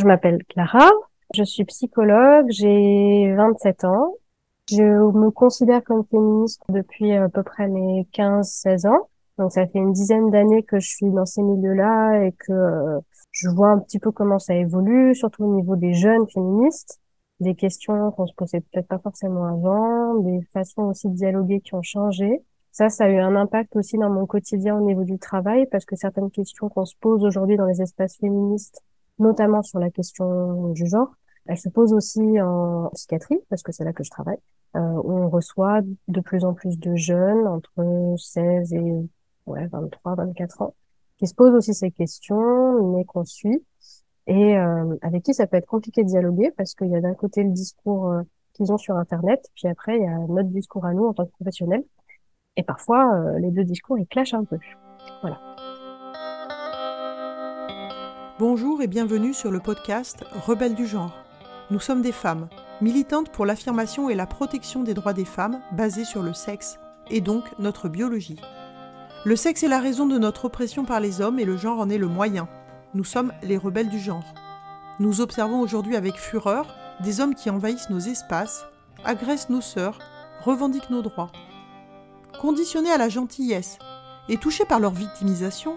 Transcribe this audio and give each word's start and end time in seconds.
Je 0.00 0.06
m'appelle 0.06 0.42
Clara, 0.48 0.88
je 1.34 1.42
suis 1.42 1.66
psychologue, 1.66 2.46
j'ai 2.48 3.34
27 3.36 3.84
ans. 3.84 4.14
Je 4.70 4.82
me 4.82 5.30
considère 5.30 5.84
comme 5.84 6.06
féministe 6.06 6.62
depuis 6.70 7.12
à 7.12 7.28
peu 7.28 7.42
près 7.42 7.68
mes 7.68 8.08
15-16 8.14 8.88
ans. 8.88 9.10
Donc 9.36 9.52
ça 9.52 9.66
fait 9.66 9.78
une 9.78 9.92
dizaine 9.92 10.30
d'années 10.30 10.62
que 10.62 10.80
je 10.80 10.88
suis 10.88 11.10
dans 11.10 11.26
ces 11.26 11.42
milieux-là 11.42 12.24
et 12.24 12.32
que 12.32 12.50
euh, 12.50 12.98
je 13.30 13.50
vois 13.50 13.68
un 13.68 13.78
petit 13.78 13.98
peu 13.98 14.10
comment 14.10 14.38
ça 14.38 14.54
évolue, 14.54 15.14
surtout 15.14 15.44
au 15.44 15.54
niveau 15.54 15.76
des 15.76 15.92
jeunes 15.92 16.26
féministes, 16.32 16.98
des 17.40 17.54
questions 17.54 18.10
qu'on 18.12 18.26
se 18.26 18.32
posait 18.34 18.60
peut-être 18.60 18.88
pas 18.88 19.00
forcément 19.00 19.44
avant, 19.44 20.14
des 20.14 20.40
façons 20.54 20.84
aussi 20.84 21.10
de 21.10 21.14
dialoguer 21.14 21.60
qui 21.60 21.74
ont 21.74 21.82
changé. 21.82 22.42
Ça, 22.72 22.88
ça 22.88 23.04
a 23.04 23.08
eu 23.10 23.18
un 23.18 23.36
impact 23.36 23.76
aussi 23.76 23.98
dans 23.98 24.08
mon 24.08 24.24
quotidien 24.24 24.76
au 24.76 24.80
niveau 24.80 25.04
du 25.04 25.18
travail 25.18 25.66
parce 25.70 25.84
que 25.84 25.94
certaines 25.94 26.30
questions 26.30 26.70
qu'on 26.70 26.86
se 26.86 26.94
pose 26.98 27.22
aujourd'hui 27.22 27.58
dans 27.58 27.66
les 27.66 27.82
espaces 27.82 28.16
féministes, 28.16 28.82
notamment 29.20 29.62
sur 29.62 29.78
la 29.78 29.90
question 29.90 30.72
du 30.72 30.86
genre, 30.86 31.14
elles 31.46 31.58
se 31.58 31.68
posent 31.68 31.92
aussi 31.92 32.40
en 32.40 32.90
psychiatrie 32.94 33.38
parce 33.48 33.62
que 33.62 33.72
c'est 33.72 33.84
là 33.84 33.92
que 33.92 34.04
je 34.04 34.10
travaille, 34.10 34.38
euh, 34.76 34.80
où 34.80 35.12
on 35.12 35.28
reçoit 35.28 35.80
de 36.08 36.20
plus 36.20 36.44
en 36.44 36.54
plus 36.54 36.78
de 36.78 36.94
jeunes 36.96 37.46
entre 37.46 38.14
16 38.16 38.72
et 38.72 39.08
ouais, 39.46 39.66
23, 39.66 40.14
24 40.16 40.62
ans, 40.62 40.74
qui 41.18 41.26
se 41.26 41.34
posent 41.34 41.54
aussi 41.54 41.74
ces 41.74 41.90
questions, 41.90 42.92
mais 42.92 43.04
qu'on 43.04 43.24
suit, 43.24 43.64
et 44.26 44.56
euh, 44.56 44.96
avec 45.02 45.24
qui 45.24 45.34
ça 45.34 45.46
peut 45.46 45.56
être 45.56 45.66
compliqué 45.66 46.02
de 46.02 46.08
dialoguer, 46.08 46.52
parce 46.56 46.74
qu'il 46.74 46.88
y 46.88 46.96
a 46.96 47.00
d'un 47.00 47.14
côté 47.14 47.42
le 47.42 47.50
discours 47.50 48.10
euh, 48.10 48.22
qu'ils 48.52 48.72
ont 48.72 48.78
sur 48.78 48.96
Internet, 48.96 49.50
puis 49.54 49.68
après, 49.68 49.96
il 49.96 50.04
y 50.04 50.06
a 50.06 50.18
notre 50.28 50.48
discours 50.48 50.84
à 50.84 50.94
nous 50.94 51.06
en 51.06 51.14
tant 51.14 51.26
que 51.26 51.32
professionnels, 51.32 51.84
et 52.56 52.62
parfois, 52.62 53.14
euh, 53.14 53.38
les 53.38 53.50
deux 53.50 53.64
discours, 53.64 53.98
ils 53.98 54.06
clashent 54.06 54.34
un 54.34 54.44
peu. 54.44 54.58
Voilà. 55.22 55.49
Bonjour 58.40 58.80
et 58.80 58.86
bienvenue 58.86 59.34
sur 59.34 59.50
le 59.50 59.60
podcast 59.60 60.24
Rebelles 60.46 60.74
du 60.74 60.86
genre. 60.86 61.12
Nous 61.70 61.78
sommes 61.78 62.00
des 62.00 62.10
femmes, 62.10 62.48
militantes 62.80 63.30
pour 63.30 63.44
l'affirmation 63.44 64.08
et 64.08 64.14
la 64.14 64.24
protection 64.24 64.82
des 64.82 64.94
droits 64.94 65.12
des 65.12 65.26
femmes 65.26 65.60
basés 65.72 66.06
sur 66.06 66.22
le 66.22 66.32
sexe, 66.32 66.78
et 67.10 67.20
donc 67.20 67.44
notre 67.58 67.90
biologie. 67.90 68.40
Le 69.26 69.36
sexe 69.36 69.62
est 69.62 69.68
la 69.68 69.78
raison 69.78 70.06
de 70.06 70.16
notre 70.16 70.46
oppression 70.46 70.86
par 70.86 71.00
les 71.00 71.20
hommes 71.20 71.38
et 71.38 71.44
le 71.44 71.58
genre 71.58 71.80
en 71.80 71.90
est 71.90 71.98
le 71.98 72.06
moyen. 72.06 72.48
Nous 72.94 73.04
sommes 73.04 73.34
les 73.42 73.58
rebelles 73.58 73.90
du 73.90 73.98
genre. 73.98 74.24
Nous 75.00 75.20
observons 75.20 75.60
aujourd'hui 75.60 75.94
avec 75.94 76.16
fureur 76.16 76.66
des 77.00 77.20
hommes 77.20 77.34
qui 77.34 77.50
envahissent 77.50 77.90
nos 77.90 78.00
espaces, 78.00 78.64
agressent 79.04 79.50
nos 79.50 79.60
sœurs, 79.60 79.98
revendiquent 80.46 80.88
nos 80.88 81.02
droits. 81.02 81.30
Conditionnés 82.40 82.90
à 82.90 82.96
la 82.96 83.10
gentillesse 83.10 83.78
et 84.30 84.38
touchés 84.38 84.64
par 84.64 84.80
leur 84.80 84.92
victimisation, 84.92 85.76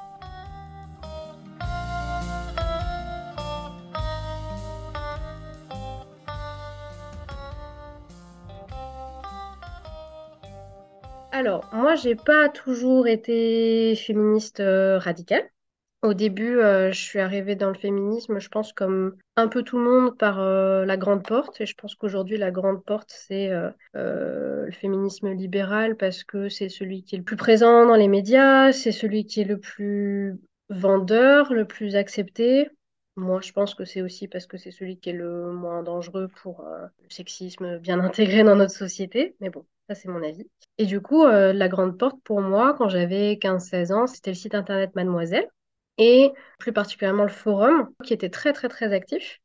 Alors, 11.41 11.67
moi, 11.73 11.95
j'ai 11.95 12.13
pas 12.13 12.49
toujours 12.49 13.07
été 13.07 13.95
féministe 13.95 14.59
euh, 14.59 14.99
radicale. 14.99 15.49
Au 16.03 16.13
début, 16.13 16.59
euh, 16.59 16.91
je 16.91 17.01
suis 17.01 17.17
arrivée 17.17 17.55
dans 17.55 17.69
le 17.69 17.73
féminisme, 17.73 18.37
je 18.37 18.47
pense, 18.47 18.73
comme 18.73 19.15
un 19.37 19.47
peu 19.47 19.63
tout 19.63 19.79
le 19.79 19.83
monde, 19.83 20.15
par 20.19 20.39
euh, 20.39 20.85
la 20.85 20.97
grande 20.97 21.25
porte. 21.25 21.59
Et 21.59 21.65
je 21.65 21.73
pense 21.73 21.95
qu'aujourd'hui, 21.95 22.37
la 22.37 22.51
grande 22.51 22.85
porte, 22.85 23.09
c'est 23.11 23.49
le 23.95 24.69
féminisme 24.71 25.31
libéral 25.31 25.97
parce 25.97 26.23
que 26.23 26.47
c'est 26.47 26.69
celui 26.69 27.03
qui 27.03 27.15
est 27.15 27.17
le 27.17 27.23
plus 27.23 27.37
présent 27.37 27.87
dans 27.87 27.95
les 27.95 28.07
médias, 28.07 28.71
c'est 28.71 28.91
celui 28.91 29.25
qui 29.25 29.41
est 29.41 29.45
le 29.45 29.59
plus 29.59 30.39
vendeur, 30.69 31.55
le 31.55 31.65
plus 31.65 31.95
accepté. 31.95 32.69
Moi, 33.15 33.41
je 33.41 33.51
pense 33.51 33.73
que 33.73 33.83
c'est 33.83 34.03
aussi 34.03 34.27
parce 34.27 34.45
que 34.45 34.57
c'est 34.57 34.69
celui 34.69 34.99
qui 34.99 35.09
est 35.09 35.13
le 35.13 35.51
moins 35.53 35.81
dangereux 35.81 36.27
pour 36.43 36.63
le 36.63 37.09
sexisme 37.09 37.79
bien 37.79 37.99
intégré 37.99 38.43
dans 38.43 38.55
notre 38.55 38.75
société. 38.75 39.35
Mais 39.39 39.49
bon, 39.49 39.65
ça, 39.93 40.01
c'est 40.01 40.09
mon 40.09 40.23
avis. 40.23 40.49
Et 40.77 40.85
du 40.85 41.01
coup, 41.01 41.25
la 41.25 41.67
grande 41.67 41.97
porte, 41.97 42.17
pour 42.23 42.41
moi, 42.41 42.73
quand 42.77 42.89
j'avais 42.89 43.37
15-16 43.37 43.91
ans, 43.91 44.07
c'était 44.07 44.31
le 44.31 44.35
site 44.35 44.55
internet 44.55 44.95
Mademoiselle 44.95 45.47
et 45.97 46.31
plus 46.59 46.73
particulièrement 46.73 47.23
le 47.23 47.29
forum 47.29 47.89
qui 48.03 48.13
était 48.13 48.29
très 48.29 48.53
très 48.53 48.67
très 48.69 48.93
actif 48.93 49.39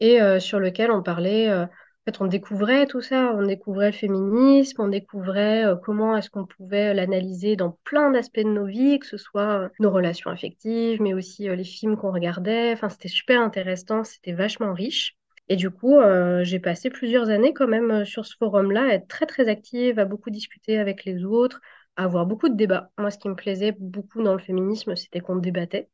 et 0.00 0.20
euh, 0.20 0.40
sur 0.40 0.58
lequel 0.60 0.90
on 0.90 1.02
parlait, 1.02 1.48
euh, 1.48 1.64
en 1.64 1.68
fait 2.06 2.20
on 2.20 2.26
découvrait 2.26 2.86
tout 2.86 3.00
ça, 3.02 3.32
on 3.34 3.46
découvrait 3.46 3.90
le 3.90 3.96
féminisme, 3.96 4.82
on 4.82 4.88
découvrait 4.88 5.66
euh, 5.66 5.76
comment 5.76 6.16
est-ce 6.16 6.30
qu'on 6.30 6.46
pouvait 6.46 6.94
l'analyser 6.94 7.56
dans 7.56 7.78
plein 7.84 8.10
d'aspects 8.10 8.38
de 8.40 8.44
nos 8.44 8.66
vies, 8.66 8.98
que 8.98 9.06
ce 9.06 9.18
soit 9.18 9.70
nos 9.78 9.90
relations 9.90 10.30
affectives, 10.30 11.02
mais 11.02 11.14
aussi 11.14 11.48
les 11.48 11.64
films 11.64 11.96
qu'on 11.96 12.12
regardait, 12.12 12.72
enfin 12.72 12.88
c'était 12.88 13.08
super 13.08 13.40
intéressant, 13.40 14.04
c'était 14.04 14.32
vachement 14.32 14.72
riche. 14.72 15.16
Et 15.50 15.56
du 15.56 15.68
coup, 15.70 15.98
j'ai 16.42 16.60
passé 16.60 16.90
plusieurs 16.90 17.28
années 17.28 17.52
quand 17.52 17.66
même 17.66 18.04
sur 18.04 18.24
ce 18.24 18.36
forum-là, 18.36 18.84
à 18.84 18.94
être 18.94 19.08
très 19.08 19.26
très 19.26 19.48
active, 19.48 19.98
à 19.98 20.04
beaucoup 20.06 20.30
discuter 20.30 20.78
avec 20.78 21.04
les 21.04 21.24
autres, 21.24 21.60
à 21.96 22.04
avoir 22.04 22.24
beaucoup 22.24 22.48
de 22.48 22.54
débats. 22.56 22.90
Moi, 22.98 23.10
ce 23.10 23.18
qui 23.18 23.28
me 23.28 23.34
plaisait 23.34 23.72
beaucoup 23.78 24.22
dans 24.22 24.32
le 24.32 24.38
féminisme, 24.38 24.96
c'était 24.96 25.20
qu'on 25.20 25.36
débattait 25.36 25.88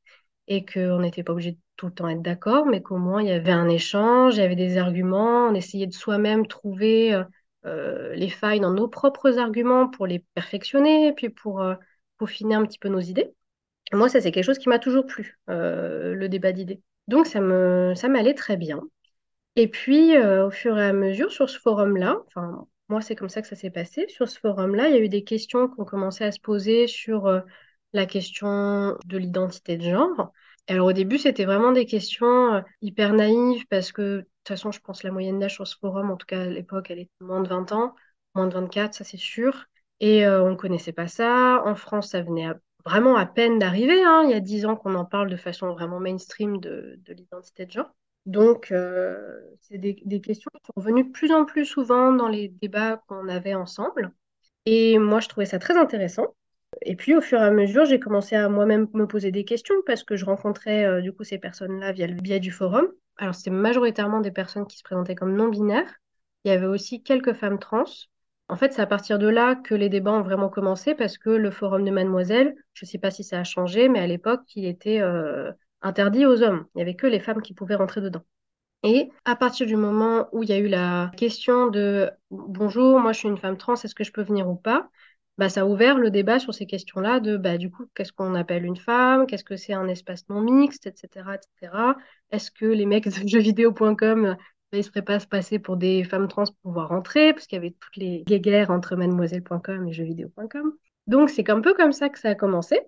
et 0.49 0.65
qu'on 0.65 1.00
n'était 1.00 1.22
pas 1.22 1.33
obligé 1.33 1.53
de 1.53 1.59
tout 1.77 1.87
le 1.87 1.93
temps 1.93 2.09
être 2.09 2.22
d'accord, 2.22 2.67
mais 2.67 2.83
qu'au 2.83 2.99
moins 2.99 3.22
il 3.22 3.28
y 3.28 3.33
avait 3.33 3.50
un 3.53 3.69
échange, 3.69 4.37
il 4.37 4.41
y 4.41 4.43
avait 4.43 4.56
des 4.56 4.78
arguments, 4.78 5.49
on 5.49 5.55
essayait 5.55 5.87
de 5.87 5.93
soi-même 5.93 6.47
trouver 6.47 7.15
euh, 7.15 7.25
euh, 7.67 8.15
les 8.15 8.28
failles 8.28 8.61
dans 8.61 8.73
nos 8.73 8.88
propres 8.88 9.38
arguments 9.38 9.88
pour 9.88 10.06
les 10.06 10.21
perfectionner, 10.34 11.09
et 11.09 11.12
puis 11.12 11.31
pour 11.31 11.61
euh, 11.61 11.75
peaufiner 12.19 12.55
un 12.55 12.65
petit 12.65 12.78
peu 12.78 12.88
nos 12.88 13.00
idées. 13.00 13.34
moi, 13.93 14.09
ça, 14.09 14.21
c'est 14.21 14.33
quelque 14.33 14.44
chose 14.44 14.59
qui 14.59 14.69
m'a 14.69 14.78
toujours 14.81 15.06
plu, 15.06 15.38
le 15.49 16.27
débat 16.28 16.53
d'idées. 16.53 16.83
Donc, 17.09 17.27
ça 17.27 17.41
me, 17.41 17.94
ça 17.97 18.09
m'allait 18.09 18.34
très 18.34 18.56
bien. 18.56 18.83
Et 19.56 19.69
puis, 19.69 20.17
au 20.19 20.50
fur 20.50 20.78
et 20.78 20.87
à 20.87 20.93
mesure, 20.93 21.33
sur 21.33 21.49
ce 21.50 21.59
forum-là, 21.59 22.19
enfin, 22.27 22.67
moi, 22.89 23.00
c'est 23.00 23.17
comme 23.17 23.28
ça 23.28 23.43
que 23.43 23.49
ça 23.49 23.56
s'est 23.56 23.71
passé. 23.71 24.06
Sur 24.09 24.28
ce 24.28 24.39
forum-là, 24.39 24.89
il 24.89 24.94
y 24.94 24.99
a 24.99 25.00
eu 25.00 25.09
des 25.09 25.25
questions 25.25 25.69
qui 25.69 25.81
ont 25.81 25.84
commencé 25.84 26.25
à 26.25 26.33
se 26.33 26.41
poser 26.41 26.87
sur 26.87 27.43
la 27.93 28.06
question 28.06 28.97
de 29.06 29.19
l'identité 29.19 29.77
de 29.77 29.83
genre. 29.91 30.33
Alors 30.69 30.89
au 30.89 30.93
début, 30.93 31.19
c'était 31.19 31.44
vraiment 31.44 31.72
des 31.72 31.87
questions 31.87 32.55
euh, 32.55 32.61
hyper 32.83 33.12
naïves 33.12 33.67
parce 33.69 33.93
que 33.93 34.03
de 34.03 34.21
toute 34.22 34.49
façon, 34.49 34.72
je 34.72 34.81
pense 34.81 35.00
que 35.00 35.06
la 35.06 35.12
moyenne 35.12 35.39
d'âge 35.39 35.55
sur 35.55 35.67
ce 35.67 35.77
forum, 35.77 36.11
en 36.11 36.17
tout 36.17 36.27
cas 36.27 36.43
à 36.43 36.47
l'époque, 36.47 36.91
elle 36.91 36.99
était 37.00 37.11
moins 37.21 37.41
de 37.41 37.49
20 37.49 37.73
ans, 37.73 37.94
moins 38.34 38.49
de 38.49 38.55
24, 38.55 38.94
ça 38.94 39.05
c'est 39.05 39.17
sûr. 39.17 39.67
Et 40.00 40.27
euh, 40.27 40.43
on 40.43 40.50
ne 40.50 40.56
connaissait 40.56 40.93
pas 40.93 41.06
ça. 41.09 41.62
En 41.65 41.75
France, 41.75 42.11
ça 42.11 42.23
venait 42.23 42.49
vraiment 42.84 43.17
à 43.17 43.27
peine 43.27 43.59
d'arriver. 43.59 44.03
Hein. 44.03 44.23
Il 44.25 44.31
y 44.31 44.34
a 44.34 44.41
10 44.41 44.67
ans 44.67 44.77
qu'on 44.77 44.94
en 44.94 45.05
parle 45.05 45.31
de 45.31 45.37
façon 45.37 45.73
vraiment 45.73 46.00
mainstream 46.00 46.61
de, 46.61 47.00
l'identité 47.09 47.67
de 47.67 47.71
genre. 47.71 47.94
Donc, 48.26 48.72
euh, 48.72 49.41
c'est 49.62 49.78
des, 49.78 50.20
questions 50.20 50.50
qui 50.54 50.60
sont 50.66 50.81
venues 50.81 51.04
de 51.04 51.10
plus 51.10 51.32
en 51.32 51.44
plus 51.44 51.64
souvent 51.64 52.12
dans 52.12 52.28
les 52.28 52.48
débats 52.48 53.03
qu'on 53.06 53.28
avait 53.28 53.54
ensemble. 53.54 54.12
Et 54.66 54.98
moi, 54.98 55.20
je 55.20 55.28
trouvais 55.28 55.47
ça 55.47 55.60
très 55.60 55.76
intéressant. 55.76 56.34
Et 56.82 56.97
puis, 56.97 57.14
au 57.14 57.20
fur 57.20 57.38
et 57.41 57.44
à 57.44 57.50
mesure, 57.53 57.84
j'ai 57.84 58.00
commencé 58.00 58.34
à 58.34 58.48
moi-même 58.48 58.88
me 58.94 59.06
poser 59.06 59.31
des 59.31 59.44
questions 59.44 59.76
parce 59.87 60.03
que 60.03 60.16
je 60.16 60.25
rencontrais 60.25 60.84
euh, 60.84 61.00
du 61.00 61.12
coup 61.12 61.25
ces 61.25 61.38
personnes-là 61.38 61.92
via 61.92 62.09
le 62.09 62.14
biais 62.14 62.41
du 62.41 62.50
forum. 62.50 62.88
Alors, 63.16 63.34
c'était 63.34 63.50
majoritairement 63.50 64.20
des 64.20 64.32
personnes 64.32 64.66
qui 64.66 64.76
se 64.78 64.82
présentaient 64.82 65.14
comme 65.14 65.37
non-binaires. 65.37 65.94
Il 66.44 66.48
y 66.48 66.53
avait 66.53 66.66
aussi 66.66 67.03
quelques 67.03 67.32
femmes 67.34 67.60
trans. 67.60 67.84
En 68.49 68.56
fait, 68.56 68.73
c'est 68.73 68.82
à 68.82 68.87
partir 68.87 69.19
de 69.19 69.28
là 69.28 69.55
que 69.55 69.75
les 69.75 69.88
débats 69.88 70.12
ont 70.12 70.23
vraiment 70.23 70.49
commencé 70.49 70.94
parce 70.94 71.19
que 71.19 71.31
le 71.31 71.50
forum 71.50 71.84
de 71.84 71.90
Mademoiselle, 71.90 72.55
je 72.75 72.84
ne 72.84 72.88
sais 72.88 72.99
pas 72.99 73.11
si 73.11 73.25
ça 73.25 73.40
a 73.40 73.44
changé, 73.44 73.88
mais 73.88 74.00
à 74.00 74.06
l'époque, 74.06 74.43
il 74.55 74.67
était 74.67 75.00
euh, 75.00 75.50
interdit 75.82 76.26
aux 76.26 76.43
hommes. 76.43 76.67
Il 76.75 76.78
n'y 76.78 76.82
avait 76.82 76.96
que 76.96 77.06
les 77.06 77.20
femmes 77.20 77.43
qui 77.43 77.55
pouvaient 77.55 77.75
rentrer 77.75 78.00
dedans. 78.00 78.23
Et 78.82 79.11
à 79.25 79.37
partir 79.37 79.67
du 79.67 79.76
moment 79.76 80.28
où 80.32 80.43
il 80.43 80.49
y 80.49 80.52
a 80.52 80.58
eu 80.58 80.69
la 80.69 81.11
question 81.17 81.69
de 81.69 82.11
bonjour, 82.31 83.00
moi 83.00 83.12
je 83.12 83.19
suis 83.20 83.28
une 83.28 83.38
femme 83.38 83.56
trans, 83.56 83.75
est-ce 83.75 83.94
que 83.94 84.05
je 84.05 84.12
peux 84.12 84.23
venir 84.23 84.49
ou 84.49 84.55
pas? 84.55 84.90
Bah, 85.38 85.49
ça 85.49 85.62
a 85.62 85.64
ouvert 85.67 85.99
le 85.99 86.11
débat 86.11 86.38
sur 86.38 86.55
ces 86.55 86.67
questions-là 86.67 87.20
de 87.20 87.37
bah, 87.37 87.58
du 87.58 87.70
coup, 87.70 87.87
qu'est-ce 87.94 88.12
qu'on 88.12 88.34
appelle 88.34 88.64
une 88.64 88.76
femme, 88.76 89.26
qu'est-ce 89.26 89.44
que 89.44 89.56
c'est 89.56 89.75
un 89.75 89.88
espace 89.88 90.28
non 90.28 90.40
mixte, 90.40 90.87
etc. 90.87 91.34
etc. 91.34 91.96
Est-ce 92.31 92.50
que 92.50 92.64
les 92.64 92.87
mecs 92.87 93.05
de 93.05 93.11
jeuxvideo.com 93.28 94.37
bah, 94.73 94.78
ils 94.78 94.78
ne 94.78 94.82
se 94.82 95.00
pas 95.00 95.20
se 95.20 95.26
passer 95.26 95.58
pour 95.58 95.76
des 95.76 96.05
femmes 96.05 96.28
trans 96.28 96.44
pour 96.44 96.56
pouvoir 96.62 96.88
rentrer, 96.88 97.32
parce 97.32 97.46
qu'il 97.46 97.56
y 97.56 97.58
avait 97.58 97.75
toutes 97.78 97.96
les 97.96 98.25
guerres 98.40 98.70
entre 98.70 98.96
mademoiselle.com 98.96 99.87
et 99.88 99.93
jeuxvideo.com. 99.93 100.73
Donc 101.06 101.31
c'est 101.31 101.49
un 101.50 101.61
peu 101.61 101.75
comme 101.75 101.93
ça 101.93 102.08
que 102.08 102.19
ça 102.19 102.31
a 102.31 102.34
commencé 102.34 102.81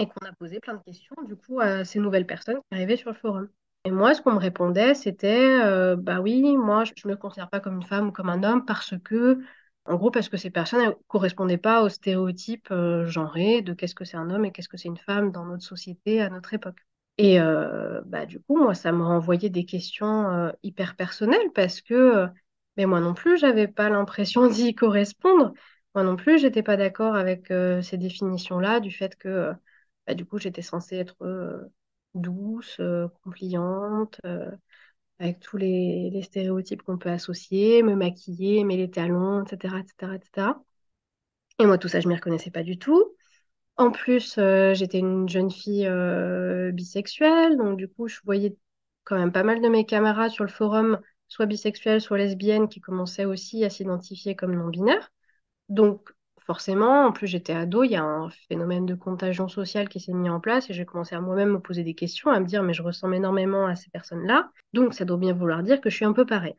et 0.00 0.06
qu'on 0.06 0.26
a 0.26 0.32
posé 0.32 0.58
plein 0.60 0.74
de 0.74 0.82
questions 0.82 1.14
du 1.26 1.36
coup 1.36 1.60
à 1.60 1.84
ces 1.84 2.00
nouvelles 2.00 2.26
personnes 2.26 2.56
qui 2.56 2.74
arrivaient 2.74 2.96
sur 2.96 3.10
le 3.10 3.16
forum. 3.16 3.48
Et 3.84 3.90
moi, 3.90 4.14
ce 4.14 4.20
qu'on 4.20 4.32
me 4.32 4.38
répondait, 4.38 4.94
c'était 4.94 5.58
euh, 5.62 5.96
bah 5.96 6.20
oui, 6.20 6.56
moi, 6.56 6.84
je 6.84 6.92
ne 7.04 7.10
me 7.10 7.16
considère 7.16 7.48
pas 7.48 7.60
comme 7.60 7.76
une 7.76 7.86
femme 7.86 8.08
ou 8.08 8.12
comme 8.12 8.28
un 8.28 8.42
homme 8.42 8.64
parce 8.64 8.94
que 9.04 9.38
En 9.86 9.96
gros, 9.96 10.10
parce 10.10 10.28
que 10.28 10.36
ces 10.36 10.50
personnes 10.50 10.86
ne 10.86 10.92
correspondaient 11.08 11.56
pas 11.58 11.82
aux 11.82 11.88
stéréotypes 11.88 12.68
euh, 12.70 13.06
genrés 13.06 13.62
de 13.62 13.72
qu'est-ce 13.72 13.94
que 13.94 14.04
c'est 14.04 14.18
un 14.18 14.30
homme 14.30 14.44
et 14.44 14.52
qu'est-ce 14.52 14.68
que 14.68 14.76
c'est 14.76 14.88
une 14.88 14.98
femme 14.98 15.32
dans 15.32 15.46
notre 15.46 15.64
société 15.64 16.20
à 16.20 16.28
notre 16.28 16.52
époque. 16.52 16.78
Et 17.18 17.40
euh, 17.40 18.00
bah, 18.06 18.26
du 18.26 18.40
coup, 18.40 18.56
moi, 18.58 18.74
ça 18.74 18.92
me 18.92 19.02
renvoyait 19.02 19.50
des 19.50 19.64
questions 19.64 20.52
hyper 20.62 20.96
personnelles 20.96 21.50
parce 21.54 21.80
que 21.80 22.26
mais 22.76 22.86
moi 22.86 23.00
non 23.00 23.14
plus, 23.14 23.38
j'avais 23.38 23.68
pas 23.68 23.90
l'impression 23.90 24.46
d'y 24.46 24.74
correspondre. 24.74 25.52
Moi 25.94 26.04
non 26.04 26.16
plus, 26.16 26.38
j'étais 26.38 26.62
pas 26.62 26.76
d'accord 26.76 27.14
avec 27.16 27.52
ces 27.82 27.96
définitions-là, 27.98 28.80
du 28.80 28.90
fait 28.90 29.16
que 29.16 29.52
bah, 30.10 30.14
du 30.14 30.24
coup, 30.26 30.38
j'étais 30.38 30.62
censée 30.62 30.96
être 30.96 31.70
douce, 32.14 32.80
compliante 33.22 34.20
avec 35.20 35.40
tous 35.40 35.56
les, 35.58 36.22
stéréotypes 36.22 36.82
qu'on 36.82 36.98
peut 36.98 37.10
associer, 37.10 37.82
me 37.82 37.94
maquiller, 37.94 38.58
aimer 38.58 38.76
les 38.76 38.90
talons, 38.90 39.44
etc., 39.44 39.78
etc., 39.78 40.14
etc. 40.14 40.64
Et 41.58 41.66
moi, 41.66 41.78
tout 41.78 41.88
ça, 41.88 42.00
je 42.00 42.08
ne 42.08 42.12
m'y 42.12 42.16
reconnaissais 42.16 42.50
pas 42.50 42.62
du 42.62 42.78
tout. 42.78 43.14
En 43.76 43.90
plus, 43.90 44.36
euh, 44.38 44.74
j'étais 44.74 44.98
une 44.98 45.28
jeune 45.28 45.50
fille 45.50 45.86
euh, 45.86 46.72
bisexuelle, 46.72 47.56
donc 47.56 47.78
du 47.78 47.88
coup, 47.88 48.08
je 48.08 48.20
voyais 48.24 48.56
quand 49.04 49.18
même 49.18 49.32
pas 49.32 49.42
mal 49.42 49.60
de 49.62 49.68
mes 49.68 49.86
camarades 49.86 50.30
sur 50.30 50.44
le 50.44 50.50
forum, 50.50 51.00
soit 51.28 51.46
bisexuelles, 51.46 52.00
soit 52.00 52.18
lesbiennes, 52.18 52.68
qui 52.68 52.80
commençaient 52.80 53.24
aussi 53.26 53.64
à 53.64 53.70
s'identifier 53.70 54.36
comme 54.36 54.54
non-binaires. 54.54 55.12
Donc, 55.68 56.12
forcément, 56.50 57.06
en 57.06 57.12
plus 57.12 57.28
j'étais 57.28 57.52
ado, 57.52 57.84
il 57.84 57.92
y 57.92 57.96
a 57.96 58.02
un 58.02 58.28
phénomène 58.48 58.84
de 58.84 58.96
contagion 58.96 59.46
sociale 59.46 59.88
qui 59.88 60.00
s'est 60.00 60.12
mis 60.12 60.28
en 60.28 60.40
place 60.40 60.68
et 60.68 60.74
j'ai 60.74 60.84
commencé 60.84 61.14
à 61.14 61.20
moi-même 61.20 61.50
me 61.50 61.60
poser 61.60 61.84
des 61.84 61.94
questions, 61.94 62.28
à 62.32 62.40
me 62.40 62.44
dire 62.44 62.64
mais 62.64 62.74
je 62.74 62.82
ressemble 62.82 63.14
énormément 63.14 63.66
à 63.66 63.76
ces 63.76 63.88
personnes-là, 63.90 64.50
donc 64.72 64.92
ça 64.92 65.04
doit 65.04 65.16
bien 65.16 65.32
vouloir 65.32 65.62
dire 65.62 65.80
que 65.80 65.90
je 65.90 65.94
suis 65.94 66.04
un 66.04 66.12
peu 66.12 66.26
pareil. 66.26 66.56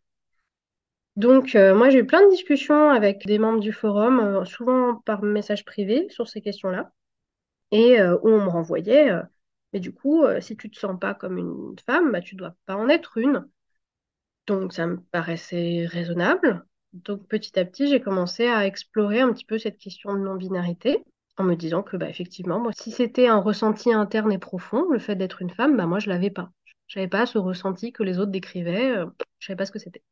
Donc 1.17 1.55
euh, 1.55 1.75
moi 1.75 1.89
j'ai 1.89 1.99
eu 1.99 2.05
plein 2.05 2.23
de 2.25 2.29
discussions 2.29 2.89
avec 2.89 3.25
des 3.25 3.37
membres 3.37 3.59
du 3.59 3.73
forum, 3.73 4.19
euh, 4.21 4.45
souvent 4.45 4.95
par 4.95 5.23
message 5.23 5.65
privé 5.65 6.07
sur 6.09 6.29
ces 6.29 6.41
questions-là, 6.41 6.93
et 7.71 7.99
euh, 8.01 8.17
où 8.23 8.29
on 8.29 8.43
me 8.45 8.49
renvoyait, 8.49 9.11
mais 9.73 9.79
du 9.81 9.93
coup 9.93 10.23
si 10.41 10.57
tu 10.57 10.69
te 10.71 10.79
sens 10.79 10.99
pas 10.99 11.13
comme 11.15 11.37
une 11.37 11.75
femme, 11.85 12.11
bah, 12.13 12.21
tu 12.21 12.35
dois 12.35 12.55
pas 12.65 12.75
en 12.77 12.89
être 12.89 13.17
une. 13.17 13.47
Donc 14.47 14.73
ça 14.73 14.85
me 14.87 14.97
paraissait 15.11 15.85
raisonnable. 15.87 16.65
Donc 16.93 17.25
petit 17.27 17.57
à 17.57 17.65
petit, 17.65 17.87
j'ai 17.87 18.01
commencé 18.01 18.47
à 18.47 18.65
explorer 18.65 19.21
un 19.21 19.31
petit 19.31 19.45
peu 19.45 19.57
cette 19.57 19.77
question 19.77 20.13
de 20.13 20.19
non-binarité 20.19 21.03
en 21.37 21.43
me 21.43 21.55
disant 21.55 21.83
que 21.83 21.97
bah, 21.97 22.09
effectivement, 22.09 22.59
moi, 22.59 22.71
si 22.73 22.91
c'était 22.91 23.27
un 23.27 23.39
ressenti 23.39 23.93
interne 23.93 24.31
et 24.31 24.37
profond, 24.37 24.89
le 24.91 24.99
fait 24.99 25.15
d'être 25.15 25.41
une 25.41 25.49
femme, 25.49 25.77
bah, 25.77 25.85
moi 25.85 25.99
je 25.99 26.09
l'avais 26.09 26.29
pas. 26.29 26.51
Je 26.87 26.99
n'avais 26.99 27.09
pas 27.09 27.25
ce 27.25 27.37
ressenti 27.37 27.93
que 27.93 28.03
les 28.03 28.19
autres 28.19 28.31
décrivaient, 28.31 28.91
euh, 28.91 29.05
je 29.39 29.47
savais 29.47 29.57
pas 29.57 29.65
ce 29.65 29.71
que 29.71 29.79
c'était. 29.79 30.03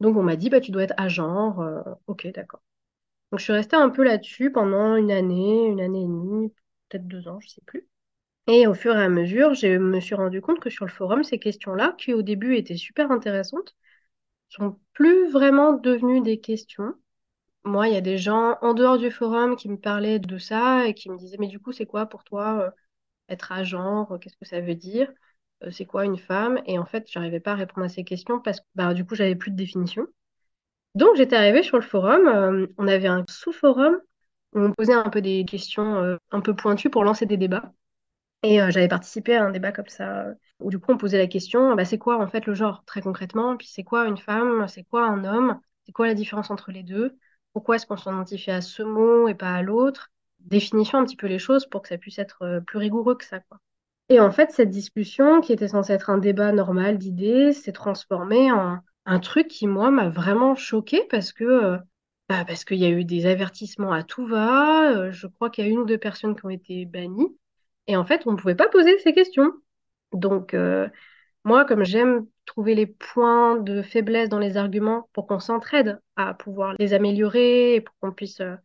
Donc 0.00 0.16
on 0.16 0.22
m'a 0.22 0.36
dit 0.36 0.50
bah 0.50 0.60
tu 0.60 0.72
dois 0.72 0.82
être 0.82 0.94
à 0.96 1.08
genre, 1.08 1.60
euh, 1.60 1.80
ok 2.08 2.26
d'accord. 2.34 2.60
Donc 3.30 3.40
je 3.40 3.44
suis 3.44 3.52
restée 3.52 3.76
un 3.76 3.90
peu 3.90 4.02
là-dessus 4.04 4.50
pendant 4.50 4.96
une 4.96 5.12
année, 5.12 5.66
une 5.66 5.80
année 5.80 6.02
et 6.02 6.06
demie, 6.06 6.52
peut-être 6.88 7.06
deux 7.06 7.28
ans, 7.28 7.38
je 7.40 7.48
sais 7.48 7.62
plus. 7.66 7.86
Et 8.46 8.66
au 8.66 8.74
fur 8.74 8.96
et 8.96 9.02
à 9.02 9.08
mesure, 9.08 9.54
je 9.54 9.78
me 9.78 10.00
suis 10.00 10.14
rendu 10.14 10.40
compte 10.42 10.60
que 10.60 10.70
sur 10.70 10.84
le 10.84 10.90
forum, 10.90 11.24
ces 11.24 11.38
questions-là, 11.38 11.94
qui 11.98 12.12
au 12.12 12.22
début 12.22 12.56
étaient 12.56 12.76
super 12.76 13.10
intéressantes, 13.10 13.74
plus 14.92 15.30
vraiment 15.30 15.72
devenues 15.72 16.20
des 16.22 16.40
questions. 16.40 16.94
Moi, 17.64 17.88
il 17.88 17.94
y 17.94 17.96
a 17.96 18.00
des 18.02 18.18
gens 18.18 18.58
en 18.62 18.74
dehors 18.74 18.98
du 18.98 19.10
forum 19.10 19.56
qui 19.56 19.68
me 19.68 19.78
parlaient 19.78 20.18
de 20.18 20.38
ça 20.38 20.86
et 20.86 20.94
qui 20.94 21.10
me 21.10 21.16
disaient, 21.18 21.38
mais 21.38 21.48
du 21.48 21.60
coup, 21.60 21.72
c'est 21.72 21.86
quoi 21.86 22.06
pour 22.06 22.24
toi 22.24 22.60
euh, 22.60 22.70
être 23.28 23.52
à 23.52 23.64
genre? 23.64 24.18
Qu'est-ce 24.20 24.36
que 24.36 24.46
ça 24.46 24.60
veut 24.60 24.74
dire? 24.74 25.12
Euh, 25.64 25.70
c'est 25.70 25.86
quoi 25.86 26.04
une 26.04 26.18
femme? 26.18 26.60
Et 26.66 26.78
en 26.78 26.86
fait, 26.86 27.06
j'arrivais 27.10 27.40
pas 27.40 27.52
à 27.52 27.56
répondre 27.56 27.86
à 27.86 27.88
ces 27.88 28.04
questions 28.04 28.40
parce 28.40 28.60
que 28.60 28.66
bah, 28.74 28.94
du 28.94 29.06
coup, 29.06 29.14
j'avais 29.14 29.36
plus 29.36 29.50
de 29.50 29.56
définition. 29.56 30.06
Donc, 30.94 31.16
j'étais 31.16 31.36
arrivée 31.36 31.62
sur 31.62 31.78
le 31.78 31.84
forum. 31.84 32.28
Euh, 32.28 32.66
on 32.78 32.88
avait 32.88 33.08
un 33.08 33.24
sous-forum 33.28 34.00
où 34.54 34.60
on 34.60 34.72
posait 34.72 34.94
un 34.94 35.10
peu 35.10 35.22
des 35.22 35.44
questions 35.44 36.18
un 36.30 36.40
peu 36.40 36.54
pointues 36.54 36.90
pour 36.90 37.04
lancer 37.04 37.26
des 37.26 37.36
débats. 37.36 37.72
Et 38.44 38.58
j'avais 38.58 38.88
participé 38.88 39.36
à 39.36 39.44
un 39.44 39.50
débat 39.50 39.72
comme 39.72 39.88
ça 39.88 40.26
où 40.60 40.70
du 40.70 40.78
coup 40.78 40.92
on 40.92 40.98
posait 40.98 41.18
la 41.18 41.26
question, 41.26 41.74
bah, 41.74 41.84
c'est 41.84 41.98
quoi 41.98 42.22
en 42.22 42.28
fait 42.28 42.46
le 42.46 42.54
genre 42.54 42.84
très 42.84 43.00
concrètement, 43.00 43.56
puis 43.56 43.66
c'est 43.66 43.84
quoi 43.84 44.06
une 44.06 44.18
femme, 44.18 44.68
c'est 44.68 44.84
quoi 44.84 45.06
un 45.06 45.24
homme, 45.24 45.58
c'est 45.86 45.92
quoi 45.92 46.06
la 46.06 46.14
différence 46.14 46.50
entre 46.50 46.70
les 46.70 46.82
deux, 46.82 47.16
pourquoi 47.54 47.76
est-ce 47.76 47.86
qu'on 47.86 47.96
s'identifie 47.96 48.50
à 48.50 48.60
ce 48.60 48.82
mot 48.82 49.28
et 49.28 49.34
pas 49.34 49.54
à 49.54 49.62
l'autre, 49.62 50.10
définition 50.40 50.98
un 50.98 51.04
petit 51.04 51.16
peu 51.16 51.26
les 51.26 51.38
choses 51.38 51.66
pour 51.66 51.82
que 51.82 51.88
ça 51.88 51.98
puisse 51.98 52.18
être 52.18 52.42
euh, 52.42 52.60
plus 52.60 52.78
rigoureux 52.78 53.14
que 53.14 53.24
ça. 53.24 53.40
Quoi. 53.40 53.58
Et 54.08 54.20
en 54.20 54.30
fait, 54.30 54.50
cette 54.50 54.70
discussion, 54.70 55.40
qui 55.40 55.52
était 55.52 55.68
censée 55.68 55.92
être 55.92 56.10
un 56.10 56.18
débat 56.18 56.52
normal 56.52 56.98
d'idées, 56.98 57.52
s'est 57.52 57.72
transformée 57.72 58.52
en 58.52 58.80
un 59.06 59.20
truc 59.20 59.48
qui, 59.48 59.66
moi, 59.66 59.90
m'a 59.90 60.08
vraiment 60.08 60.54
choquée 60.54 61.06
parce 61.10 61.32
que 61.32 61.44
euh, 61.44 61.78
bah, 62.28 62.44
parce 62.44 62.64
qu'il 62.64 62.78
y 62.78 62.84
a 62.86 62.90
eu 62.90 63.04
des 63.04 63.26
avertissements 63.26 63.92
à 63.92 64.02
tout 64.02 64.26
va. 64.26 64.90
Euh, 64.92 65.12
je 65.12 65.26
crois 65.26 65.50
qu'il 65.50 65.64
y 65.64 65.68
a 65.68 65.70
une 65.70 65.78
ou 65.78 65.86
deux 65.86 65.98
personnes 65.98 66.36
qui 66.36 66.44
ont 66.44 66.50
été 66.50 66.84
bannies. 66.86 67.36
Et 67.86 67.96
en 67.96 68.04
fait, 68.04 68.26
on 68.26 68.32
ne 68.32 68.36
pouvait 68.36 68.54
pas 68.54 68.68
poser 68.68 68.98
ces 69.00 69.12
questions. 69.12 69.52
Donc, 70.12 70.54
euh, 70.54 70.88
moi, 71.44 71.64
comme 71.64 71.84
j'aime 71.84 72.26
trouver 72.46 72.74
les 72.74 72.86
points 72.86 73.56
de 73.58 73.82
faiblesse 73.82 74.28
dans 74.28 74.38
les 74.38 74.56
arguments 74.56 75.08
pour 75.12 75.26
qu'on 75.26 75.40
s'entraide 75.40 76.00
à 76.16 76.34
pouvoir 76.34 76.74
les 76.78 76.94
améliorer 76.94 77.74
et 77.76 77.80
pour 77.80 77.94
qu'on 78.00 78.12
puisse 78.12 78.40
euh, 78.40 78.56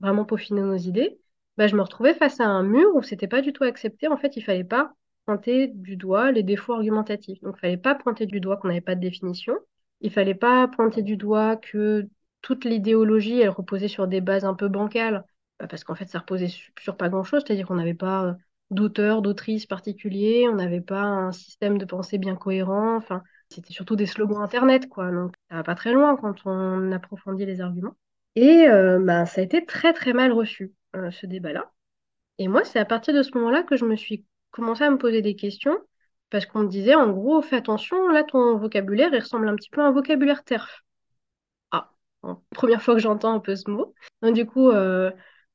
vraiment 0.00 0.24
peaufiner 0.24 0.62
nos 0.62 0.76
idées, 0.76 1.18
bah, 1.56 1.66
je 1.68 1.76
me 1.76 1.82
retrouvais 1.82 2.14
face 2.14 2.40
à 2.40 2.46
un 2.46 2.62
mur 2.62 2.94
où 2.94 3.02
c'était 3.02 3.28
pas 3.28 3.40
du 3.42 3.52
tout 3.52 3.64
accepté. 3.64 4.08
En 4.08 4.16
fait, 4.16 4.36
il 4.36 4.42
fallait 4.42 4.64
pas 4.64 4.94
pointer 5.26 5.68
du 5.68 5.96
doigt 5.96 6.32
les 6.32 6.42
défauts 6.42 6.74
argumentatifs. 6.74 7.40
Donc, 7.42 7.56
il 7.58 7.60
fallait 7.60 7.76
pas 7.76 7.94
pointer 7.94 8.26
du 8.26 8.40
doigt 8.40 8.56
qu'on 8.56 8.68
n'avait 8.68 8.80
pas 8.80 8.94
de 8.96 9.00
définition. 9.00 9.54
Il 10.00 10.10
fallait 10.10 10.34
pas 10.34 10.68
pointer 10.68 11.02
du 11.02 11.16
doigt 11.16 11.56
que 11.56 12.08
toute 12.42 12.64
l'idéologie, 12.64 13.40
elle 13.40 13.48
reposait 13.50 13.88
sur 13.88 14.06
des 14.08 14.20
bases 14.20 14.44
un 14.44 14.54
peu 14.54 14.68
bancales, 14.68 15.24
bah, 15.58 15.66
parce 15.68 15.84
qu'en 15.84 15.94
fait, 15.94 16.06
ça 16.08 16.18
reposait 16.20 16.48
sur 16.78 16.96
pas 16.96 17.08
grand-chose, 17.08 17.42
c'est-à-dire 17.46 17.66
qu'on 17.66 17.76
n'avait 17.76 17.94
pas 17.94 18.24
euh, 18.26 18.34
d'auteurs, 18.74 19.22
d'autrices 19.22 19.66
particuliers, 19.66 20.46
on 20.50 20.56
n'avait 20.56 20.80
pas 20.80 21.02
un 21.02 21.32
système 21.32 21.78
de 21.78 21.84
pensée 21.84 22.18
bien 22.18 22.36
cohérent, 22.36 22.96
enfin, 22.96 23.22
c'était 23.48 23.72
surtout 23.72 23.96
des 23.96 24.06
slogans 24.06 24.42
Internet, 24.42 24.88
quoi, 24.88 25.10
donc 25.10 25.34
ça 25.50 25.56
va 25.56 25.62
pas 25.62 25.74
très 25.74 25.92
loin 25.92 26.16
quand 26.16 26.46
on 26.46 26.92
approfondit 26.92 27.46
les 27.46 27.60
arguments. 27.60 27.96
Et 28.36 28.68
euh, 28.68 28.98
bah, 29.00 29.26
ça 29.26 29.40
a 29.40 29.44
été 29.44 29.64
très 29.64 29.92
très 29.92 30.12
mal 30.12 30.32
reçu, 30.32 30.72
euh, 30.96 31.10
ce 31.10 31.26
débat-là. 31.26 31.72
Et 32.38 32.48
moi, 32.48 32.64
c'est 32.64 32.78
à 32.78 32.84
partir 32.84 33.14
de 33.14 33.22
ce 33.22 33.30
moment-là 33.38 33.62
que 33.62 33.76
je 33.76 33.84
me 33.84 33.96
suis 33.96 34.26
commencé 34.50 34.84
à 34.84 34.90
me 34.90 34.98
poser 34.98 35.22
des 35.22 35.36
questions, 35.36 35.78
parce 36.30 36.46
qu'on 36.46 36.60
me 36.60 36.68
disait, 36.68 36.94
en 36.94 37.10
gros, 37.10 37.42
fais 37.42 37.56
attention, 37.56 38.08
là, 38.08 38.24
ton 38.24 38.56
vocabulaire, 38.58 39.10
il 39.12 39.20
ressemble 39.20 39.48
un 39.48 39.56
petit 39.56 39.70
peu 39.70 39.80
à 39.80 39.86
un 39.86 39.92
vocabulaire 39.92 40.44
TERF. 40.44 40.82
Ah, 41.70 41.92
première 42.50 42.82
fois 42.82 42.94
que 42.94 43.00
j'entends 43.00 43.34
un 43.34 43.40
peu 43.40 43.54
ce 43.56 43.70
mot. 43.70 43.94
Donc, 44.22 44.34
du 44.34 44.46
coup, 44.46 44.70
euh, 44.70 45.10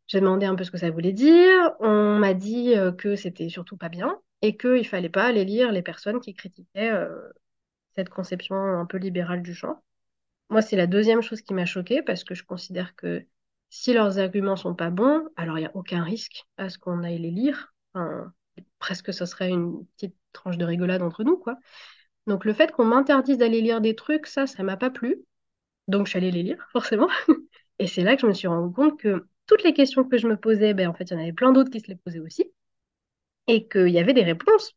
j'ai 0.09 0.19
demandé 0.19 0.47
un 0.47 0.55
peu 0.55 0.63
ce 0.63 0.71
que 0.71 0.77
ça 0.77 0.89
voulait 0.89 1.13
dire. 1.13 1.71
On 1.79 2.17
m'a 2.17 2.33
dit 2.33 2.75
euh, 2.75 2.91
que 2.91 3.15
c'était 3.15 3.47
surtout 3.47 3.77
pas 3.77 3.89
bien 3.89 4.19
et 4.41 4.57
qu'il 4.57 4.85
fallait 4.87 5.09
pas 5.09 5.25
aller 5.25 5.45
lire 5.45 5.71
les 5.71 5.83
personnes 5.83 6.19
qui 6.19 6.33
critiquaient 6.33 6.91
euh, 6.91 7.29
cette 7.95 8.09
conception 8.09 8.55
un 8.55 8.85
peu 8.85 8.97
libérale 8.97 9.43
du 9.43 9.53
genre. 9.53 9.77
Moi, 10.49 10.63
c'est 10.63 10.75
la 10.75 10.87
deuxième 10.87 11.21
chose 11.21 11.41
qui 11.41 11.53
m'a 11.53 11.65
choquée 11.65 12.01
parce 12.01 12.23
que 12.23 12.33
je 12.33 12.43
considère 12.43 12.95
que 12.95 13.23
si 13.69 13.93
leurs 13.93 14.17
arguments 14.17 14.55
sont 14.55 14.73
pas 14.73 14.89
bons, 14.89 15.27
alors 15.35 15.59
il 15.59 15.61
n'y 15.61 15.67
a 15.67 15.75
aucun 15.75 16.03
risque 16.03 16.45
à 16.57 16.69
ce 16.69 16.79
qu'on 16.79 17.03
aille 17.03 17.19
les 17.19 17.29
lire. 17.29 17.75
Enfin, 17.93 18.33
presque 18.79 19.13
ce 19.13 19.27
serait 19.27 19.49
une 19.49 19.85
petite 19.95 20.15
tranche 20.33 20.57
de 20.57 20.65
rigolade 20.65 21.03
entre 21.03 21.23
nous, 21.23 21.37
quoi. 21.37 21.55
Donc 22.25 22.45
le 22.45 22.53
fait 22.53 22.71
qu'on 22.71 22.85
m'interdise 22.85 23.37
d'aller 23.37 23.61
lire 23.61 23.79
des 23.79 23.95
trucs, 23.95 24.25
ça, 24.25 24.47
ça 24.47 24.63
m'a 24.63 24.77
pas 24.77 24.89
plu. 24.89 25.23
Donc 25.87 26.07
je 26.07 26.11
suis 26.11 26.17
allée 26.17 26.31
les 26.31 26.43
lire, 26.43 26.67
forcément. 26.71 27.09
Et 27.79 27.85
c'est 27.85 28.01
là 28.01 28.15
que 28.15 28.21
je 28.23 28.27
me 28.27 28.33
suis 28.33 28.47
rendu 28.47 28.73
compte 28.73 28.99
que 28.99 29.27
toutes 29.49 29.63
les 29.63 29.73
questions 29.73 30.03
que 30.03 30.17
je 30.17 30.27
me 30.27 30.37
posais, 30.37 30.75
ben, 30.75 30.87
en 30.87 30.93
fait, 30.93 31.05
il 31.05 31.13
y 31.13 31.15
en 31.15 31.19
avait 31.19 31.33
plein 31.33 31.51
d'autres 31.51 31.71
qui 31.71 31.79
se 31.79 31.87
les 31.87 31.95
posaient 31.95 32.19
aussi, 32.19 32.53
et 33.47 33.67
qu'il 33.67 33.89
y 33.89 33.99
avait 33.99 34.13
des 34.13 34.23
réponses, 34.23 34.75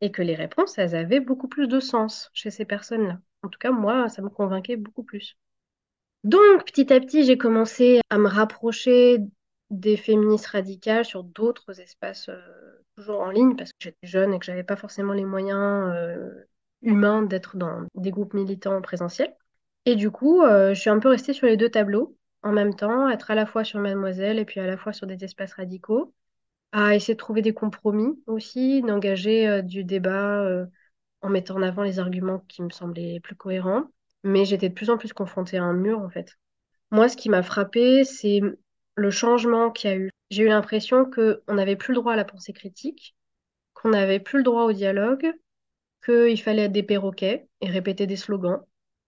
et 0.00 0.12
que 0.12 0.22
les 0.22 0.36
réponses, 0.36 0.78
elles 0.78 0.94
avaient 0.94 1.20
beaucoup 1.20 1.48
plus 1.48 1.66
de 1.66 1.80
sens 1.80 2.30
chez 2.32 2.50
ces 2.50 2.64
personnes-là. 2.64 3.18
En 3.42 3.48
tout 3.48 3.58
cas, 3.58 3.72
moi, 3.72 4.08
ça 4.08 4.22
me 4.22 4.28
convainquait 4.28 4.76
beaucoup 4.76 5.02
plus. 5.02 5.36
Donc, 6.22 6.64
petit 6.64 6.92
à 6.92 7.00
petit, 7.00 7.24
j'ai 7.24 7.36
commencé 7.36 8.00
à 8.08 8.18
me 8.18 8.28
rapprocher 8.28 9.18
des 9.70 9.96
féministes 9.96 10.46
radicales 10.46 11.04
sur 11.04 11.24
d'autres 11.24 11.80
espaces, 11.80 12.28
euh, 12.28 12.38
toujours 12.96 13.20
en 13.20 13.30
ligne, 13.30 13.56
parce 13.56 13.72
que 13.72 13.78
j'étais 13.80 14.06
jeune 14.06 14.32
et 14.32 14.38
que 14.38 14.46
j'avais 14.46 14.62
pas 14.62 14.76
forcément 14.76 15.12
les 15.12 15.24
moyens 15.24 15.92
euh, 15.92 16.30
humains 16.82 17.22
d'être 17.22 17.56
dans 17.56 17.82
des 17.96 18.12
groupes 18.12 18.34
militants 18.34 18.80
présentiels. 18.80 19.34
Et 19.86 19.96
du 19.96 20.12
coup, 20.12 20.42
euh, 20.42 20.72
je 20.72 20.80
suis 20.80 20.90
un 20.90 21.00
peu 21.00 21.08
restée 21.08 21.32
sur 21.32 21.48
les 21.48 21.56
deux 21.56 21.68
tableaux 21.68 22.16
en 22.44 22.52
même 22.52 22.76
temps, 22.76 23.08
être 23.08 23.30
à 23.30 23.34
la 23.34 23.46
fois 23.46 23.64
sur 23.64 23.80
Mademoiselle 23.80 24.38
et 24.38 24.44
puis 24.44 24.60
à 24.60 24.66
la 24.66 24.76
fois 24.76 24.92
sur 24.92 25.06
des 25.06 25.24
espaces 25.24 25.54
radicaux, 25.54 26.14
à 26.72 26.94
essayer 26.94 27.14
de 27.14 27.18
trouver 27.18 27.42
des 27.42 27.54
compromis 27.54 28.22
aussi, 28.26 28.82
d'engager 28.82 29.48
euh, 29.48 29.62
du 29.62 29.82
débat 29.84 30.42
euh, 30.42 30.66
en 31.22 31.30
mettant 31.30 31.56
en 31.56 31.62
avant 31.62 31.82
les 31.82 31.98
arguments 31.98 32.40
qui 32.48 32.62
me 32.62 32.70
semblaient 32.70 33.20
plus 33.20 33.34
cohérents. 33.34 33.84
Mais 34.24 34.44
j'étais 34.44 34.68
de 34.68 34.74
plus 34.74 34.90
en 34.90 34.98
plus 34.98 35.12
confrontée 35.12 35.56
à 35.56 35.64
un 35.64 35.72
mur, 35.72 36.00
en 36.00 36.10
fait. 36.10 36.38
Moi, 36.90 37.08
ce 37.08 37.16
qui 37.16 37.30
m'a 37.30 37.42
frappé, 37.42 38.04
c'est 38.04 38.40
le 38.94 39.10
changement 39.10 39.70
qu'il 39.70 39.90
y 39.90 39.92
a 39.92 39.96
eu. 39.96 40.10
J'ai 40.30 40.44
eu 40.44 40.48
l'impression 40.48 41.06
qu'on 41.10 41.54
n'avait 41.54 41.76
plus 41.76 41.94
le 41.94 42.00
droit 42.00 42.12
à 42.12 42.16
la 42.16 42.24
pensée 42.24 42.52
critique, 42.52 43.16
qu'on 43.72 43.90
n'avait 43.90 44.20
plus 44.20 44.38
le 44.38 44.44
droit 44.44 44.64
au 44.64 44.72
dialogue, 44.72 45.32
qu'il 46.04 46.40
fallait 46.42 46.64
être 46.64 46.72
des 46.72 46.82
perroquets 46.82 47.48
et 47.60 47.68
répéter 47.68 48.06
des 48.06 48.16
slogans, 48.16 48.60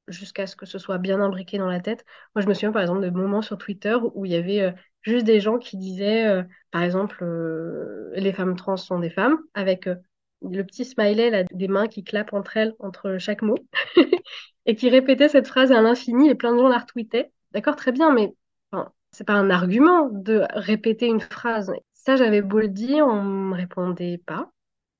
jusqu'à 0.09 0.47
ce 0.47 0.57
que 0.57 0.67
ce 0.67 0.79
soit 0.79 0.99
bien 0.99 1.21
imbriqué 1.21 1.59
dans 1.59 1.69
la 1.69 1.81
tête. 1.81 2.05
Moi, 2.35 2.43
je 2.43 2.49
me 2.49 2.55
souviens 2.55 2.73
par 2.73 2.83
exemple 2.83 3.03
de 3.03 3.11
moments 3.11 3.43
sur 3.43 3.59
Twitter 3.59 3.97
où 4.15 4.25
il 4.25 4.33
y 4.33 4.37
avait 4.37 4.61
euh, 4.61 4.73
juste 5.03 5.27
des 5.27 5.41
gens 5.41 5.59
qui 5.59 5.77
disaient, 5.77 6.27
euh, 6.27 6.43
par 6.71 6.83
exemple, 6.83 7.19
euh, 7.23 8.11
les 8.15 8.33
femmes 8.33 8.57
trans 8.57 8.77
sont 8.77 8.99
des 8.99 9.11
femmes, 9.11 9.39
avec 9.55 9.89
le 10.43 10.63
petit 10.63 10.85
smiley 10.85 11.31
là, 11.31 11.45
des 11.53 11.69
mains 11.69 11.89
qui 11.89 12.05
clapent 12.05 12.33
entre 12.35 12.57
elles, 12.57 12.75
entre 12.79 13.19
chaque 13.19 13.43
mot, 13.43 13.57
et 14.67 14.77
qui 14.77 14.91
répétaient 14.91 15.29
cette 15.29 15.49
phrase 15.49 15.73
à 15.73 15.81
l'infini, 15.81 16.29
et 16.29 16.35
plein 16.35 16.53
de 16.53 16.59
gens 16.59 16.69
la 16.69 16.79
retweetaient. 16.79 17.33
D'accord, 17.53 17.77
très 17.77 17.93
bien, 17.93 18.13
mais 18.13 18.35
c'est 19.13 19.25
pas 19.25 19.33
un 19.33 19.49
argument 19.49 20.11
de 20.11 20.43
répéter 20.51 21.07
une 21.07 21.23
phrase. 21.23 21.73
Ça, 21.95 22.17
j'avais 22.17 22.43
beau 22.43 22.61
le 22.61 22.69
dire, 22.69 23.07
on 23.07 23.23
me 23.23 23.55
répondait 23.55 24.19
pas. 24.19 24.51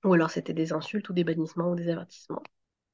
Ou 0.05 0.15
alors 0.15 0.31
c'était 0.31 0.55
des 0.55 0.73
insultes 0.73 1.09
ou 1.11 1.13
des 1.13 1.25
bannissements 1.25 1.71
ou 1.71 1.75
des 1.75 1.91
avertissements. 1.91 2.43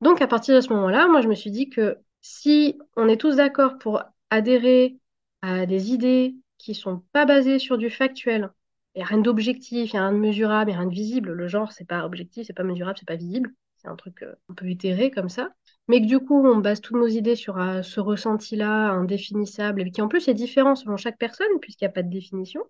Donc 0.02 0.21
à 0.21 0.26
partir 0.26 0.56
de 0.56 0.61
ce 0.61 0.73
moment-là, 0.73 1.06
moi 1.06 1.21
je 1.21 1.28
me 1.28 1.35
suis 1.37 1.52
dit 1.52 1.71
que 1.71 1.97
si 2.21 2.76
on 2.97 3.06
est 3.09 3.16
tous 3.16 3.37
d'accord 3.37 3.78
pour 3.78 4.02
adhérer 4.30 4.99
à 5.42 5.64
des 5.64 5.92
idées 5.92 6.35
qui 6.59 6.75
sont 6.75 7.04
pas 7.12 7.25
basées 7.25 7.61
sur 7.61 7.78
du 7.78 7.88
factuel, 7.88 8.50
il 8.94 8.99
n'y 8.99 9.04
a 9.04 9.06
rien 9.06 9.18
d'objectif, 9.18 9.92
il 9.92 9.97
n'y 9.97 10.00
a 10.00 10.09
rien 10.09 10.12
de 10.12 10.18
mesurable, 10.18 10.71
il 10.71 10.75
n'y 10.75 10.76
a 10.76 10.80
rien 10.80 10.88
de 10.88 10.94
visible, 10.94 11.30
le 11.30 11.47
genre 11.47 11.71
c'est 11.71 11.85
pas 11.85 12.04
objectif, 12.04 12.49
c'est 12.49 12.52
pas 12.52 12.64
mesurable, 12.64 12.99
c'est 12.99 13.06
pas 13.06 13.14
visible, 13.14 13.52
c'est 13.76 13.87
un 13.87 13.94
truc 13.94 14.25
euh, 14.25 14.35
qu'on 14.49 14.54
peut 14.54 14.68
itérer 14.68 15.12
comme 15.12 15.28
ça, 15.28 15.50
mais 15.87 16.00
que 16.00 16.06
du 16.06 16.18
coup 16.18 16.44
on 16.44 16.56
base 16.56 16.80
toutes 16.80 16.97
nos 16.97 17.06
idées 17.06 17.37
sur 17.37 17.59
euh, 17.59 17.82
ce 17.82 18.00
ressenti-là 18.00 18.90
indéfinissable, 18.90 19.82
et 19.82 19.92
qui 19.92 20.02
en 20.02 20.09
plus 20.09 20.26
est 20.26 20.35
différent 20.35 20.75
selon 20.75 20.97
chaque 20.97 21.18
personne 21.18 21.61
puisqu'il 21.61 21.85
n'y 21.85 21.90
a 21.90 21.92
pas 21.92 22.02
de 22.02 22.11
définition, 22.11 22.64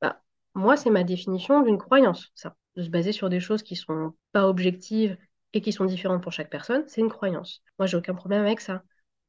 bah, 0.00 0.22
moi 0.54 0.78
c'est 0.78 0.90
ma 0.90 1.04
définition 1.04 1.60
d'une 1.62 1.78
croyance, 1.78 2.32
ça. 2.34 2.56
De 2.76 2.82
se 2.82 2.88
baser 2.88 3.12
sur 3.12 3.28
des 3.28 3.40
choses 3.40 3.62
qui 3.62 3.76
sont 3.76 4.14
pas 4.32 4.48
objectives 4.48 5.18
et 5.54 5.60
qui 5.60 5.72
sont 5.72 5.84
différentes 5.84 6.22
pour 6.22 6.32
chaque 6.32 6.50
personne, 6.50 6.84
c'est 6.86 7.00
une 7.00 7.10
croyance. 7.10 7.62
Moi, 7.78 7.86
j'ai 7.86 7.96
aucun 7.96 8.14
problème 8.14 8.42
avec 8.42 8.60
ça. 8.60 8.82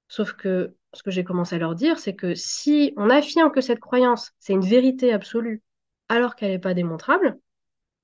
Sauf 0.08 0.34
que 0.34 0.76
ce 0.94 1.04
que 1.04 1.12
j'ai 1.12 1.24
commencé 1.24 1.56
à 1.56 1.60
leur 1.60 1.76
dire, 1.76 1.98
c'est 1.98 2.16
que 2.16 2.36
si 2.36 2.94
on 2.98 3.10
affirme 3.10 3.52
que 3.52 3.62
cette 3.62 3.80
croyance, 3.80 4.32
c'est 4.40 4.54
une 4.54 4.66
vérité 4.66 5.12
absolue, 5.12 5.64
alors 6.10 6.36
qu'elle 6.36 6.52
n'est 6.52 6.60
pas 6.60 6.74
démontrable, 6.74 7.40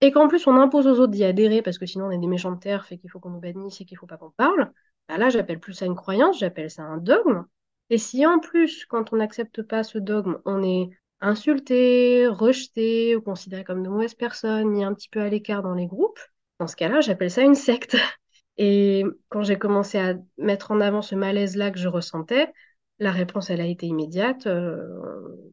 et 0.02 0.12
qu'en 0.12 0.28
plus 0.28 0.48
on 0.48 0.56
impose 0.56 0.88
aux 0.88 1.00
autres 1.00 1.12
d'y 1.12 1.24
adhérer 1.24 1.62
parce 1.62 1.78
que 1.78 1.86
sinon 1.86 2.06
on 2.08 2.12
est 2.12 2.18
des 2.18 2.28
méchants 2.28 2.52
de 2.54 2.60
terre, 2.60 2.86
fait 2.86 2.98
qu'il 2.98 3.10
faut 3.10 3.20
qu'on 3.20 3.32
nous 3.32 3.40
bannisse 3.40 3.82
et 3.82 3.86
qu'il 3.86 3.98
faut 3.98 4.08
pas 4.08 4.18
qu'on 4.18 4.32
parle, 4.32 4.72
bah 5.08 5.18
là 5.18 5.30
j'appelle 5.30 5.60
plus 5.60 5.74
ça 5.74 5.86
une 5.86 5.96
croyance, 5.96 6.40
j'appelle 6.40 6.72
ça 6.72 6.84
un 6.84 6.98
dogme. 6.98 7.46
Et 7.90 7.98
si 7.98 8.26
en 8.26 8.40
plus, 8.40 8.86
quand 8.86 9.14
on 9.14 9.18
n'accepte 9.18 9.62
pas 9.64 9.84
ce 9.84 9.98
dogme, 9.98 10.40
on 10.46 10.64
est 10.64 10.90
insulté, 11.22 12.28
rejeté 12.28 13.16
ou 13.16 13.22
considéré 13.22 13.64
comme 13.64 13.84
de 13.84 13.90
mauvaises 13.90 14.16
personnes, 14.16 14.70
mis 14.70 14.84
un 14.84 14.94
petit 14.94 15.10
peu 15.10 15.22
à 15.22 15.30
l'écart 15.30 15.64
dans 15.64 15.74
les 15.74 15.88
groupes, 15.88 16.20
dans 16.60 16.68
ce 16.68 16.76
cas-là, 16.76 17.02
j'appelle 17.02 17.32
ça 17.32 17.42
une 17.42 17.56
secte. 17.56 17.96
Et 18.58 19.06
quand 19.30 19.44
j'ai 19.44 19.58
commencé 19.58 19.98
à 19.98 20.16
mettre 20.38 20.72
en 20.72 20.82
avant 20.82 21.02
ce 21.02 21.16
malaise-là 21.16 21.72
que 21.72 21.80
je 21.80 21.88
ressentais, 21.88 22.52
la 23.00 23.12
réponse, 23.12 23.50
elle 23.50 23.62
a 23.62 23.66
été 23.66 23.88
immédiate. 23.88 24.48
Euh, 24.48 24.76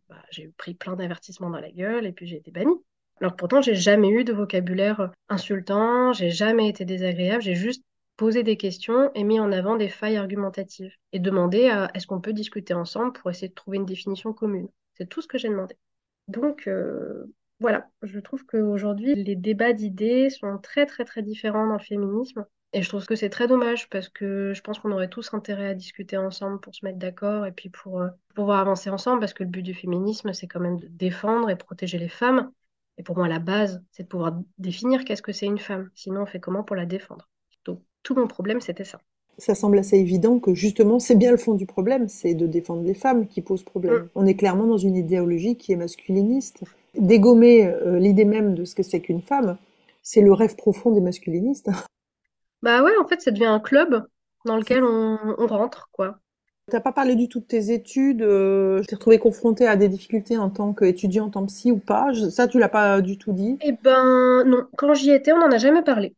bah, 0.09 0.23
j'ai 0.31 0.49
pris 0.57 0.75
plein 0.75 0.97
d'avertissements 0.97 1.51
dans 1.51 1.61
la 1.61 1.71
gueule 1.71 2.05
et 2.05 2.13
puis 2.13 2.27
j'ai 2.27 2.37
été 2.37 2.51
bannie. 2.51 2.77
Alors 3.21 3.37
pourtant, 3.37 3.63
j'ai 3.63 3.77
jamais 3.77 4.11
eu 4.11 4.25
de 4.25 4.33
vocabulaire 4.33 5.13
insultant, 5.29 6.13
j'ai 6.13 6.31
jamais 6.31 6.69
été 6.69 6.85
désagréable, 6.85 7.43
j'ai 7.43 7.55
juste 7.55 7.83
posé 8.17 8.43
des 8.43 8.57
questions 8.57 9.11
et 9.15 9.25
mis 9.25 9.41
en 9.41 9.53
avant 9.53 9.77
des 9.77 9.89
failles 9.89 10.17
argumentatives 10.17 10.93
et 11.13 11.19
demandé 11.19 11.69
à 11.69 11.91
est-ce 11.95 12.07
qu'on 12.07 12.21
peut 12.21 12.33
discuter 12.33 12.75
ensemble 12.75 13.13
pour 13.13 13.31
essayer 13.31 13.49
de 13.49 13.55
trouver 13.55 13.77
une 13.77 13.87
définition 13.87 14.33
commune. 14.33 14.69
C'est 14.95 15.09
tout 15.09 15.23
ce 15.23 15.29
que 15.29 15.39
j'ai 15.39 15.49
demandé. 15.49 15.77
Donc 16.29 16.67
euh, 16.67 17.33
voilà, 17.61 17.89
je 18.03 18.21
trouve 18.21 18.45
qu'aujourd'hui, 18.45 19.15
les 19.15 19.37
débats 19.37 19.73
d'idées 19.73 20.29
sont 20.31 20.59
très 20.59 20.87
très 20.87 21.05
très 21.05 21.23
différents 21.23 21.67
dans 21.67 21.75
le 21.75 21.79
féminisme. 21.79 22.45
Et 22.73 22.83
je 22.83 22.89
trouve 22.89 23.07
que 23.07 23.15
c'est 23.15 23.31
très 23.31 23.47
dommage 23.47 23.89
parce 23.89 24.11
que 24.11 24.53
je 24.53 24.61
pense 24.61 24.79
qu'on 24.79 24.93
aurait 24.93 25.09
tous 25.09 25.33
intérêt 25.33 25.69
à 25.69 25.75
discuter 25.75 26.19
ensemble 26.19 26.61
pour 26.61 26.75
se 26.75 26.85
mettre 26.85 26.99
d'accord 26.99 27.47
et 27.47 27.53
puis 27.53 27.71
pour 27.71 28.03
euh, 28.03 28.09
pouvoir 28.35 28.61
avancer 28.61 28.91
ensemble 28.91 29.21
parce 29.21 29.33
que 29.33 29.45
le 29.45 29.49
but 29.49 29.63
du 29.63 29.73
féminisme, 29.73 30.35
c'est 30.35 30.47
quand 30.47 30.61
même 30.61 30.79
de 30.79 30.89
défendre 30.89 31.49
et 31.49 31.57
protéger 31.57 31.97
les 31.97 32.09
femmes. 32.09 32.51
Et 32.99 33.03
pour 33.03 33.17
moi, 33.17 33.29
la 33.29 33.39
base, 33.39 33.83
c'est 33.93 34.03
de 34.03 34.09
pouvoir 34.09 34.39
définir 34.59 35.05
qu'est-ce 35.05 35.23
que 35.23 35.33
c'est 35.33 35.47
une 35.47 35.59
femme. 35.59 35.91
Sinon, 35.95 36.23
on 36.23 36.27
fait 36.27 36.41
comment 36.41 36.65
pour 36.65 36.77
la 36.77 36.87
défendre? 36.87 37.31
Donc, 37.65 37.81
tout 38.03 38.15
mon 38.15 38.27
problème, 38.27 38.61
c'était 38.61 38.85
ça 38.85 39.01
ça 39.39 39.55
semble 39.55 39.79
assez 39.79 39.97
évident 39.97 40.39
que 40.39 40.55
justement, 40.55 40.99
c'est 40.99 41.15
bien 41.15 41.31
le 41.31 41.37
fond 41.37 41.55
du 41.55 41.67
problème, 41.67 42.09
c'est 42.09 42.35
de 42.35 42.47
défendre 42.47 42.83
les 42.83 42.95
femmes 42.95 43.27
qui 43.27 43.43
pose 43.43 43.63
problème. 43.63 43.95
Mm. 44.05 44.09
On 44.15 44.27
est 44.27 44.35
clairement 44.35 44.67
dans 44.67 44.79
une 44.79 44.97
idéologie 44.97 45.57
qui 45.57 45.73
est 45.73 45.77
masculiniste. 45.77 46.63
Dégommer 46.99 47.67
euh, 47.67 47.99
l'idée 47.99 48.25
même 48.25 48.55
de 48.55 48.65
ce 48.65 48.75
que 48.75 48.83
c'est 48.83 49.01
qu'une 49.01 49.23
femme, 49.23 49.57
c'est 50.03 50.21
le 50.21 50.33
rêve 50.33 50.57
profond 50.57 50.91
des 50.91 51.01
masculinistes. 51.01 51.71
Bah 52.63 52.83
ouais, 52.83 52.97
en 52.99 53.07
fait, 53.07 53.21
ça 53.21 53.31
devient 53.31 53.45
un 53.45 53.61
club 53.61 54.07
dans 54.45 54.57
lequel 54.57 54.83
on, 54.83 55.47
rentre, 55.47 55.89
quoi. 55.93 56.19
T'as 56.69 56.81
pas 56.81 56.91
parlé 56.91 57.15
du 57.15 57.29
tout 57.29 57.39
de 57.39 57.45
tes 57.45 57.71
études. 57.71 58.23
Euh, 58.23 58.83
je 58.83 58.89
t'ai 58.89 58.97
retrouvée 58.97 59.19
confrontée 59.19 59.69
à 59.69 59.77
des 59.77 59.89
difficultés 59.89 60.39
en 60.39 60.49
tant 60.49 60.73
qu'étudiante 60.73 61.37
en 61.37 61.47
psy 61.47 61.71
ou 61.71 61.79
pas. 61.79 62.09
ça, 62.31 62.49
tu 62.49 62.59
l'as 62.59 62.71
pas 62.71 63.03
du 63.03 63.19
tout 63.19 63.33
dit. 63.33 63.59
Eh 63.61 63.73
ben 63.73 64.43
non. 64.47 64.67
Quand 64.77 64.95
j'y 64.95 65.11
étais, 65.13 65.33
on 65.33 65.39
n'en 65.39 65.53
a 65.53 65.59
jamais 65.59 65.83
parlé. 65.83 66.17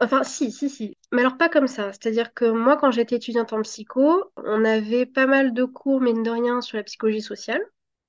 Enfin, 0.00 0.24
si, 0.24 0.50
si, 0.50 0.68
si. 0.68 0.96
Mais 1.12 1.20
alors 1.20 1.36
pas 1.36 1.48
comme 1.48 1.68
ça. 1.68 1.92
C'est-à-dire 1.92 2.34
que 2.34 2.44
moi, 2.44 2.76
quand 2.76 2.90
j'étais 2.90 3.16
étudiante 3.16 3.52
en 3.52 3.62
psycho, 3.62 4.24
on 4.36 4.64
avait 4.64 5.06
pas 5.06 5.26
mal 5.26 5.54
de 5.54 5.64
cours, 5.64 6.00
mine 6.00 6.22
de 6.22 6.30
rien, 6.30 6.60
sur 6.60 6.76
la 6.76 6.82
psychologie 6.82 7.22
sociale. 7.22 7.62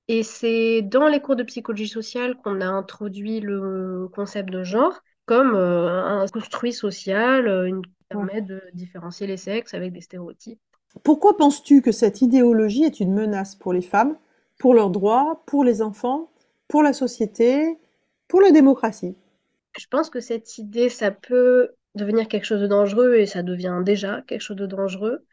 Et 0.08 0.22
c'est 0.22 0.82
dans 0.82 1.06
les 1.06 1.20
cours 1.20 1.36
de 1.36 1.42
psychologie 1.42 1.88
sociale 1.88 2.36
qu'on 2.42 2.60
a 2.60 2.66
introduit 2.66 3.40
le 3.40 4.08
concept 4.14 4.50
de 4.50 4.64
genre 4.64 5.02
comme 5.26 5.54
euh, 5.54 6.02
un 6.04 6.26
construit 6.28 6.72
social 6.72 7.46
euh, 7.46 7.66
une, 7.66 7.82
qui 7.82 7.92
permet 8.08 8.40
de 8.40 8.62
différencier 8.72 9.26
les 9.26 9.36
sexes 9.36 9.74
avec 9.74 9.92
des 9.92 10.00
stéréotypes. 10.00 10.58
Pourquoi 11.04 11.36
penses-tu 11.36 11.82
que 11.82 11.92
cette 11.92 12.22
idéologie 12.22 12.84
est 12.84 12.98
une 12.98 13.12
menace 13.12 13.54
pour 13.54 13.74
les 13.74 13.82
femmes, 13.82 14.16
pour 14.58 14.72
leurs 14.72 14.88
droits, 14.88 15.42
pour 15.46 15.64
les 15.64 15.82
enfants, 15.82 16.30
pour 16.66 16.82
la 16.82 16.94
société, 16.94 17.78
pour 18.26 18.40
la 18.40 18.50
démocratie? 18.50 19.14
Je 19.78 19.86
pense 19.90 20.08
que 20.08 20.20
cette 20.20 20.56
idée, 20.56 20.88
ça 20.88 21.10
peut 21.10 21.72
devenir 21.94 22.26
quelque 22.26 22.44
chose 22.44 22.62
de 22.62 22.66
dangereux 22.66 23.16
et 23.16 23.26
ça 23.26 23.42
devient 23.42 23.82
déjà 23.84 24.22
quelque 24.22 24.40
chose 24.40 24.56
de 24.56 24.66
dangereux, 24.66 25.26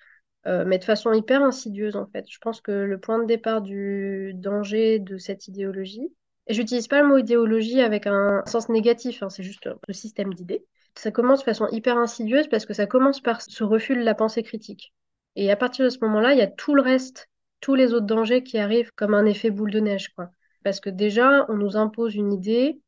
mais 0.46 0.78
de 0.78 0.84
façon 0.84 1.12
hyper 1.14 1.42
insidieuse 1.44 1.96
en 1.96 2.06
fait. 2.08 2.26
Je 2.30 2.38
pense 2.40 2.62
que 2.62 2.72
le 2.72 3.00
point 3.00 3.20
de 3.20 3.26
départ 3.26 3.62
du 3.62 4.34
danger 4.36 5.00
de 5.00 5.18
cette 5.18 5.48
idéologie, 5.48 6.12
et 6.48 6.54
j'utilise 6.54 6.88
pas 6.88 7.02
le 7.02 7.08
mot 7.08 7.18
idéologie 7.18 7.82
avec 7.82 8.06
un 8.08 8.44
sens 8.46 8.70
négatif, 8.70 9.24
hein, 9.24 9.30
c'est 9.30 9.44
juste 9.44 9.68
le 9.88 9.94
système 9.94 10.34
d'idées. 10.34 10.64
Ça 10.94 11.12
commence 11.12 11.40
de 11.40 11.46
façon 11.46 11.68
hyper 11.72 11.98
insidieuse 11.98 12.48
parce 12.48 12.66
que 12.66 12.74
ça 12.74 12.86
commence 12.86 13.20
par 13.20 13.42
ce 13.42 13.64
refus 13.64 13.96
de 13.96 14.04
la 14.04 14.16
pensée 14.16 14.44
critique. 14.44 14.94
Et 15.36 15.52
à 15.52 15.56
partir 15.56 15.86
de 15.86 15.90
ce 15.90 16.00
moment-là, 16.02 16.34
il 16.34 16.40
y 16.40 16.44
a 16.44 16.48
tout 16.48 16.76
le 16.76 16.82
reste, 16.82 17.28
tous 17.60 17.76
les 17.76 17.94
autres 17.94 18.06
dangers 18.06 18.44
qui 18.44 18.58
arrivent 18.58 18.92
comme 18.96 19.14
un 19.14 19.26
effet 19.26 19.50
boule 19.50 19.72
de 19.72 19.80
neige, 19.80 20.10
quoi. 20.10 20.30
Parce 20.64 20.80
que 20.80 20.90
déjà, 20.90 21.46
on 21.50 21.56
nous 21.56 21.76
impose 21.78 22.16
une 22.16 22.32
idée, 22.32 22.80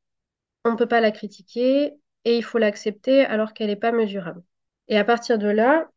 on 0.64 0.72
ne 0.72 0.78
peut 0.78 0.88
pas 0.88 1.02
la 1.02 1.12
critiquer 1.12 1.94
et 2.26 2.38
il 2.38 2.44
faut 2.44 2.58
l'accepter 2.58 3.22
alors 3.26 3.54
qu'elle 3.54 3.68
n'est 3.68 3.76
pas 3.76 3.92
mesurable. 3.92 4.44
Et 4.88 4.98
à 4.98 5.04
partir 5.04 5.38
de 5.38 5.48
là, 5.48 5.90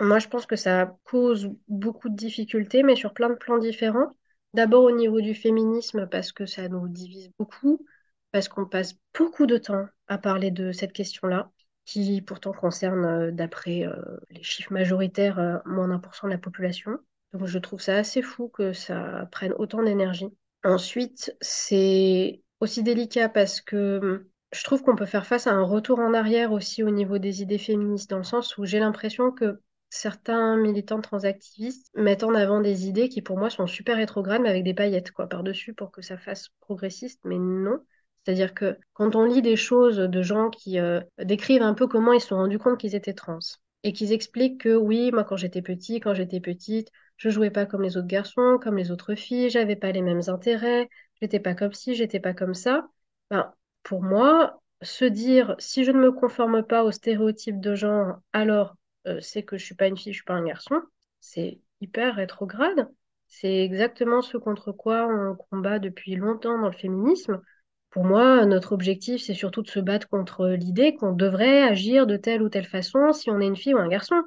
moi 0.00 0.18
je 0.18 0.28
pense 0.28 0.46
que 0.46 0.56
ça 0.56 0.96
cause 1.04 1.50
beaucoup 1.68 2.08
de 2.08 2.16
difficultés, 2.16 2.82
mais 2.82 2.96
sur 2.96 3.14
plein 3.14 3.30
de 3.30 3.34
plans 3.34 3.58
différents. 3.58 4.12
D'abord 4.54 4.84
au 4.84 4.90
niveau 4.90 5.20
du 5.20 5.34
féminisme, 5.34 6.06
parce 6.06 6.32
que 6.32 6.46
ça 6.46 6.68
nous 6.68 6.88
divise 6.88 7.30
beaucoup, 7.38 7.84
parce 8.32 8.48
qu'on 8.48 8.66
passe 8.66 8.94
beaucoup 9.18 9.46
de 9.46 9.58
temps 9.58 9.86
à 10.08 10.18
parler 10.18 10.50
de 10.50 10.72
cette 10.72 10.92
question-là, 10.92 11.50
qui 11.84 12.20
pourtant 12.20 12.52
concerne, 12.52 13.04
euh, 13.04 13.30
d'après 13.30 13.86
euh, 13.86 13.94
les 14.30 14.42
chiffres 14.42 14.72
majoritaires, 14.72 15.38
euh, 15.38 15.58
moins 15.64 15.88
d'un 15.88 15.98
pour 15.98 16.14
cent 16.14 16.26
de 16.26 16.32
la 16.32 16.38
population. 16.38 16.98
Donc 17.32 17.46
je 17.46 17.58
trouve 17.58 17.80
ça 17.80 17.96
assez 17.96 18.22
fou 18.22 18.48
que 18.48 18.72
ça 18.72 19.28
prenne 19.30 19.52
autant 19.54 19.82
d'énergie. 19.82 20.28
Ensuite, 20.64 21.36
c'est 21.40 22.42
aussi 22.60 22.82
délicat 22.82 23.28
parce 23.28 23.60
que 23.60 23.98
hum, 24.02 24.24
je 24.52 24.64
trouve 24.64 24.82
qu'on 24.82 24.96
peut 24.96 25.06
faire 25.06 25.26
face 25.26 25.46
à 25.46 25.52
un 25.52 25.62
retour 25.62 25.98
en 25.98 26.14
arrière 26.14 26.52
aussi 26.52 26.82
au 26.82 26.90
niveau 26.90 27.18
des 27.18 27.42
idées 27.42 27.58
féministes, 27.58 28.10
dans 28.10 28.18
le 28.18 28.24
sens 28.24 28.56
où 28.58 28.64
j'ai 28.64 28.78
l'impression 28.78 29.30
que 29.30 29.60
certains 29.90 30.56
militants 30.56 31.00
transactivistes 31.00 31.90
mettent 31.94 32.24
en 32.24 32.34
avant 32.34 32.60
des 32.60 32.86
idées 32.86 33.08
qui 33.08 33.22
pour 33.22 33.38
moi 33.38 33.50
sont 33.50 33.66
super 33.66 33.96
rétrogrades, 33.96 34.42
mais 34.42 34.50
avec 34.50 34.64
des 34.64 34.74
paillettes 34.74 35.12
quoi 35.12 35.28
par-dessus 35.28 35.74
pour 35.74 35.90
que 35.90 36.02
ça 36.02 36.18
fasse 36.18 36.48
progressiste, 36.60 37.20
mais 37.24 37.38
non. 37.38 37.78
C'est-à-dire 38.24 38.54
que 38.54 38.76
quand 38.92 39.14
on 39.14 39.24
lit 39.24 39.42
des 39.42 39.56
choses 39.56 39.98
de 39.98 40.22
gens 40.22 40.50
qui 40.50 40.80
euh, 40.80 41.00
décrivent 41.22 41.62
un 41.62 41.74
peu 41.74 41.86
comment 41.86 42.12
ils 42.12 42.20
se 42.20 42.28
sont 42.28 42.36
rendus 42.36 42.58
compte 42.58 42.78
qu'ils 42.78 42.94
étaient 42.94 43.14
trans, 43.14 43.38
et 43.84 43.92
qu'ils 43.92 44.12
expliquent 44.12 44.62
que 44.62 44.74
oui, 44.74 45.12
moi 45.12 45.22
quand 45.22 45.36
j'étais 45.36 45.62
petit, 45.62 46.00
quand 46.00 46.12
j'étais 46.12 46.40
petite, 46.40 46.90
je 47.16 47.30
jouais 47.30 47.50
pas 47.50 47.66
comme 47.66 47.82
les 47.82 47.96
autres 47.96 48.08
garçons, 48.08 48.58
comme 48.60 48.76
les 48.76 48.90
autres 48.90 49.14
filles, 49.14 49.48
j'avais 49.48 49.76
pas 49.76 49.92
les 49.92 50.02
mêmes 50.02 50.22
intérêts, 50.26 50.88
j'étais 51.20 51.38
pas 51.40 51.54
comme 51.54 51.72
ci, 51.72 51.94
j'étais 51.94 52.18
pas 52.20 52.34
comme 52.34 52.54
ça. 52.54 52.88
Ben, 53.30 53.52
pour 53.84 54.02
moi, 54.02 54.60
se 54.82 55.04
dire 55.04 55.54
si 55.60 55.84
je 55.84 55.92
ne 55.92 55.98
me 55.98 56.12
conforme 56.12 56.64
pas 56.64 56.82
aux 56.84 56.90
stéréotypes 56.90 57.60
de 57.60 57.76
genre, 57.76 58.16
alors 58.32 58.76
euh, 59.06 59.20
c'est 59.20 59.42
que 59.42 59.56
je 59.56 59.64
suis 59.64 59.74
pas 59.74 59.86
une 59.88 59.96
fille, 59.96 60.12
je 60.12 60.18
suis 60.18 60.24
pas 60.24 60.34
un 60.34 60.44
garçon, 60.44 60.80
c'est 61.20 61.60
hyper 61.80 62.16
rétrograde. 62.16 62.88
C'est 63.28 63.64
exactement 63.64 64.22
ce 64.22 64.36
contre 64.36 64.72
quoi 64.72 65.06
on 65.08 65.34
combat 65.34 65.78
depuis 65.78 66.14
longtemps 66.16 66.58
dans 66.60 66.68
le 66.68 66.76
féminisme. 66.76 67.40
Pour 67.90 68.04
moi, 68.04 68.44
notre 68.46 68.72
objectif, 68.72 69.22
c'est 69.22 69.34
surtout 69.34 69.62
de 69.62 69.68
se 69.68 69.80
battre 69.80 70.08
contre 70.08 70.48
l'idée 70.48 70.94
qu'on 70.94 71.12
devrait 71.12 71.62
agir 71.62 72.06
de 72.06 72.16
telle 72.16 72.42
ou 72.42 72.48
telle 72.48 72.66
façon 72.66 73.12
si 73.12 73.30
on 73.30 73.40
est 73.40 73.46
une 73.46 73.56
fille 73.56 73.74
ou 73.74 73.78
un 73.78 73.88
garçon. 73.88 74.22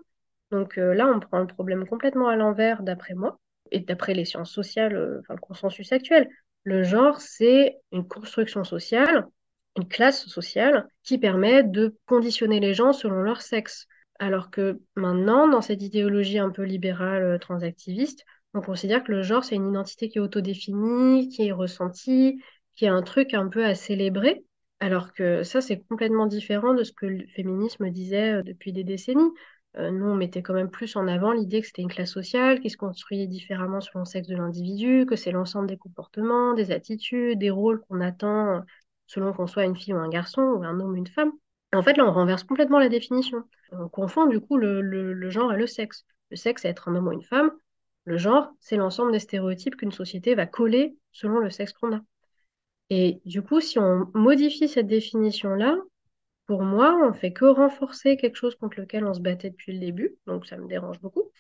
Donc 0.52 0.78
euh, 0.78 0.94
là, 0.94 1.08
on 1.08 1.20
prend 1.20 1.40
le 1.40 1.48
problème 1.48 1.88
complètement 1.88 2.28
à 2.28 2.36
l'envers, 2.36 2.82
d'après 2.84 3.14
moi, 3.14 3.40
et 3.72 3.80
d'après 3.80 4.14
les 4.14 4.26
sciences 4.26 4.52
sociales, 4.52 4.96
euh, 4.96 5.22
le 5.30 5.38
consensus 5.38 5.92
actuel. 5.92 6.28
Le 6.64 6.84
genre, 6.84 7.22
c'est 7.22 7.78
une 7.92 8.08
construction 8.08 8.64
sociale, 8.64 9.28
une 9.78 9.88
classe 9.88 10.26
sociale 10.26 10.88
qui 11.04 11.18
permet 11.18 11.64
de 11.64 11.96
conditionner 12.06 12.60
les 12.60 12.74
gens 12.74 12.94
selon 12.94 13.22
leur 13.22 13.42
sexe. 13.42 13.88
Alors 14.20 14.52
que 14.52 14.82
maintenant, 14.96 15.48
dans 15.48 15.62
cette 15.62 15.82
idéologie 15.82 16.40
un 16.40 16.50
peu 16.50 16.64
libérale, 16.64 17.24
euh, 17.24 17.38
transactiviste, 17.38 18.26
on 18.54 18.62
considère 18.62 19.04
que 19.04 19.12
le 19.12 19.22
genre, 19.22 19.44
c'est 19.44 19.56
une 19.56 19.70
identité 19.70 20.10
qui 20.10 20.18
est 20.18 20.22
autodéfinie, 20.22 21.30
qui 21.30 21.48
est 21.48 21.52
ressentie, 21.52 22.42
qui 22.76 22.86
est 22.86 22.90
un 22.90 23.02
truc 23.02 23.34
un 23.34 23.48
peu 23.48 23.66
à 23.66 23.76
célébrer. 23.76 24.44
Alors 24.82 25.14
que 25.14 25.44
ça, 25.44 25.62
c'est 25.62 25.82
complètement 25.88 26.28
différent 26.28 26.74
de 26.74 26.84
ce 26.84 26.92
que 26.94 27.06
le 27.06 27.28
féminisme 27.28 27.90
disait 27.90 28.40
euh, 28.40 28.44
depuis 28.44 28.74
des 28.74 28.84
décennies. 28.84 29.32
Euh, 29.78 29.92
nous, 29.92 30.06
on 30.06 30.16
mettait 30.16 30.42
quand 30.42 30.54
même 30.54 30.72
plus 30.72 30.96
en 30.96 31.08
avant 31.08 31.32
l'idée 31.32 31.62
que 31.62 31.68
c'était 31.68 31.82
une 31.82 31.90
classe 31.90 32.12
sociale 32.12 32.60
qui 32.60 32.70
se 32.70 32.78
construisait 32.78 33.28
différemment 33.28 33.82
selon 33.82 34.00
le 34.02 34.06
sexe 34.06 34.28
de 34.28 34.36
l'individu, 34.36 35.06
que 35.06 35.16
c'est 35.16 35.32
l'ensemble 35.32 35.68
des 35.68 35.78
comportements, 35.78 36.54
des 36.54 36.72
attitudes, 36.72 37.40
des 37.40 37.52
rôles 37.52 37.82
qu'on 37.88 38.02
attend 38.02 38.64
selon 39.08 39.34
qu'on 39.34 39.48
soit 39.48 39.66
une 39.66 39.76
fille 39.76 39.94
ou 39.94 39.98
un 39.98 40.10
garçon, 40.10 40.42
ou 40.42 40.64
un 40.64 40.80
homme 40.80 40.92
ou 40.92 40.96
une 40.96 41.08
femme. 41.08 41.32
En 41.74 41.84
fait, 41.84 41.98
là, 41.98 42.06
on 42.06 42.12
renverse 42.14 42.44
complètement 42.44 42.80
la 42.80 42.90
définition. 42.90 43.44
On 43.72 43.90
confond 43.90 44.26
du 44.26 44.40
coup 44.40 44.58
le, 44.58 44.82
le 44.82 45.30
genre 45.30 45.54
et 45.54 45.58
le 45.58 45.68
sexe. 45.68 46.06
Le 46.32 46.36
sexe, 46.38 46.64
c'est 46.64 46.70
être 46.70 46.88
un 46.90 46.96
homme 46.96 47.08
ou 47.08 47.12
une 47.12 47.24
femme. 47.24 47.52
Le 48.06 48.18
genre, 48.18 48.52
c'est 48.60 48.76
l'ensemble 48.78 49.12
des 49.12 49.20
stéréotypes 49.20 49.76
qu'une 49.76 49.92
société 49.92 50.34
va 50.36 50.48
coller 50.48 50.98
selon 51.12 51.40
le 51.40 51.50
sexe 51.50 51.74
qu'on 51.74 51.96
a. 51.96 52.02
Et 52.90 53.22
du 53.26 53.42
coup, 53.44 53.62
si 53.62 53.80
on 53.80 54.12
modifie 54.14 54.68
cette 54.70 54.88
définition-là, 54.88 55.78
pour 56.48 56.64
moi, 56.64 56.98
on 57.08 57.14
fait 57.14 57.34
que 57.34 57.46
renforcer 57.46 58.18
quelque 58.18 58.38
chose 58.38 58.56
contre 58.56 58.80
lequel 58.82 59.06
on 59.06 59.14
se 59.16 59.22
battait 59.22 59.52
depuis 59.52 59.74
le 59.74 59.80
début, 59.80 60.18
donc 60.28 60.48
ça 60.48 60.58
me 60.58 60.68
dérange 60.68 61.00
beaucoup. 61.02 61.32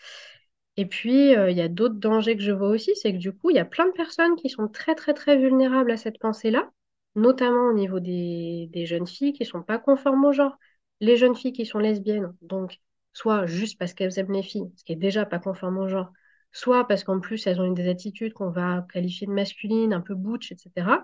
Et 0.77 0.85
puis, 0.87 1.35
euh, 1.35 1.51
il 1.51 1.57
y 1.57 1.61
a 1.61 1.67
d'autres 1.69 1.95
dangers 1.95 2.35
que 2.37 2.43
je 2.43 2.51
vois 2.51 2.69
aussi, 2.69 2.95
c'est 2.95 3.13
que 3.13 3.17
du 3.19 3.33
coup, 3.33 3.49
il 3.51 3.55
y 3.57 3.59
a 3.59 3.65
plein 3.65 3.87
de 3.87 3.91
personnes 3.93 4.35
qui 4.35 4.49
sont 4.49 4.67
très, 4.67 4.95
très, 4.95 5.13
très 5.13 5.37
vulnérables 5.37 5.91
à 5.91 5.97
cette 5.97 6.19
pensée-là, 6.19 6.69
notamment 7.15 7.69
au 7.69 7.73
niveau 7.73 7.99
des, 7.99 8.69
jeunes 8.85 9.07
filles 9.07 9.33
qui 9.33 9.43
ne 9.43 9.47
sont 9.47 9.63
pas 9.63 9.79
conformes 9.79 10.25
au 10.25 10.31
genre. 10.33 10.57
Les 11.01 11.17
jeunes 11.17 11.35
filles 11.35 11.53
qui 11.53 11.65
sont 11.65 11.79
lesbiennes, 11.79 12.33
donc 12.41 12.79
soit 13.13 13.45
juste 13.45 13.79
parce 13.79 13.93
qu'elles 13.93 14.17
aiment 14.19 14.33
les 14.33 14.43
filles, 14.43 14.71
ce 14.75 14.83
qui 14.83 14.93
est 14.93 14.95
déjà 14.97 15.25
pas 15.25 15.39
conforme 15.39 15.77
au 15.79 15.87
genre, 15.87 16.11
soit 16.51 16.87
parce 16.87 17.03
qu'en 17.03 17.19
plus 17.19 17.47
elles 17.47 17.61
ont 17.61 17.71
des 17.71 17.89
attitudes 17.89 18.33
qu'on 18.33 18.49
va 18.49 18.85
qualifier 18.91 19.27
de 19.27 19.31
masculines, 19.31 19.93
un 19.93 20.01
peu 20.01 20.15
butch, 20.15 20.51
etc 20.51 20.99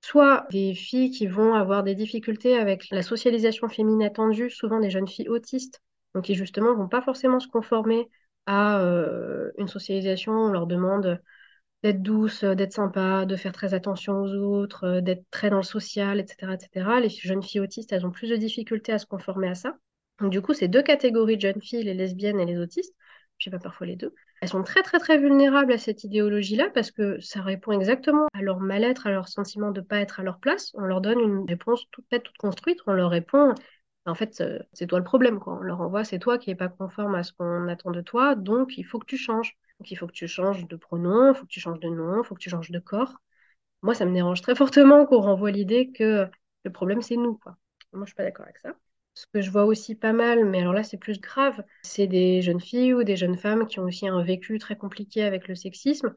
soit 0.00 0.46
des 0.50 0.74
filles 0.74 1.10
qui 1.10 1.26
vont 1.26 1.54
avoir 1.54 1.82
des 1.82 1.94
difficultés 1.94 2.56
avec 2.56 2.88
la 2.90 3.02
socialisation 3.02 3.68
féminine 3.68 4.04
attendue, 4.04 4.50
souvent 4.50 4.80
des 4.80 4.90
jeunes 4.90 5.08
filles 5.08 5.28
autistes, 5.28 5.82
donc 6.14 6.24
qui 6.24 6.34
justement 6.34 6.74
vont 6.74 6.88
pas 6.88 7.02
forcément 7.02 7.40
se 7.40 7.48
conformer 7.48 8.08
à 8.46 8.80
euh, 8.80 9.50
une 9.58 9.68
socialisation. 9.68 10.32
On 10.32 10.48
leur 10.48 10.66
demande 10.68 11.20
d'être 11.82 12.02
douce, 12.02 12.44
d'être 12.44 12.72
sympa, 12.72 13.26
de 13.26 13.36
faire 13.36 13.52
très 13.52 13.74
attention 13.74 14.20
aux 14.22 14.32
autres, 14.34 14.84
euh, 14.84 15.00
d'être 15.00 15.24
très 15.30 15.50
dans 15.50 15.58
le 15.58 15.62
social, 15.62 16.20
etc., 16.20 16.54
etc. 16.54 17.00
Les 17.00 17.08
jeunes 17.08 17.42
filles 17.42 17.60
autistes, 17.60 17.92
elles 17.92 18.06
ont 18.06 18.10
plus 18.10 18.30
de 18.30 18.36
difficultés 18.36 18.92
à 18.92 18.98
se 18.98 19.06
conformer 19.06 19.48
à 19.48 19.54
ça. 19.54 19.76
Donc 20.20 20.32
du 20.32 20.40
coup, 20.40 20.54
ces 20.54 20.68
deux 20.68 20.82
catégories 20.82 21.36
de 21.36 21.42
jeunes 21.42 21.60
filles, 21.60 21.84
les 21.84 21.94
lesbiennes 21.94 22.40
et 22.40 22.46
les 22.46 22.58
autistes, 22.58 22.94
je 23.38 23.44
sais 23.44 23.50
pas 23.50 23.58
parfois 23.58 23.86
les 23.86 23.96
deux, 23.96 24.14
elles 24.40 24.48
sont 24.48 24.62
très 24.62 24.82
très 24.82 24.98
très 24.98 25.18
vulnérables 25.18 25.72
à 25.72 25.78
cette 25.78 26.04
idéologie-là 26.04 26.70
parce 26.74 26.90
que 26.90 27.20
ça 27.20 27.42
répond 27.42 27.72
exactement 27.72 28.26
à 28.32 28.42
leur 28.42 28.60
mal-être, 28.60 29.06
à 29.06 29.10
leur 29.10 29.28
sentiment 29.28 29.70
de 29.70 29.80
ne 29.80 29.86
pas 29.86 29.98
être 29.98 30.20
à 30.20 30.22
leur 30.22 30.40
place. 30.40 30.72
On 30.74 30.82
leur 30.82 31.00
donne 31.00 31.20
une 31.20 31.44
réponse 31.46 31.84
toute 31.90 32.06
faite, 32.08 32.22
toute 32.22 32.36
construite. 32.38 32.78
On 32.86 32.92
leur 32.92 33.10
répond, 33.10 33.54
en 34.06 34.14
fait, 34.14 34.42
c'est 34.72 34.86
toi 34.86 34.98
le 34.98 35.04
problème. 35.04 35.38
Quoi. 35.40 35.54
On 35.54 35.60
leur 35.62 35.80
envoie, 35.80 36.04
c'est 36.04 36.18
toi 36.18 36.38
qui 36.38 36.50
n'es 36.50 36.56
pas 36.56 36.68
conforme 36.68 37.14
à 37.14 37.22
ce 37.22 37.32
qu'on 37.32 37.68
attend 37.68 37.90
de 37.90 38.00
toi, 38.00 38.34
donc 38.34 38.78
il 38.78 38.84
faut 38.84 38.98
que 38.98 39.06
tu 39.06 39.16
changes. 39.16 39.56
Il 39.88 39.96
faut 39.98 40.06
que 40.06 40.12
tu 40.12 40.26
changes 40.26 40.66
de 40.66 40.76
pronom, 40.76 41.32
il 41.32 41.34
faut 41.36 41.44
que 41.44 41.50
tu 41.50 41.60
changes 41.60 41.80
de 41.80 41.88
nom, 41.88 42.22
il 42.22 42.26
faut 42.26 42.34
que 42.34 42.40
tu 42.40 42.50
changes 42.50 42.70
de 42.70 42.78
corps. 42.78 43.14
Moi, 43.82 43.94
ça 43.94 44.06
me 44.06 44.14
dérange 44.14 44.40
très 44.42 44.54
fortement 44.54 45.06
qu'on 45.06 45.20
renvoie 45.20 45.50
l'idée 45.50 45.92
que 45.92 46.28
le 46.64 46.72
problème, 46.72 47.02
c'est 47.02 47.16
nous. 47.16 47.38
Moi, 47.92 48.04
je 48.04 48.06
suis 48.06 48.14
pas 48.14 48.24
d'accord 48.24 48.44
avec 48.46 48.58
ça. 48.58 48.74
Ce 49.14 49.26
que 49.32 49.40
je 49.40 49.50
vois 49.50 49.64
aussi 49.64 49.94
pas 49.94 50.12
mal, 50.12 50.44
mais 50.44 50.60
alors 50.60 50.74
là 50.74 50.82
c'est 50.82 50.98
plus 50.98 51.20
grave, 51.22 51.64
c'est 51.82 52.06
des 52.06 52.42
jeunes 52.42 52.60
filles 52.60 52.92
ou 52.92 53.02
des 53.02 53.16
jeunes 53.16 53.38
femmes 53.38 53.66
qui 53.66 53.80
ont 53.80 53.84
aussi 53.84 54.06
un 54.06 54.22
vécu 54.22 54.58
très 54.58 54.76
compliqué 54.76 55.22
avec 55.22 55.48
le 55.48 55.54
sexisme. 55.54 56.14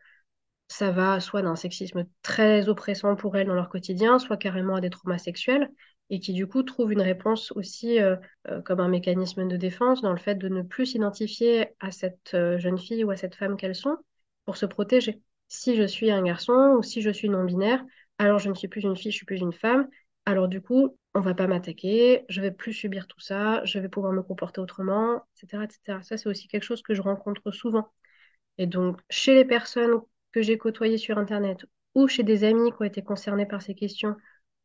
Ça 0.67 0.91
va 0.91 1.19
soit 1.21 1.41
d'un 1.41 1.56
sexisme 1.56 2.06
très 2.21 2.67
oppressant 2.67 3.15
pour 3.15 3.38
elles 3.38 3.47
dans 3.47 3.54
leur 3.54 3.69
quotidien, 3.69 4.19
soit 4.19 4.36
carrément 4.38 4.75
à 4.75 4.82
des 4.82 4.89
traumas 4.89 5.17
sexuels, 5.17 5.71
et 6.10 6.19
qui 6.19 6.34
du 6.34 6.48
coup 6.48 6.63
trouvent 6.63 6.91
une 6.91 7.02
réponse 7.02 7.52
aussi 7.54 8.00
euh, 8.00 8.15
euh, 8.50 8.62
comme 8.62 8.80
un 8.80 8.88
mécanisme 8.88 9.48
de 9.48 9.58
défense 9.58 10.02
dans 10.02 10.12
le 10.12 10.17
fait 10.17 10.36
de 10.36 10.50
ne 10.50 10.62
plus 10.62 10.88
s'identifier 10.88 11.69
à 11.80 11.91
cette 11.91 12.34
euh, 12.34 12.58
jeune 12.58 12.78
fille 12.78 13.04
ou 13.04 13.12
à 13.12 13.15
cette 13.15 13.36
femme 13.36 13.58
qu'elles 13.58 13.76
sont 13.76 13.98
pour 14.45 14.58
se 14.58 14.65
protéger. 14.65 15.22
Si 15.48 15.76
je 15.76 15.84
suis 15.84 16.12
un 16.12 16.24
garçon 16.24 16.76
ou 16.78 16.84
si 16.84 17.02
je 17.02 17.10
suis 17.10 17.30
non-binaire, 17.30 17.84
alors 18.17 18.39
je 18.39 18.50
ne 18.50 18.56
suis 18.56 18.67
plus 18.67 18.84
une 18.84 18.95
fille, 18.95 19.12
je 19.12 19.17
suis 19.17 19.26
plus 19.26 19.39
une 19.39 19.54
femme, 19.54 19.88
alors 20.26 20.48
du 20.48 20.62
coup, 20.62 20.98
on 21.15 21.22
va 21.22 21.34
pas 21.34 21.48
m'attaquer, 21.48 22.26
je 22.30 22.41
vais 22.41 22.52
plus 22.52 22.74
subir 22.74 23.08
tout 23.08 23.19
ça, 23.19 23.63
je 23.65 23.80
vais 23.80 23.89
pouvoir 23.89 24.13
me 24.13 24.22
comporter 24.22 24.62
autrement, 24.62 25.24
etc. 25.36 25.63
etc. 25.63 26.02
Ça, 26.04 26.17
c'est 26.17 26.30
aussi 26.30 26.48
quelque 26.48 26.63
chose 26.63 26.82
que 26.82 26.93
je 26.93 27.02
rencontre 27.02 27.52
souvent. 27.52 27.91
Et 28.58 28.67
donc, 28.67 29.00
chez 29.10 29.36
les 29.36 29.45
personnes 29.45 30.02
que 30.32 30.41
j'ai 30.41 30.58
côtoyées 30.58 30.98
sur 30.98 31.17
Internet, 31.17 31.65
ou 31.95 32.08
chez 32.08 32.24
des 32.24 32.43
amis 32.43 32.72
qui 32.72 32.78
ont 32.82 32.86
été 32.86 33.02
concernés 33.04 33.45
par 33.45 33.62
ces 33.62 33.74
questions, 33.76 34.15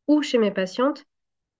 ou 0.07 0.21
chez 0.21 0.37
mes 0.37 0.51
patientes, 0.51 1.05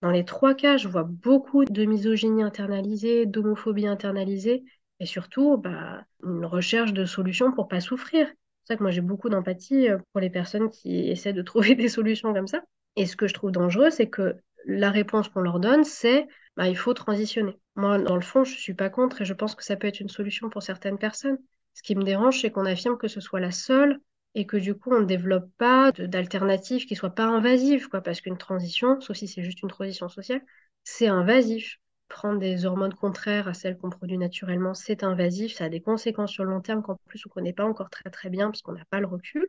dans 0.01 0.11
les 0.11 0.25
trois 0.25 0.53
cas, 0.53 0.77
je 0.77 0.87
vois 0.87 1.03
beaucoup 1.03 1.65
de 1.65 1.85
misogynie 1.85 2.43
internalisée, 2.43 3.25
d'homophobie 3.25 3.87
internalisée, 3.87 4.63
et 4.99 5.05
surtout 5.05 5.57
bah, 5.57 6.05
une 6.23 6.45
recherche 6.45 6.93
de 6.93 7.05
solutions 7.05 7.51
pour 7.51 7.67
pas 7.67 7.81
souffrir. 7.81 8.27
C'est 8.63 8.73
ça 8.73 8.77
que 8.77 8.83
moi 8.83 8.91
j'ai 8.91 9.01
beaucoup 9.01 9.29
d'empathie 9.29 9.89
euh, 9.89 9.97
pour 10.11 10.21
les 10.21 10.29
personnes 10.29 10.69
qui 10.69 11.09
essaient 11.09 11.33
de 11.33 11.41
trouver 11.41 11.75
des 11.75 11.89
solutions 11.89 12.33
comme 12.33 12.47
ça. 12.47 12.63
Et 12.95 13.05
ce 13.05 13.15
que 13.15 13.27
je 13.27 13.33
trouve 13.33 13.51
dangereux, 13.51 13.89
c'est 13.89 14.09
que 14.09 14.35
la 14.65 14.89
réponse 14.89 15.29
qu'on 15.29 15.41
leur 15.41 15.59
donne, 15.59 15.83
c'est 15.83 16.27
bah, 16.55 16.67
il 16.67 16.77
faut 16.77 16.93
transitionner. 16.93 17.59
Moi, 17.75 17.99
dans 17.99 18.15
le 18.15 18.21
fond, 18.21 18.43
je 18.43 18.53
ne 18.53 18.59
suis 18.59 18.73
pas 18.73 18.89
contre 18.89 19.21
et 19.21 19.25
je 19.25 19.33
pense 19.33 19.55
que 19.55 19.63
ça 19.63 19.75
peut 19.75 19.87
être 19.87 19.99
une 19.99 20.09
solution 20.09 20.49
pour 20.49 20.63
certaines 20.63 20.97
personnes. 20.97 21.37
Ce 21.73 21.83
qui 21.83 21.95
me 21.95 22.03
dérange, 22.03 22.41
c'est 22.41 22.51
qu'on 22.51 22.65
affirme 22.65 22.97
que 22.97 23.09
ce 23.09 23.19
soit 23.19 23.41
la 23.41 23.51
seule 23.51 23.99
et 24.35 24.45
que 24.45 24.57
du 24.57 24.75
coup, 24.75 24.91
on 24.93 25.01
ne 25.01 25.05
développe 25.05 25.49
pas 25.57 25.91
d'alternatives 25.93 26.85
qui 26.85 26.95
soient 26.95 27.15
pas 27.15 27.25
invasives, 27.25 27.89
quoi, 27.89 28.01
parce 28.01 28.21
qu'une 28.21 28.37
transition, 28.37 28.99
sauf 29.01 29.17
si 29.17 29.27
c'est 29.27 29.43
juste 29.43 29.61
une 29.63 29.69
transition 29.69 30.09
sociale, 30.09 30.41
c'est 30.83 31.07
invasif. 31.07 31.79
Prendre 32.09 32.39
des 32.39 32.65
hormones 32.65 32.93
contraires 32.93 33.47
à 33.47 33.53
celles 33.55 33.77
qu'on 33.77 33.89
produit 33.89 34.17
naturellement, 34.19 34.75
c'est 34.75 35.03
invasif, 35.03 35.55
ça 35.55 35.65
a 35.65 35.69
des 35.69 35.81
conséquences 35.81 36.31
sur 36.31 36.43
le 36.43 36.51
long 36.51 36.61
terme 36.61 36.83
qu'en 36.83 36.97
plus 37.07 37.25
on 37.25 37.29
ne 37.29 37.33
connaît 37.33 37.53
pas 37.53 37.65
encore 37.65 37.89
très 37.89 38.09
très 38.11 38.29
bien 38.29 38.51
parce 38.51 38.61
qu'on 38.61 38.73
n'a 38.73 38.85
pas 38.91 38.99
le 38.99 39.07
recul. 39.07 39.47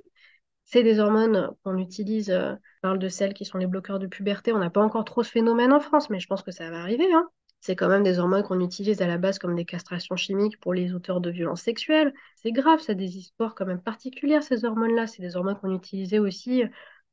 C'est 0.65 0.83
des 0.83 0.99
hormones 1.01 1.51
qu'on 1.65 1.79
utilise, 1.79 2.31
euh, 2.31 2.53
on 2.55 2.59
parle 2.83 2.99
de 2.99 3.09
celles 3.09 3.35
qui 3.35 3.45
sont 3.45 3.59
les 3.59 3.67
bloqueurs 3.67 3.99
de 3.99 4.07
puberté. 4.07 4.53
On 4.53 4.59
n'a 4.59 4.71
pas 4.71 4.83
encore 4.83 5.05
trop 5.05 5.23
ce 5.23 5.31
phénomène 5.31 5.73
en 5.73 5.81
France, 5.81 6.11
mais 6.11 6.21
je 6.21 6.27
pense 6.29 6.43
que 6.43 6.53
ça 6.53 6.71
va 6.71 6.81
arriver. 6.81 7.13
Hein. 7.13 7.29
C'est 7.61 7.77
quand 7.77 7.89
même 7.89 8.03
des 8.03 8.19
hormones 8.19 8.43
qu'on 8.43 8.61
utilise 8.61 9.03
à 9.03 9.07
la 9.07 9.19
base 9.19 9.39
comme 9.39 9.57
des 9.57 9.65
castrations 9.65 10.17
chimiques 10.17 10.61
pour 10.61 10.73
les 10.75 10.95
auteurs 10.95 11.21
de 11.21 11.31
violences 11.31 11.63
sexuelles. 11.63 12.15
C'est 12.37 12.53
grave, 12.53 12.81
ça 12.81 12.93
a 12.93 12.95
des 12.95 13.19
histoires 13.19 13.55
quand 13.55 13.67
même 13.67 13.81
particulières, 13.83 14.43
ces 14.43 14.65
hormones-là. 14.65 15.07
C'est 15.07 15.23
des 15.23 15.37
hormones 15.37 15.59
qu'on 15.59 15.75
utilisait 15.75 16.19
aussi 16.19 16.63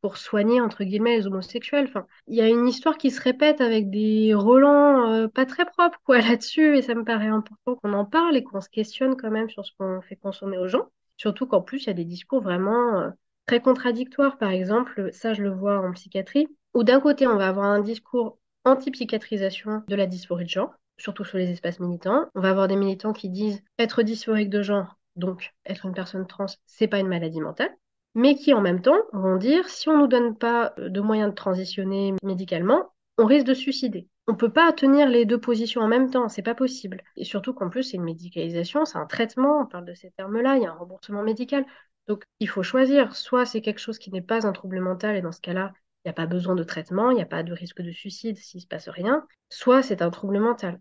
pour 0.02 0.18
soigner, 0.18 0.62
entre 0.62 0.84
guillemets, 0.84 1.18
les 1.18 1.28
homosexuels. 1.28 1.86
Enfin, 1.88 2.06
il 2.28 2.36
y 2.36 2.42
a 2.42 2.50
une 2.50 2.68
histoire 2.68 2.98
qui 2.98 3.10
se 3.10 3.22
répète 3.22 3.62
avec 3.62 3.90
des 3.90 4.34
relents 4.34 5.12
euh, 5.12 5.28
pas 5.28 5.46
très 5.46 5.66
propres, 5.66 6.00
quoi, 6.04 6.20
là-dessus. 6.22 6.78
Et 6.78 6.82
ça 6.82 6.94
me 6.94 7.04
paraît 7.04 7.28
important 7.28 7.76
qu'on 7.76 7.94
en 7.94 8.06
parle 8.06 8.36
et 8.36 8.44
qu'on 8.44 8.62
se 8.62 8.70
questionne 8.70 9.16
quand 9.16 9.32
même 9.32 9.50
sur 9.50 9.66
ce 9.66 9.72
qu'on 9.78 10.02
fait 10.02 10.18
consommer 10.18 10.58
aux 10.58 10.68
gens. 10.68 10.90
Surtout 11.18 11.48
qu'en 11.48 11.62
plus, 11.62 11.84
il 11.84 11.88
y 11.88 11.90
a 11.90 11.94
des 11.94 12.06
discours 12.06 12.42
vraiment... 12.42 13.00
Euh, 13.00 13.10
très 13.46 13.62
contradictoire. 13.62 14.38
Par 14.38 14.52
exemple, 14.52 15.10
ça, 15.14 15.34
je 15.34 15.44
le 15.44 15.52
vois 15.52 15.80
en 15.80 15.92
psychiatrie, 15.94 16.48
où 16.74 16.84
d'un 16.84 17.00
côté, 17.00 17.28
on 17.28 17.38
va 17.38 17.48
avoir 17.48 17.66
un 17.66 17.82
discours 17.82 18.40
anti-psychiatrisation 18.66 19.84
de 19.88 19.96
la 19.96 20.06
dysphorie 20.06 20.46
de 20.46 20.50
genre, 20.50 20.74
surtout 20.98 21.24
sur 21.24 21.38
les 21.38 21.52
espaces 21.52 21.80
militants. 21.80 22.28
On 22.36 22.42
va 22.42 22.50
avoir 22.50 22.68
des 22.68 22.76
militants 22.76 23.14
qui 23.14 23.30
disent 23.30 23.64
être 23.80 24.04
dysphorique 24.04 24.50
de 24.50 24.62
genre, 24.62 24.98
donc 25.16 25.54
être 25.66 25.86
une 25.86 25.94
personne 25.94 26.28
trans, 26.28 26.46
c'est 26.66 26.88
pas 26.88 27.00
une 27.00 27.08
maladie 27.08 27.42
mentale, 27.42 27.76
mais 28.16 28.36
qui 28.36 28.54
en 28.54 28.62
même 28.62 28.82
temps 28.82 29.00
vont 29.12 29.38
dire 29.38 29.70
si 29.70 29.90
on 29.90 29.98
nous 29.98 30.08
donne 30.08 30.38
pas 30.38 30.74
de 30.78 31.02
moyens 31.02 31.30
de 31.30 31.36
transitionner 31.36 32.14
médicalement, 32.24 32.94
on 33.18 33.26
risque 33.26 33.48
de 33.48 33.54
suicider. 33.54 34.08
On 34.28 34.36
peut 34.36 34.52
pas 34.52 34.72
tenir 34.72 35.10
les 35.10 35.26
deux 35.26 35.40
positions 35.40 35.82
en 35.82 35.88
même 35.88 36.10
temps, 36.10 36.30
c'est 36.30 36.42
pas 36.42 36.56
possible. 36.56 37.04
Et 37.18 37.26
surtout 37.26 37.54
qu'en 37.54 37.70
plus, 37.70 37.84
c'est 37.84 37.98
une 37.98 38.04
médicalisation, 38.04 38.86
c'est 38.86 38.98
un 38.98 39.06
traitement, 39.06 39.62
on 39.62 39.66
parle 39.66 39.86
de 39.86 39.94
ces 39.94 40.12
termes-là, 40.12 40.56
il 40.56 40.64
y 40.64 40.66
a 40.66 40.72
un 40.72 40.76
remboursement 40.76 41.24
médical. 41.24 41.66
Donc, 42.08 42.24
il 42.40 42.48
faut 42.50 42.64
choisir. 42.64 43.16
Soit 43.16 43.46
c'est 43.46 43.62
quelque 43.62 43.80
chose 43.80 44.00
qui 44.00 44.12
n'est 44.12 44.22
pas 44.22 44.48
un 44.48 44.54
trouble 44.54 44.80
mental, 44.80 45.16
et 45.18 45.22
dans 45.22 45.32
ce 45.32 45.42
cas-là, 45.42 45.74
il 46.04 46.08
n'y 46.08 46.12
a 46.12 46.14
pas 46.14 46.26
besoin 46.26 46.56
de 46.56 46.64
traitement, 46.64 47.12
il 47.12 47.16
n'y 47.16 47.22
a 47.22 47.26
pas 47.26 47.44
de 47.44 47.54
risque 47.54 47.82
de 47.82 47.92
suicide 47.92 48.38
s'il 48.38 48.60
ne 48.60 48.62
se 48.64 48.68
passe 48.68 48.90
rien. 48.90 49.26
Soit 49.50 49.84
c'est 49.84 50.02
un 50.02 50.10
trouble 50.12 50.40
mental. 50.40 50.80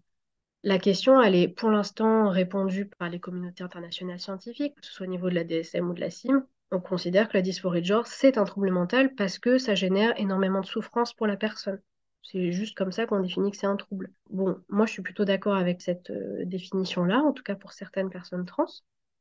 La 0.64 0.78
question, 0.78 1.20
elle 1.20 1.34
est 1.34 1.48
pour 1.48 1.70
l'instant 1.70 2.28
répondue 2.30 2.86
par 2.86 3.08
les 3.08 3.20
communautés 3.20 3.64
internationales 3.64 4.20
scientifiques, 4.20 4.76
que 4.76 4.86
ce 4.86 4.92
soit 4.92 5.06
au 5.06 5.10
niveau 5.10 5.28
de 5.28 5.34
la 5.34 5.44
DSM 5.44 5.90
ou 5.90 5.94
de 5.94 6.00
la 6.00 6.10
CIM. 6.10 6.46
On 6.70 6.80
considère 6.80 7.28
que 7.28 7.36
la 7.36 7.42
dysphorie 7.42 7.82
de 7.82 7.86
genre, 7.86 8.06
c'est 8.06 8.38
un 8.38 8.44
trouble 8.44 8.70
mental 8.70 9.14
parce 9.14 9.38
que 9.38 9.58
ça 9.58 9.74
génère 9.74 10.18
énormément 10.18 10.60
de 10.60 10.66
souffrance 10.66 11.12
pour 11.14 11.26
la 11.26 11.36
personne. 11.36 11.80
C'est 12.22 12.52
juste 12.52 12.76
comme 12.76 12.92
ça 12.92 13.06
qu'on 13.06 13.20
définit 13.20 13.50
que 13.50 13.56
c'est 13.56 13.66
un 13.66 13.76
trouble. 13.76 14.10
Bon, 14.30 14.56
moi, 14.68 14.86
je 14.86 14.92
suis 14.92 15.02
plutôt 15.02 15.24
d'accord 15.24 15.56
avec 15.56 15.82
cette 15.82 16.10
euh, 16.10 16.44
définition-là, 16.44 17.18
en 17.18 17.32
tout 17.32 17.42
cas 17.42 17.56
pour 17.56 17.72
certaines 17.72 18.10
personnes 18.10 18.46
trans. 18.46 18.66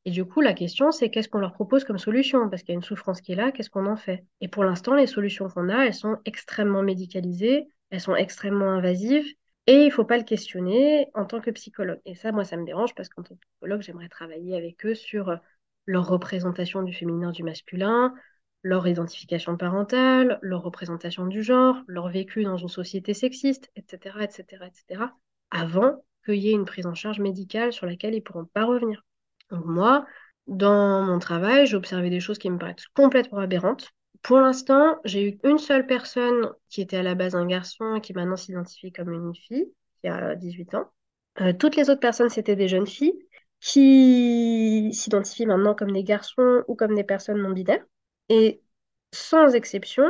Et 0.06 0.12
du 0.12 0.26
coup, 0.26 0.42
la 0.42 0.54
question, 0.54 0.92
c'est 0.92 1.10
qu'est-ce 1.12 1.30
qu'on 1.30 1.40
leur 1.40 1.54
propose 1.54 1.84
comme 1.84 2.00
solution? 2.00 2.50
Parce 2.50 2.64
qu'il 2.64 2.74
y 2.74 2.76
a 2.76 2.80
une 2.80 2.84
souffrance 2.84 3.22
qui 3.22 3.34
est 3.34 3.36
là, 3.36 3.52
qu'est-ce 3.52 3.70
qu'on 3.70 3.86
en 3.86 3.96
fait? 3.96 4.26
Et 4.42 4.48
pour 4.48 4.64
l'instant, 4.64 4.96
les 4.96 5.08
solutions 5.08 5.48
qu'on 5.48 5.70
a, 5.70 5.86
elles 5.86 5.94
sont 5.94 6.18
extrêmement 6.26 6.82
médicalisées, 6.82 7.68
elles 7.92 8.02
sont 8.02 8.16
extrêmement 8.16 8.72
invasives, 8.72 9.28
et 9.68 9.84
il 9.84 9.86
ne 9.86 9.92
faut 9.92 10.06
pas 10.06 10.18
le 10.18 10.24
questionner 10.24 11.08
en 11.14 11.26
tant 11.26 11.40
que 11.40 11.52
psychologue. 11.52 12.00
Et 12.06 12.16
ça, 12.16 12.32
moi, 12.32 12.44
ça 12.46 12.58
me 12.58 12.66
dérange 12.66 12.96
parce 12.96 13.10
qu'en 13.10 13.22
tant 13.22 13.36
que 13.36 13.46
psychologue, 13.52 13.82
j'aimerais 13.82 14.10
travailler 14.10 14.58
avec 14.58 14.86
eux 14.86 14.96
sur 14.96 15.30
euh, 15.30 15.36
leur 15.86 16.08
représentation 16.08 16.82
du 16.82 16.94
féminin, 16.94 17.32
du 17.32 17.44
masculin, 17.44 18.14
leur 18.64 18.88
identification 18.88 19.58
parentale, 19.58 20.40
leur 20.42 20.64
représentation 20.64 21.28
du 21.28 21.44
genre, 21.44 21.78
leur 21.88 22.10
vécu 22.10 22.44
dans 22.44 22.58
une 22.58 22.70
société 22.70 23.14
sexiste, 23.14 23.70
etc., 23.76 24.24
etc., 24.24 24.66
etc., 24.66 25.04
avant 25.52 26.04
qu'il 26.26 26.36
y 26.36 26.50
ait 26.50 26.54
une 26.54 26.66
prise 26.66 26.86
en 26.88 26.94
charge 26.96 27.20
médicale 27.20 27.74
sur 27.74 27.86
laquelle 27.86 28.14
ils 28.14 28.18
ne 28.18 28.24
pourront 28.24 28.46
pas 28.46 28.66
revenir. 28.66 29.04
Moi, 29.52 30.06
dans 30.48 31.02
mon 31.04 31.20
travail, 31.20 31.66
j'ai 31.66 31.76
observé 31.76 32.10
des 32.10 32.20
choses 32.20 32.38
qui 32.38 32.50
me 32.50 32.58
paraissent 32.58 32.88
complètement 32.96 33.40
aberrantes. 33.40 33.90
Pour 34.22 34.40
l'instant, 34.40 35.00
j'ai 35.04 35.30
eu 35.30 35.40
une 35.44 35.58
seule 35.58 35.86
personne 35.88 36.52
qui 36.70 36.82
était 36.82 36.98
à 36.98 37.04
la 37.04 37.16
base 37.16 37.36
un 37.36 37.46
garçon 37.46 37.96
et 37.96 38.02
qui 38.02 38.14
maintenant 38.14 38.38
s'identifie 38.38 38.92
comme 38.92 39.12
une 39.12 39.36
fille, 39.36 39.74
qui 40.02 40.08
a 40.08 40.36
18 40.36 40.76
ans. 40.76 40.92
Euh, 41.40 41.54
toutes 41.54 41.76
les 41.76 41.90
autres 41.90 42.00
personnes, 42.00 42.30
c'était 42.30 42.56
des 42.56 42.68
jeunes 42.68 42.88
filles 42.88 43.18
qui 43.60 44.92
s'identifient 44.94 45.46
maintenant 45.46 45.76
comme 45.76 45.92
des 45.92 46.04
garçons 46.04 46.64
ou 46.68 46.76
comme 46.76 46.96
des 46.96 47.04
personnes 47.04 47.42
non 47.42 47.52
binaires. 47.52 47.86
Et 48.30 48.62
sans 49.14 49.54
exception, 49.56 50.06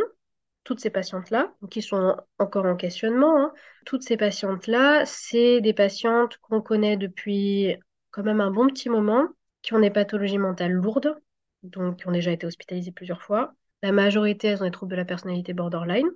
toutes 0.64 0.80
ces 0.80 0.90
patientes-là, 0.90 1.54
qui 1.70 1.82
sont 1.82 2.18
encore 2.40 2.66
en 2.66 2.76
questionnement, 2.76 3.38
hein, 3.40 3.54
toutes 3.86 4.04
ces 4.04 4.18
patientes-là, 4.18 5.06
c'est 5.06 5.62
des 5.62 5.74
patientes 5.74 6.38
qu'on 6.38 6.62
connaît 6.62 6.98
depuis 6.98 7.78
quand 8.12 8.24
même 8.24 8.42
un 8.42 8.52
bon 8.52 8.68
petit 8.68 8.90
moment, 8.90 9.28
qui 9.62 9.74
ont 9.74 9.80
des 9.80 9.90
pathologies 9.90 10.38
mentales 10.38 10.74
lourdes, 10.74 11.16
donc 11.64 11.98
qui 11.98 12.08
ont 12.08 12.12
déjà 12.12 12.32
été 12.32 12.46
hospitalisées 12.46 12.92
plusieurs 12.92 13.22
fois. 13.22 13.54
La 13.84 13.92
majorité, 13.92 14.48
elles 14.48 14.62
ont 14.62 14.66
des 14.66 14.72
troubles 14.72 14.92
de 14.92 14.98
la 14.98 15.06
personnalité 15.06 15.54
borderline. 15.54 16.10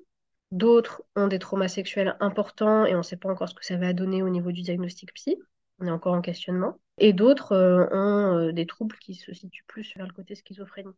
D'autres 0.51 1.03
ont 1.15 1.27
des 1.27 1.39
traumas 1.39 1.67
sexuels 1.67 2.15
importants 2.19 2.85
et 2.85 2.93
on 2.93 2.99
ne 2.99 3.03
sait 3.03 3.17
pas 3.17 3.29
encore 3.29 3.49
ce 3.49 3.55
que 3.55 3.65
ça 3.65 3.77
va 3.77 3.93
donner 3.93 4.21
au 4.21 4.29
niveau 4.29 4.51
du 4.51 4.61
diagnostic 4.61 5.13
psy. 5.13 5.37
On 5.79 5.87
est 5.87 5.91
encore 5.91 6.13
en 6.13 6.21
questionnement. 6.21 6.79
Et 6.97 7.13
d'autres 7.13 7.51
euh, 7.51 7.87
ont 7.91 8.37
euh, 8.37 8.51
des 8.51 8.65
troubles 8.65 8.95
qui 8.97 9.15
se 9.15 9.33
situent 9.33 9.65
plus 9.67 9.93
vers 9.97 10.07
le 10.07 10.13
côté 10.13 10.35
schizophrénie. 10.35 10.93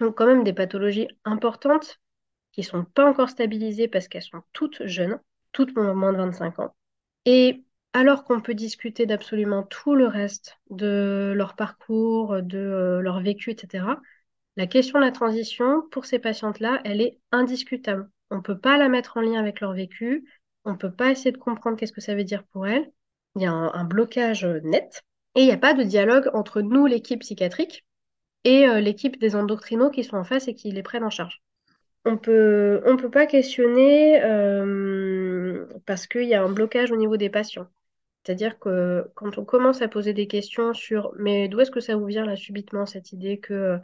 Donc 0.00 0.16
quand 0.16 0.26
même 0.26 0.44
des 0.44 0.52
pathologies 0.52 1.08
importantes 1.24 2.00
qui 2.52 2.60
ne 2.60 2.66
sont 2.66 2.84
pas 2.84 3.08
encore 3.08 3.28
stabilisées 3.28 3.88
parce 3.88 4.08
qu'elles 4.08 4.22
sont 4.22 4.42
toutes 4.52 4.84
jeunes, 4.86 5.20
toutes 5.52 5.76
moins 5.76 6.12
de 6.12 6.18
25 6.18 6.58
ans. 6.58 6.74
Et 7.26 7.64
alors 7.96 8.24
qu'on 8.24 8.42
peut 8.42 8.52
discuter 8.52 9.06
d'absolument 9.06 9.62
tout 9.62 9.94
le 9.94 10.06
reste, 10.06 10.58
de 10.68 11.32
leur 11.34 11.56
parcours, 11.56 12.42
de 12.42 12.58
euh, 12.58 13.00
leur 13.00 13.20
vécu, 13.20 13.50
etc., 13.50 13.86
la 14.58 14.66
question 14.66 14.98
de 14.98 15.04
la 15.04 15.12
transition, 15.12 15.82
pour 15.90 16.04
ces 16.04 16.18
patientes-là, 16.18 16.82
elle 16.84 17.00
est 17.00 17.18
indiscutable. 17.32 18.10
On 18.30 18.36
ne 18.36 18.40
peut 18.42 18.58
pas 18.58 18.76
la 18.76 18.90
mettre 18.90 19.16
en 19.16 19.22
lien 19.22 19.40
avec 19.40 19.62
leur 19.62 19.72
vécu, 19.72 20.26
on 20.66 20.72
ne 20.72 20.76
peut 20.76 20.92
pas 20.92 21.10
essayer 21.10 21.32
de 21.32 21.38
comprendre 21.38 21.78
qu'est-ce 21.78 21.92
que 21.94 22.02
ça 22.02 22.14
veut 22.14 22.24
dire 22.24 22.44
pour 22.52 22.66
elles. 22.66 22.86
Il 23.34 23.42
y 23.42 23.46
a 23.46 23.52
un, 23.52 23.84
blocage 23.84 24.44
net 24.44 25.02
et 25.34 25.40
il 25.40 25.46
n'y 25.46 25.52
a 25.52 25.58
pas 25.58 25.72
de 25.72 25.82
dialogue 25.82 26.28
entre 26.34 26.60
nous, 26.60 26.84
l'équipe 26.84 27.20
psychiatrique, 27.20 27.86
et 28.44 28.68
euh, 28.68 28.80
l'équipe 28.80 29.18
des 29.18 29.36
endoctrinos 29.36 29.90
qui 29.90 30.04
sont 30.04 30.16
en 30.16 30.24
face 30.24 30.48
et 30.48 30.54
qui 30.54 30.70
les 30.70 30.82
prennent 30.82 31.04
en 31.04 31.10
charge. 31.10 31.40
On 32.04 32.12
on 32.12 32.96
peut 32.96 33.10
pas 33.10 33.26
questionner 33.26 34.22
euh, 34.22 35.64
parce 35.86 36.06
qu'il 36.06 36.24
y 36.24 36.34
a 36.34 36.42
un 36.42 36.52
blocage 36.52 36.92
au 36.92 36.96
niveau 36.96 37.16
des 37.16 37.30
patients. 37.30 37.68
C'est-à-dire 38.26 38.58
que 38.58 39.08
quand 39.14 39.38
on 39.38 39.44
commence 39.44 39.82
à 39.82 39.88
poser 39.88 40.12
des 40.12 40.26
questions 40.26 40.74
sur 40.74 41.12
mais 41.16 41.48
d'où 41.48 41.60
est-ce 41.60 41.70
que 41.70 41.80
ça 41.80 41.94
vous 41.96 42.06
vient 42.06 42.26
là 42.26 42.34
subitement 42.34 42.84
cette 42.84 43.12
idée 43.12 43.38
que 43.38 43.54
euh, 43.54 43.78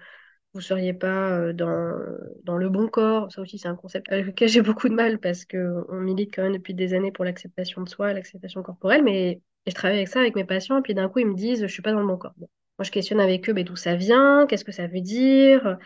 vous 0.53 0.61
ne 0.61 0.65
seriez 0.65 0.93
pas 0.93 1.53
dans, 1.53 1.97
dans 2.43 2.59
le 2.59 2.69
bon 2.69 2.89
corps, 2.89 3.33
ça 3.33 3.41
aussi 3.41 3.59
c'est 3.59 3.69
un 3.69 3.77
concept 3.77 4.11
avec 4.13 4.27
lequel 4.27 4.49
j'ai 4.49 4.61
beaucoup 4.61 4.89
de 4.89 4.95
mal 4.95 5.19
parce 5.19 5.45
qu'on 5.45 5.85
milite 5.93 6.35
quand 6.35 6.43
même 6.43 6.55
depuis 6.55 6.75
des 6.75 6.93
années 6.93 7.13
pour 7.13 7.25
l'acceptation 7.25 7.83
de 7.83 7.89
soi, 7.89 8.13
l'acceptation 8.13 8.63
corporelle, 8.63 9.03
mais 9.03 9.41
je 9.67 9.73
travaille 9.73 9.99
avec 9.99 10.09
ça 10.09 10.21
avec 10.21 10.35
mes 10.35 10.45
patients 10.45 10.79
et 10.79 10.83
puis 10.83 10.95
d'un 10.95 11.09
coup 11.09 11.21
ils 11.21 11.27
me 11.27 11.35
disent 11.35 11.63
je 11.63 11.73
suis 11.73 11.83
pas 11.83 11.93
dans 11.93 12.01
le 12.01 12.07
bon 12.07 12.19
corps. 12.19 12.35
Moi, 12.39 12.85
je 12.85 12.91
questionne 12.91 13.21
avec 13.21 13.49
eux 13.49 13.53
mais 13.55 13.65
d'où 13.65 13.77
ça 13.77 13.95
vient, 13.95 14.47
qu'est-ce 14.47 14.65
que 14.65 14.73
ça 14.73 14.89
veut 14.89 15.01
dire, 15.01 15.79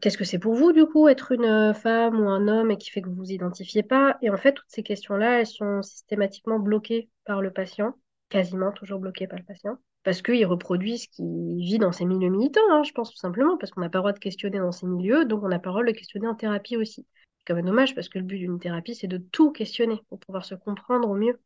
qu'est-ce 0.00 0.18
que 0.18 0.24
c'est 0.24 0.38
pour 0.38 0.54
vous, 0.54 0.72
du 0.72 0.86
coup, 0.86 1.08
être 1.08 1.32
une 1.32 1.74
femme 1.74 2.20
ou 2.20 2.28
un 2.28 2.48
homme 2.48 2.70
et 2.70 2.76
qui 2.78 2.90
fait 2.90 3.02
que 3.02 3.08
vous 3.08 3.16
vous 3.16 3.32
identifiez 3.32 3.82
pas? 3.82 4.18
Et 4.22 4.30
en 4.30 4.36
fait, 4.36 4.52
toutes 4.52 4.68
ces 4.68 4.82
questions-là, 4.82 5.40
elles 5.40 5.46
sont 5.46 5.82
systématiquement 5.82 6.58
bloquées 6.58 7.08
par 7.24 7.42
le 7.42 7.50
patient, 7.52 7.94
quasiment 8.28 8.72
toujours 8.72 8.98
bloquées 8.98 9.26
par 9.26 9.38
le 9.38 9.44
patient, 9.44 9.76
parce 10.02 10.22
qu'il 10.22 10.44
reproduit 10.46 10.98
ce 10.98 11.08
qu'il 11.08 11.64
vit 11.64 11.78
dans 11.78 11.92
ses 11.92 12.04
milieux 12.04 12.30
militants, 12.30 12.60
hein, 12.70 12.82
je 12.82 12.92
pense 12.92 13.10
tout 13.10 13.16
simplement, 13.16 13.56
parce 13.56 13.70
qu'on 13.70 13.80
n'a 13.80 13.88
pas 13.88 13.98
le 13.98 14.02
droit 14.02 14.12
de 14.12 14.18
questionner 14.18 14.58
dans 14.58 14.72
ces 14.72 14.86
milieux, 14.86 15.24
donc 15.24 15.42
on 15.42 15.48
n'a 15.48 15.58
pas 15.58 15.70
le 15.70 15.74
droit 15.74 15.84
de 15.84 15.92
questionner 15.92 16.26
en 16.26 16.34
thérapie 16.34 16.76
aussi. 16.76 17.06
C'est 17.38 17.44
quand 17.46 17.54
même 17.54 17.66
dommage, 17.66 17.94
parce 17.94 18.08
que 18.08 18.18
le 18.18 18.24
but 18.24 18.38
d'une 18.38 18.58
thérapie, 18.58 18.94
c'est 18.94 19.06
de 19.06 19.18
tout 19.18 19.52
questionner 19.52 20.00
pour 20.08 20.18
pouvoir 20.18 20.44
se 20.44 20.54
comprendre 20.54 21.08
au 21.08 21.14
mieux. 21.14 21.38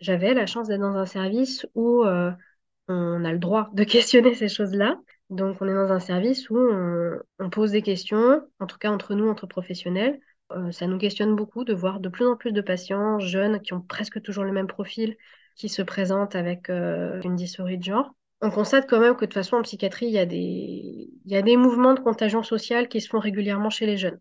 J'avais 0.00 0.34
la 0.34 0.46
chance 0.46 0.68
d'être 0.68 0.80
dans 0.80 0.96
un 0.96 1.06
service 1.06 1.66
où... 1.74 2.04
Euh, 2.04 2.32
on 2.88 3.24
a 3.24 3.32
le 3.32 3.38
droit 3.38 3.70
de 3.72 3.84
questionner 3.84 4.34
ces 4.34 4.48
choses-là. 4.48 4.98
Donc, 5.30 5.56
on 5.60 5.68
est 5.68 5.74
dans 5.74 5.92
un 5.92 6.00
service 6.00 6.50
où 6.50 6.58
on, 6.58 7.50
pose 7.50 7.72
des 7.72 7.82
questions, 7.82 8.42
en 8.60 8.66
tout 8.66 8.78
cas 8.78 8.90
entre 8.90 9.14
nous, 9.14 9.28
entre 9.28 9.46
professionnels. 9.46 10.20
Euh, 10.52 10.70
ça 10.72 10.86
nous 10.86 10.98
questionne 10.98 11.34
beaucoup 11.34 11.64
de 11.64 11.72
voir 11.72 12.00
de 12.00 12.08
plus 12.08 12.26
en 12.26 12.36
plus 12.36 12.52
de 12.52 12.60
patients 12.60 13.18
jeunes 13.18 13.60
qui 13.60 13.72
ont 13.72 13.80
presque 13.80 14.20
toujours 14.20 14.44
le 14.44 14.52
même 14.52 14.66
profil, 14.66 15.16
qui 15.56 15.68
se 15.68 15.82
présentent 15.82 16.34
avec 16.34 16.70
euh, 16.70 17.20
une 17.22 17.36
dysphorie 17.36 17.78
de 17.78 17.84
genre. 17.84 18.14
On 18.40 18.50
constate 18.50 18.88
quand 18.88 19.00
même 19.00 19.14
que 19.14 19.20
de 19.20 19.26
toute 19.26 19.34
façon, 19.34 19.56
en 19.56 19.62
psychiatrie, 19.62 20.06
il 20.06 20.12
y, 20.12 20.18
a 20.18 20.26
des, 20.26 21.08
y 21.26 21.36
a 21.36 21.42
des 21.42 21.56
mouvements 21.56 21.94
de 21.94 22.00
contagion 22.00 22.42
sociale 22.42 22.88
qui 22.88 23.00
se 23.00 23.08
font 23.08 23.20
régulièrement 23.20 23.70
chez 23.70 23.86
les 23.86 23.96
jeunes. 23.96 24.20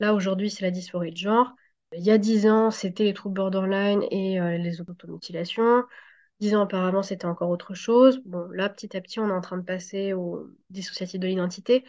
Là, 0.00 0.14
aujourd'hui, 0.14 0.50
c'est 0.50 0.62
la 0.62 0.70
dysphorie 0.70 1.10
de 1.12 1.16
genre. 1.16 1.54
Il 1.92 2.04
y 2.04 2.10
a 2.10 2.18
dix 2.18 2.46
ans, 2.46 2.70
c'était 2.70 3.04
les 3.04 3.14
troubles 3.14 3.34
borderline 3.34 4.02
et 4.10 4.40
euh, 4.40 4.58
les 4.58 4.80
automutilations. 4.80 5.84
Dix 6.40 6.54
ans 6.54 6.62
auparavant, 6.64 7.02
c'était 7.02 7.26
encore 7.26 7.50
autre 7.50 7.74
chose. 7.74 8.20
Bon, 8.24 8.48
là, 8.50 8.68
petit 8.68 8.96
à 8.96 9.00
petit, 9.00 9.20
on 9.20 9.28
est 9.28 9.32
en 9.32 9.40
train 9.40 9.56
de 9.58 9.64
passer 9.64 10.12
au 10.12 10.48
dissociatif 10.70 11.20
de 11.20 11.26
l'identité. 11.26 11.84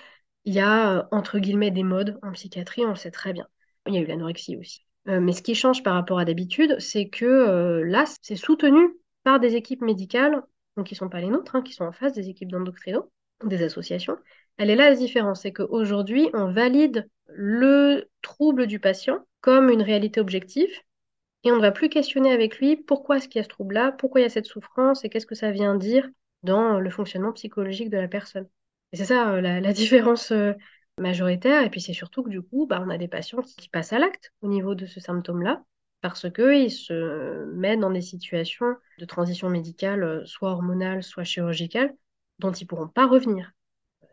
Il 0.45 0.53
y 0.53 0.59
a, 0.59 0.99
euh, 0.99 1.03
entre 1.11 1.39
guillemets, 1.39 1.71
des 1.71 1.83
modes 1.83 2.19
en 2.23 2.31
psychiatrie, 2.33 2.85
on 2.85 2.89
le 2.89 2.95
sait 2.95 3.11
très 3.11 3.33
bien. 3.33 3.47
Il 3.87 3.93
y 3.93 3.97
a 3.97 4.01
eu 4.01 4.05
l'anorexie 4.05 4.57
aussi. 4.57 4.85
Euh, 5.07 5.19
mais 5.19 5.33
ce 5.33 5.41
qui 5.41 5.55
change 5.55 5.83
par 5.83 5.93
rapport 5.93 6.19
à 6.19 6.25
d'habitude, 6.25 6.75
c'est 6.79 7.09
que 7.09 7.25
euh, 7.25 7.83
là, 7.85 8.05
c'est 8.21 8.35
soutenu 8.35 8.79
par 9.23 9.39
des 9.39 9.55
équipes 9.55 9.81
médicales, 9.81 10.43
donc 10.75 10.87
qui 10.87 10.93
ne 10.93 10.97
sont 10.97 11.09
pas 11.09 11.21
les 11.21 11.29
nôtres, 11.29 11.55
hein, 11.55 11.61
qui 11.61 11.73
sont 11.73 11.85
en 11.85 11.91
face 11.91 12.13
des 12.13 12.29
équipes 12.29 12.51
d'endocrino, 12.51 13.11
des 13.43 13.63
associations. 13.63 14.17
Elle 14.57 14.69
est 14.69 14.75
là 14.75 14.89
la 14.89 14.95
différence, 14.95 15.41
c'est 15.41 15.53
qu'aujourd'hui, 15.53 16.29
on 16.33 16.51
valide 16.51 17.07
le 17.27 18.09
trouble 18.21 18.67
du 18.67 18.79
patient 18.79 19.25
comme 19.41 19.69
une 19.69 19.81
réalité 19.81 20.19
objective 20.19 20.69
et 21.43 21.51
on 21.51 21.55
ne 21.55 21.61
va 21.61 21.71
plus 21.71 21.89
questionner 21.89 22.31
avec 22.31 22.59
lui 22.59 22.75
pourquoi 22.75 23.17
est-ce 23.17 23.29
qu'il 23.29 23.39
y 23.39 23.41
a 23.41 23.43
ce 23.43 23.49
trouble-là, 23.49 23.93
pourquoi 23.93 24.19
il 24.19 24.23
y 24.23 24.27
a 24.27 24.29
cette 24.29 24.45
souffrance 24.45 25.05
et 25.05 25.09
qu'est-ce 25.09 25.25
que 25.25 25.35
ça 25.35 25.51
vient 25.51 25.75
dire 25.75 26.09
dans 26.43 26.79
le 26.79 26.89
fonctionnement 26.89 27.31
psychologique 27.31 27.89
de 27.89 27.97
la 27.97 28.07
personne. 28.07 28.47
Et 28.91 28.97
c'est 28.97 29.05
ça 29.05 29.31
euh, 29.31 29.41
la, 29.41 29.61
différence 29.73 30.33
majoritaire. 30.99 31.63
Et 31.63 31.69
puis 31.69 31.81
c'est 31.81 31.93
surtout 31.93 32.23
que 32.23 32.29
du 32.29 32.41
coup, 32.41 32.67
bah, 32.67 32.83
on 32.85 32.89
a 32.89 32.97
des 32.97 33.07
patients 33.07 33.41
qui, 33.41 33.69
passent 33.69 33.93
à 33.93 33.99
l'acte 33.99 34.31
au 34.41 34.47
niveau 34.47 34.75
de 34.75 34.85
ce 34.85 34.99
symptôme-là 34.99 35.63
parce 36.01 36.29
qu'ils 36.31 36.71
se 36.71 37.45
mettent 37.53 37.81
dans 37.81 37.91
des 37.91 38.01
situations 38.01 38.75
de 38.99 39.05
transition 39.05 39.49
médicale, 39.49 40.03
euh, 40.03 40.25
soit 40.25 40.51
hormonale, 40.51 41.03
soit 41.03 41.25
chirurgicale, 41.25 41.93
dont 42.39 42.51
ils 42.51 42.63
ne 42.63 42.67
pourront 42.67 42.87
pas 42.87 43.05
revenir. 43.05 43.51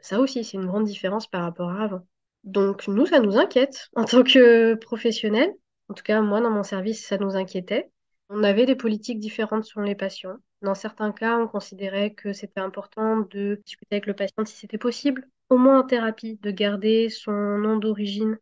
Ça 0.01 0.21
aussi, 0.21 0.45
c'est 0.45 0.57
une 0.57 0.67
grande 0.67 0.85
différence 0.85 1.29
par 1.29 1.43
rapport 1.43 1.71
à 1.71 1.85
avant. 1.85 2.07
Donc 2.45 2.89
nous, 2.89 3.07
ça 3.07 3.21
nous 3.21 3.39
inquiète 3.39 3.89
en 3.95 4.05
tant 4.05 4.23
que 4.23 4.75
professionnels 4.75 5.53
en 5.89 5.95
tout 5.95 6.03
cas, 6.03 6.21
moi, 6.21 6.41
dans 6.41 6.51
mon 6.51 6.63
service, 6.63 7.07
ça 7.07 7.19
nous 7.19 7.37
inquiétait. 7.37 7.91
On 8.29 8.43
avait 8.43 8.67
des 8.67 8.75
politiques 8.75 9.21
différentes 9.21 9.65
sur 9.65 9.81
les 9.81 9.95
patients. 9.95 10.37
Dans 10.63 10.75
certains 10.75 11.13
cas, 11.13 11.39
on 11.39 11.47
considérait 11.47 12.13
que 12.13 12.33
c'était 12.33 12.61
important 12.61 13.19
de 13.21 13.61
discuter 13.65 13.97
avec 13.97 14.07
le 14.07 14.15
patient 14.15 14.45
si 14.45 14.57
c'était 14.57 14.79
possible, 14.79 15.29
au 15.49 15.59
moins 15.59 15.81
en 15.81 15.85
thérapie, 15.85 16.39
de 16.43 16.51
garder 16.51 17.09
son 17.11 17.33
nom 17.33 17.77
d'origine 17.79 18.39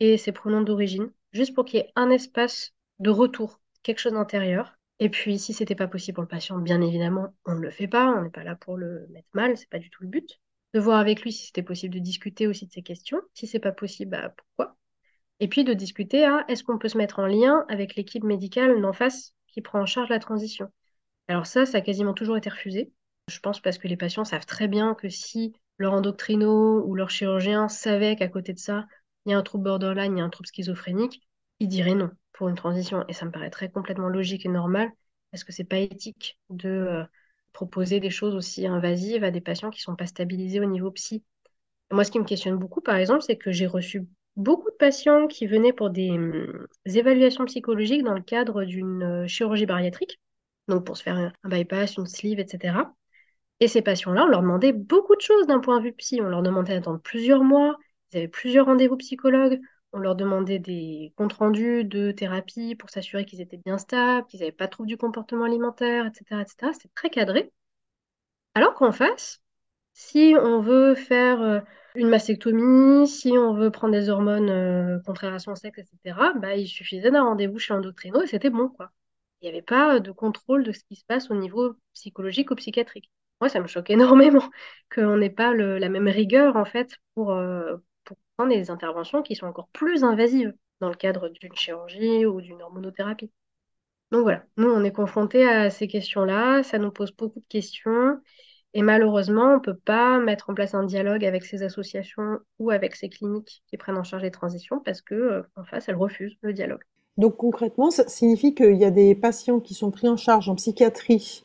et 0.00 0.16
ses 0.18 0.32
pronoms 0.32 0.62
d'origine, 0.62 1.12
juste 1.32 1.54
pour 1.54 1.64
qu'il 1.64 1.80
y 1.80 1.82
ait 1.82 1.92
un 1.96 2.10
espace 2.10 2.72
de 2.98 3.10
retour, 3.10 3.60
quelque 3.82 4.00
chose 4.00 4.12
d'intérieur. 4.12 4.78
Et 5.00 5.08
puis, 5.10 5.38
si 5.38 5.52
c'était 5.52 5.74
pas 5.76 5.86
possible 5.86 6.16
pour 6.16 6.22
le 6.22 6.28
patient, 6.28 6.58
bien 6.58 6.80
évidemment, 6.80 7.34
on 7.46 7.54
ne 7.54 7.60
le 7.60 7.70
fait 7.70 7.86
pas. 7.86 8.08
On 8.08 8.22
n'est 8.22 8.30
pas 8.30 8.42
là 8.42 8.56
pour 8.56 8.76
le 8.76 9.06
mettre 9.10 9.28
mal, 9.32 9.56
c'est 9.56 9.68
pas 9.70 9.78
du 9.78 9.90
tout 9.90 10.02
le 10.02 10.08
but. 10.08 10.40
De 10.74 10.80
voir 10.80 10.98
avec 10.98 11.22
lui 11.22 11.32
si 11.32 11.46
c'était 11.46 11.62
possible 11.62 11.94
de 11.94 12.00
discuter 12.00 12.46
aussi 12.46 12.66
de 12.66 12.72
ces 12.72 12.82
questions. 12.82 13.20
Si 13.32 13.46
c'est 13.46 13.60
pas 13.60 13.72
possible, 13.72 14.10
bah 14.10 14.34
pourquoi? 14.36 14.76
Et 15.40 15.48
puis 15.48 15.64
de 15.64 15.72
discuter 15.72 16.24
à 16.24 16.44
est-ce 16.48 16.64
qu'on 16.64 16.78
peut 16.78 16.88
se 16.88 16.98
mettre 16.98 17.20
en 17.20 17.26
lien 17.26 17.64
avec 17.68 17.94
l'équipe 17.94 18.24
médicale 18.24 18.80
d'en 18.80 18.92
face 18.92 19.34
qui 19.46 19.60
prend 19.62 19.80
en 19.80 19.86
charge 19.86 20.08
la 20.08 20.18
transition? 20.18 20.70
Alors 21.28 21.46
ça, 21.46 21.64
ça 21.64 21.78
a 21.78 21.80
quasiment 21.80 22.14
toujours 22.14 22.36
été 22.36 22.50
refusé. 22.50 22.92
Je 23.28 23.38
pense 23.40 23.60
parce 23.60 23.78
que 23.78 23.88
les 23.88 23.96
patients 23.96 24.24
savent 24.24 24.46
très 24.46 24.68
bien 24.68 24.94
que 24.94 25.08
si 25.08 25.54
leur 25.78 25.94
endocrino 25.94 26.82
ou 26.86 26.94
leur 26.94 27.10
chirurgien 27.10 27.68
savait 27.68 28.16
qu'à 28.16 28.28
côté 28.28 28.52
de 28.52 28.58
ça, 28.58 28.86
il 29.26 29.32
y 29.32 29.34
a 29.34 29.38
un 29.38 29.42
trouble 29.42 29.64
borderline, 29.64 30.16
il 30.16 30.18
y 30.18 30.22
a 30.22 30.24
un 30.24 30.30
trouble 30.30 30.48
schizophrénique, 30.48 31.22
il 31.60 31.68
dirait 31.68 31.94
non 31.94 32.10
pour 32.32 32.48
une 32.48 32.56
transition. 32.56 33.04
Et 33.08 33.12
ça 33.12 33.26
me 33.26 33.30
paraîtrait 33.30 33.70
complètement 33.70 34.08
logique 34.08 34.46
et 34.46 34.48
normal, 34.48 34.90
parce 35.30 35.44
que 35.44 35.52
c'est 35.52 35.64
pas 35.64 35.78
éthique 35.78 36.38
de 36.50 36.68
euh, 36.68 37.04
proposer 37.52 38.00
des 38.00 38.10
choses 38.10 38.34
aussi 38.34 38.66
invasives 38.66 39.24
à 39.24 39.30
des 39.30 39.40
patients 39.40 39.70
qui 39.70 39.80
sont 39.80 39.96
pas 39.96 40.06
stabilisés 40.06 40.60
au 40.60 40.64
niveau 40.66 40.90
psy. 40.92 41.24
Moi, 41.90 42.04
ce 42.04 42.10
qui 42.10 42.18
me 42.18 42.24
questionne 42.24 42.56
beaucoup, 42.56 42.80
par 42.80 42.96
exemple, 42.96 43.22
c'est 43.22 43.36
que 43.36 43.52
j'ai 43.52 43.66
reçu 43.66 44.06
beaucoup 44.36 44.70
de 44.70 44.76
patients 44.76 45.26
qui 45.26 45.46
venaient 45.46 45.72
pour 45.72 45.90
des, 45.90 46.10
hum, 46.10 46.66
évaluations 46.86 47.44
psychologiques 47.46 48.04
dans 48.04 48.14
le 48.14 48.22
cadre 48.22 48.64
d'une 48.64 49.02
euh, 49.02 49.26
chirurgie 49.26 49.66
bariatrique, 49.66 50.20
donc 50.68 50.84
pour 50.86 50.96
se 50.96 51.02
faire 51.02 51.16
un 51.16 51.48
bypass, 51.48 51.96
une 51.96 52.06
sleeve, 52.06 52.40
etc. 52.40 52.94
Et 53.60 53.68
ces 53.68 53.82
patients-là, 53.82 54.24
on 54.24 54.28
leur 54.28 54.42
demandait 54.42 54.72
beaucoup 54.72 55.16
de 55.16 55.20
choses 55.20 55.46
d'un 55.46 55.60
point 55.60 55.78
de 55.78 55.84
vue 55.84 55.92
psy. 55.92 56.20
On 56.20 56.28
leur 56.28 56.42
demandait 56.42 56.74
d'attendre 56.74 57.00
plusieurs 57.00 57.44
mois, 57.44 57.76
ils 58.12 58.18
avaient 58.18 58.28
plusieurs 58.28 58.66
rendez-vous 58.66 58.96
psychologues, 58.96 59.60
on 59.92 59.98
leur 59.98 60.14
demandait 60.16 60.58
des 60.58 61.12
comptes 61.16 61.32
rendus 61.34 61.84
de 61.84 62.10
thérapie 62.12 62.74
pour 62.76 62.90
s'assurer 62.90 63.24
qu'ils 63.24 63.40
étaient 63.40 63.60
bien 63.64 63.78
stables, 63.78 64.26
qu'ils 64.26 64.40
n'avaient 64.40 64.52
pas 64.52 64.66
de 64.66 64.70
troubles 64.70 64.88
du 64.88 64.96
comportement 64.96 65.44
alimentaire, 65.44 66.06
etc.. 66.06 66.72
C'était 66.74 66.90
très 66.94 67.10
cadré. 67.10 67.52
Alors 68.54 68.74
qu'en 68.74 68.92
face, 68.92 69.42
si 69.94 70.34
on 70.40 70.60
veut 70.62 70.94
faire 70.94 71.42
euh, 71.42 71.60
une 71.94 72.08
mastectomie, 72.08 73.08
si 73.08 73.32
on 73.32 73.54
veut 73.54 73.70
prendre 73.70 73.94
des 73.94 74.10
hormones 74.10 74.50
euh, 74.50 75.00
contraires 75.06 75.34
à 75.34 75.38
son 75.40 75.54
sexe, 75.56 75.78
etc., 75.80 76.34
bah, 76.36 76.56
il 76.56 76.68
suffisait 76.68 77.10
d'un 77.10 77.24
rendez-vous 77.24 77.58
chez 77.58 77.74
l'endocrino 77.74 78.22
et 78.22 78.26
c'était 78.26 78.50
bon, 78.50 78.68
quoi. 78.68 78.90
Il 79.42 79.46
n'y 79.46 79.50
avait 79.50 79.62
pas 79.62 80.00
de 80.00 80.10
contrôle 80.12 80.64
de 80.64 80.72
ce 80.72 80.84
qui 80.84 80.96
se 80.96 81.04
passe 81.06 81.30
au 81.30 81.34
niveau 81.36 81.74
psychologique 81.94 82.50
ou 82.50 82.56
psychiatrique. 82.56 83.10
Moi, 83.40 83.48
ça 83.48 83.60
me 83.60 83.66
choque 83.66 83.90
énormément 83.90 84.44
qu'on 84.94 85.16
n'ait 85.18 85.30
pas 85.30 85.54
la 85.54 85.88
même 85.88 86.08
rigueur, 86.08 86.56
en 86.56 86.64
fait, 86.64 86.96
pour, 87.14 87.32
euh, 87.32 87.76
pour 88.04 88.16
prendre 88.36 88.52
des 88.52 88.70
interventions 88.70 89.22
qui 89.22 89.36
sont 89.36 89.46
encore 89.46 89.68
plus 89.68 90.04
invasives 90.04 90.54
dans 90.80 90.88
le 90.88 90.94
cadre 90.94 91.28
d'une 91.28 91.54
chirurgie 91.54 92.26
ou 92.26 92.40
d'une 92.40 92.62
hormonothérapie. 92.62 93.30
Donc 94.10 94.22
voilà, 94.22 94.44
nous, 94.56 94.68
on 94.68 94.84
est 94.84 94.92
confrontés 94.92 95.46
à 95.46 95.70
ces 95.70 95.86
questions-là, 95.86 96.62
ça 96.62 96.78
nous 96.78 96.90
pose 96.90 97.12
beaucoup 97.12 97.40
de 97.40 97.46
questions. 97.48 98.18
Et 98.74 98.82
malheureusement, 98.82 99.52
on 99.52 99.54
ne 99.56 99.60
peut 99.60 99.76
pas 99.76 100.18
mettre 100.18 100.50
en 100.50 100.54
place 100.54 100.74
un 100.74 100.84
dialogue 100.84 101.24
avec 101.24 101.44
ces 101.44 101.62
associations 101.62 102.38
ou 102.58 102.70
avec 102.70 102.96
ces 102.96 103.08
cliniques 103.08 103.62
qui 103.66 103.76
prennent 103.76 103.96
en 103.96 104.04
charge 104.04 104.22
les 104.22 104.30
transitions 104.30 104.80
parce 104.80 105.02
que, 105.02 105.14
euh, 105.14 105.42
face, 105.64 105.88
elles 105.88 105.96
refusent 105.96 106.36
le 106.42 106.52
dialogue. 106.52 106.82
Donc 107.16 107.36
concrètement, 107.36 107.90
ça 107.90 108.06
signifie 108.08 108.54
qu'il 108.54 108.76
y 108.76 108.84
a 108.84 108.90
des 108.90 109.14
patients 109.14 109.60
qui 109.60 109.74
sont 109.74 109.90
pris 109.90 110.08
en 110.08 110.16
charge 110.16 110.48
en 110.48 110.54
psychiatrie 110.54 111.44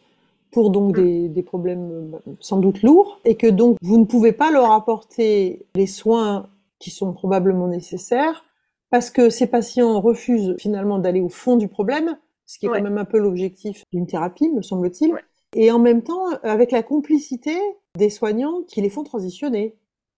pour 0.54 0.70
donc 0.72 0.94
Mm. 0.94 1.04
des, 1.04 1.30
des 1.30 1.44
problèmes 1.44 2.14
euh, 2.28 2.32
sans 2.40 2.58
doute 2.60 2.84
lourds 2.84 3.20
et 3.26 3.36
que 3.36 3.48
donc 3.48 3.78
vous 3.82 3.98
ne 3.98 4.06
pouvez 4.06 4.32
pas 4.32 4.52
leur 4.52 4.72
apporter 4.72 5.66
les 5.76 5.88
soins 5.88 6.50
qui 6.80 6.92
sont 6.92 7.14
probablement 7.14 7.68
nécessaires 7.68 8.46
parce 8.90 9.10
que 9.10 9.30
ces 9.30 9.48
patients 9.48 10.00
refusent 10.02 10.56
finalement 10.60 11.00
d'aller 11.00 11.22
au 11.22 11.30
fond 11.30 11.56
du 11.58 11.68
problème, 11.68 12.18
ce 12.46 12.60
qui 12.60 12.68
est 12.68 12.70
Ouais, 12.70 12.72
quand 12.72 12.84
même 12.84 12.98
un 12.98 13.06
peu 13.06 13.18
l'objectif 13.20 13.84
d'une 13.92 14.06
thérapie, 14.06 14.50
me 14.50 14.62
semble-t-il, 14.62 15.16
ouais, 15.16 15.24
et 15.56 15.72
en 15.72 15.80
même 15.80 16.04
temps 16.04 16.30
avec 16.44 16.72
la 16.72 16.84
complicité 16.84 17.58
des 17.98 18.10
soignants 18.10 18.62
qui 18.68 18.82
les 18.82 18.90
font 18.90 19.04
transitionner. 19.04 19.76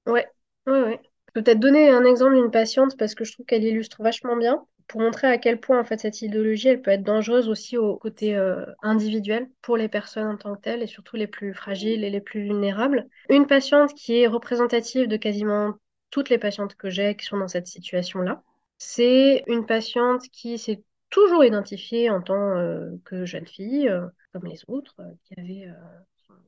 ouais, 0.07 0.27
ouais, 0.67 0.81
ouais. 0.83 1.01
Peut-être 1.35 1.59
donner 1.59 1.89
un 1.89 2.05
exemple 2.05 2.35
d'une 2.35 2.49
patiente 2.49 2.95
parce 2.97 3.13
que 3.13 3.25
je 3.25 3.33
trouve 3.33 3.45
qu'elle 3.45 3.65
illustre 3.65 4.01
vachement 4.01 4.37
bien 4.37 4.65
pour 4.87 5.01
montrer 5.01 5.27
à 5.27 5.37
quel 5.37 5.59
point 5.59 5.77
en 5.77 5.83
fait 5.83 5.99
cette 5.99 6.21
idéologie 6.21 6.69
elle 6.69 6.81
peut 6.81 6.91
être 6.91 7.03
dangereuse 7.03 7.49
aussi 7.49 7.77
au 7.77 7.97
côté 7.97 8.37
euh, 8.37 8.65
individuel 8.81 9.49
pour 9.61 9.75
les 9.75 9.89
personnes 9.89 10.27
en 10.27 10.37
tant 10.37 10.55
que 10.55 10.61
telles 10.61 10.81
et 10.81 10.87
surtout 10.87 11.17
les 11.17 11.27
plus 11.27 11.53
fragiles 11.53 12.05
et 12.05 12.09
les 12.09 12.21
plus 12.21 12.43
vulnérables. 12.43 13.09
Une 13.29 13.47
patiente 13.47 13.93
qui 13.95 14.21
est 14.21 14.27
représentative 14.27 15.09
de 15.09 15.17
quasiment 15.17 15.73
toutes 16.09 16.29
les 16.29 16.37
patientes 16.37 16.75
que 16.75 16.89
j'ai 16.89 17.17
qui 17.17 17.25
sont 17.25 17.37
dans 17.37 17.49
cette 17.49 17.67
situation-là, 17.67 18.41
c'est 18.77 19.43
une 19.47 19.65
patiente 19.65 20.21
qui 20.31 20.57
s'est 20.57 20.83
toujours 21.09 21.43
identifiée 21.43 22.09
en 22.09 22.21
tant 22.21 22.55
euh, 22.55 22.91
que 23.03 23.25
jeune 23.25 23.47
fille, 23.47 23.89
euh, 23.89 24.07
comme 24.31 24.45
les 24.45 24.61
autres, 24.69 24.95
qui 25.25 25.37
avait 25.37 25.67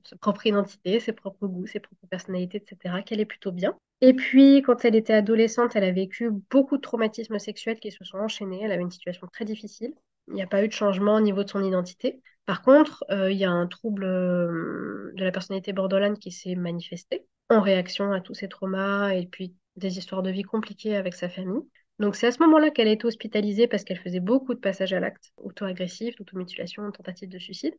sa 0.08 0.16
propre 0.16 0.48
identité, 0.48 1.00
ses 1.00 1.14
propres 1.14 1.48
goûts, 1.48 1.68
ses 1.68 1.80
propres 1.80 2.08
personnalités, 2.10 2.58
etc., 2.58 3.04
qui 3.04 3.14
allait 3.14 3.26
plutôt 3.26 3.52
bien. 3.52 3.78
Et 4.00 4.14
puis, 4.14 4.62
quand 4.62 4.86
elle 4.86 4.96
était 4.96 5.14
adolescente, 5.14 5.76
elle 5.76 5.84
a 5.84 5.92
vécu 5.92 6.30
beaucoup 6.52 6.78
de 6.78 6.82
traumatismes 6.82 7.40
sexuels 7.40 7.80
qui 7.80 7.92
se 7.92 8.04
sont 8.06 8.18
enchaînés. 8.18 8.62
Elle 8.62 8.72
avait 8.72 8.84
une 8.84 8.92
situation 8.92 9.28
très 9.28 9.44
difficile. 9.44 9.94
Il 10.28 10.36
n'y 10.36 10.42
a 10.42 10.48
pas 10.48 10.64
eu 10.64 10.68
de 10.68 10.74
changement 10.74 11.16
au 11.16 11.22
niveau 11.22 11.44
de 11.44 11.50
son 11.50 11.64
identité. 11.64 12.22
Par 12.46 12.62
contre, 12.62 13.04
euh, 13.10 13.32
il 13.32 13.38
y 13.38 13.46
a 13.46 13.52
un 13.52 13.68
trouble 13.68 14.06
euh, 14.06 15.12
de 15.16 15.24
la 15.24 15.32
personnalité 15.32 15.74
borderline 15.74 16.18
qui 16.18 16.32
s'est 16.32 16.56
manifesté 16.56 17.26
en 17.50 17.62
réaction 17.62 18.12
à 18.12 18.22
tous 18.22 18.34
ces 18.34 18.48
traumas 18.48 19.10
et 19.12 19.26
puis 19.26 19.56
des 19.76 19.98
histoires 19.98 20.24
de 20.24 20.30
vie 20.30 20.44
compliquées 20.44 20.96
avec 20.96 21.14
sa 21.14 21.28
famille. 21.30 21.64
Donc, 22.00 22.16
c'est 22.16 22.28
à 22.28 22.32
ce 22.32 22.42
moment-là 22.44 22.70
qu'elle 22.70 22.88
a 22.88 22.92
été 22.92 23.06
hospitalisée 23.06 23.68
parce 23.68 23.84
qu'elle 23.84 24.00
faisait 24.00 24.20
beaucoup 24.20 24.54
de 24.54 24.60
passages 24.60 24.94
à 24.94 25.00
l'acte 25.00 25.32
auto-agressif, 25.38 26.16
d'automutilation, 26.18 26.92
tentative 26.92 27.30
de 27.30 27.40
suicide. 27.40 27.74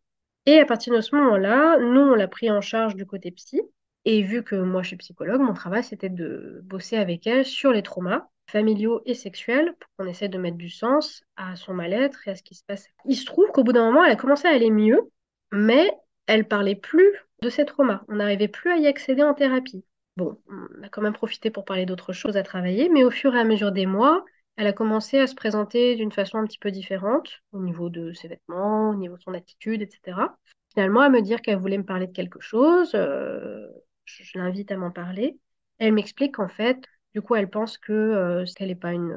Et 0.48 0.60
à 0.60 0.64
partir 0.64 0.94
de 0.94 1.02
ce 1.02 1.14
moment-là, 1.14 1.78
nous, 1.78 2.00
on 2.00 2.14
l'a 2.14 2.26
pris 2.26 2.50
en 2.50 2.62
charge 2.62 2.96
du 2.96 3.04
côté 3.04 3.30
psy. 3.32 3.60
Et 4.06 4.22
vu 4.22 4.42
que 4.42 4.56
moi, 4.56 4.80
je 4.80 4.88
suis 4.88 4.96
psychologue, 4.96 5.42
mon 5.42 5.52
travail, 5.52 5.84
c'était 5.84 6.08
de 6.08 6.62
bosser 6.64 6.96
avec 6.96 7.26
elle 7.26 7.44
sur 7.44 7.70
les 7.70 7.82
traumas 7.82 8.28
familiaux 8.50 9.02
et 9.04 9.12
sexuels 9.12 9.74
pour 9.78 9.90
qu'on 9.98 10.06
essaie 10.10 10.30
de 10.30 10.38
mettre 10.38 10.56
du 10.56 10.70
sens 10.70 11.22
à 11.36 11.54
son 11.56 11.74
mal-être 11.74 12.26
et 12.26 12.30
à 12.30 12.34
ce 12.34 12.42
qui 12.42 12.54
se 12.54 12.64
passe. 12.64 12.86
Il 13.04 13.14
se 13.14 13.26
trouve 13.26 13.50
qu'au 13.52 13.62
bout 13.62 13.74
d'un 13.74 13.84
moment, 13.84 14.02
elle 14.02 14.12
a 14.12 14.16
commencé 14.16 14.48
à 14.48 14.52
aller 14.52 14.70
mieux, 14.70 15.10
mais 15.52 15.92
elle 16.26 16.48
parlait 16.48 16.76
plus 16.76 17.12
de 17.42 17.50
ses 17.50 17.66
traumas. 17.66 18.00
On 18.08 18.14
n'arrivait 18.14 18.48
plus 18.48 18.70
à 18.70 18.78
y 18.78 18.86
accéder 18.86 19.22
en 19.22 19.34
thérapie. 19.34 19.84
Bon, 20.16 20.38
on 20.48 20.82
a 20.82 20.88
quand 20.88 21.02
même 21.02 21.12
profité 21.12 21.50
pour 21.50 21.66
parler 21.66 21.84
d'autres 21.84 22.14
choses 22.14 22.38
à 22.38 22.42
travailler, 22.42 22.88
mais 22.88 23.04
au 23.04 23.10
fur 23.10 23.34
et 23.34 23.38
à 23.38 23.44
mesure 23.44 23.70
des 23.70 23.84
mois, 23.84 24.24
elle 24.58 24.66
a 24.66 24.72
commencé 24.72 25.20
à 25.20 25.28
se 25.28 25.36
présenter 25.36 25.94
d'une 25.94 26.10
façon 26.10 26.38
un 26.38 26.44
petit 26.44 26.58
peu 26.58 26.72
différente 26.72 27.30
au 27.52 27.60
niveau 27.60 27.90
de 27.90 28.12
ses 28.12 28.26
vêtements, 28.26 28.90
au 28.90 28.96
niveau 28.96 29.16
de 29.16 29.22
son 29.22 29.32
attitude, 29.32 29.82
etc. 29.82 30.36
Finalement, 30.74 31.00
à 31.02 31.08
me 31.10 31.22
dire 31.22 31.40
qu'elle 31.42 31.58
voulait 31.58 31.78
me 31.78 31.84
parler 31.84 32.08
de 32.08 32.12
quelque 32.12 32.40
chose, 32.40 32.90
euh, 32.96 33.68
je, 34.04 34.36
l'invite 34.36 34.72
à 34.72 34.76
m'en 34.76 34.90
parler. 34.90 35.38
Elle 35.78 35.92
m'explique 35.92 36.34
qu'en 36.34 36.48
fait, 36.48 36.84
du 37.14 37.22
coup, 37.22 37.36
elle 37.36 37.48
pense 37.48 37.78
que 37.78 37.92
euh, 37.92 38.44
qu'elle 38.56 38.68
n'est 38.68 38.74
pas 38.74 38.92
une, 38.92 39.16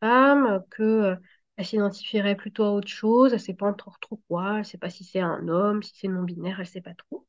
femme, 0.00 0.64
que 0.70 0.82
euh, 0.82 1.16
elle 1.56 1.66
s'identifierait 1.66 2.36
plutôt 2.36 2.64
à 2.64 2.70
autre 2.70 2.88
chose, 2.88 3.34
elle 3.34 3.40
sait 3.40 3.52
pas 3.54 3.66
encore 3.66 3.98
trop 4.00 4.18
quoi, 4.26 4.58
elle 4.58 4.64
sait 4.64 4.78
pas 4.78 4.88
si 4.90 5.04
c'est 5.04 5.20
un 5.20 5.48
homme, 5.48 5.82
si 5.82 5.92
c'est 5.96 6.08
non-binaire, 6.08 6.60
elle 6.60 6.66
sait 6.66 6.80
pas 6.80 6.94
trop. 6.94 7.26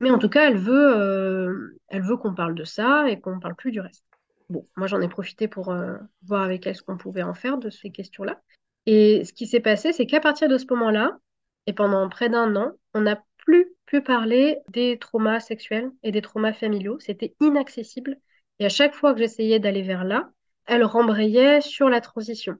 Mais 0.00 0.10
en 0.10 0.18
tout 0.18 0.30
cas, 0.30 0.48
elle 0.48 0.58
veut, 0.58 0.96
euh, 0.96 1.78
elle 1.88 2.02
veut 2.02 2.16
qu'on 2.16 2.34
parle 2.34 2.54
de 2.54 2.64
ça 2.64 3.10
et 3.10 3.20
qu'on 3.20 3.38
parle 3.38 3.54
plus 3.54 3.70
du 3.70 3.80
reste. 3.80 4.04
Bon, 4.48 4.66
moi 4.76 4.86
j'en 4.86 5.00
ai 5.00 5.08
profité 5.08 5.48
pour 5.48 5.70
euh, 5.70 5.96
voir 6.22 6.42
avec 6.42 6.66
elle 6.66 6.76
ce 6.76 6.82
qu'on 6.82 6.96
pouvait 6.96 7.22
en 7.22 7.34
faire 7.34 7.58
de 7.58 7.70
ces 7.70 7.90
questions-là. 7.90 8.40
Et 8.86 9.24
ce 9.24 9.32
qui 9.32 9.46
s'est 9.46 9.60
passé, 9.60 9.92
c'est 9.92 10.06
qu'à 10.06 10.20
partir 10.20 10.48
de 10.48 10.58
ce 10.58 10.66
moment-là, 10.70 11.18
et 11.66 11.72
pendant 11.72 12.08
près 12.08 12.28
d'un 12.28 12.54
an, 12.54 12.72
on 12.94 13.00
n'a 13.00 13.22
plus 13.38 13.72
pu 13.86 14.02
parler 14.02 14.58
des 14.68 14.98
traumas 14.98 15.40
sexuels 15.40 15.90
et 16.02 16.12
des 16.12 16.22
traumas 16.22 16.52
familiaux. 16.52 16.98
C'était 17.00 17.34
inaccessible. 17.40 18.18
Et 18.58 18.66
à 18.66 18.68
chaque 18.68 18.94
fois 18.94 19.12
que 19.12 19.18
j'essayais 19.18 19.58
d'aller 19.58 19.82
vers 19.82 20.04
là, 20.04 20.30
elle 20.66 20.84
rembrayait 20.84 21.60
sur 21.60 21.88
la 21.88 22.00
transition. 22.00 22.56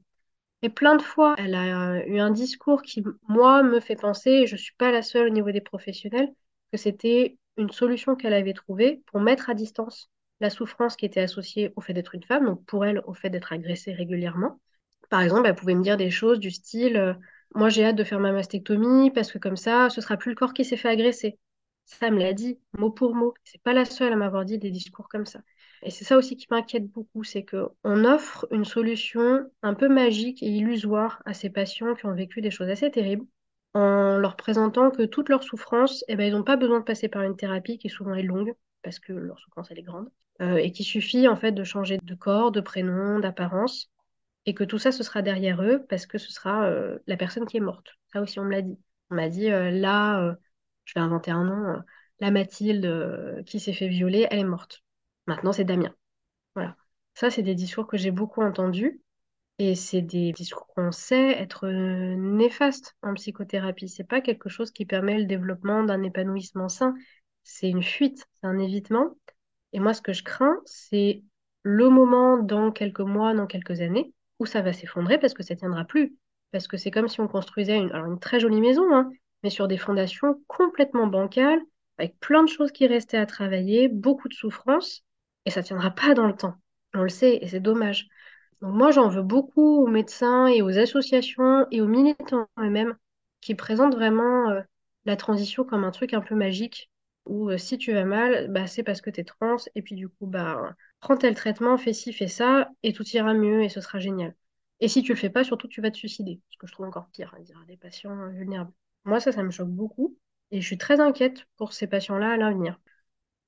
Et 0.62 0.68
plein 0.68 0.96
de 0.96 1.02
fois, 1.02 1.34
elle 1.38 1.54
a 1.54 2.04
eu 2.06 2.18
un 2.18 2.30
discours 2.30 2.82
qui, 2.82 3.04
moi, 3.28 3.62
me 3.62 3.80
fait 3.80 3.96
penser, 3.96 4.30
et 4.30 4.46
je 4.46 4.54
ne 4.54 4.60
suis 4.60 4.74
pas 4.74 4.90
la 4.90 5.02
seule 5.02 5.26
au 5.26 5.30
niveau 5.30 5.50
des 5.50 5.60
professionnels, 5.60 6.32
que 6.72 6.78
c'était 6.78 7.38
une 7.56 7.70
solution 7.70 8.16
qu'elle 8.16 8.34
avait 8.34 8.52
trouvée 8.52 9.02
pour 9.06 9.20
mettre 9.20 9.50
à 9.50 9.54
distance 9.54 10.10
la 10.40 10.50
souffrance 10.50 10.96
qui 10.96 11.06
était 11.06 11.20
associée 11.20 11.72
au 11.76 11.80
fait 11.80 11.94
d'être 11.94 12.14
une 12.14 12.22
femme, 12.24 12.46
donc 12.46 12.64
pour 12.66 12.84
elle, 12.84 13.02
au 13.06 13.14
fait 13.14 13.30
d'être 13.30 13.52
agressée 13.52 13.92
régulièrement. 13.92 14.60
Par 15.10 15.22
exemple, 15.22 15.46
elle 15.48 15.54
pouvait 15.54 15.74
me 15.74 15.82
dire 15.82 15.96
des 15.96 16.10
choses 16.10 16.38
du 16.40 16.50
style, 16.50 16.96
euh, 16.96 17.14
moi 17.54 17.68
j'ai 17.68 17.84
hâte 17.84 17.96
de 17.96 18.04
faire 18.04 18.20
ma 18.20 18.32
mastectomie 18.32 19.10
parce 19.10 19.32
que 19.32 19.38
comme 19.38 19.56
ça, 19.56 19.88
ce 19.90 20.00
sera 20.00 20.16
plus 20.16 20.30
le 20.30 20.36
corps 20.36 20.52
qui 20.52 20.64
s'est 20.64 20.76
fait 20.76 20.88
agresser. 20.88 21.38
Ça 21.84 22.10
me 22.10 22.18
l'a 22.18 22.32
dit, 22.32 22.58
mot 22.78 22.90
pour 22.90 23.14
mot. 23.14 23.34
C'est 23.44 23.62
pas 23.62 23.72
la 23.72 23.84
seule 23.84 24.12
à 24.12 24.16
m'avoir 24.16 24.44
dit 24.44 24.58
des 24.58 24.70
discours 24.70 25.08
comme 25.08 25.26
ça. 25.26 25.40
Et 25.82 25.90
c'est 25.90 26.04
ça 26.04 26.16
aussi 26.16 26.36
qui 26.36 26.46
m'inquiète 26.50 26.86
beaucoup, 26.86 27.22
c'est 27.22 27.44
qu'on 27.44 28.04
offre 28.04 28.46
une 28.50 28.64
solution 28.64 29.48
un 29.62 29.74
peu 29.74 29.88
magique 29.88 30.42
et 30.42 30.48
illusoire 30.48 31.22
à 31.26 31.34
ces 31.34 31.50
patients 31.50 31.94
qui 31.94 32.06
ont 32.06 32.14
vécu 32.14 32.40
des 32.40 32.50
choses 32.50 32.68
assez 32.68 32.90
terribles, 32.90 33.26
en 33.74 34.16
leur 34.18 34.36
présentant 34.36 34.90
que 34.90 35.02
toute 35.04 35.28
leur 35.28 35.42
souffrance, 35.44 36.04
eh 36.08 36.16
ben, 36.16 36.24
ils 36.26 36.32
n'ont 36.32 36.42
pas 36.42 36.56
besoin 36.56 36.80
de 36.80 36.84
passer 36.84 37.08
par 37.08 37.22
une 37.22 37.36
thérapie 37.36 37.78
qui 37.78 37.88
souvent 37.88 38.14
est 38.14 38.22
longue, 38.22 38.54
parce 38.82 38.98
que 38.98 39.12
leur 39.12 39.38
souffrance, 39.38 39.70
elle 39.70 39.78
est 39.78 39.82
grande, 39.82 40.10
euh, 40.40 40.56
et 40.56 40.72
qu'il 40.72 40.84
suffit 40.86 41.28
en 41.28 41.36
fait 41.36 41.52
de 41.52 41.64
changer 41.64 41.98
de 42.02 42.14
corps, 42.14 42.52
de 42.52 42.60
prénom, 42.60 43.18
d'apparence, 43.18 43.90
et 44.46 44.54
que 44.54 44.64
tout 44.64 44.78
ça, 44.78 44.92
ce 44.92 45.02
sera 45.02 45.22
derrière 45.22 45.62
eux, 45.62 45.84
parce 45.88 46.06
que 46.06 46.18
ce 46.18 46.32
sera 46.32 46.66
euh, 46.66 46.98
la 47.06 47.16
personne 47.16 47.46
qui 47.46 47.56
est 47.56 47.60
morte. 47.60 47.88
Ça 48.12 48.20
aussi, 48.22 48.38
on 48.38 48.44
me 48.44 48.52
l'a 48.52 48.62
dit. 48.62 48.78
On 49.10 49.14
m'a 49.16 49.28
dit, 49.28 49.50
euh, 49.50 49.70
là, 49.70 50.36
je 50.84 50.94
vais 50.94 51.00
inventer 51.00 51.30
un 51.30 51.44
nom, 51.44 51.82
la 52.20 52.30
Mathilde 52.30 53.42
qui 53.46 53.60
s'est 53.60 53.72
fait 53.72 53.88
violer, 53.88 54.26
elle 54.30 54.40
est 54.40 54.44
morte. 54.44 54.82
Maintenant, 55.26 55.52
c'est 55.52 55.64
Damien. 55.64 55.94
Voilà. 56.54 56.76
Ça, 57.14 57.30
c'est 57.30 57.42
des 57.42 57.54
discours 57.54 57.86
que 57.86 57.96
j'ai 57.96 58.10
beaucoup 58.10 58.42
entendus. 58.42 59.00
Et 59.58 59.74
c'est 59.74 60.02
des 60.02 60.32
discours 60.32 60.66
qu'on 60.66 60.92
sait 60.92 61.30
être 61.30 61.66
néfastes 61.68 62.94
en 63.02 63.14
psychothérapie. 63.14 63.88
C'est 63.88 64.04
pas 64.04 64.20
quelque 64.20 64.48
chose 64.50 64.70
qui 64.70 64.84
permet 64.84 65.18
le 65.18 65.24
développement 65.24 65.82
d'un 65.82 66.02
épanouissement 66.02 66.68
sain. 66.68 66.94
C'est 67.42 67.70
une 67.70 67.82
fuite, 67.82 68.26
c'est 68.34 68.46
un 68.46 68.58
évitement. 68.58 69.14
Et 69.72 69.80
moi, 69.80 69.94
ce 69.94 70.02
que 70.02 70.12
je 70.12 70.22
crains, 70.22 70.60
c'est 70.64 71.22
le 71.62 71.88
moment 71.88 72.38
dans 72.38 72.70
quelques 72.70 73.00
mois, 73.00 73.34
dans 73.34 73.46
quelques 73.46 73.80
années, 73.80 74.12
où 74.38 74.46
ça 74.46 74.62
va 74.62 74.72
s'effondrer 74.72 75.18
parce 75.18 75.34
que 75.34 75.42
ça 75.42 75.56
tiendra 75.56 75.84
plus. 75.84 76.16
Parce 76.52 76.68
que 76.68 76.76
c'est 76.76 76.90
comme 76.90 77.08
si 77.08 77.20
on 77.20 77.28
construisait 77.28 77.76
une, 77.76 78.18
très 78.20 78.40
jolie 78.40 78.60
maison, 78.60 78.94
hein, 78.94 79.10
mais 79.42 79.50
sur 79.50 79.68
des 79.68 79.78
fondations 79.78 80.40
complètement 80.46 81.06
bancales, 81.06 81.60
avec 81.98 82.18
plein 82.20 82.44
de 82.44 82.48
choses 82.48 82.72
qui 82.72 82.86
restaient 82.86 83.16
à 83.16 83.26
travailler, 83.26 83.88
beaucoup 83.88 84.28
de 84.28 84.34
souffrance, 84.34 85.02
et 85.44 85.50
ça 85.50 85.62
tiendra 85.62 85.90
pas 85.90 86.14
dans 86.14 86.26
le 86.26 86.36
temps. 86.36 86.54
On 86.94 87.02
le 87.02 87.08
sait, 87.08 87.38
et 87.42 87.48
c'est 87.48 87.60
dommage. 87.60 88.08
Donc 88.62 88.74
moi, 88.74 88.90
j'en 88.90 89.08
veux 89.08 89.22
beaucoup 89.22 89.82
aux 89.82 89.86
médecins 89.86 90.46
et 90.46 90.62
aux 90.62 90.78
associations 90.78 91.66
et 91.70 91.80
aux 91.80 91.86
militants 91.86 92.46
eux-mêmes 92.58 92.96
qui 93.40 93.54
présentent 93.54 93.94
vraiment 93.94 94.50
euh, 94.50 94.60
la 95.04 95.16
transition 95.16 95.64
comme 95.64 95.84
un 95.84 95.90
truc 95.90 96.14
un 96.14 96.20
peu 96.20 96.34
magique 96.34 96.90
où 97.26 97.50
euh, 97.50 97.58
si 97.58 97.78
tu 97.78 97.92
vas 97.92 98.04
mal, 98.04 98.48
bah, 98.50 98.66
c'est 98.66 98.82
parce 98.82 99.00
que 99.00 99.10
tu 99.10 99.20
es 99.20 99.24
trans 99.24 99.56
et 99.74 99.82
puis 99.82 99.94
du 99.94 100.08
coup, 100.08 100.26
bah, 100.26 100.74
prends 101.00 101.16
tel 101.16 101.34
traitement, 101.34 101.76
fais 101.78 101.92
ci, 101.92 102.12
fais 102.12 102.28
ça 102.28 102.70
et 102.82 102.92
tout 102.92 103.04
ira 103.08 103.34
mieux 103.34 103.62
et 103.62 103.68
ce 103.68 103.80
sera 103.80 103.98
génial. 103.98 104.34
Et 104.80 104.88
si 104.88 105.02
tu 105.02 105.12
le 105.12 105.18
fais 105.18 105.30
pas, 105.30 105.44
surtout 105.44 105.68
tu 105.68 105.80
vas 105.80 105.90
te 105.90 105.96
suicider, 105.96 106.40
ce 106.50 106.58
que 106.58 106.66
je 106.66 106.72
trouve 106.72 106.86
encore 106.86 107.08
pire 107.12 107.34
à 107.34 107.40
dire 107.42 107.62
des 107.66 107.76
patients 107.76 108.28
vulnérables. 108.30 108.72
Moi, 109.04 109.20
ça, 109.20 109.32
ça 109.32 109.42
me 109.42 109.50
choque 109.50 109.70
beaucoup 109.70 110.16
et 110.50 110.60
je 110.60 110.66
suis 110.66 110.78
très 110.78 111.00
inquiète 111.00 111.46
pour 111.56 111.72
ces 111.72 111.86
patients-là 111.86 112.32
à 112.32 112.36
l'avenir. 112.36 112.78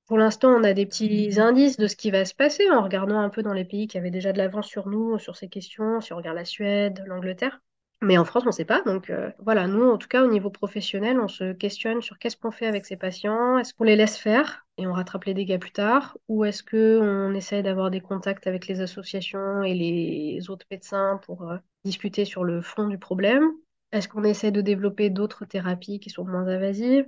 Pour 0.07 0.17
l'instant, 0.17 0.49
on 0.51 0.63
a 0.65 0.73
des 0.73 0.85
petits 0.85 1.39
indices 1.39 1.77
de 1.77 1.87
ce 1.87 1.95
qui 1.95 2.11
va 2.11 2.25
se 2.25 2.35
passer 2.35 2.69
en 2.71 2.83
regardant 2.83 3.19
un 3.19 3.29
peu 3.29 3.43
dans 3.43 3.53
les 3.53 3.65
pays 3.65 3.87
qui 3.87 3.97
avaient 3.97 4.11
déjà 4.11 4.33
de 4.33 4.37
l'avance 4.37 4.67
sur 4.67 4.89
nous, 4.89 5.17
sur 5.19 5.37
ces 5.37 5.47
questions, 5.49 6.01
si 6.01 6.13
on 6.13 6.17
regarde 6.17 6.37
la 6.37 6.45
Suède, 6.45 7.03
l'Angleterre. 7.07 7.61
Mais 8.01 8.17
en 8.17 8.23
France, 8.23 8.43
on 8.45 8.49
ne 8.49 8.53
sait 8.53 8.65
pas. 8.65 8.81
Donc 8.83 9.09
euh, 9.09 9.29
voilà, 9.39 9.67
nous, 9.67 9.83
en 9.89 9.97
tout 9.97 10.07
cas, 10.07 10.23
au 10.23 10.29
niveau 10.29 10.49
professionnel, 10.49 11.19
on 11.19 11.27
se 11.27 11.51
questionne 11.51 12.01
sur 12.01 12.17
qu'est-ce 12.17 12.37
qu'on 12.37 12.51
fait 12.51 12.65
avec 12.65 12.85
ces 12.85 12.95
patients. 12.95 13.57
Est-ce 13.57 13.73
qu'on 13.73 13.83
les 13.83 13.97
laisse 13.97 14.17
faire 14.17 14.65
et 14.77 14.87
on 14.87 14.93
rattrape 14.93 15.25
les 15.25 15.33
dégâts 15.33 15.59
plus 15.59 15.71
tard 15.71 16.17
Ou 16.29 16.45
est-ce 16.45 16.63
qu'on 16.63 17.33
essaie 17.33 17.61
d'avoir 17.61 17.91
des 17.91 17.99
contacts 17.99 18.47
avec 18.47 18.67
les 18.67 18.79
associations 18.79 19.63
et 19.63 19.73
les 19.73 20.49
autres 20.49 20.65
médecins 20.71 21.19
pour 21.25 21.49
euh, 21.49 21.57
discuter 21.83 22.23
sur 22.23 22.45
le 22.45 22.61
fond 22.61 22.87
du 22.87 22.97
problème? 22.97 23.51
Est-ce 23.91 24.07
qu'on 24.07 24.23
essaie 24.23 24.51
de 24.51 24.61
développer 24.61 25.09
d'autres 25.09 25.45
thérapies 25.45 25.99
qui 25.99 26.09
sont 26.09 26.23
moins 26.23 26.47
invasives? 26.47 27.05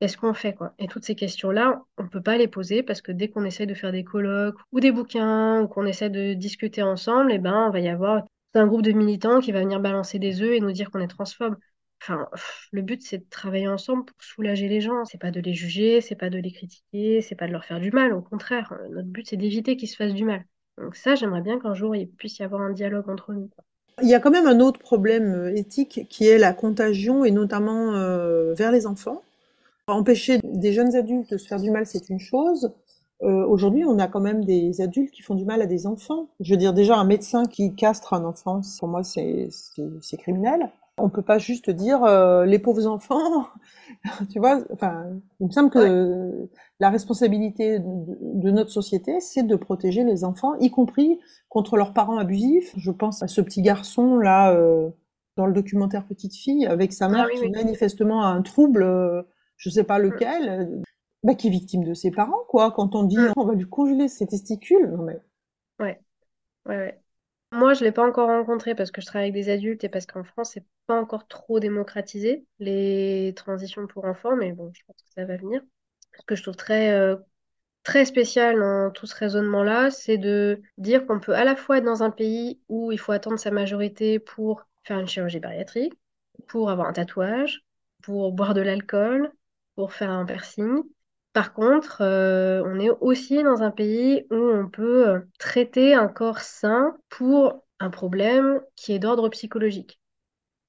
Qu'est-ce 0.00 0.16
qu'on 0.16 0.34
fait, 0.34 0.54
quoi? 0.54 0.74
Et 0.78 0.88
toutes 0.88 1.04
ces 1.04 1.14
questions-là, 1.14 1.82
on 1.98 2.02
ne 2.02 2.08
peut 2.08 2.20
pas 2.20 2.36
les 2.36 2.48
poser 2.48 2.82
parce 2.82 3.00
que 3.00 3.12
dès 3.12 3.28
qu'on 3.28 3.44
essaie 3.44 3.66
de 3.66 3.74
faire 3.74 3.92
des 3.92 4.02
colloques 4.02 4.58
ou 4.72 4.80
des 4.80 4.90
bouquins 4.90 5.62
ou 5.62 5.68
qu'on 5.68 5.86
essaie 5.86 6.10
de 6.10 6.34
discuter 6.34 6.82
ensemble, 6.82 7.32
eh 7.32 7.38
ben, 7.38 7.68
on 7.68 7.70
va 7.70 7.80
y 7.80 7.88
avoir 7.88 8.24
un 8.58 8.66
groupe 8.66 8.82
de 8.82 8.92
militants 8.92 9.40
qui 9.40 9.52
va 9.52 9.60
venir 9.60 9.80
balancer 9.80 10.18
des 10.18 10.42
œufs 10.42 10.52
et 10.52 10.60
nous 10.60 10.72
dire 10.72 10.90
qu'on 10.90 11.00
est 11.00 11.08
transphobe. 11.08 11.56
Enfin, 12.02 12.28
le 12.72 12.82
but, 12.82 13.02
c'est 13.02 13.18
de 13.18 13.24
travailler 13.30 13.68
ensemble 13.68 14.04
pour 14.04 14.16
soulager 14.22 14.68
les 14.68 14.80
gens. 14.80 15.04
C'est 15.04 15.18
pas 15.18 15.30
de 15.30 15.40
les 15.40 15.54
juger, 15.54 16.00
c'est 16.00 16.16
pas 16.16 16.28
de 16.30 16.38
les 16.38 16.52
critiquer, 16.52 17.22
c'est 17.22 17.34
pas 17.34 17.46
de 17.46 17.52
leur 17.52 17.64
faire 17.64 17.80
du 17.80 17.90
mal. 17.90 18.12
Au 18.12 18.20
contraire, 18.20 18.74
notre 18.90 19.08
but, 19.08 19.26
c'est 19.26 19.36
d'éviter 19.36 19.76
qu'ils 19.76 19.88
se 19.88 19.96
fassent 19.96 20.14
du 20.14 20.24
mal. 20.24 20.44
Donc 20.78 20.96
ça, 20.96 21.14
j'aimerais 21.14 21.40
bien 21.40 21.58
qu'un 21.58 21.74
jour, 21.74 21.96
il 21.96 22.08
puisse 22.08 22.38
y 22.38 22.42
avoir 22.42 22.60
un 22.60 22.72
dialogue 22.72 23.08
entre 23.08 23.32
nous. 23.32 23.48
Il 24.02 24.08
y 24.08 24.14
a 24.14 24.20
quand 24.20 24.30
même 24.30 24.46
un 24.46 24.60
autre 24.60 24.80
problème 24.80 25.34
euh, 25.34 25.56
éthique 25.56 26.06
qui 26.10 26.26
est 26.26 26.38
la 26.38 26.52
contagion 26.52 27.24
et 27.24 27.30
notamment 27.30 27.94
euh, 27.94 28.52
vers 28.54 28.72
les 28.72 28.86
enfants. 28.86 29.22
Empêcher 29.86 30.40
des 30.42 30.72
jeunes 30.72 30.96
adultes 30.96 31.30
de 31.30 31.36
se 31.36 31.46
faire 31.46 31.60
du 31.60 31.70
mal, 31.70 31.86
c'est 31.86 32.08
une 32.08 32.18
chose. 32.18 32.72
Euh, 33.24 33.46
aujourd'hui, 33.46 33.84
on 33.84 33.98
a 33.98 34.06
quand 34.06 34.20
même 34.20 34.44
des 34.44 34.80
adultes 34.80 35.10
qui 35.10 35.22
font 35.22 35.34
du 35.34 35.44
mal 35.44 35.62
à 35.62 35.66
des 35.66 35.86
enfants. 35.86 36.28
Je 36.40 36.52
veux 36.52 36.58
dire, 36.58 36.74
déjà, 36.74 36.96
un 36.96 37.04
médecin 37.04 37.44
qui 37.44 37.74
castre 37.74 38.12
un 38.12 38.24
enfant, 38.24 38.60
pour 38.78 38.88
moi, 38.88 39.02
c'est 39.02 39.48
criminel. 40.18 40.70
On 40.96 41.08
peut 41.08 41.22
pas 41.22 41.38
juste 41.38 41.70
dire 41.70 42.04
euh, 42.04 42.44
les 42.44 42.60
pauvres 42.60 42.86
enfants, 42.86 43.48
tu 44.30 44.38
vois. 44.38 44.60
Enfin, 44.72 45.06
il 45.40 45.46
me 45.46 45.50
semble 45.50 45.70
que 45.70 46.48
la 46.78 46.90
responsabilité 46.90 47.80
de, 47.80 48.50
notre 48.50 48.70
société, 48.70 49.18
c'est 49.20 49.42
de 49.42 49.56
protéger 49.56 50.04
les 50.04 50.22
enfants, 50.22 50.54
y 50.60 50.70
compris 50.70 51.18
contre 51.48 51.76
leurs 51.76 51.94
parents 51.94 52.18
abusifs. 52.18 52.72
Je 52.76 52.92
pense 52.92 53.24
à 53.24 53.28
ce 53.28 53.40
petit 53.40 53.62
garçon 53.62 54.18
là 54.18 54.52
euh, 54.52 54.90
dans 55.36 55.46
le 55.46 55.52
documentaire 55.52 56.04
Petite 56.06 56.36
fille 56.36 56.64
avec 56.66 56.92
sa 56.92 57.08
mère 57.08 57.26
ah 57.28 57.40
qui 57.40 57.48
manifestement 57.50 58.22
a 58.22 58.28
un 58.28 58.42
trouble 58.42 58.86
je 59.56 59.70
sais 59.70 59.84
pas 59.84 59.98
lequel, 59.98 60.82
bah, 61.24 61.34
qui 61.34 61.48
est 61.48 61.50
victime 61.50 61.84
de 61.84 61.94
ses 61.94 62.10
parents, 62.10 62.44
quoi. 62.48 62.70
Quand 62.70 62.94
on 62.94 63.02
dit 63.02 63.18
mm. 63.18 63.32
on 63.36 63.44
va 63.44 63.54
lui 63.54 63.68
congeler 63.68 64.08
ses 64.08 64.26
testicules, 64.26 64.86
non 64.86 65.02
mais. 65.02 65.18
Ouais, 65.80 66.00
ouais, 66.66 66.76
ouais. 66.76 67.00
Moi, 67.52 67.72
je 67.74 67.84
l'ai 67.84 67.92
pas 67.92 68.06
encore 68.06 68.28
rencontré 68.28 68.74
parce 68.74 68.90
que 68.90 69.00
je 69.00 69.06
travaille 69.06 69.30
avec 69.30 69.34
des 69.34 69.48
adultes 69.48 69.84
et 69.84 69.88
parce 69.88 70.06
qu'en 70.06 70.24
France, 70.24 70.50
c'est 70.54 70.64
pas 70.86 71.00
encore 71.00 71.28
trop 71.28 71.60
démocratisé 71.60 72.46
les 72.58 73.32
transitions 73.36 73.86
pour 73.86 74.04
enfants, 74.04 74.36
mais 74.36 74.52
bon, 74.52 74.70
je 74.74 74.82
pense 74.86 74.96
que 74.96 75.12
ça 75.14 75.24
va 75.24 75.36
venir. 75.36 75.62
Ce 76.18 76.24
que 76.26 76.34
je 76.34 76.42
trouve 76.42 76.56
très 76.56 76.92
euh, 76.92 77.16
très 77.84 78.04
spécial 78.04 78.58
dans 78.58 78.90
tout 78.90 79.06
ce 79.06 79.14
raisonnement-là, 79.14 79.90
c'est 79.90 80.18
de 80.18 80.60
dire 80.78 81.06
qu'on 81.06 81.20
peut 81.20 81.34
à 81.34 81.44
la 81.44 81.54
fois 81.54 81.78
être 81.78 81.84
dans 81.84 82.02
un 82.02 82.10
pays 82.10 82.60
où 82.68 82.90
il 82.92 82.98
faut 82.98 83.12
attendre 83.12 83.38
sa 83.38 83.50
majorité 83.50 84.18
pour 84.18 84.66
faire 84.82 84.98
une 84.98 85.08
chirurgie 85.08 85.40
bariatrique, 85.40 85.94
pour 86.48 86.70
avoir 86.70 86.88
un 86.88 86.92
tatouage, 86.92 87.64
pour 88.02 88.32
boire 88.32 88.54
de 88.54 88.62
l'alcool, 88.62 89.32
pour 89.76 89.92
faire 89.92 90.10
un 90.10 90.26
piercing. 90.26 90.82
Par 91.34 91.52
contre, 91.52 91.98
euh, 92.02 92.62
on 92.66 92.80
est 92.80 92.90
aussi 93.02 93.42
dans 93.42 93.62
un 93.62 93.72
pays 93.72 94.26
où 94.30 94.36
on 94.36 94.68
peut 94.70 95.08
euh, 95.08 95.20
traiter 95.38 95.94
un 95.94 96.08
corps 96.08 96.40
sain 96.40 96.96
pour 97.10 97.64
un 97.80 97.90
problème 97.90 98.62
qui 98.76 98.92
est 98.94 99.00
d'ordre 99.00 99.28
psychologique. 99.30 100.00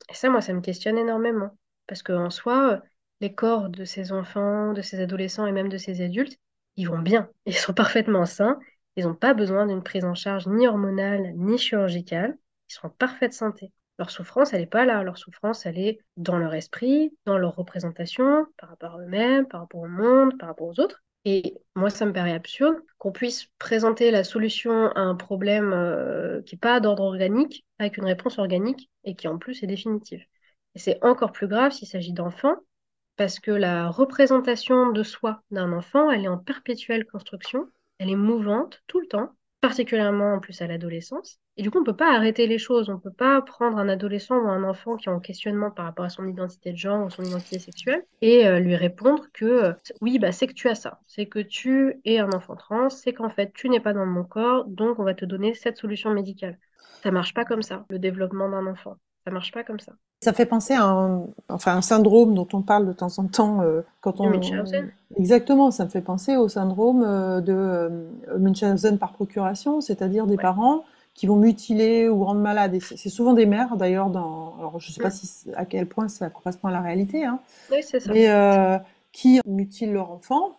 Et 0.09 0.15
ça, 0.15 0.29
moi, 0.29 0.41
ça 0.41 0.53
me 0.53 0.61
questionne 0.61 0.97
énormément. 0.97 1.57
Parce 1.87 2.03
qu'en 2.03 2.29
soi, 2.31 2.81
les 3.21 3.33
corps 3.35 3.69
de 3.69 3.85
ces 3.85 4.11
enfants, 4.11 4.73
de 4.73 4.81
ces 4.81 5.01
adolescents 5.01 5.47
et 5.47 5.51
même 5.53 5.69
de 5.69 5.77
ces 5.77 6.01
adultes, 6.01 6.39
ils 6.77 6.89
vont 6.89 6.99
bien. 6.99 7.29
Ils 7.47 7.55
sont 7.55 7.73
parfaitement 7.73 8.25
sains. 8.25 8.59
Ils 8.97 9.05
n'ont 9.05 9.15
pas 9.15 9.33
besoin 9.35 9.67
d'une 9.67 9.83
prise 9.83 10.05
en 10.05 10.15
charge 10.15 10.47
ni 10.47 10.67
hormonale 10.67 11.33
ni 11.35 11.57
chirurgicale. 11.59 12.37
Ils 12.69 12.73
sont 12.73 12.87
en 12.87 12.91
parfaite 12.91 13.33
santé. 13.33 13.71
Leur 13.97 14.09
souffrance, 14.09 14.53
elle 14.53 14.61
n'est 14.61 14.65
pas 14.67 14.85
là. 14.85 15.03
Leur 15.03 15.17
souffrance, 15.17 15.65
elle 15.65 15.79
est 15.79 15.99
dans 16.17 16.37
leur 16.37 16.53
esprit, 16.53 17.15
dans 17.25 17.37
leur 17.37 17.55
représentation, 17.55 18.45
par 18.57 18.69
rapport 18.69 18.95
à 18.95 19.01
eux-mêmes, 19.01 19.47
par 19.47 19.61
rapport 19.61 19.81
au 19.81 19.87
monde, 19.87 20.37
par 20.37 20.49
rapport 20.49 20.67
aux 20.67 20.79
autres. 20.79 21.01
Et 21.25 21.55
moi, 21.75 21.89
ça 21.89 22.05
me 22.05 22.13
paraît 22.13 22.33
absurde 22.33 22.77
qu'on 22.99 23.11
puisse 23.11 23.47
présenter 23.57 24.11
la 24.11 24.23
solution 24.23 24.91
à 24.91 24.99
un 24.99 25.15
problème 25.15 25.73
euh, 25.73 26.41
qui 26.43 26.55
n'est 26.55 26.59
pas 26.59 26.79
d'ordre 26.79 27.03
organique 27.03 27.65
avec 27.79 27.97
une 27.97 28.05
réponse 28.05 28.37
organique 28.37 28.91
et 29.05 29.15
qui 29.15 29.27
en 29.27 29.39
plus 29.39 29.63
est 29.63 29.67
définitive. 29.67 30.23
Et 30.75 30.79
c'est 30.79 31.03
encore 31.03 31.31
plus 31.31 31.47
grave 31.47 31.71
s'il 31.71 31.87
s'agit 31.87 32.13
d'enfants, 32.13 32.57
parce 33.15 33.39
que 33.39 33.51
la 33.51 33.89
représentation 33.89 34.91
de 34.91 35.01
soi 35.01 35.41
d'un 35.49 35.71
enfant, 35.71 36.11
elle 36.11 36.25
est 36.25 36.29
en 36.29 36.37
perpétuelle 36.37 37.05
construction, 37.05 37.69
elle 37.97 38.09
est 38.09 38.15
mouvante 38.15 38.83
tout 38.85 38.99
le 38.99 39.07
temps, 39.07 39.31
particulièrement 39.61 40.33
en 40.33 40.39
plus 40.39 40.61
à 40.61 40.67
l'adolescence. 40.67 41.39
Et 41.57 41.61
du 41.61 41.71
coup, 41.71 41.77
on 41.77 41.81
ne 41.81 41.85
peut 41.85 41.95
pas 41.95 42.13
arrêter 42.13 42.47
les 42.47 42.57
choses. 42.57 42.89
On 42.89 42.95
ne 42.95 42.99
peut 42.99 43.11
pas 43.11 43.41
prendre 43.41 43.77
un 43.77 43.87
adolescent 43.87 44.35
ou 44.35 44.47
un 44.47 44.63
enfant 44.63 44.97
qui 44.97 45.07
est 45.07 45.11
en 45.11 45.21
questionnement 45.21 45.71
par 45.71 45.85
rapport 45.85 46.05
à 46.05 46.09
son 46.09 46.27
identité 46.27 46.73
de 46.73 46.77
genre 46.77 47.05
ou 47.05 47.09
son 47.09 47.23
identité 47.23 47.59
sexuelle 47.59 48.03
et 48.21 48.45
euh, 48.45 48.59
lui 48.59 48.75
répondre 48.75 49.23
que 49.33 49.45
euh, 49.45 49.73
oui, 50.01 50.19
bah, 50.19 50.33
c'est 50.33 50.47
que 50.47 50.53
tu 50.53 50.67
as 50.67 50.75
ça. 50.75 50.99
C'est 51.07 51.27
que 51.27 51.39
tu 51.39 52.01
es 52.03 52.19
un 52.19 52.29
enfant 52.33 52.55
trans. 52.55 52.89
C'est 52.89 53.13
qu'en 53.13 53.29
fait, 53.29 53.53
tu 53.53 53.69
n'es 53.69 53.79
pas 53.79 53.93
dans 53.93 54.05
mon 54.05 54.25
corps. 54.25 54.65
Donc, 54.65 54.99
on 54.99 55.03
va 55.03 55.13
te 55.13 55.23
donner 55.23 55.53
cette 55.53 55.77
solution 55.77 56.11
médicale. 56.11 56.57
Ça 57.03 57.11
marche 57.11 57.33
pas 57.33 57.45
comme 57.45 57.61
ça, 57.61 57.85
le 57.89 57.99
développement 57.99 58.49
d'un 58.49 58.67
enfant. 58.67 58.97
Ça 59.23 59.31
marche 59.31 59.51
pas 59.51 59.63
comme 59.63 59.79
ça. 59.79 59.93
Ça 60.21 60.33
fait 60.33 60.45
penser 60.45 60.73
à 60.73 60.83
un, 60.83 61.25
enfin, 61.49 61.77
un 61.77 61.81
syndrome 61.81 62.35
dont 62.35 62.47
on 62.53 62.61
parle 62.63 62.85
de 62.87 62.93
temps 62.93 63.17
en 63.17 63.27
temps 63.27 63.61
euh, 63.61 63.81
quand 64.01 64.19
on. 64.19 64.29
Munchausen. 64.29 64.91
Exactement, 65.17 65.71
ça 65.71 65.85
me 65.85 65.89
fait 65.89 66.01
penser 66.01 66.35
au 66.35 66.49
syndrome 66.49 67.01
de 67.41 68.07
Munchausen 68.37 68.97
par 68.97 69.13
procuration, 69.13 69.79
c'est-à-dire 69.81 70.27
des 70.27 70.35
parents 70.35 70.83
qui 71.15 71.25
vont 71.25 71.37
mutiler 71.37 72.07
ou 72.09 72.23
rendre 72.23 72.41
malade. 72.41 72.77
c'est 72.79 73.09
souvent 73.09 73.33
des 73.33 73.47
mères, 73.47 73.77
d'ailleurs, 73.77 74.09
dans. 74.09 74.55
Alors, 74.59 74.79
je 74.79 74.89
ne 74.89 74.93
sais 74.93 75.01
pas 75.01 75.09
mm. 75.09 75.11
si, 75.11 75.51
à 75.55 75.65
quel 75.65 75.87
point 75.87 76.07
ça 76.07 76.29
correspond 76.29 76.67
à 76.67 76.71
la 76.71 76.81
réalité, 76.81 77.25
hein, 77.25 77.39
oui, 77.71 77.77
c'est 77.81 78.01
ça. 78.01 78.13
mais 78.13 78.29
euh, 78.29 78.77
qui 79.11 79.39
mutilent 79.47 79.93
leur 79.93 80.11
enfant 80.11 80.57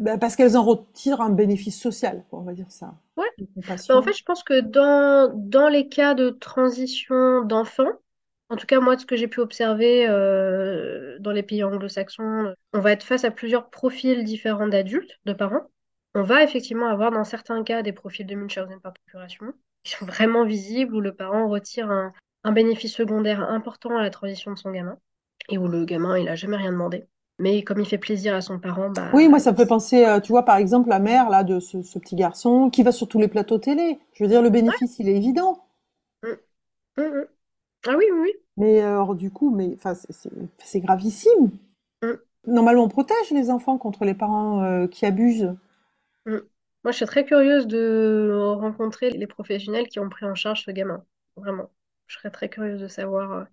bah, 0.00 0.18
parce 0.18 0.34
qu'elles 0.36 0.56
en 0.56 0.64
retirent 0.64 1.20
un 1.20 1.30
bénéfice 1.30 1.78
social, 1.80 2.24
on 2.32 2.40
va 2.40 2.52
dire 2.52 2.70
ça. 2.70 2.94
Ouais. 3.16 3.28
Bah, 3.68 3.74
en 3.90 4.02
fait, 4.02 4.16
je 4.16 4.24
pense 4.24 4.42
que 4.42 4.60
dans, 4.60 5.30
dans 5.34 5.68
les 5.68 5.88
cas 5.88 6.14
de 6.14 6.30
transition 6.30 7.44
d'enfants, 7.44 7.92
en 8.48 8.56
tout 8.56 8.66
cas, 8.66 8.80
moi, 8.80 8.96
de 8.96 9.00
ce 9.00 9.06
que 9.06 9.16
j'ai 9.16 9.28
pu 9.28 9.40
observer 9.40 10.06
euh, 10.08 11.18
dans 11.18 11.32
les 11.32 11.42
pays 11.42 11.64
anglo-saxons, 11.64 12.54
on 12.72 12.80
va 12.80 12.92
être 12.92 13.02
face 13.02 13.24
à 13.24 13.30
plusieurs 13.30 13.70
profils 13.70 14.24
différents 14.24 14.68
d'adultes, 14.68 15.18
de 15.24 15.32
parents. 15.32 15.66
On 16.16 16.22
va 16.22 16.42
effectivement 16.42 16.86
avoir 16.86 17.10
dans 17.10 17.24
certains 17.24 17.62
cas 17.62 17.82
des 17.82 17.92
profils 17.92 18.26
de 18.26 18.34
Munchausen 18.34 18.80
par 18.80 18.94
procuration 18.94 19.52
qui 19.84 19.92
sont 19.92 20.06
vraiment 20.06 20.46
visibles, 20.46 20.96
où 20.96 21.00
le 21.02 21.14
parent 21.14 21.46
retire 21.46 21.90
un, 21.90 22.12
bénéfice 22.52 22.94
secondaire 22.94 23.42
important 23.42 23.98
à 23.98 24.02
la 24.02 24.08
transition 24.08 24.50
de 24.50 24.56
son 24.56 24.70
gamin, 24.70 24.96
et 25.50 25.58
où 25.58 25.68
le 25.68 25.84
gamin, 25.84 26.16
il 26.16 26.24
n'a 26.24 26.34
jamais 26.34 26.56
rien 26.56 26.72
demandé. 26.72 27.06
Mais 27.38 27.62
comme 27.62 27.80
il 27.80 27.86
fait 27.86 27.98
plaisir 27.98 28.34
à 28.34 28.40
son 28.40 28.58
parent, 28.58 28.88
bah... 28.88 29.10
Oui, 29.12 29.28
moi, 29.28 29.40
ça 29.40 29.52
me 29.52 29.58
fait 29.58 29.66
penser, 29.66 30.06
tu 30.24 30.32
vois, 30.32 30.42
par 30.46 30.56
exemple, 30.56 30.88
la 30.88 31.00
mère 31.00 31.28
là, 31.28 31.44
de 31.44 31.60
ce, 31.60 31.98
petit 31.98 32.16
garçon 32.16 32.70
qui 32.70 32.82
va 32.82 32.92
sur 32.92 33.08
tous 33.08 33.18
les 33.18 33.28
plateaux 33.28 33.58
télé. 33.58 33.98
Je 34.14 34.24
veux 34.24 34.30
dire, 34.30 34.40
le 34.40 34.48
bénéfice, 34.48 34.98
il 34.98 35.10
est 35.10 35.16
évident. 35.16 35.66
Mmh. 36.22 36.28
Mmh, 36.96 37.02
mmh. 37.02 37.26
Ah 37.88 37.94
oui, 37.98 38.04
oui, 38.10 38.20
oui. 38.22 38.32
Mais 38.56 38.80
alors, 38.80 39.16
du 39.16 39.30
coup, 39.30 39.54
mais, 39.54 39.76
c'est 40.64 40.80
gravissime. 40.80 41.50
Normalement, 42.46 42.84
on 42.84 42.88
protège 42.88 43.32
les 43.32 43.50
enfants 43.50 43.76
contre 43.76 44.06
les 44.06 44.14
parents 44.14 44.62
euh, 44.62 44.86
qui 44.86 45.04
abusent. 45.04 45.54
Mm. 46.26 46.38
Moi, 46.84 46.92
je 46.92 46.96
suis 46.96 47.06
très 47.06 47.24
curieuse 47.24 47.66
de 47.66 48.32
rencontrer 48.60 49.10
les 49.10 49.26
professionnels 49.26 49.88
qui 49.88 49.98
ont 49.98 50.08
pris 50.08 50.26
en 50.26 50.34
charge 50.34 50.64
ce 50.64 50.70
gamin. 50.70 51.04
Vraiment. 51.36 51.70
Je 52.06 52.16
serais 52.16 52.30
très 52.30 52.48
curieuse 52.48 52.80
de 52.80 52.88
savoir 52.88 53.32
euh, 53.32 53.44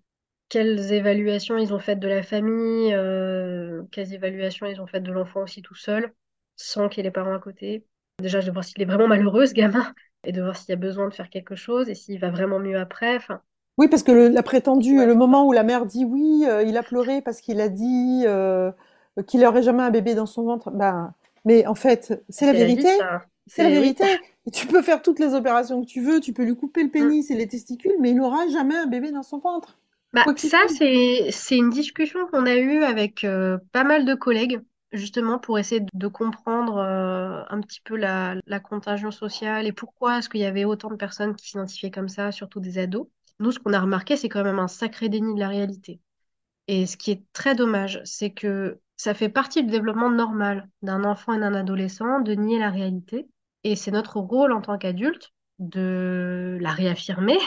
quelles 0.48 0.92
évaluations 0.92 1.58
ils 1.58 1.74
ont 1.74 1.80
faites 1.80 1.98
de 1.98 2.08
la 2.08 2.22
famille, 2.22 2.94
euh, 2.94 3.82
quelles 3.92 4.14
évaluations 4.14 4.66
ils 4.66 4.80
ont 4.80 4.86
faites 4.86 5.02
de 5.02 5.12
l'enfant 5.12 5.42
aussi 5.42 5.62
tout 5.62 5.74
seul, 5.74 6.12
sans 6.56 6.88
qu'il 6.88 6.98
y 6.98 7.00
ait 7.00 7.10
les 7.10 7.12
parents 7.12 7.34
à 7.34 7.40
côté. 7.40 7.84
Déjà, 8.20 8.40
de 8.40 8.50
voir 8.52 8.64
s'il 8.64 8.80
est 8.80 8.84
vraiment 8.84 9.08
malheureux, 9.08 9.46
ce 9.46 9.54
gamin, 9.54 9.94
et 10.24 10.32
de 10.32 10.42
voir 10.42 10.56
s'il 10.56 10.70
y 10.70 10.72
a 10.72 10.76
besoin 10.76 11.08
de 11.08 11.14
faire 11.14 11.30
quelque 11.30 11.56
chose 11.56 11.88
et 11.88 11.94
s'il 11.96 12.20
va 12.20 12.30
vraiment 12.30 12.60
mieux 12.60 12.78
après. 12.78 13.16
Enfin, 13.16 13.42
Oui, 13.78 13.88
parce 13.88 14.02
que 14.04 14.12
le, 14.12 14.28
la 14.28 14.42
prétendue, 14.42 15.00
ouais, 15.00 15.06
le 15.06 15.14
moment 15.14 15.46
où 15.46 15.52
la 15.52 15.64
mère 15.64 15.86
dit 15.86 16.04
oui, 16.04 16.44
euh, 16.48 16.62
il 16.62 16.76
a 16.76 16.82
pleuré 16.82 17.22
parce 17.22 17.40
qu'il 17.40 17.60
a 17.60 17.68
dit 17.68 18.22
euh, 18.26 18.70
qu'il 19.26 19.40
n'aurait 19.40 19.62
jamais 19.62 19.82
un 19.82 19.90
bébé 19.90 20.14
dans 20.14 20.26
son 20.26 20.44
ventre. 20.44 20.70
Ben, 20.70 21.12
mais 21.44 21.66
en 21.66 21.74
fait, 21.74 22.24
c'est 22.28 22.46
la 22.46 22.52
vérité. 22.52 22.88
C'est 23.46 23.62
la 23.64 23.70
oui. 23.70 23.70
vérité. 23.70 24.04
Tu 24.52 24.66
peux 24.66 24.82
faire 24.82 25.02
toutes 25.02 25.18
les 25.20 25.34
opérations 25.34 25.80
que 25.82 25.86
tu 25.86 26.02
veux, 26.02 26.20
tu 26.20 26.32
peux 26.32 26.44
lui 26.44 26.56
couper 26.56 26.82
le 26.82 26.90
Mm. 26.98 27.10
pénis 27.10 27.30
et 27.30 27.34
les 27.36 27.48
testicules, 27.48 27.94
mais 28.00 28.10
il 28.10 28.16
n'aura 28.16 28.46
jamais 28.48 28.76
un 28.76 28.86
bébé 28.86 29.10
dans 29.12 29.22
son 29.22 29.38
ventre. 29.38 29.78
Bah, 30.12 30.28
ça, 30.36 30.58
c'est, 30.68 31.30
c'est 31.32 31.56
une 31.56 31.70
discussion 31.70 32.26
qu'on 32.28 32.46
a 32.46 32.54
eue 32.54 32.84
avec 32.84 33.24
euh, 33.24 33.58
pas 33.72 33.82
mal 33.84 34.04
de 34.04 34.14
collègues, 34.14 34.60
justement 34.92 35.38
pour 35.40 35.58
essayer 35.58 35.80
de 35.80 35.88
de 35.92 36.06
comprendre 36.08 36.76
euh, 36.78 37.42
un 37.48 37.60
petit 37.60 37.80
peu 37.80 37.96
la, 37.96 38.36
la 38.46 38.60
contagion 38.60 39.10
sociale 39.10 39.66
et 39.66 39.72
pourquoi 39.72 40.18
est-ce 40.18 40.28
qu'il 40.28 40.40
y 40.40 40.44
avait 40.44 40.64
autant 40.64 40.88
de 40.90 40.94
personnes 40.96 41.34
qui 41.34 41.48
s'identifiaient 41.48 41.90
comme 41.90 42.08
ça, 42.08 42.30
surtout 42.30 42.60
des 42.60 42.78
ados. 42.78 43.08
Nous, 43.40 43.50
ce 43.52 43.58
qu'on 43.58 43.72
a 43.72 43.80
remarqué, 43.80 44.16
c'est 44.16 44.28
quand 44.28 44.44
même 44.44 44.60
un 44.60 44.68
sacré 44.68 45.08
déni 45.08 45.34
de 45.34 45.40
la 45.40 45.48
réalité. 45.48 46.00
Et 46.68 46.86
ce 46.86 46.96
qui 46.96 47.10
est 47.12 47.24
très 47.32 47.54
dommage, 47.54 48.00
c'est 48.04 48.30
que 48.32 48.80
ça 48.96 49.14
fait 49.14 49.28
partie 49.28 49.64
du 49.64 49.70
développement 49.70 50.10
normal 50.10 50.68
d'un 50.82 51.04
enfant 51.04 51.34
et 51.34 51.40
d'un 51.40 51.54
adolescent 51.54 52.20
de 52.20 52.34
nier 52.34 52.58
la 52.58 52.70
réalité. 52.70 53.28
Et 53.64 53.76
c'est 53.76 53.90
notre 53.90 54.18
rôle 54.18 54.52
en 54.52 54.60
tant 54.60 54.78
qu'adulte 54.78 55.32
de 55.58 56.58
la 56.60 56.70
réaffirmer, 56.70 57.38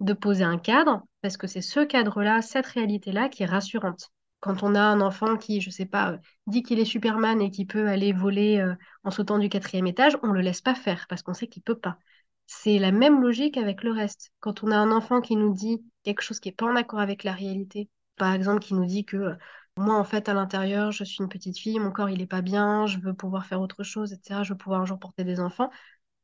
de 0.00 0.12
poser 0.12 0.44
un 0.44 0.58
cadre, 0.58 1.02
parce 1.22 1.36
que 1.36 1.46
c'est 1.46 1.60
ce 1.60 1.80
cadre-là, 1.80 2.42
cette 2.42 2.66
réalité-là 2.66 3.28
qui 3.28 3.42
est 3.42 3.46
rassurante. 3.46 4.10
Quand 4.40 4.62
on 4.62 4.74
a 4.76 4.80
un 4.80 5.00
enfant 5.00 5.36
qui, 5.36 5.60
je 5.60 5.70
sais 5.70 5.86
pas, 5.86 6.12
euh, 6.12 6.18
dit 6.46 6.62
qu'il 6.62 6.78
est 6.78 6.84
Superman 6.84 7.40
et 7.42 7.50
qui 7.50 7.66
peut 7.66 7.88
aller 7.88 8.12
voler 8.12 8.58
euh, 8.60 8.74
en 9.02 9.10
sautant 9.10 9.38
du 9.38 9.48
quatrième 9.48 9.88
étage, 9.88 10.16
on 10.22 10.28
le 10.28 10.40
laisse 10.40 10.60
pas 10.60 10.76
faire 10.76 11.06
parce 11.08 11.22
qu'on 11.22 11.34
sait 11.34 11.48
qu'il 11.48 11.62
peut 11.62 11.78
pas. 11.78 11.98
C'est 12.46 12.78
la 12.78 12.92
même 12.92 13.20
logique 13.20 13.56
avec 13.56 13.82
le 13.82 13.90
reste. 13.90 14.30
Quand 14.40 14.62
on 14.62 14.70
a 14.70 14.76
un 14.76 14.92
enfant 14.92 15.20
qui 15.20 15.36
nous 15.36 15.52
dit 15.52 15.82
quelque 16.04 16.22
chose 16.22 16.38
qui 16.40 16.50
est 16.50 16.52
pas 16.52 16.66
en 16.66 16.76
accord 16.76 17.00
avec 17.00 17.24
la 17.24 17.32
réalité, 17.32 17.90
par 18.16 18.32
exemple, 18.32 18.60
qui 18.60 18.74
nous 18.74 18.86
dit 18.86 19.04
que 19.04 19.16
euh, 19.16 19.34
moi, 19.78 19.96
en 19.96 20.04
fait, 20.04 20.28
à 20.28 20.34
l'intérieur, 20.34 20.92
je 20.92 21.04
suis 21.04 21.22
une 21.22 21.28
petite 21.28 21.58
fille, 21.58 21.78
mon 21.78 21.90
corps, 21.92 22.10
il 22.10 22.20
est 22.22 22.26
pas 22.26 22.42
bien, 22.42 22.86
je 22.86 22.98
veux 22.98 23.14
pouvoir 23.14 23.46
faire 23.46 23.60
autre 23.60 23.82
chose, 23.84 24.12
etc. 24.12 24.42
Je 24.42 24.52
veux 24.52 24.58
pouvoir 24.58 24.80
un 24.82 24.86
jour 24.86 24.98
porter 24.98 25.24
des 25.24 25.40
enfants. 25.40 25.70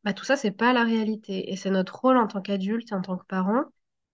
Bah, 0.04 0.12
tout 0.14 0.24
ça, 0.24 0.36
c'est 0.36 0.50
pas 0.52 0.72
la 0.72 0.84
réalité. 0.84 1.52
Et 1.52 1.56
c'est 1.56 1.70
notre 1.70 1.96
rôle 2.00 2.18
en 2.18 2.26
tant 2.28 2.42
qu'adulte 2.42 2.92
et 2.92 2.94
en 2.94 3.02
tant 3.02 3.16
que 3.18 3.26
parent 3.26 3.64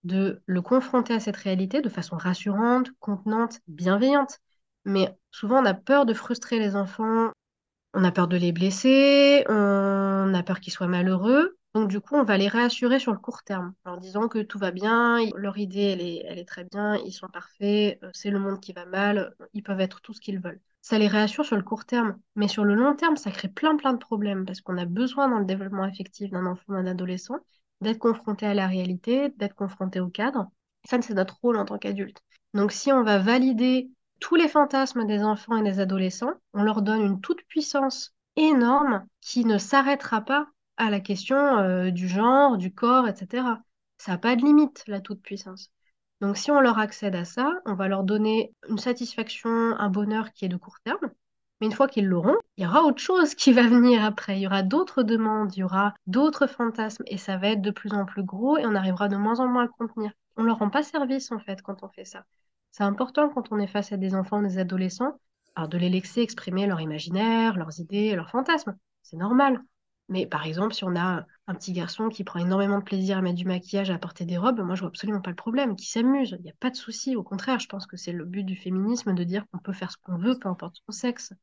de 0.03 0.41
le 0.45 0.61
confronter 0.61 1.13
à 1.13 1.19
cette 1.19 1.37
réalité 1.37 1.81
de 1.81 1.89
façon 1.89 2.17
rassurante, 2.17 2.89
contenante, 2.99 3.59
bienveillante. 3.67 4.39
Mais 4.85 5.15
souvent, 5.31 5.61
on 5.61 5.65
a 5.65 5.73
peur 5.75 6.05
de 6.05 6.13
frustrer 6.13 6.59
les 6.59 6.75
enfants 6.75 7.31
on 7.93 8.03
a 8.03 8.11
peur 8.11 8.27
de 8.27 8.37
les 8.37 8.51
blesser, 8.51 9.43
on 9.49 10.33
a 10.33 10.43
peur 10.43 10.59
qu'ils 10.59 10.73
soient 10.73 10.87
malheureux. 10.87 11.57
Donc, 11.73 11.87
du 11.87 12.01
coup, 12.01 12.15
on 12.15 12.23
va 12.23 12.37
les 12.37 12.49
réassurer 12.49 12.99
sur 12.99 13.13
le 13.13 13.17
court 13.17 13.43
terme, 13.43 13.73
en 13.85 13.95
disant 13.95 14.27
que 14.27 14.39
tout 14.39 14.59
va 14.59 14.71
bien, 14.71 15.19
leur 15.35 15.57
idée, 15.57 15.79
elle 15.81 16.01
est, 16.01 16.21
elle 16.27 16.37
est 16.37 16.47
très 16.47 16.65
bien, 16.65 16.97
ils 16.97 17.13
sont 17.13 17.29
parfaits, 17.29 17.97
euh, 18.03 18.09
c'est 18.13 18.29
le 18.29 18.39
monde 18.39 18.59
qui 18.59 18.73
va 18.73 18.85
mal, 18.85 19.33
ils 19.53 19.63
peuvent 19.63 19.79
être 19.79 20.01
tout 20.01 20.13
ce 20.13 20.19
qu'ils 20.19 20.41
veulent. 20.41 20.59
Ça 20.81 20.99
les 20.99 21.07
réassure 21.07 21.45
sur 21.45 21.55
le 21.55 21.63
court 21.63 21.85
terme, 21.85 22.19
mais 22.35 22.49
sur 22.49 22.65
le 22.65 22.75
long 22.75 22.93
terme, 22.95 23.15
ça 23.15 23.31
crée 23.31 23.47
plein, 23.47 23.77
plein 23.77 23.93
de 23.93 23.99
problèmes, 23.99 24.45
parce 24.45 24.59
qu'on 24.59 24.77
a 24.77 24.85
besoin 24.85 25.29
dans 25.29 25.39
le 25.39 25.45
développement 25.45 25.83
affectif 25.83 26.29
d'un 26.31 26.45
enfant, 26.45 26.73
d'un 26.73 26.87
adolescent, 26.87 27.37
d'être 27.79 27.99
confronté 27.99 28.45
à 28.45 28.53
la 28.53 28.67
réalité, 28.67 29.29
d'être 29.37 29.55
confronté 29.55 30.01
au 30.01 30.09
cadre. 30.09 30.47
Ça, 30.83 31.01
c'est 31.01 31.13
notre 31.13 31.39
rôle 31.41 31.55
en 31.57 31.65
tant 31.65 31.77
qu'adulte. 31.77 32.21
Donc, 32.53 32.73
si 32.73 32.91
on 32.91 33.03
va 33.03 33.17
valider 33.17 33.89
tous 34.19 34.35
les 34.35 34.49
fantasmes 34.49 35.05
des 35.05 35.23
enfants 35.23 35.55
et 35.55 35.63
des 35.63 35.79
adolescents, 35.79 36.33
on 36.53 36.63
leur 36.63 36.81
donne 36.81 37.01
une 37.01 37.21
toute-puissance 37.21 38.13
énorme 38.35 39.05
qui 39.21 39.45
ne 39.45 39.57
s'arrêtera 39.57 40.21
pas 40.21 40.47
à 40.81 40.89
la 40.89 40.99
question 40.99 41.37
euh, 41.59 41.91
du 41.91 42.07
genre, 42.07 42.57
du 42.57 42.73
corps, 42.73 43.07
etc. 43.07 43.43
Ça 43.97 44.13
n'a 44.13 44.17
pas 44.17 44.35
de 44.35 44.41
limite, 44.41 44.83
la 44.87 44.99
toute-puissance. 44.99 45.71
Donc 46.21 46.37
si 46.37 46.51
on 46.51 46.59
leur 46.59 46.79
accède 46.79 47.15
à 47.15 47.25
ça, 47.25 47.51
on 47.65 47.75
va 47.75 47.87
leur 47.87 48.03
donner 48.03 48.53
une 48.67 48.79
satisfaction, 48.79 49.49
un 49.49 49.89
bonheur 49.89 50.33
qui 50.33 50.45
est 50.45 50.49
de 50.49 50.57
court 50.57 50.79
terme. 50.83 51.11
Mais 51.59 51.67
une 51.67 51.73
fois 51.73 51.87
qu'ils 51.87 52.07
l'auront, 52.07 52.37
il 52.57 52.63
y 52.63 52.67
aura 52.67 52.81
autre 52.83 52.99
chose 52.99 53.35
qui 53.35 53.53
va 53.53 53.67
venir 53.67 54.03
après. 54.03 54.37
Il 54.37 54.41
y 54.41 54.47
aura 54.47 54.63
d'autres 54.63 55.03
demandes, 55.03 55.55
il 55.55 55.59
y 55.59 55.63
aura 55.63 55.93
d'autres 56.07 56.47
fantasmes 56.47 57.03
et 57.05 57.17
ça 57.17 57.37
va 57.37 57.49
être 57.49 57.61
de 57.61 57.71
plus 57.71 57.93
en 57.93 58.05
plus 58.05 58.23
gros 58.23 58.57
et 58.57 58.65
on 58.65 58.73
arrivera 58.73 59.07
de 59.07 59.15
moins 59.17 59.39
en 59.39 59.47
moins 59.47 59.65
à 59.65 59.67
contenir. 59.67 60.11
On 60.35 60.43
leur 60.43 60.57
rend 60.57 60.71
pas 60.71 60.81
service 60.81 61.31
en 61.31 61.39
fait 61.39 61.61
quand 61.61 61.83
on 61.83 61.89
fait 61.89 62.05
ça. 62.05 62.25
C'est 62.71 62.83
important 62.83 63.29
quand 63.29 63.51
on 63.51 63.59
est 63.59 63.67
face 63.67 63.91
à 63.91 63.97
des 63.97 64.15
enfants, 64.15 64.41
des 64.41 64.57
adolescents, 64.57 65.19
de 65.57 65.77
les 65.77 65.89
laisser 65.89 66.21
exprimer 66.21 66.65
leur 66.65 66.81
imaginaire, 66.81 67.55
leurs 67.57 67.79
idées, 67.79 68.15
leurs 68.15 68.31
fantasmes. 68.31 68.75
C'est 69.03 69.17
normal. 69.17 69.61
Mais 70.09 70.25
par 70.25 70.45
exemple, 70.45 70.73
si 70.73 70.83
on 70.83 70.95
a 70.95 71.25
un 71.47 71.55
petit 71.55 71.73
garçon 71.73 72.09
qui 72.09 72.23
prend 72.23 72.39
énormément 72.39 72.79
de 72.79 72.83
plaisir 72.83 73.17
à 73.17 73.21
mettre 73.21 73.37
du 73.37 73.45
maquillage, 73.45 73.89
à 73.91 73.97
porter 73.97 74.25
des 74.25 74.37
robes, 74.37 74.59
moi 74.61 74.75
je 74.75 74.81
vois 74.81 74.89
absolument 74.89 75.21
pas 75.21 75.29
le 75.29 75.35
problème, 75.35 75.75
qui 75.75 75.89
s'amuse, 75.89 76.35
il 76.39 76.43
n'y 76.43 76.49
a 76.49 76.55
pas 76.59 76.69
de 76.69 76.75
souci. 76.75 77.15
Au 77.15 77.23
contraire, 77.23 77.59
je 77.59 77.67
pense 77.67 77.87
que 77.87 77.97
c'est 77.97 78.11
le 78.11 78.25
but 78.25 78.43
du 78.43 78.55
féminisme 78.55 79.13
de 79.13 79.23
dire 79.23 79.45
qu'on 79.51 79.59
peut 79.59 79.73
faire 79.73 79.91
ce 79.91 79.97
qu'on 79.97 80.17
veut, 80.17 80.37
peu 80.37 80.49
importe 80.49 80.81
son 80.85 80.91
sexe. 80.91 81.33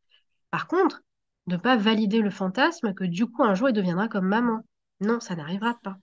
Par 0.50 0.66
contre, 0.66 1.02
ne 1.46 1.56
pas 1.56 1.76
valider 1.76 2.20
le 2.20 2.30
fantasme 2.30 2.92
que 2.94 3.04
du 3.04 3.26
coup 3.26 3.42
un 3.42 3.54
jour 3.54 3.70
il 3.70 3.72
deviendra 3.72 4.09
comme 4.09 4.26
maman. 4.26 4.62
Non, 5.00 5.20
ça 5.20 5.34
n'arrivera 5.34 5.78
pas. 5.82 5.96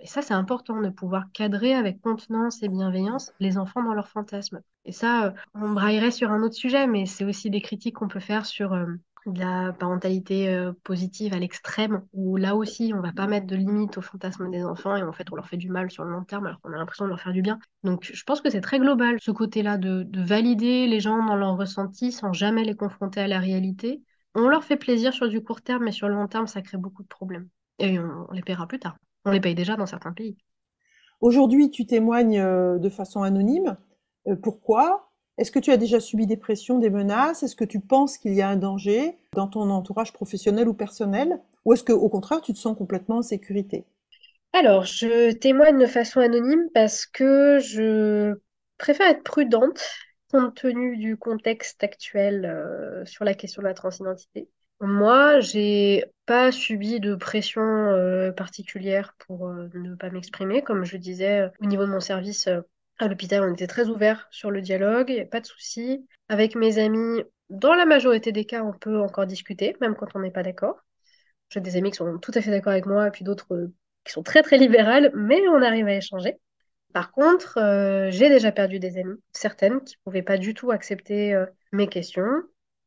Et 0.00 0.06
ça, 0.06 0.20
c'est 0.20 0.34
important 0.34 0.80
de 0.80 0.88
pouvoir 0.88 1.30
cadrer 1.32 1.74
avec 1.74 2.00
contenance 2.00 2.62
et 2.62 2.68
bienveillance 2.68 3.32
les 3.38 3.56
enfants 3.56 3.82
dans 3.82 3.94
leurs 3.94 4.08
fantasmes. 4.08 4.60
Et 4.84 4.92
ça, 4.92 5.26
euh, 5.26 5.30
on 5.54 5.70
braillerait 5.70 6.10
sur 6.10 6.30
un 6.32 6.42
autre 6.42 6.56
sujet, 6.56 6.86
mais 6.86 7.06
c'est 7.06 7.24
aussi 7.24 7.50
des 7.50 7.60
critiques 7.60 7.96
qu'on 7.96 8.08
peut 8.08 8.20
faire 8.20 8.44
sur 8.44 8.72
euh, 8.72 8.86
de 9.26 9.40
la 9.40 9.72
parentalité 9.72 10.70
positive 10.82 11.34
à 11.34 11.38
l'extrême, 11.38 12.02
où 12.12 12.36
là 12.36 12.56
aussi, 12.56 12.92
on 12.94 13.00
va 13.00 13.12
pas 13.12 13.26
mettre 13.26 13.46
de 13.46 13.56
limite 13.56 13.98
aux 13.98 14.02
fantasmes 14.02 14.50
des 14.50 14.64
enfants 14.64 14.96
et 14.96 15.02
en 15.02 15.12
fait, 15.12 15.30
on 15.32 15.36
leur 15.36 15.48
fait 15.48 15.56
du 15.56 15.68
mal 15.70 15.90
sur 15.90 16.04
le 16.04 16.10
long 16.12 16.24
terme 16.24 16.46
alors 16.46 16.60
qu'on 16.60 16.72
a 16.72 16.76
l'impression 16.76 17.04
de 17.04 17.10
leur 17.10 17.20
faire 17.20 17.32
du 17.32 17.42
bien. 17.42 17.58
Donc, 17.84 18.10
je 18.12 18.24
pense 18.24 18.40
que 18.40 18.50
c'est 18.50 18.60
très 18.60 18.78
global, 18.78 19.18
ce 19.20 19.30
côté-là 19.30 19.78
de, 19.78 20.02
de 20.02 20.22
valider 20.22 20.86
les 20.86 21.00
gens 21.00 21.24
dans 21.24 21.36
leurs 21.36 21.56
ressentis 21.56 22.12
sans 22.12 22.32
jamais 22.32 22.64
les 22.64 22.74
confronter 22.74 23.20
à 23.20 23.28
la 23.28 23.38
réalité. 23.38 24.02
On 24.34 24.48
leur 24.48 24.64
fait 24.64 24.76
plaisir 24.76 25.12
sur 25.12 25.28
du 25.28 25.42
court 25.42 25.62
terme, 25.62 25.84
mais 25.84 25.92
sur 25.92 26.08
le 26.08 26.14
long 26.14 26.26
terme, 26.26 26.46
ça 26.46 26.62
crée 26.62 26.78
beaucoup 26.78 27.02
de 27.02 27.08
problèmes. 27.08 27.48
Et 27.78 27.98
on, 27.98 28.26
on 28.28 28.32
les 28.32 28.42
paiera 28.42 28.66
plus 28.66 28.78
tard. 28.78 28.96
On 29.24 29.30
les 29.30 29.40
paye 29.40 29.54
déjà 29.54 29.76
dans 29.76 29.86
certains 29.86 30.12
pays. 30.12 30.36
Aujourd'hui, 31.20 31.70
tu 31.70 31.86
témoignes 31.86 32.42
de 32.78 32.88
façon 32.88 33.22
anonyme. 33.22 33.76
Pourquoi? 34.42 35.11
Est-ce 35.38 35.50
que 35.50 35.58
tu 35.58 35.70
as 35.70 35.76
déjà 35.76 35.98
subi 35.98 36.26
des 36.26 36.36
pressions, 36.36 36.78
des 36.78 36.90
menaces? 36.90 37.42
Est-ce 37.42 37.56
que 37.56 37.64
tu 37.64 37.80
penses 37.80 38.18
qu'il 38.18 38.34
y 38.34 38.42
a 38.42 38.48
un 38.48 38.56
danger 38.56 39.18
dans 39.34 39.48
ton 39.48 39.70
entourage 39.70 40.12
professionnel 40.12 40.68
ou 40.68 40.74
personnel? 40.74 41.40
Ou 41.64 41.72
est-ce 41.72 41.84
que, 41.84 41.92
au 41.92 42.08
contraire, 42.08 42.42
tu 42.42 42.52
te 42.52 42.58
sens 42.58 42.76
complètement 42.76 43.18
en 43.18 43.22
sécurité? 43.22 43.84
Alors, 44.52 44.84
je 44.84 45.32
témoigne 45.32 45.78
de 45.78 45.86
façon 45.86 46.20
anonyme 46.20 46.68
parce 46.74 47.06
que 47.06 47.58
je 47.60 48.34
préfère 48.76 49.08
être 49.08 49.22
prudente 49.22 49.82
compte 50.30 50.54
tenu 50.54 50.96
du 50.96 51.16
contexte 51.16 51.84
actuel 51.84 52.46
euh, 52.46 53.04
sur 53.04 53.24
la 53.24 53.34
question 53.34 53.62
de 53.62 53.66
la 53.66 53.74
transidentité. 53.74 54.48
Moi, 54.80 55.40
j'ai 55.40 56.04
pas 56.26 56.50
subi 56.50 56.98
de 57.00 57.14
pression 57.14 57.62
euh, 57.62 58.32
particulière 58.32 59.14
pour 59.18 59.48
euh, 59.48 59.68
ne 59.74 59.94
pas 59.94 60.10
m'exprimer. 60.10 60.62
Comme 60.62 60.84
je 60.84 60.96
disais, 60.96 61.50
au 61.60 61.66
niveau 61.66 61.84
de 61.84 61.90
mon 61.90 62.00
service 62.00 62.48
à 63.02 63.08
l'hôpital, 63.08 63.42
on 63.42 63.52
était 63.52 63.66
très 63.66 63.88
ouvert 63.88 64.28
sur 64.30 64.50
le 64.50 64.60
dialogue, 64.60 65.10
il 65.10 65.16
n'y 65.16 65.24
pas 65.24 65.40
de 65.40 65.46
souci. 65.46 66.06
Avec 66.28 66.54
mes 66.54 66.78
amis, 66.78 67.22
dans 67.50 67.74
la 67.74 67.84
majorité 67.84 68.32
des 68.32 68.44
cas, 68.44 68.62
on 68.62 68.72
peut 68.72 69.00
encore 69.00 69.26
discuter, 69.26 69.76
même 69.80 69.96
quand 69.96 70.06
on 70.14 70.20
n'est 70.20 70.30
pas 70.30 70.42
d'accord. 70.42 70.76
J'ai 71.50 71.60
des 71.60 71.76
amis 71.76 71.90
qui 71.90 71.96
sont 71.98 72.18
tout 72.18 72.32
à 72.34 72.40
fait 72.40 72.50
d'accord 72.50 72.72
avec 72.72 72.86
moi, 72.86 73.10
puis 73.10 73.24
d'autres 73.24 73.54
euh, 73.54 73.74
qui 74.04 74.12
sont 74.12 74.22
très 74.22 74.42
très 74.42 74.56
libérales, 74.56 75.10
mais 75.14 75.40
on 75.48 75.62
arrive 75.62 75.86
à 75.86 75.96
échanger. 75.96 76.38
Par 76.94 77.10
contre, 77.12 77.58
euh, 77.58 78.10
j'ai 78.10 78.28
déjà 78.28 78.52
perdu 78.52 78.78
des 78.78 78.98
amies, 78.98 79.20
certaines 79.32 79.82
qui 79.82 79.96
ne 79.96 80.02
pouvaient 80.04 80.22
pas 80.22 80.38
du 80.38 80.54
tout 80.54 80.70
accepter 80.70 81.34
euh, 81.34 81.46
mes 81.72 81.88
questions, 81.88 82.30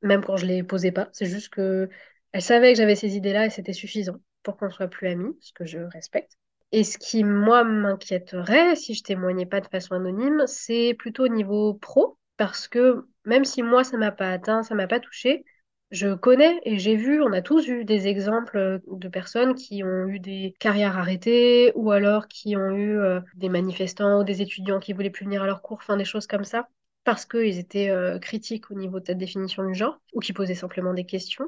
même 0.01 0.23
quand 0.23 0.37
je 0.37 0.45
les 0.45 0.63
posais 0.63 0.91
pas. 0.91 1.09
C'est 1.11 1.25
juste 1.25 1.49
que 1.49 1.89
elles 2.31 2.41
savaient 2.41 2.73
que 2.73 2.77
j'avais 2.77 2.95
ces 2.95 3.15
idées-là 3.17 3.47
et 3.47 3.49
c'était 3.49 3.73
suffisant 3.73 4.17
pour 4.43 4.57
qu'on 4.57 4.69
soit 4.69 4.87
plus 4.87 5.07
amis, 5.09 5.35
ce 5.41 5.53
que 5.53 5.65
je 5.65 5.79
respecte. 5.79 6.37
Et 6.71 6.83
ce 6.83 6.97
qui, 6.97 7.23
moi, 7.23 7.63
m'inquiéterait 7.63 8.75
si 8.75 8.93
je 8.93 9.03
témoignais 9.03 9.45
pas 9.45 9.61
de 9.61 9.67
façon 9.67 9.95
anonyme, 9.95 10.43
c'est 10.47 10.93
plutôt 10.97 11.23
au 11.25 11.27
niveau 11.29 11.73
pro, 11.75 12.17
parce 12.37 12.67
que 12.67 13.07
même 13.25 13.45
si 13.45 13.63
moi, 13.63 13.83
ça 13.83 13.97
m'a 13.97 14.11
pas 14.11 14.29
atteint, 14.31 14.63
ça 14.63 14.75
m'a 14.75 14.87
pas 14.87 14.99
touché, 14.99 15.45
je 15.91 16.13
connais 16.15 16.59
et 16.63 16.77
j'ai 16.79 16.95
vu, 16.95 17.21
on 17.21 17.31
a 17.31 17.41
tous 17.41 17.67
eu 17.67 17.85
des 17.85 18.07
exemples 18.07 18.57
euh, 18.57 18.79
de 18.87 19.07
personnes 19.07 19.55
qui 19.55 19.83
ont 19.83 20.07
eu 20.07 20.19
des 20.19 20.55
carrières 20.59 20.97
arrêtées 20.97 21.71
ou 21.75 21.91
alors 21.91 22.27
qui 22.27 22.57
ont 22.57 22.71
eu 22.75 22.97
euh, 22.97 23.21
des 23.35 23.49
manifestants 23.49 24.19
ou 24.21 24.23
des 24.23 24.41
étudiants 24.41 24.79
qui 24.79 24.93
voulaient 24.93 25.09
plus 25.11 25.25
venir 25.25 25.43
à 25.43 25.45
leurs 25.45 25.61
cours, 25.61 25.77
enfin 25.77 25.95
des 25.97 26.05
choses 26.05 26.27
comme 26.27 26.43
ça, 26.43 26.67
parce 27.03 27.25
qu'ils 27.25 27.57
étaient 27.59 27.89
euh, 27.89 28.19
critiques 28.19 28.69
au 28.71 28.75
niveau 28.75 28.99
de 28.99 29.05
cette 29.05 29.17
définition 29.19 29.63
du 29.65 29.73
genre 29.75 29.99
ou 30.13 30.19
qui 30.19 30.33
posaient 30.33 30.55
simplement 30.55 30.93
des 30.93 31.05
questions. 31.05 31.47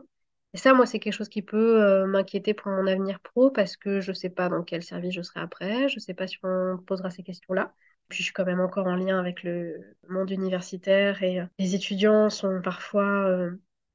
Et 0.57 0.59
ça, 0.59 0.73
moi, 0.73 0.87
c'est 0.87 0.97
quelque 0.97 1.13
chose 1.13 1.29
qui 1.29 1.43
peut 1.43 1.83
euh, 1.83 2.07
m'inquiéter 2.07 2.55
pour 2.55 2.71
mon 2.71 2.87
avenir 2.87 3.19
pro 3.19 3.51
parce 3.51 3.77
que 3.77 4.01
je 4.01 4.09
ne 4.09 4.15
sais 4.15 4.31
pas 4.31 4.49
dans 4.49 4.63
quel 4.63 4.81
service 4.81 5.13
je 5.13 5.21
serai 5.21 5.39
après, 5.39 5.87
je 5.87 5.97
ne 5.97 5.99
sais 5.99 6.15
pas 6.15 6.25
si 6.25 6.39
on 6.41 6.79
posera 6.79 7.11
ces 7.11 7.21
questions-là. 7.21 7.75
Puis 8.09 8.17
je 8.17 8.23
suis 8.23 8.33
quand 8.33 8.43
même 8.43 8.59
encore 8.59 8.87
en 8.87 8.95
lien 8.95 9.19
avec 9.19 9.43
le 9.43 9.95
monde 10.09 10.31
universitaire 10.31 11.21
et 11.21 11.41
euh, 11.41 11.45
les 11.59 11.75
étudiants 11.75 12.31
sont 12.31 12.59
parfois, 12.63 13.27
euh, 13.29 13.51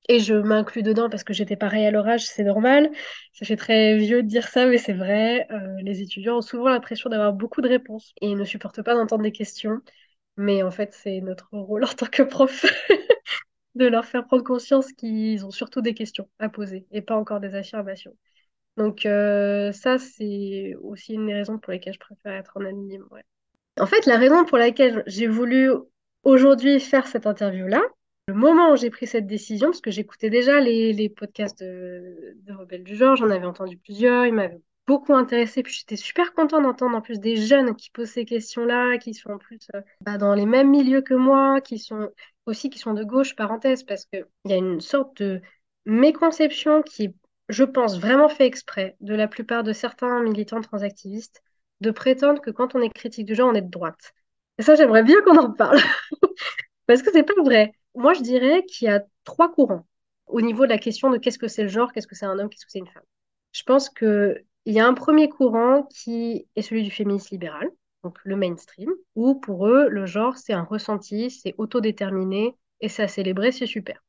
et 0.09 0.21
je 0.21 0.35
m'inclus 0.35 0.85
dedans 0.85 1.11
parce 1.11 1.25
que 1.25 1.33
j'étais 1.33 1.57
pareil 1.57 1.85
à 1.85 1.91
leur 1.91 2.07
âge, 2.07 2.27
c'est 2.27 2.45
normal. 2.45 2.93
Ça 3.33 3.45
fait 3.45 3.57
très 3.57 3.97
vieux 3.97 4.23
de 4.23 4.29
dire 4.29 4.47
ça, 4.47 4.65
mais 4.67 4.79
c'est 4.79 4.93
vrai. 4.93 5.49
les 5.83 6.01
étudiants 6.01 6.39
ont 6.39 6.43
souvent 6.43 6.69
l'impression 6.69 7.11
d'avoir 7.11 7.33
beaucoup 7.33 7.61
de 7.61 7.69
réponses 7.69 8.15
et 8.21 8.37
ne 8.37 8.45
supportent 8.45 8.83
pas 8.83 8.95
d'entendre 8.95 9.25
des 9.25 9.33
questions. 9.33 9.81
Mais 10.37 10.63
en 10.63 10.71
fait, 10.71 10.93
c'est 10.95 11.21
notre 11.23 11.49
rôle 11.51 11.83
en 11.85 11.89
tant 11.89 12.07
que 12.07 12.23
prof 12.23 12.65
de 13.75 13.87
leur 13.87 14.05
faire 14.05 14.27
prendre 14.27 14.45
conscience 14.45 14.93
qu'ils 14.93 15.45
ont 15.47 15.51
surtout 15.51 15.81
des 15.81 15.95
questions 15.95 16.29
à 16.39 16.49
poser 16.49 16.87
et 16.91 17.03
pas 17.03 17.17
encore 17.17 17.41
des 17.41 17.55
affirmations. 17.55 18.17
Donc 18.77 19.07
euh, 19.07 19.73
ça, 19.73 19.99
c'est 19.99 20.75
aussi 20.81 21.15
une 21.15 21.27
des 21.27 21.35
raisons 21.35 21.59
pour 21.59 21.73
lesquelles 21.73 21.95
je 21.95 21.99
préfère 21.99 22.33
être 22.33 22.53
en 22.57 22.61
anonyme. 22.65 23.05
En 23.79 23.87
fait, 23.87 24.07
la 24.07 24.19
raison 24.19 24.45
pour 24.45 24.59
laquelle 24.59 25.03
j'ai 25.07 25.27
voulu 25.27 25.71
aujourd'hui 26.25 26.81
faire 26.81 27.07
cette 27.07 27.27
interview-là, 27.27 27.83
le 28.29 28.35
moment 28.35 28.73
où 28.73 28.77
j'ai 28.77 28.91
pris 28.91 29.07
cette 29.07 29.27
décision, 29.27 29.69
parce 29.69 29.81
que 29.81 29.91
j'écoutais 29.91 30.31
déjà 30.31 30.61
les, 30.61 30.93
les 30.93 31.09
podcasts 31.09 31.61
de, 31.61 32.35
de 32.37 32.53
Rebelle 32.53 32.85
du 32.85 32.97
genre, 32.97 33.17
j'en 33.17 33.31
avais 33.31 33.47
entendu 33.47 33.77
plusieurs, 33.79 34.27
ils 34.27 34.33
m'avaient 34.33 34.61
beaucoup 34.87 35.15
intéressée. 35.15 35.63
Puis 35.63 35.75
j'étais 35.75 35.97
super 35.97 36.35
contente 36.35 36.63
d'entendre 36.63 36.97
en 36.97 37.01
plus 37.01 37.21
des 37.21 37.37
jeunes 37.37 37.75
qui 37.77 37.91
posent 37.91 38.11
ces 38.11 38.25
questions-là, 38.25 38.99
qui 38.99 39.15
sont 39.15 39.31
en 39.31 39.39
plus 39.39 39.59
euh, 39.75 39.81
bah, 40.01 40.19
dans 40.19 40.35
les 40.35 40.47
mêmes 40.47 40.71
milieux 40.71 41.03
que 41.03 41.15
moi, 41.15 41.61
qui 41.61 41.79
sont 41.79 42.11
aussi 42.47 42.71
qui 42.71 42.79
sont 42.79 42.95
de 42.95 43.05
gauche, 43.05 43.37
parenthèse, 43.37 43.85
parce 43.85 44.07
qu'il 44.07 44.27
y 44.47 44.53
a 44.53 44.57
une 44.57 44.81
sorte 44.81 45.23
de 45.23 45.41
méconception 45.87 46.83
qui, 46.83 47.15
je 47.49 47.65
pense, 47.65 47.99
vraiment 47.99 48.29
fait 48.29 48.47
exprès 48.47 48.97
de 49.01 49.15
la 49.15 49.29
plupart 49.29 49.63
de 49.63 49.73
certains 49.73 50.23
militants 50.23 50.61
transactivistes 50.61 51.43
de 51.81 51.91
prétendre 51.91 52.41
que 52.41 52.51
quand 52.51 52.75
on 52.75 52.81
est 52.81 52.91
critique 52.91 53.27
du 53.27 53.35
genre, 53.35 53.51
on 53.51 53.55
est 53.55 53.63
de 53.63 53.71
droite. 53.71 54.13
Et 54.59 54.63
ça, 54.63 54.75
j'aimerais 54.75 55.03
bien 55.03 55.21
qu'on 55.23 55.37
en 55.37 55.51
parle. 55.53 55.79
parce 56.87 57.03
que 57.03 57.11
c'est 57.13 57.23
pas 57.23 57.41
vrai. 57.45 57.73
Moi, 57.95 58.15
je 58.15 58.23
dirais 58.23 58.65
qu'il 58.65 58.87
y 58.87 58.91
a 58.91 59.05
trois 59.25 59.53
courants 59.53 59.87
au 60.27 60.41
niveau 60.41 60.65
de 60.65 60.71
la 60.71 60.79
question 60.79 61.11
de 61.11 61.19
qu'est-ce 61.19 61.39
que 61.39 61.49
c'est 61.49 61.63
le 61.63 61.69
genre, 61.69 61.93
qu'est-ce 61.93 62.07
que 62.07 62.15
c'est 62.15 62.27
un 62.27 62.39
homme, 62.39 62.49
qu'est-ce 62.49 62.65
que 62.65 62.73
c'est 62.73 62.79
une 62.79 62.89
femme. 62.89 63.03
Je 63.53 63.63
pense 63.65 63.91
que 63.91 64.43
il 64.65 64.75
y 64.75 64.81
a 64.81 64.87
un 64.87 64.95
premier 64.95 65.29
courant 65.29 65.85
qui 65.85 66.47
est 66.57 66.63
celui 66.63 66.83
du 66.83 66.91
féminisme 66.91 67.29
libéral, 67.33 67.71
donc 68.05 68.19
le 68.25 68.37
mainstream, 68.37 68.91
où 69.15 69.35
pour 69.35 69.67
eux, 69.67 69.89
le 69.89 70.07
genre, 70.07 70.37
c'est 70.37 70.53
un 70.53 70.65
ressenti, 70.65 71.31
c'est 71.31 71.55
autodéterminé 71.59 72.57
et 72.81 72.89
c'est 72.89 73.03
à 73.03 73.09
célébrer, 73.09 73.53
c'est 73.53 73.67
super. 73.67 74.03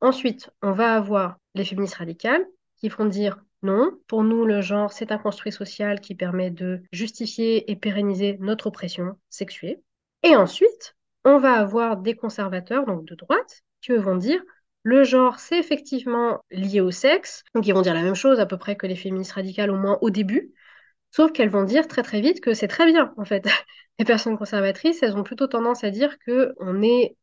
Ensuite, 0.00 0.50
on 0.62 0.72
va 0.72 0.94
avoir 0.94 1.38
les 1.54 1.64
féministes 1.64 1.96
radicales 1.96 2.46
qui 2.76 2.88
vont 2.88 3.04
dire 3.04 3.38
non, 3.62 3.92
pour 4.06 4.24
nous, 4.24 4.46
le 4.46 4.62
genre, 4.62 4.92
c'est 4.92 5.12
un 5.12 5.18
construit 5.18 5.52
social 5.52 6.00
qui 6.00 6.14
permet 6.14 6.50
de 6.50 6.82
justifier 6.92 7.70
et 7.70 7.76
pérenniser 7.76 8.38
notre 8.40 8.68
oppression 8.68 9.18
sexuée. 9.28 9.82
Et 10.22 10.34
ensuite, 10.34 10.96
on 11.24 11.38
va 11.38 11.52
avoir 11.54 11.98
des 11.98 12.14
conservateurs, 12.14 12.86
donc 12.86 13.04
de 13.04 13.14
droite, 13.14 13.62
qui 13.82 13.92
vont 13.92 14.16
dire 14.16 14.42
le 14.82 15.04
genre, 15.04 15.38
c'est 15.38 15.58
effectivement 15.58 16.40
lié 16.50 16.80
au 16.80 16.90
sexe. 16.90 17.44
Donc, 17.54 17.66
ils 17.66 17.74
vont 17.74 17.82
dire 17.82 17.94
la 17.94 18.02
même 18.02 18.14
chose 18.14 18.40
à 18.40 18.46
peu 18.46 18.58
près 18.58 18.76
que 18.76 18.86
les 18.86 18.96
féministes 18.96 19.32
radicales, 19.32 19.70
au 19.70 19.76
moins 19.76 19.98
au 20.00 20.10
début. 20.10 20.52
Sauf 21.10 21.32
qu'elles 21.32 21.50
vont 21.50 21.64
dire 21.64 21.88
très 21.88 22.02
très 22.02 22.20
vite 22.20 22.40
que 22.40 22.54
c'est 22.54 22.68
très 22.68 22.86
bien, 22.86 23.12
en 23.16 23.24
fait. 23.24 23.46
Les 23.98 24.04
personnes 24.06 24.38
conservatrices, 24.38 25.02
elles 25.02 25.16
ont 25.16 25.24
plutôt 25.24 25.46
tendance 25.46 25.84
à 25.84 25.90
dire 25.90 26.18
que 26.20 26.54
on 26.58 26.82
est, 26.82 27.16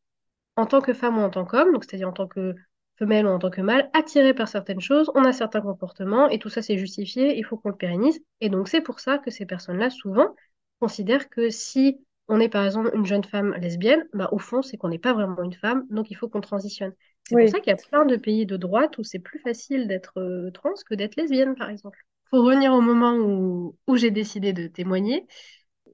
en 0.57 0.65
tant 0.65 0.81
que 0.81 0.93
femme 0.93 1.17
ou 1.17 1.21
en 1.21 1.29
tant 1.29 1.45
qu'homme, 1.45 1.73
donc 1.73 1.85
c'est-à-dire 1.85 2.09
en 2.09 2.13
tant 2.13 2.27
que 2.27 2.55
femelle 2.97 3.25
ou 3.27 3.29
en 3.29 3.39
tant 3.39 3.49
que 3.51 3.61
mâle, 3.61 3.89
attiré 3.93 4.33
par 4.33 4.47
certaines 4.47 4.81
choses, 4.81 5.11
on 5.15 5.23
a 5.25 5.33
certains 5.33 5.61
comportements, 5.61 6.29
et 6.29 6.39
tout 6.39 6.49
ça 6.49 6.61
c'est 6.61 6.77
justifié, 6.77 7.37
il 7.37 7.43
faut 7.43 7.57
qu'on 7.57 7.69
le 7.69 7.75
pérennise. 7.75 8.19
Et 8.41 8.49
donc 8.49 8.67
c'est 8.67 8.81
pour 8.81 8.99
ça 8.99 9.17
que 9.19 9.31
ces 9.31 9.45
personnes-là, 9.45 9.89
souvent, 9.89 10.35
considèrent 10.79 11.29
que 11.29 11.49
si 11.49 11.99
on 12.27 12.39
est 12.39 12.49
par 12.49 12.65
exemple 12.65 12.91
une 12.93 13.05
jeune 13.05 13.23
femme 13.23 13.53
lesbienne, 13.55 14.05
bah, 14.13 14.29
au 14.31 14.39
fond, 14.39 14.61
c'est 14.61 14.77
qu'on 14.77 14.89
n'est 14.89 14.99
pas 14.99 15.13
vraiment 15.13 15.43
une 15.43 15.53
femme, 15.53 15.85
donc 15.89 16.11
il 16.11 16.15
faut 16.15 16.27
qu'on 16.29 16.41
transitionne. 16.41 16.93
C'est 17.27 17.35
pour 17.35 17.49
ça 17.49 17.59
qu'il 17.59 17.71
y 17.71 17.73
a 17.73 17.89
plein 17.89 18.05
de 18.05 18.15
pays 18.15 18.45
de 18.45 18.55
droite 18.57 18.97
où 18.97 19.03
c'est 19.03 19.19
plus 19.19 19.39
facile 19.39 19.87
d'être 19.87 20.19
euh, 20.19 20.49
trans 20.51 20.73
que 20.85 20.95
d'être 20.95 21.15
lesbienne, 21.17 21.55
par 21.55 21.69
exemple. 21.69 21.99
Pour 22.29 22.43
revenir 22.43 22.73
au 22.73 22.81
moment 22.81 23.15
où, 23.15 23.75
où 23.87 23.95
j'ai 23.97 24.11
décidé 24.11 24.53
de 24.53 24.67
témoigner, 24.67 25.25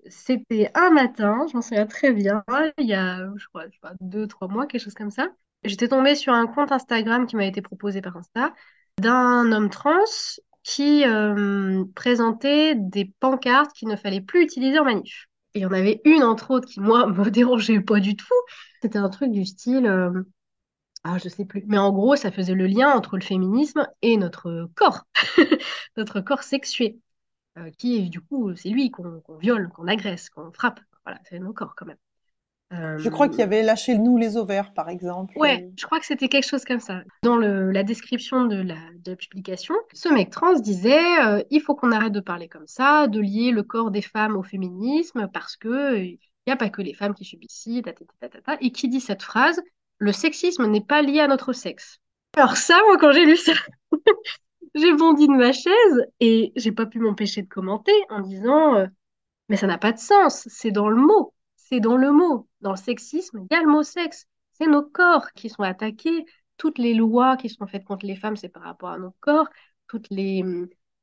c'était 0.07 0.71
un 0.75 0.91
matin, 0.91 1.45
je 1.49 1.55
m'en 1.55 1.61
souviens 1.61 1.85
très 1.85 2.11
bien, 2.11 2.43
il 2.77 2.87
y 2.87 2.93
a, 2.93 3.29
je 3.35 3.47
crois, 3.47 3.65
je 3.71 3.77
crois, 3.79 3.93
deux, 4.01 4.27
trois 4.27 4.47
mois, 4.47 4.67
quelque 4.67 4.81
chose 4.81 4.93
comme 4.93 5.11
ça. 5.11 5.29
J'étais 5.63 5.87
tombée 5.87 6.15
sur 6.15 6.33
un 6.33 6.45
compte 6.45 6.71
Instagram 6.71 7.25
qui 7.25 7.35
m'a 7.35 7.45
été 7.45 7.61
proposé 7.61 8.01
par 8.01 8.17
Insta 8.17 8.53
d'un 8.99 9.51
homme 9.51 9.69
trans 9.69 10.03
qui 10.63 11.05
euh, 11.05 11.83
présentait 11.95 12.75
des 12.75 13.11
pancartes 13.19 13.73
qu'il 13.73 13.87
ne 13.87 13.95
fallait 13.95 14.21
plus 14.21 14.43
utiliser 14.43 14.79
en 14.79 14.85
manif. 14.85 15.27
Et 15.53 15.59
il 15.59 15.61
y 15.61 15.65
en 15.65 15.71
avait 15.71 16.01
une, 16.05 16.23
entre 16.23 16.51
autres, 16.51 16.67
qui, 16.67 16.79
moi, 16.79 17.07
me 17.07 17.29
dérangeait 17.29 17.81
pas 17.81 17.99
du 17.99 18.15
tout. 18.15 18.25
C'était 18.81 18.99
un 18.99 19.09
truc 19.09 19.31
du 19.31 19.45
style, 19.45 19.85
euh, 19.85 20.23
ah, 21.03 21.17
je 21.17 21.27
sais 21.27 21.45
plus. 21.45 21.63
Mais 21.67 21.77
en 21.77 21.91
gros, 21.91 22.15
ça 22.15 22.31
faisait 22.31 22.53
le 22.53 22.65
lien 22.65 22.91
entre 22.91 23.17
le 23.17 23.23
féminisme 23.23 23.87
et 24.01 24.17
notre 24.17 24.69
corps, 24.75 25.05
notre 25.97 26.21
corps 26.21 26.43
sexué, 26.43 26.97
euh, 27.57 27.69
qui 27.77 27.97
est 27.97 28.09
du 28.09 28.21
coup, 28.21 28.55
c'est 28.55 28.69
lui 28.69 28.89
qu'on 28.89 29.21
viole, 29.39 29.69
qu'on 29.69 29.87
agresse, 29.87 30.29
qu'on 30.29 30.51
frappe. 30.51 30.79
Voilà, 31.05 31.19
c'est 31.29 31.39
nos 31.39 31.53
corps 31.53 31.75
quand 31.75 31.85
même. 31.85 31.97
Je 32.97 33.09
crois 33.09 33.29
qu'il 33.29 33.39
y 33.39 33.43
avait 33.43 33.61
lâché 33.61 33.97
nous 33.99 34.17
les 34.17 34.35
ovaires, 34.35 34.73
par 34.73 34.89
exemple. 34.89 35.37
Ouais, 35.37 35.69
je 35.77 35.85
crois 35.85 35.99
que 35.99 36.07
c'était 36.07 36.27
quelque 36.27 36.47
chose 36.47 36.65
comme 36.65 36.79
ça. 36.79 37.01
Dans 37.21 37.37
le, 37.37 37.71
la 37.71 37.83
description 37.83 38.45
de 38.45 38.55
la, 38.55 38.77
de 39.03 39.11
la, 39.11 39.15
publication, 39.15 39.75
ce 39.93 40.09
mec 40.09 40.31
trans 40.31 40.59
disait 40.59 41.21
euh, 41.23 41.43
il 41.51 41.61
faut 41.61 41.75
qu'on 41.75 41.91
arrête 41.91 42.13
de 42.13 42.19
parler 42.19 42.47
comme 42.47 42.65
ça, 42.65 43.07
de 43.07 43.19
lier 43.19 43.51
le 43.51 43.61
corps 43.61 43.91
des 43.91 44.01
femmes 44.01 44.35
au 44.35 44.41
féminisme, 44.41 45.29
parce 45.31 45.55
que 45.55 45.99
il 45.99 46.17
n'y 46.47 46.53
a 46.53 46.57
pas 46.57 46.69
que 46.69 46.81
les 46.81 46.93
femmes 46.93 47.13
qui 47.13 47.25
subissent 47.25 47.67
et 47.67 48.71
qui 48.71 48.87
dit 48.89 48.99
cette 48.99 49.21
phrase 49.21 49.61
le 50.03 50.11
sexisme 50.11 50.65
n'est 50.67 50.81
pas 50.81 51.01
lié 51.01 51.21
à 51.21 51.27
notre 51.27 51.53
sexe. 51.53 51.99
Alors 52.35 52.57
ça, 52.57 52.79
moi, 52.87 52.97
quand 52.97 53.11
j'ai 53.13 53.25
lu 53.25 53.37
ça, 53.37 53.53
j'ai 54.75 54.93
bondi 54.93 55.27
de 55.27 55.33
ma 55.33 55.53
chaise 55.53 56.05
et 56.19 56.51
j'ai 56.55 56.71
pas 56.71 56.85
pu 56.85 56.99
m'empêcher 56.99 57.41
de 57.41 57.47
commenter 57.47 57.93
en 58.09 58.19
disant 58.21 58.75
euh, 58.75 58.87
mais 59.49 59.57
ça 59.57 59.67
n'a 59.67 59.77
pas 59.77 59.91
de 59.91 59.99
sens, 59.99 60.47
c'est 60.49 60.71
dans 60.71 60.89
le 60.89 61.01
mot, 61.01 61.33
c'est 61.55 61.79
dans 61.79 61.97
le 61.97 62.11
mot. 62.11 62.47
Dans 62.61 62.71
le 62.71 62.77
sexisme, 62.77 63.45
il 63.49 63.55
y 63.55 63.57
a 63.57 63.61
le 63.61 63.69
mot 63.69 63.83
sexe. 63.83 64.25
C'est 64.53 64.67
nos 64.67 64.83
corps 64.83 65.31
qui 65.33 65.49
sont 65.49 65.63
attaqués. 65.63 66.25
Toutes 66.57 66.77
les 66.77 66.93
lois 66.93 67.37
qui 67.37 67.49
sont 67.49 67.67
faites 67.67 67.83
contre 67.83 68.05
les 68.05 68.15
femmes, 68.15 68.35
c'est 68.35 68.49
par 68.49 68.63
rapport 68.63 68.89
à 68.89 68.97
nos 68.97 69.11
corps. 69.19 69.47
Toutes 69.87 70.09
les, 70.09 70.43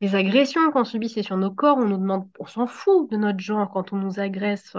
les 0.01 0.15
agressions 0.15 0.71
qu'on 0.71 0.85
subit, 0.85 1.09
c'est 1.09 1.23
sur 1.23 1.37
nos 1.37 1.51
corps. 1.51 1.79
On 1.79 1.87
nous 1.87 1.99
demande, 1.99 2.29
on 2.39 2.47
s'en 2.47 2.67
fout 2.67 3.11
de 3.11 3.17
notre 3.17 3.41
genre 3.41 3.71
quand 3.71 3.93
on 3.93 3.97
nous 3.97 4.21
agresse. 4.21 4.77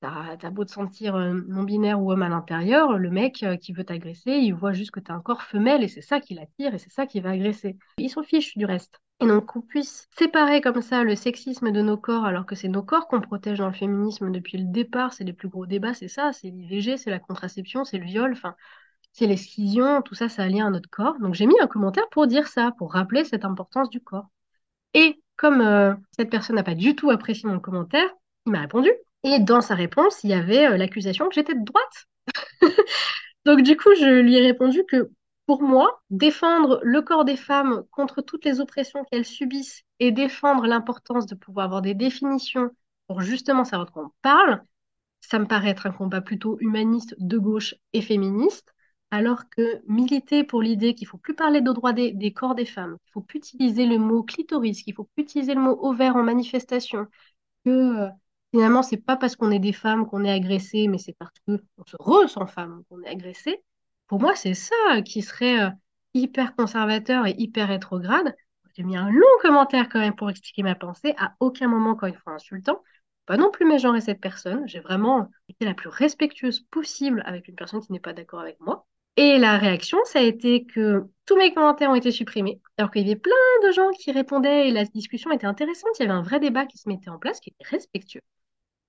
T'as 0.00 0.50
beau 0.50 0.64
te 0.64 0.70
sentir 0.70 1.16
euh, 1.16 1.34
non-binaire 1.48 2.00
ou 2.00 2.12
homme 2.12 2.22
à 2.22 2.28
l'intérieur, 2.28 2.98
le 2.98 3.10
mec 3.10 3.42
euh, 3.42 3.56
qui 3.56 3.72
veut 3.72 3.82
t'agresser, 3.82 4.30
il 4.30 4.54
voit 4.54 4.72
juste 4.72 4.92
que 4.92 5.00
t'as 5.00 5.14
un 5.14 5.20
corps 5.20 5.42
femelle 5.42 5.82
et 5.82 5.88
c'est 5.88 6.02
ça 6.02 6.20
qui 6.20 6.34
l'attire 6.34 6.72
et 6.72 6.78
c'est 6.78 6.92
ça 6.92 7.04
qui 7.04 7.18
va 7.20 7.30
agresser. 7.30 7.76
Il 7.98 8.08
s'en 8.08 8.22
fiche 8.22 8.56
du 8.56 8.64
reste. 8.64 9.00
Et 9.20 9.26
donc 9.26 9.46
qu'on 9.46 9.60
puisse 9.60 10.06
séparer 10.16 10.60
comme 10.60 10.82
ça 10.82 11.02
le 11.02 11.16
sexisme 11.16 11.72
de 11.72 11.82
nos 11.82 11.96
corps 11.96 12.24
alors 12.24 12.46
que 12.46 12.54
c'est 12.54 12.68
nos 12.68 12.84
corps 12.84 13.08
qu'on 13.08 13.20
protège 13.20 13.58
dans 13.58 13.66
le 13.66 13.72
féminisme 13.72 14.30
depuis 14.30 14.58
le 14.58 14.66
départ, 14.66 15.12
c'est 15.12 15.24
les 15.24 15.32
plus 15.32 15.48
gros 15.48 15.66
débats, 15.66 15.94
c'est 15.94 16.06
ça, 16.06 16.32
c'est 16.32 16.50
l'IVG, 16.50 16.96
c'est 16.96 17.10
la 17.10 17.18
contraception, 17.18 17.84
c'est 17.84 17.98
le 17.98 18.04
viol, 18.04 18.30
enfin 18.30 18.54
c'est 19.12 19.26
l'escission, 19.26 20.02
tout 20.02 20.14
ça, 20.14 20.28
ça 20.28 20.44
a 20.44 20.48
lien 20.48 20.68
à 20.68 20.70
notre 20.70 20.90
corps. 20.90 21.18
Donc 21.18 21.34
j'ai 21.34 21.46
mis 21.46 21.58
un 21.60 21.66
commentaire 21.66 22.08
pour 22.10 22.28
dire 22.28 22.46
ça, 22.46 22.72
pour 22.78 22.92
rappeler 22.92 23.24
cette 23.24 23.44
importance 23.44 23.90
du 23.90 24.00
corps. 24.00 24.28
Et 24.94 25.20
comme 25.36 25.60
euh, 25.60 25.94
cette 26.16 26.30
personne 26.30 26.56
n'a 26.56 26.62
pas 26.62 26.76
du 26.76 26.94
tout 26.94 27.10
apprécié 27.10 27.48
mon 27.48 27.58
commentaire, 27.58 28.08
il 28.46 28.52
m'a 28.52 28.60
répondu 28.60 28.90
et 29.24 29.40
dans 29.40 29.60
sa 29.60 29.74
réponse, 29.74 30.22
il 30.24 30.30
y 30.30 30.34
avait 30.34 30.66
euh, 30.66 30.76
l'accusation 30.76 31.28
que 31.28 31.34
j'étais 31.34 31.54
de 31.54 31.64
droite. 31.64 32.06
Donc 33.44 33.62
du 33.62 33.76
coup, 33.76 33.94
je 33.94 34.20
lui 34.20 34.36
ai 34.36 34.42
répondu 34.42 34.84
que 34.88 35.10
pour 35.46 35.62
moi, 35.62 36.02
défendre 36.10 36.80
le 36.82 37.02
corps 37.02 37.24
des 37.24 37.36
femmes 37.36 37.84
contre 37.90 38.20
toutes 38.22 38.44
les 38.44 38.60
oppressions 38.60 39.04
qu'elles 39.04 39.24
subissent 39.24 39.82
et 39.98 40.12
défendre 40.12 40.66
l'importance 40.66 41.26
de 41.26 41.34
pouvoir 41.34 41.66
avoir 41.66 41.82
des 41.82 41.94
définitions 41.94 42.70
pour 43.06 43.22
justement 43.22 43.64
savoir 43.64 43.86
de 43.86 43.92
quoi 43.92 44.04
on 44.06 44.12
parle, 44.22 44.62
ça 45.20 45.38
me 45.38 45.46
paraît 45.46 45.70
être 45.70 45.86
un 45.86 45.92
combat 45.92 46.20
plutôt 46.20 46.58
humaniste 46.60 47.14
de 47.18 47.38
gauche 47.38 47.74
et 47.92 48.02
féministe, 48.02 48.74
alors 49.10 49.48
que 49.50 49.82
militer 49.88 50.44
pour 50.44 50.62
l'idée 50.62 50.94
qu'il 50.94 51.06
faut 51.06 51.18
plus 51.18 51.34
parler 51.34 51.60
de 51.62 51.72
droits 51.72 51.92
des, 51.94 52.12
des 52.12 52.32
corps 52.32 52.54
des 52.54 52.66
femmes, 52.66 52.98
qu'il 53.04 53.12
faut 53.12 53.22
plus 53.22 53.38
utiliser 53.38 53.86
le 53.86 53.98
mot 53.98 54.22
clitoris, 54.22 54.82
qu'il 54.82 54.94
faut 54.94 55.04
plus 55.14 55.22
utiliser 55.22 55.54
le 55.54 55.60
mot 55.62 55.78
ovaire 55.82 56.16
en 56.16 56.22
manifestation, 56.22 57.06
que 57.64 57.70
euh, 57.70 58.08
Finalement, 58.50 58.82
c'est 58.82 58.96
pas 58.96 59.16
parce 59.16 59.36
qu'on 59.36 59.50
est 59.50 59.58
des 59.58 59.72
femmes 59.72 60.06
qu'on 60.06 60.24
est 60.24 60.30
agressé, 60.30 60.88
mais 60.88 60.98
c'est 60.98 61.16
parce 61.18 61.32
qu'on 61.46 61.58
se 61.86 61.96
ressent 61.98 62.46
femme 62.46 62.82
qu'on 62.88 63.02
est 63.02 63.08
agressé. 63.08 63.62
Pour 64.06 64.20
moi, 64.20 64.34
c'est 64.34 64.54
ça 64.54 65.02
qui 65.04 65.22
serait 65.22 65.60
euh, 65.60 65.70
hyper 66.14 66.56
conservateur 66.56 67.26
et 67.26 67.34
hyper 67.36 67.68
rétrograde. 67.68 68.34
J'ai 68.74 68.84
mis 68.84 68.96
un 68.96 69.10
long 69.10 69.26
commentaire 69.42 69.88
quand 69.88 69.98
même 69.98 70.14
pour 70.14 70.30
expliquer 70.30 70.62
ma 70.62 70.74
pensée. 70.74 71.14
À 71.18 71.34
aucun 71.40 71.68
moment, 71.68 71.94
quand 71.94 72.06
il 72.06 72.16
faut 72.16 72.30
insultant, 72.30 72.82
pas 73.26 73.36
non 73.36 73.50
plus 73.50 73.66
mégenrer 73.66 74.00
cette 74.00 74.20
personne. 74.20 74.66
J'ai 74.66 74.80
vraiment 74.80 75.30
été 75.48 75.66
la 75.66 75.74
plus 75.74 75.88
respectueuse 75.88 76.60
possible 76.70 77.22
avec 77.26 77.48
une 77.48 77.54
personne 77.54 77.80
qui 77.80 77.92
n'est 77.92 78.00
pas 78.00 78.14
d'accord 78.14 78.40
avec 78.40 78.58
moi. 78.60 78.86
Et 79.16 79.36
la 79.36 79.58
réaction, 79.58 79.98
ça 80.04 80.20
a 80.20 80.22
été 80.22 80.64
que 80.64 81.04
tous 81.26 81.36
mes 81.36 81.52
commentaires 81.52 81.90
ont 81.90 81.96
été 81.96 82.12
supprimés, 82.12 82.60
alors 82.78 82.90
qu'il 82.92 83.02
y 83.02 83.10
avait 83.10 83.18
plein 83.18 83.32
de 83.66 83.72
gens 83.72 83.90
qui 83.90 84.12
répondaient 84.12 84.68
et 84.68 84.70
la 84.70 84.84
discussion 84.84 85.32
était 85.32 85.46
intéressante. 85.46 85.98
Il 85.98 86.04
y 86.04 86.06
avait 86.06 86.14
un 86.14 86.22
vrai 86.22 86.38
débat 86.40 86.66
qui 86.66 86.78
se 86.78 86.88
mettait 86.88 87.10
en 87.10 87.18
place, 87.18 87.40
qui 87.40 87.50
était 87.50 87.68
respectueux. 87.68 88.22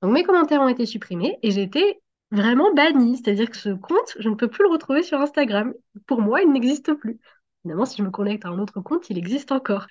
Donc 0.02 0.14
mes 0.14 0.24
commentaires 0.24 0.62
ont 0.62 0.68
été 0.70 0.86
supprimés 0.86 1.38
et 1.44 1.52
j'ai 1.52 1.64
été 1.64 2.02
vraiment 2.32 2.74
bannie. 2.74 3.18
C'est-à-dire 3.18 3.50
que 3.50 3.58
ce 3.58 3.70
compte, 3.70 4.16
je 4.20 4.30
ne 4.30 4.36
peux 4.36 4.48
plus 4.48 4.64
le 4.64 4.70
retrouver 4.70 5.04
sur 5.04 5.20
Instagram. 5.20 5.74
Pour 6.08 6.22
moi, 6.22 6.42
il 6.42 6.52
n'existe 6.52 6.94
plus. 6.94 7.20
Évidemment, 7.66 7.86
si 7.86 7.98
je 7.98 8.04
me 8.04 8.12
connecte 8.12 8.46
à 8.46 8.50
un 8.50 8.60
autre 8.60 8.82
compte, 8.82 9.10
il 9.10 9.18
existe 9.18 9.52
encore. 9.52 9.88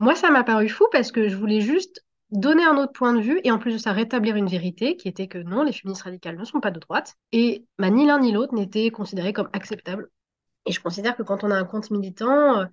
Moi, 0.00 0.14
ça 0.14 0.30
m'a 0.30 0.44
paru 0.44 0.68
fou 0.68 0.86
parce 0.92 1.10
que 1.10 1.28
je 1.28 1.36
voulais 1.36 1.60
juste 1.60 2.04
donner 2.30 2.64
un 2.64 2.76
autre 2.76 2.92
point 2.92 3.14
de 3.14 3.20
vue 3.20 3.40
et 3.42 3.50
en 3.50 3.58
plus 3.58 3.72
de 3.72 3.78
ça 3.78 3.92
rétablir 3.92 4.36
une 4.36 4.46
vérité 4.48 4.96
qui 4.96 5.08
était 5.08 5.28
que 5.28 5.38
non, 5.38 5.62
les 5.62 5.72
féministes 5.72 6.02
radicales 6.02 6.36
ne 6.36 6.44
sont 6.44 6.60
pas 6.60 6.70
de 6.70 6.78
droite 6.78 7.16
et 7.32 7.64
bah, 7.78 7.90
ni 7.90 8.06
l'un 8.06 8.20
ni 8.20 8.32
l'autre 8.32 8.54
n'était 8.54 8.90
considéré 8.90 9.32
comme 9.32 9.48
acceptable. 9.52 10.10
Et 10.66 10.72
je 10.72 10.80
considère 10.80 11.16
que 11.16 11.22
quand 11.22 11.42
on 11.42 11.50
a 11.50 11.56
un 11.56 11.64
compte 11.64 11.90
militant, 11.90 12.60
euh, 12.60 12.66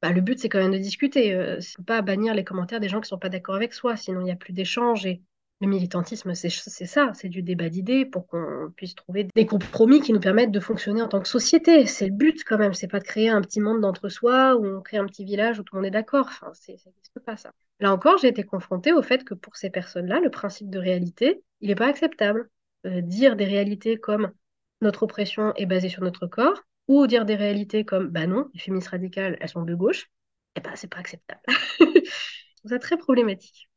bah, 0.00 0.10
le 0.10 0.20
but 0.22 0.38
c'est 0.38 0.48
quand 0.48 0.58
même 0.58 0.72
de 0.72 0.78
discuter, 0.78 1.34
euh, 1.34 1.60
c'est 1.60 1.84
pas 1.84 2.00
bannir 2.02 2.34
les 2.34 2.44
commentaires 2.44 2.80
des 2.80 2.88
gens 2.88 3.00
qui 3.00 3.08
sont 3.08 3.18
pas 3.18 3.28
d'accord 3.28 3.56
avec 3.56 3.74
soi, 3.74 3.96
sinon 3.96 4.20
il 4.20 4.24
n'y 4.24 4.32
a 4.32 4.36
plus 4.36 4.54
d'échange 4.54 5.04
et 5.06 5.22
le 5.60 5.68
militantisme, 5.68 6.34
c'est 6.34 6.50
ça, 6.50 7.12
c'est 7.14 7.28
du 7.28 7.42
débat 7.42 7.68
d'idées 7.68 8.04
pour 8.04 8.26
qu'on 8.26 8.72
puisse 8.76 8.94
trouver 8.94 9.28
des 9.34 9.46
compromis 9.46 10.00
qui 10.00 10.12
nous 10.12 10.20
permettent 10.20 10.50
de 10.50 10.60
fonctionner 10.60 11.00
en 11.00 11.08
tant 11.08 11.20
que 11.20 11.28
société. 11.28 11.86
C'est 11.86 12.06
le 12.06 12.12
but 12.12 12.42
quand 12.44 12.58
même, 12.58 12.74
c'est 12.74 12.88
pas 12.88 12.98
de 12.98 13.04
créer 13.04 13.28
un 13.28 13.40
petit 13.40 13.60
monde 13.60 13.80
d'entre-soi 13.80 14.56
où 14.56 14.66
on 14.66 14.82
crée 14.82 14.98
un 14.98 15.06
petit 15.06 15.24
village 15.24 15.58
où 15.58 15.62
tout 15.62 15.76
le 15.76 15.80
monde 15.80 15.86
est 15.86 15.92
d'accord. 15.92 16.26
Enfin, 16.28 16.52
ça 16.54 16.72
n'existe 16.72 17.20
pas 17.24 17.36
ça. 17.36 17.52
Là 17.80 17.92
encore, 17.92 18.18
j'ai 18.18 18.28
été 18.28 18.42
confrontée 18.42 18.92
au 18.92 19.02
fait 19.02 19.24
que 19.24 19.34
pour 19.34 19.56
ces 19.56 19.70
personnes-là, 19.70 20.20
le 20.20 20.30
principe 20.30 20.70
de 20.70 20.78
réalité, 20.78 21.42
il 21.60 21.68
n'est 21.68 21.74
pas 21.74 21.88
acceptable. 21.88 22.50
Euh, 22.86 23.00
dire 23.00 23.36
des 23.36 23.46
réalités 23.46 23.96
comme 23.96 24.32
notre 24.80 25.04
oppression 25.04 25.54
est 25.56 25.66
basée 25.66 25.88
sur 25.88 26.02
notre 26.02 26.26
corps, 26.26 26.62
ou 26.88 27.06
dire 27.06 27.24
des 27.24 27.36
réalités 27.36 27.84
comme 27.84 28.08
bah 28.08 28.26
non, 28.26 28.50
les 28.52 28.60
féministes 28.60 28.88
radicales, 28.88 29.38
elles 29.40 29.48
sont 29.48 29.62
de 29.62 29.74
gauche, 29.74 30.10
eh 30.56 30.60
ben 30.60 30.72
c'est 30.74 30.88
pas 30.88 30.98
acceptable. 30.98 31.40
c'est 32.64 32.78
très 32.78 32.98
problématique. 32.98 33.70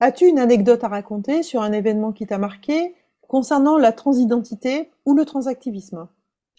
As-tu 0.00 0.26
une 0.26 0.38
anecdote 0.38 0.84
à 0.84 0.88
raconter 0.88 1.42
sur 1.42 1.62
un 1.62 1.72
événement 1.72 2.12
qui 2.12 2.26
t'a 2.26 2.36
marqué 2.36 2.94
concernant 3.22 3.78
la 3.78 3.92
transidentité 3.92 4.90
ou 5.06 5.16
le 5.16 5.24
transactivisme? 5.24 6.08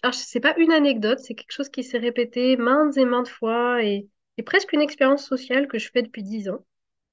Alors, 0.02 0.14
n'est 0.34 0.40
pas 0.40 0.56
une 0.56 0.72
anecdote, 0.72 1.20
c'est 1.20 1.34
quelque 1.34 1.52
chose 1.52 1.68
qui 1.68 1.84
s'est 1.84 1.98
répété 1.98 2.56
maintes 2.56 2.96
et 2.96 3.04
maintes 3.04 3.28
fois 3.28 3.82
et, 3.82 4.08
presque 4.44 4.72
une 4.72 4.80
expérience 4.80 5.24
sociale 5.24 5.66
que 5.66 5.78
je 5.78 5.90
fais 5.90 6.02
depuis 6.02 6.22
dix 6.22 6.48
ans. 6.48 6.64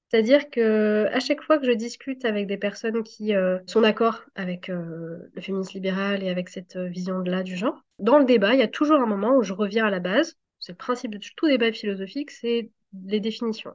C'est-à-dire 0.08 0.50
que 0.50 1.08
à 1.12 1.18
chaque 1.18 1.42
fois 1.42 1.58
que 1.58 1.66
je 1.66 1.72
discute 1.72 2.24
avec 2.24 2.46
des 2.46 2.56
personnes 2.56 3.02
qui 3.02 3.34
euh, 3.34 3.58
sont 3.66 3.80
d'accord 3.80 4.22
avec 4.36 4.68
euh, 4.68 5.18
le 5.34 5.42
féminisme 5.42 5.72
libéral 5.74 6.22
et 6.22 6.28
avec 6.28 6.48
cette 6.48 6.76
euh, 6.76 6.86
vision-là 6.86 7.42
du 7.42 7.56
genre, 7.56 7.84
dans 7.98 8.20
le 8.20 8.24
débat, 8.24 8.54
il 8.54 8.60
y 8.60 8.62
a 8.62 8.68
toujours 8.68 9.00
un 9.00 9.06
moment 9.06 9.36
où 9.36 9.42
je 9.42 9.52
reviens 9.52 9.86
à 9.86 9.90
la 9.90 9.98
base. 9.98 10.36
C'est 10.60 10.72
le 10.72 10.76
principe 10.76 11.10
de 11.10 11.18
tout 11.18 11.48
débat 11.48 11.72
philosophique, 11.72 12.30
c'est 12.30 12.70
les 13.04 13.18
définitions. 13.18 13.74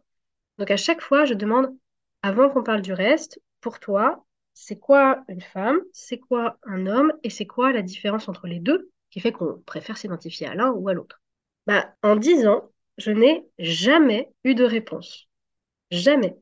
Donc 0.58 0.72
à 0.72 0.78
chaque 0.78 1.02
fois, 1.02 1.26
je 1.26 1.34
demande 1.34 1.76
avant 2.24 2.50
qu'on 2.50 2.64
parle 2.64 2.82
du 2.82 2.94
reste, 2.94 3.40
pour 3.62 3.80
toi, 3.80 4.26
c'est 4.54 4.80
quoi 4.80 5.24
une 5.28 5.42
femme, 5.42 5.80
c'est 5.94 6.20
quoi 6.20 6.58
un 6.64 6.88
homme 6.88 7.14
et 7.24 7.30
c'est 7.30 7.46
quoi 7.46 7.72
la 7.72 7.82
différence 7.82 8.28
entre 8.30 8.48
les 8.48 8.60
deux 8.60 8.90
qui 9.10 9.20
fait 9.20 9.32
qu'on 9.32 9.62
préfère 9.66 9.98
s'identifier 9.98 10.48
à 10.48 10.56
l'un 10.56 10.72
ou 10.72 10.88
à 10.90 10.94
l'autre? 10.94 11.22
Bah, 11.68 11.94
En 12.04 12.16
dix 12.16 12.46
ans, 12.48 12.70
je 12.98 13.12
n'ai 13.12 13.46
jamais 13.60 14.30
eu 14.44 14.56
de 14.56 14.64
réponse. 14.64 15.28
Jamais. 15.92 16.38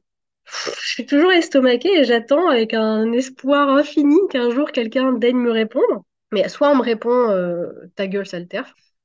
Je 0.45 0.87
suis 0.87 1.05
toujours 1.05 1.31
estomaquée 1.31 1.99
et 1.99 2.03
j'attends 2.03 2.49
avec 2.49 2.73
un 2.73 3.11
espoir 3.11 3.69
infini 3.69 4.17
qu'un 4.29 4.49
jour 4.49 4.71
quelqu'un 4.71 5.13
daigne 5.13 5.37
me 5.37 5.51
répondre. 5.51 6.03
Mais 6.31 6.47
soit 6.49 6.69
on 6.71 6.75
me 6.75 6.81
répond 6.83 7.29
euh, 7.31 7.71
ta 7.95 8.07
gueule 8.07 8.25
sale 8.27 8.47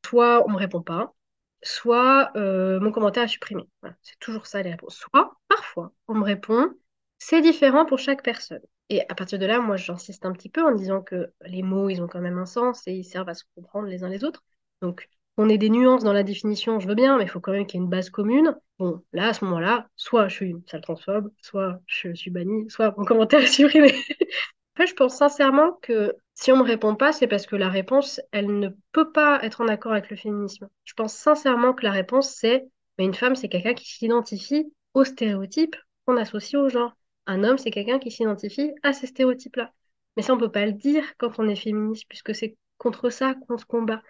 soit 0.05 0.45
on 0.47 0.51
me 0.51 0.57
répond 0.59 0.83
pas, 0.83 1.15
soit 1.63 2.31
euh, 2.37 2.81
mon 2.81 2.93
commentaire 2.93 3.25
est 3.25 3.29
supprimé. 3.29 3.65
c'est 4.03 4.19
toujours 4.19 4.47
ça 4.47 4.63
les 4.63 4.71
réponses. 4.71 4.97
Soit, 4.97 5.34
parfois, 5.55 5.93
on 6.09 6.15
me 6.15 6.25
répond, 6.25 6.71
c'est 7.19 7.41
différent 7.41 7.87
pour 7.87 7.99
chaque 7.99 8.23
personne. 8.23 8.63
Et 8.91 9.03
à 9.09 9.15
partir 9.15 9.39
de 9.39 9.47
là, 9.47 9.61
moi, 9.61 9.77
j'insiste 9.77 10.27
un 10.27 10.33
petit 10.33 10.49
peu 10.51 10.63
en 10.63 10.73
disant 10.73 11.01
que 11.03 11.33
les 11.47 11.63
mots, 11.63 11.89
ils 11.89 12.03
ont 12.03 12.09
quand 12.09 12.21
même 12.21 12.39
un 12.39 12.47
sens 12.47 12.87
et 12.87 12.93
ils 12.93 13.05
servent 13.05 13.29
à 13.29 13.35
se 13.35 13.45
comprendre 13.55 13.89
les 13.89 14.05
uns 14.05 14.09
les 14.09 14.25
autres. 14.25 14.43
Donc, 14.83 15.09
on 15.37 15.49
ait 15.49 15.59
des 15.59 15.71
nuances 15.71 16.05
dans 16.05 16.13
la 16.13 16.23
définition, 16.23 16.79
je 16.81 16.87
veux 16.87 16.95
bien, 16.95 17.17
mais 17.17 17.25
il 17.25 17.31
faut 17.31 17.41
quand 17.41 17.53
même 17.53 17.67
qu'il 17.67 17.81
y 17.81 17.83
ait 17.83 17.85
une 17.85 17.91
base 17.91 18.11
commune. 18.11 18.57
Bon, 18.79 19.03
là, 19.13 19.29
à 19.29 19.35
ce 19.35 19.45
moment-là, 19.45 19.89
soit 19.97 20.29
je 20.29 20.35
suis 20.35 20.51
une 20.51 20.63
sale 20.67 20.83
transphobe, 20.83 21.33
soit 21.41 21.81
je 21.87 22.15
suis 22.15 22.31
bannie, 22.31 22.71
soit 22.71 22.95
mon 22.97 23.05
commentaire 23.05 23.41
est 23.41 23.47
supprimé. 23.47 23.93
fait, 24.77 24.87
je 24.87 24.95
pense 24.95 25.17
sincèrement 25.17 25.73
que 25.83 26.15
si 26.35 26.53
on 26.53 26.57
me 26.57 26.63
répond 26.63 26.95
pas, 26.95 27.13
c'est 27.13 27.27
parce 27.27 27.47
que 27.47 27.57
la 27.57 27.69
réponse, 27.69 28.21
elle 28.33 28.59
ne 28.59 28.69
peut 28.93 29.13
pas 29.13 29.41
être 29.43 29.61
en 29.61 29.69
accord 29.69 29.93
avec 29.93 30.11
le 30.11 30.17
féminisme. 30.17 30.69
Je 30.85 30.95
pense 30.95 31.15
sincèrement 31.15 31.73
que 31.73 31.85
la 31.85 31.93
réponse, 31.93 32.31
c'est 32.31 32.67
mais 32.99 33.05
une 33.05 33.15
femme, 33.15 33.35
c'est 33.35 33.49
quelqu'un 33.49 33.75
qui 33.75 33.87
s'identifie 33.87 34.73
aux 34.95 35.05
stéréotypes 35.05 35.77
qu'on 36.07 36.17
associe 36.17 36.61
au 36.61 36.69
genre. 36.69 36.93
Un 37.27 37.45
homme, 37.45 37.59
c'est 37.59 37.71
quelqu'un 37.71 37.99
qui 37.99 38.11
s'identifie 38.11 38.73
à 38.83 38.93
ces 38.93 39.07
stéréotypes-là. 39.07 39.73
Mais 40.17 40.23
ça, 40.23 40.35
on 40.35 40.39
peut 40.39 40.51
pas 40.51 40.67
le 40.67 40.73
dire 40.73 41.05
quand 41.19 41.39
on 41.39 41.49
est 41.49 41.57
féministe, 41.57 42.05
puisque 42.09 42.35
c'est 42.35 42.57
contre 42.79 43.11
ça 43.11 43.35
qu'on 43.35 43.59
se 43.59 43.65
combat. 43.65 44.03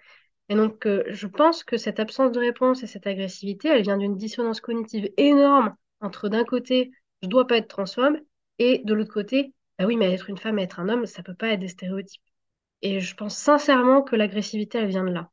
Et 0.48 0.54
donc, 0.54 0.86
euh, 0.86 1.04
je 1.08 1.26
pense 1.26 1.64
que 1.64 1.76
cette 1.76 2.00
absence 2.00 2.32
de 2.32 2.40
réponse 2.40 2.82
et 2.82 2.86
cette 2.86 3.06
agressivité, 3.06 3.68
elle 3.68 3.82
vient 3.82 3.96
d'une 3.96 4.16
dissonance 4.16 4.60
cognitive 4.60 5.10
énorme 5.16 5.74
entre 6.00 6.28
d'un 6.28 6.44
côté, 6.44 6.92
je 7.22 7.28
dois 7.28 7.46
pas 7.46 7.56
être 7.56 7.68
transphobe, 7.68 8.16
et 8.58 8.82
de 8.84 8.94
l'autre 8.94 9.12
côté, 9.12 9.54
bah 9.78 9.86
oui, 9.86 9.96
mais 9.96 10.12
être 10.12 10.28
une 10.30 10.38
femme 10.38 10.58
et 10.58 10.62
être 10.62 10.80
un 10.80 10.88
homme, 10.88 11.06
ça 11.06 11.22
peut 11.22 11.34
pas 11.34 11.48
être 11.48 11.60
des 11.60 11.68
stéréotypes. 11.68 12.22
Et 12.82 13.00
je 13.00 13.14
pense 13.14 13.36
sincèrement 13.36 14.02
que 14.02 14.16
l'agressivité, 14.16 14.78
elle 14.78 14.88
vient 14.88 15.04
de 15.04 15.10
là. 15.10 15.30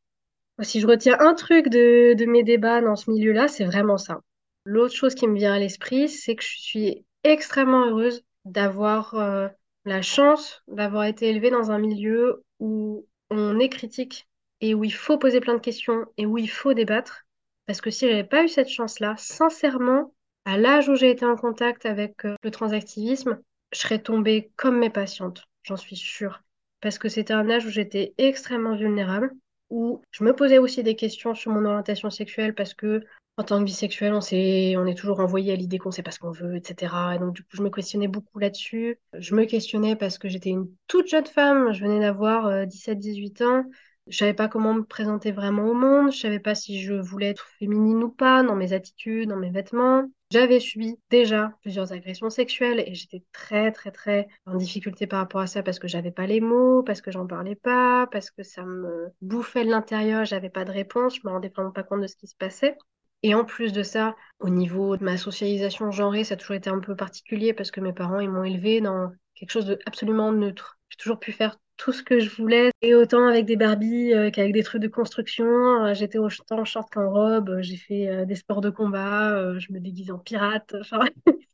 Si 0.62 0.80
je 0.80 0.88
retiens 0.88 1.18
un 1.20 1.34
truc 1.34 1.70
de, 1.70 2.26
mes 2.26 2.44
débats 2.44 2.82
dans 2.82 2.96
ce 2.96 3.10
milieu-là, 3.12 3.48
c'est 3.48 3.66
vraiment 3.66 3.98
ça. 3.98 4.22
L'autre 4.66 4.96
chose 4.96 5.16
qui 5.16 5.28
me 5.28 5.36
vient 5.36 5.54
à 5.54 5.60
l'esprit, 5.60 6.08
c'est 6.10 6.36
que 6.36 6.44
je 6.44 6.60
suis 6.60 7.06
extrêmement 7.24 7.86
heureuse 7.86 8.24
d'avoir 8.46 9.16
euh, 9.16 9.48
la 9.86 10.02
chance 10.02 10.62
d'avoir 10.68 11.06
été 11.06 11.30
élevée 11.30 11.50
dans 11.50 11.72
un 11.72 11.80
milieu 11.80 12.44
où 12.60 13.08
on 13.30 13.60
est 13.60 13.70
critique 13.70 14.28
et 14.60 14.76
où 14.76 14.84
il 14.84 14.94
faut 14.94 15.18
poser 15.18 15.40
plein 15.40 15.56
de 15.56 15.60
questions 15.60 16.06
et 16.18 16.26
où 16.26 16.38
il 16.38 16.50
faut 16.50 16.74
débattre. 16.74 17.26
Parce 17.66 17.82
que 17.82 17.90
si 17.90 18.08
j'avais 18.08 18.24
pas 18.24 18.44
eu 18.44 18.48
cette 18.48 18.70
chance-là, 18.70 19.16
sincèrement, 19.18 20.14
à 20.46 20.58
l'âge 20.58 20.90
où 20.90 20.96
j'ai 20.96 21.10
été 21.10 21.26
en 21.26 21.36
contact 21.36 21.86
avec 21.86 22.26
euh, 22.26 22.36
le 22.44 22.52
transactivisme, 22.52 23.40
je 23.72 23.80
serais 23.80 24.00
tombée 24.00 24.52
comme 24.56 24.78
mes 24.78 24.90
patientes, 24.90 25.48
j'en 25.64 25.78
suis 25.78 25.96
sûre. 25.96 26.44
Parce 26.82 26.98
que 26.98 27.10
c'était 27.10 27.34
un 27.34 27.50
âge 27.50 27.66
où 27.66 27.70
j'étais 27.70 28.14
extrêmement 28.18 28.76
vulnérable, 28.76 29.32
où 29.70 30.02
je 30.12 30.24
me 30.24 30.36
posais 30.36 30.58
aussi 30.58 30.84
des 30.84 30.96
questions 30.96 31.34
sur 31.34 31.52
mon 31.52 31.66
orientation 31.66 32.10
sexuelle 32.10 32.54
parce 32.54 32.74
que 32.74 33.04
en 33.38 33.44
tant 33.44 33.60
que 33.60 33.64
bisexuel, 33.66 34.14
on, 34.14 34.20
on 34.20 34.86
est 34.86 34.98
toujours 34.98 35.20
envoyé 35.20 35.54
à 35.54 35.56
l'idée 35.56 35.78
qu'on 35.78 35.92
sait 35.92 36.04
pas 36.04 36.12
ce 36.12 36.20
qu'on 36.20 36.32
veut, 36.32 36.56
etc. 36.58 37.16
Et 37.16 37.20
donc, 37.20 37.34
du 37.34 37.44
coup, 37.44 37.56
je 37.56 37.64
me 37.64 37.70
questionnais 37.70 38.08
beaucoup 38.08 38.40
là-dessus. 38.40 39.00
Je 39.18 39.36
me 39.36 39.46
questionnais 39.46 39.96
parce 39.96 40.18
que 40.18 40.28
j'étais 40.28 40.50
une 40.50 40.70
toute 40.88 41.08
jeune 41.08 41.26
femme, 41.26 41.74
je 41.74 41.82
venais 41.84 42.00
d'avoir 42.00 42.66
17-18 42.66 43.42
euh, 43.42 43.48
ans. 43.48 43.66
Je 44.08 44.18
savais 44.18 44.34
pas 44.34 44.48
comment 44.48 44.74
me 44.74 44.84
présenter 44.84 45.32
vraiment 45.32 45.66
au 45.66 45.74
monde. 45.74 46.12
Je 46.12 46.20
savais 46.20 46.40
pas 46.40 46.56
si 46.56 46.82
je 46.82 46.94
voulais 46.94 47.30
être 47.30 47.48
féminine 47.60 48.04
ou 48.04 48.10
pas 48.10 48.44
dans 48.44 48.56
mes 48.56 48.74
attitudes, 48.74 49.30
dans 49.30 49.38
mes 49.38 49.52
vêtements. 49.52 50.04
J'avais 50.32 50.60
subi 50.60 50.98
déjà 51.10 51.54
plusieurs 51.62 51.94
agressions 51.94 52.30
sexuelles 52.30 52.84
et 52.88 52.96
j'étais 52.96 53.24
très 53.32 53.72
très 53.72 53.92
très 53.92 54.28
en 54.46 54.56
difficulté 54.56 55.06
par 55.06 55.20
rapport 55.20 55.42
à 55.42 55.48
ça 55.48 55.62
parce 55.62 55.78
que 55.78 55.88
j'avais 55.88 56.12
pas 56.12 56.26
les 56.26 56.42
mots, 56.42 56.84
parce 56.84 57.02
que 57.02 57.12
j'en 57.12 57.28
parlais 57.28 57.56
pas, 57.56 58.08
parce 58.12 58.32
que 58.32 58.42
ça 58.42 58.64
me 58.64 59.10
bouffait 59.22 59.66
de 59.66 59.70
l'intérieur, 59.70 60.26
j'avais 60.26 60.50
pas 60.50 60.66
de 60.66 60.72
réponse, 60.72 61.16
je 61.16 61.22
me 61.26 61.32
rendais 61.32 61.50
vraiment 61.50 61.72
pas 61.72 61.84
compte 61.84 62.02
de 62.02 62.08
ce 62.08 62.16
qui 62.16 62.28
se 62.28 62.36
passait. 62.36 62.78
Et 63.24 63.36
en 63.36 63.46
plus 63.46 63.72
de 63.72 63.84
ça, 63.84 64.16
au 64.40 64.50
niveau 64.50 64.98
de 64.98 65.04
ma 65.04 65.18
socialisation 65.18 65.92
genrée, 65.92 66.24
ça 66.24 66.34
a 66.34 66.38
toujours 66.38 66.56
été 66.56 66.70
un 66.70 66.80
peu 66.80 66.96
particulier 66.96 67.54
parce 67.54 67.72
que 67.72 67.80
mes 67.80 67.94
parents, 67.94 68.20
ils 68.20 68.30
m'ont 68.30 68.44
élevée 68.44 68.82
dans 68.82 69.12
quelque 69.36 69.52
chose 69.52 69.66
d'absolument 69.66 70.32
neutre. 70.32 70.80
J'ai 70.90 70.98
toujours 70.98 71.20
pu 71.20 71.32
faire 71.32 71.58
tout 71.82 71.92
ce 71.92 72.04
que 72.04 72.20
je 72.20 72.30
voulais. 72.30 72.72
Et 72.82 72.94
autant 72.94 73.28
avec 73.28 73.46
des 73.46 73.56
Barbies 73.56 74.14
euh, 74.14 74.30
qu'avec 74.30 74.54
des 74.54 74.64
trucs 74.64 74.82
de 74.82 74.88
construction. 74.88 75.46
Euh, 75.86 75.94
j'étais 75.94 76.20
autant 76.20 76.60
en 76.60 76.66
short 76.66 76.92
qu'en 76.92 77.10
robe. 77.12 77.50
Euh, 77.50 77.62
j'ai 77.62 77.78
fait 77.78 78.26
des 78.26 78.36
sports 78.36 78.62
de 78.62 78.70
combat. 78.70 79.58
je 79.60 79.72
me 79.74 79.80
déguisais 79.80 80.12
en 80.12 80.20
pirate. 80.20 80.76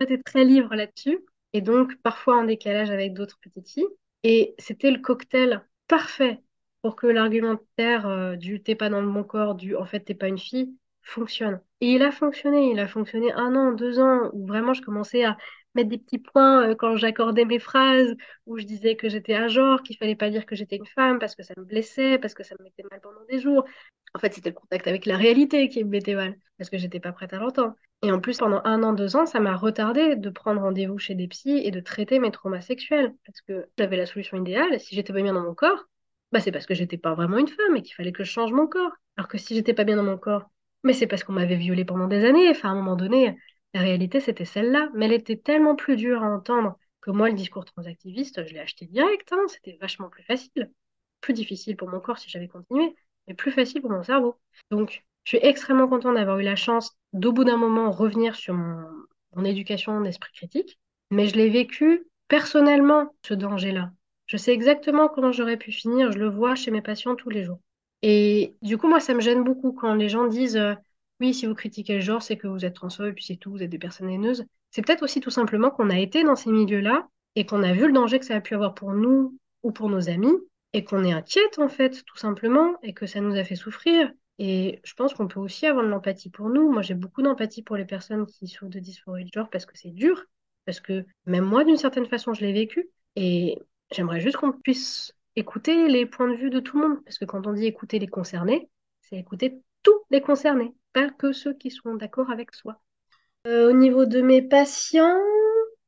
J'étais 0.00 0.18
très 0.18 0.44
libre 0.44 0.74
là-dessus. 0.74 1.18
Et 1.52 1.60
donc, 1.60 1.96
parfois 2.02 2.38
en 2.38 2.44
décalage 2.44 2.90
avec 2.90 3.14
d'autres 3.14 3.38
petites 3.40 3.68
filles. 3.68 3.86
Et 4.22 4.54
c'était 4.58 4.90
le 4.90 5.00
cocktail 5.00 5.62
parfait 5.88 6.40
pour 6.82 6.96
que 6.96 7.06
l'argumentaire 7.06 8.36
du 8.36 8.62
t'es 8.62 8.74
pas 8.74 8.88
dans 8.90 9.00
le 9.00 9.10
bon 9.10 9.24
corps, 9.24 9.54
du 9.54 9.74
en 9.74 9.84
fait 9.84 10.00
t'es 10.00 10.14
pas 10.14 10.28
une 10.28 10.38
fille, 10.38 10.74
fonctionne. 11.04 11.60
Et 11.80 11.92
il 11.94 12.02
a 12.02 12.10
fonctionné, 12.12 12.70
il 12.70 12.78
a 12.80 12.88
fonctionné 12.88 13.32
un 13.32 13.54
an, 13.56 13.72
deux 13.72 13.98
ans, 14.00 14.30
où 14.32 14.46
vraiment 14.46 14.74
je 14.74 14.82
commençais 14.82 15.24
à 15.24 15.36
mettre 15.74 15.88
des 15.90 15.98
petits 15.98 16.18
points 16.18 16.68
euh, 16.70 16.74
quand 16.74 16.96
j'accordais 16.96 17.44
mes 17.44 17.58
phrases, 17.58 18.14
où 18.46 18.58
je 18.58 18.64
disais 18.64 18.96
que 18.96 19.08
j'étais 19.08 19.34
un 19.34 19.48
genre, 19.48 19.82
qu'il 19.82 19.96
fallait 19.96 20.14
pas 20.16 20.30
dire 20.30 20.46
que 20.46 20.54
j'étais 20.56 20.76
une 20.76 20.86
femme 20.86 21.18
parce 21.18 21.34
que 21.34 21.42
ça 21.42 21.54
me 21.56 21.64
blessait, 21.64 22.18
parce 22.18 22.34
que 22.34 22.42
ça 22.44 22.54
me 22.58 22.64
mettait 22.64 22.84
mal 22.90 23.00
pendant 23.00 23.24
des 23.28 23.38
jours. 23.40 23.64
En 24.14 24.18
fait, 24.20 24.32
c'était 24.34 24.50
le 24.50 24.54
contact 24.54 24.86
avec 24.86 25.06
la 25.06 25.16
réalité 25.16 25.68
qui 25.68 25.82
me 25.84 25.90
mettait 25.90 26.14
mal, 26.14 26.36
parce 26.58 26.70
que 26.70 26.78
j'étais 26.78 27.00
pas 27.00 27.12
prête 27.12 27.32
à 27.32 27.38
l'entendre. 27.38 27.74
Et 28.02 28.12
en 28.12 28.20
plus, 28.20 28.38
pendant 28.38 28.60
un 28.64 28.82
an, 28.82 28.92
deux 28.92 29.16
ans, 29.16 29.26
ça 29.26 29.40
m'a 29.40 29.56
retardé 29.56 30.14
de 30.16 30.30
prendre 30.30 30.60
rendez-vous 30.60 30.98
chez 30.98 31.14
des 31.14 31.26
psys 31.28 31.58
et 31.64 31.70
de 31.70 31.80
traiter 31.80 32.18
mes 32.20 32.30
traumas 32.30 32.60
sexuels, 32.60 33.14
parce 33.26 33.40
que 33.42 33.66
j'avais 33.78 33.96
la 33.96 34.06
solution 34.06 34.36
idéale. 34.38 34.78
Si 34.80 34.94
j'étais 34.94 35.12
pas 35.12 35.22
bien 35.22 35.32
dans 35.34 35.42
mon 35.42 35.54
corps, 35.54 35.84
Bah, 36.32 36.40
c'est 36.40 36.52
parce 36.52 36.66
que 36.66 36.74
j'étais 36.74 36.98
pas 36.98 37.14
vraiment 37.14 37.38
une 37.38 37.48
femme 37.48 37.76
et 37.76 37.82
qu'il 37.82 37.94
fallait 37.94 38.12
que 38.12 38.24
je 38.24 38.30
change 38.30 38.52
mon 38.52 38.66
corps. 38.66 38.90
Alors 39.16 39.28
que 39.28 39.38
si 39.38 39.54
j'étais 39.54 39.74
pas 39.74 39.84
bien 39.84 39.96
dans 39.96 40.02
mon 40.02 40.18
corps, 40.18 40.50
mais 40.84 40.92
c'est 40.92 41.06
parce 41.06 41.24
qu'on 41.24 41.32
m'avait 41.32 41.56
violée 41.56 41.84
pendant 41.84 42.06
des 42.06 42.24
années. 42.24 42.48
Enfin, 42.50 42.68
à 42.70 42.72
un 42.72 42.76
moment 42.76 42.96
donné, 42.96 43.36
la 43.72 43.80
réalité, 43.80 44.20
c'était 44.20 44.44
celle-là. 44.44 44.90
Mais 44.94 45.06
elle 45.06 45.12
était 45.12 45.36
tellement 45.36 45.74
plus 45.76 45.96
dure 45.96 46.22
à 46.22 46.26
entendre 46.26 46.78
que 47.00 47.10
moi, 47.10 47.28
le 47.28 47.34
discours 47.34 47.64
transactiviste, 47.64 48.46
je 48.46 48.54
l'ai 48.54 48.60
acheté 48.60 48.86
direct. 48.86 49.32
Hein. 49.32 49.44
C'était 49.48 49.76
vachement 49.80 50.08
plus 50.08 50.22
facile. 50.22 50.70
Plus 51.20 51.34
difficile 51.34 51.76
pour 51.76 51.88
mon 51.88 52.00
corps 52.00 52.18
si 52.18 52.30
j'avais 52.30 52.48
continué, 52.48 52.94
mais 53.26 53.34
plus 53.34 53.50
facile 53.50 53.80
pour 53.80 53.90
mon 53.90 54.02
cerveau. 54.02 54.36
Donc, 54.70 55.04
je 55.24 55.30
suis 55.30 55.46
extrêmement 55.46 55.88
contente 55.88 56.14
d'avoir 56.14 56.38
eu 56.38 56.42
la 56.44 56.56
chance 56.56 56.96
d'au 57.12 57.32
bout 57.32 57.44
d'un 57.44 57.56
moment 57.56 57.90
revenir 57.90 58.36
sur 58.36 58.54
mon, 58.54 58.84
mon 59.34 59.44
éducation 59.44 60.00
d'esprit 60.02 60.32
critique. 60.32 60.78
Mais 61.10 61.26
je 61.26 61.36
l'ai 61.36 61.48
vécu 61.48 62.06
personnellement, 62.28 63.14
ce 63.26 63.34
danger-là. 63.34 63.90
Je 64.26 64.36
sais 64.36 64.52
exactement 64.52 65.08
comment 65.08 65.32
j'aurais 65.32 65.56
pu 65.56 65.72
finir. 65.72 66.12
Je 66.12 66.18
le 66.18 66.28
vois 66.28 66.54
chez 66.54 66.70
mes 66.70 66.82
patients 66.82 67.16
tous 67.16 67.30
les 67.30 67.44
jours. 67.44 67.60
Et 68.06 68.54
du 68.60 68.76
coup, 68.76 68.86
moi, 68.86 69.00
ça 69.00 69.14
me 69.14 69.22
gêne 69.22 69.44
beaucoup 69.44 69.72
quand 69.72 69.94
les 69.94 70.10
gens 70.10 70.26
disent 70.26 70.58
euh, 70.58 70.74
oui, 71.20 71.32
si 71.32 71.46
vous 71.46 71.54
critiquez 71.54 71.94
le 71.94 72.00
genre, 72.00 72.22
c'est 72.22 72.36
que 72.36 72.46
vous 72.46 72.66
êtes 72.66 72.74
transphobe 72.74 73.06
et 73.06 73.12
puis 73.14 73.24
c'est 73.24 73.36
tout, 73.36 73.50
vous 73.50 73.62
êtes 73.62 73.70
des 73.70 73.78
personnes 73.78 74.10
haineuses. 74.10 74.44
C'est 74.70 74.82
peut-être 74.82 75.02
aussi 75.02 75.20
tout 75.20 75.30
simplement 75.30 75.70
qu'on 75.70 75.88
a 75.88 75.98
été 75.98 76.22
dans 76.22 76.36
ces 76.36 76.50
milieux-là 76.50 77.08
et 77.34 77.46
qu'on 77.46 77.62
a 77.62 77.72
vu 77.72 77.86
le 77.86 77.94
danger 77.94 78.18
que 78.18 78.26
ça 78.26 78.36
a 78.36 78.42
pu 78.42 78.54
avoir 78.54 78.74
pour 78.74 78.92
nous 78.92 79.38
ou 79.62 79.72
pour 79.72 79.88
nos 79.88 80.10
amis 80.10 80.34
et 80.74 80.84
qu'on 80.84 81.02
est 81.02 81.12
inquiète 81.12 81.58
en 81.58 81.68
fait, 81.70 82.04
tout 82.04 82.18
simplement, 82.18 82.74
et 82.82 82.92
que 82.92 83.06
ça 83.06 83.22
nous 83.22 83.36
a 83.36 83.44
fait 83.44 83.56
souffrir. 83.56 84.12
Et 84.38 84.80
je 84.84 84.92
pense 84.92 85.14
qu'on 85.14 85.26
peut 85.26 85.40
aussi 85.40 85.64
avoir 85.66 85.82
de 85.82 85.88
l'empathie 85.88 86.28
pour 86.28 86.50
nous. 86.50 86.70
Moi, 86.70 86.82
j'ai 86.82 86.92
beaucoup 86.92 87.22
d'empathie 87.22 87.62
pour 87.62 87.78
les 87.78 87.86
personnes 87.86 88.26
qui 88.26 88.48
souffrent 88.48 88.70
de 88.70 88.80
dysphorie 88.80 89.24
de 89.24 89.30
genre 89.32 89.48
parce 89.48 89.64
que 89.64 89.78
c'est 89.78 89.92
dur, 89.92 90.22
parce 90.66 90.80
que 90.80 91.06
même 91.24 91.44
moi, 91.44 91.64
d'une 91.64 91.78
certaine 91.78 92.04
façon, 92.04 92.34
je 92.34 92.44
l'ai 92.44 92.52
vécu. 92.52 92.90
Et 93.16 93.58
j'aimerais 93.92 94.20
juste 94.20 94.36
qu'on 94.36 94.52
puisse 94.52 95.14
écouter 95.36 95.88
les 95.88 96.06
points 96.06 96.28
de 96.28 96.36
vue 96.36 96.50
de 96.50 96.60
tout 96.60 96.78
le 96.78 96.88
monde. 96.88 97.04
Parce 97.04 97.18
que 97.18 97.24
quand 97.24 97.46
on 97.46 97.52
dit 97.52 97.66
écouter 97.66 97.98
les 97.98 98.06
concernés, 98.06 98.68
c'est 99.00 99.16
écouter 99.16 99.60
tous 99.82 100.00
les 100.10 100.20
concernés, 100.20 100.72
pas 100.92 101.10
que 101.10 101.32
ceux 101.32 101.54
qui 101.54 101.70
sont 101.70 101.94
d'accord 101.94 102.30
avec 102.30 102.54
soi. 102.54 102.80
Euh, 103.46 103.68
au 103.68 103.72
niveau 103.72 104.06
de 104.06 104.22
mes 104.22 104.40
patients, 104.40 105.20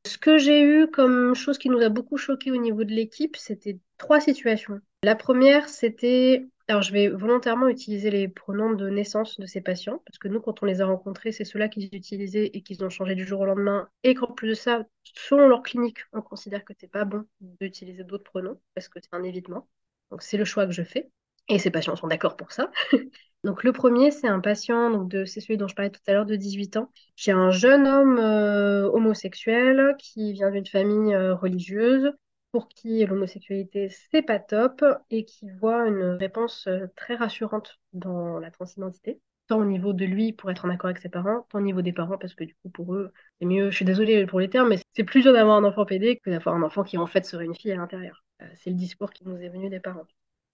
ce 0.07 0.19
que 0.19 0.39
j'ai 0.39 0.63
eu 0.63 0.87
comme 0.89 1.35
chose 1.35 1.59
qui 1.59 1.71
nous 1.71 1.81
a 1.81 1.89
beaucoup 1.89 2.19
choqué 2.19 2.51
au 2.53 2.57
niveau 2.57 2.85
de 2.85 2.93
l'équipe, 2.93 3.37
c'était 3.37 3.79
trois 3.99 4.21
situations. 4.21 4.81
La 5.03 5.17
première, 5.17 5.69
c'était 5.69 6.47
alors, 6.69 6.83
je 6.83 6.93
vais 6.93 7.09
volontairement 7.09 7.69
utiliser 7.69 8.11
les 8.11 8.27
pronoms 8.27 8.73
de 8.73 8.89
naissance 8.89 9.39
de 9.39 9.47
ces 9.47 9.61
patients, 9.61 10.03
parce 10.05 10.19
que 10.19 10.27
nous, 10.27 10.41
quand 10.41 10.63
on 10.65 10.67
les 10.67 10.81
a 10.81 10.87
rencontrés, 10.87 11.31
c'est 11.31 11.45
ceux-là 11.45 11.69
qu'ils 11.69 11.89
utilisaient 11.95 12.51
et 12.53 12.63
qu'ils 12.63 12.83
ont 12.83 12.91
changé 12.91 13.15
du 13.15 13.25
jour 13.25 13.41
au 13.41 13.45
lendemain. 13.45 13.89
Et 14.03 14.15
qu'en 14.15 14.33
plus 14.33 14.49
de 14.49 14.55
ça, 14.55 14.85
selon 15.05 15.47
leur 15.47 15.63
clinique, 15.63 15.99
on 16.13 16.23
considère 16.23 16.65
que 16.65 16.73
c'est 16.79 16.91
pas 16.91 17.05
bon 17.05 17.25
d'utiliser 17.41 18.03
d'autres 18.03 18.25
pronoms, 18.25 18.61
parce 18.75 18.89
que 18.89 18.99
c'est 19.01 19.15
un 19.15 19.23
évitement. 19.23 19.69
Donc, 20.11 20.23
c'est 20.23 20.37
le 20.37 20.45
choix 20.45 20.67
que 20.67 20.73
je 20.73 20.83
fais. 20.83 21.09
Et 21.49 21.61
ces 21.61 21.71
patients 21.71 21.95
sont 21.95 22.09
d'accord 22.09 22.37
pour 22.37 22.51
ça. 22.51 22.73
donc, 23.45 23.63
le 23.63 23.73
premier, 23.73 24.11
c'est 24.11 24.27
un 24.27 24.41
patient, 24.41 24.91
donc 24.91 25.09
de, 25.09 25.25
c'est 25.25 25.41
celui 25.41 25.59
dont 25.59 25.69
je 25.69 25.77
parlais 25.77 25.91
tout 25.91 26.01
à 26.09 26.13
l'heure, 26.15 26.27
de 26.27 26.35
18 26.35 26.79
ans. 26.79 26.91
J'ai 27.15 27.31
un 27.31 27.51
jeune 27.51 27.87
homme 27.87 28.19
euh, 28.19 28.91
homosexuel 28.91 29.95
qui 30.01 30.33
vient 30.33 30.51
d'une 30.51 30.67
famille 30.67 31.15
euh, 31.15 31.37
religieuse 31.37 32.13
pour 32.57 32.69
qui 32.69 33.05
l'homosexualité, 33.05 33.91
c'est 33.91 34.23
pas 34.23 34.39
top 34.39 34.83
et 35.11 35.27
qui 35.27 35.51
voit 35.61 35.87
une 35.87 36.05
réponse 36.05 36.67
euh, 36.69 36.87
très 36.97 37.15
rassurante 37.15 37.79
dans 37.93 38.39
la 38.39 38.51
transidentité, 38.51 39.21
tant 39.47 39.59
au 39.59 39.67
niveau 39.67 39.93
de 39.93 40.07
lui 40.07 40.33
pour 40.33 40.51
être 40.51 40.65
en 40.65 40.71
accord 40.71 40.89
avec 40.89 41.03
ses 41.03 41.11
parents, 41.11 41.47
tant 41.51 41.59
au 41.59 41.61
niveau 41.61 41.83
des 41.83 41.93
parents 41.93 42.17
parce 42.17 42.35
que 42.35 42.45
du 42.45 42.55
coup 42.55 42.71
pour 42.71 42.95
eux, 42.95 43.13
c'est 43.39 43.45
mieux, 43.45 43.71
je 43.71 43.77
suis 43.77 43.85
désolée 43.85 44.25
pour 44.25 44.41
les 44.41 44.49
termes, 44.49 44.71
mais 44.71 44.79
c'est 44.95 45.05
plus 45.05 45.21
dur 45.21 45.35
d'avoir 45.35 45.59
un 45.59 45.65
enfant 45.65 45.85
pédé 45.85 46.17
que 46.17 46.31
d'avoir 46.31 46.55
un 46.55 46.63
enfant 46.63 46.83
qui 46.83 46.97
en 46.97 47.07
fait 47.07 47.27
serait 47.27 47.45
une 47.45 47.55
fille 47.55 47.73
à 47.73 47.77
l'intérieur. 47.77 48.25
Euh, 48.41 48.47
c'est 48.55 48.71
le 48.71 48.77
discours 48.77 49.11
qui 49.11 49.29
nous 49.29 49.37
est 49.37 49.51
venu 49.51 49.69
des 49.69 49.81
parents. 49.81 50.07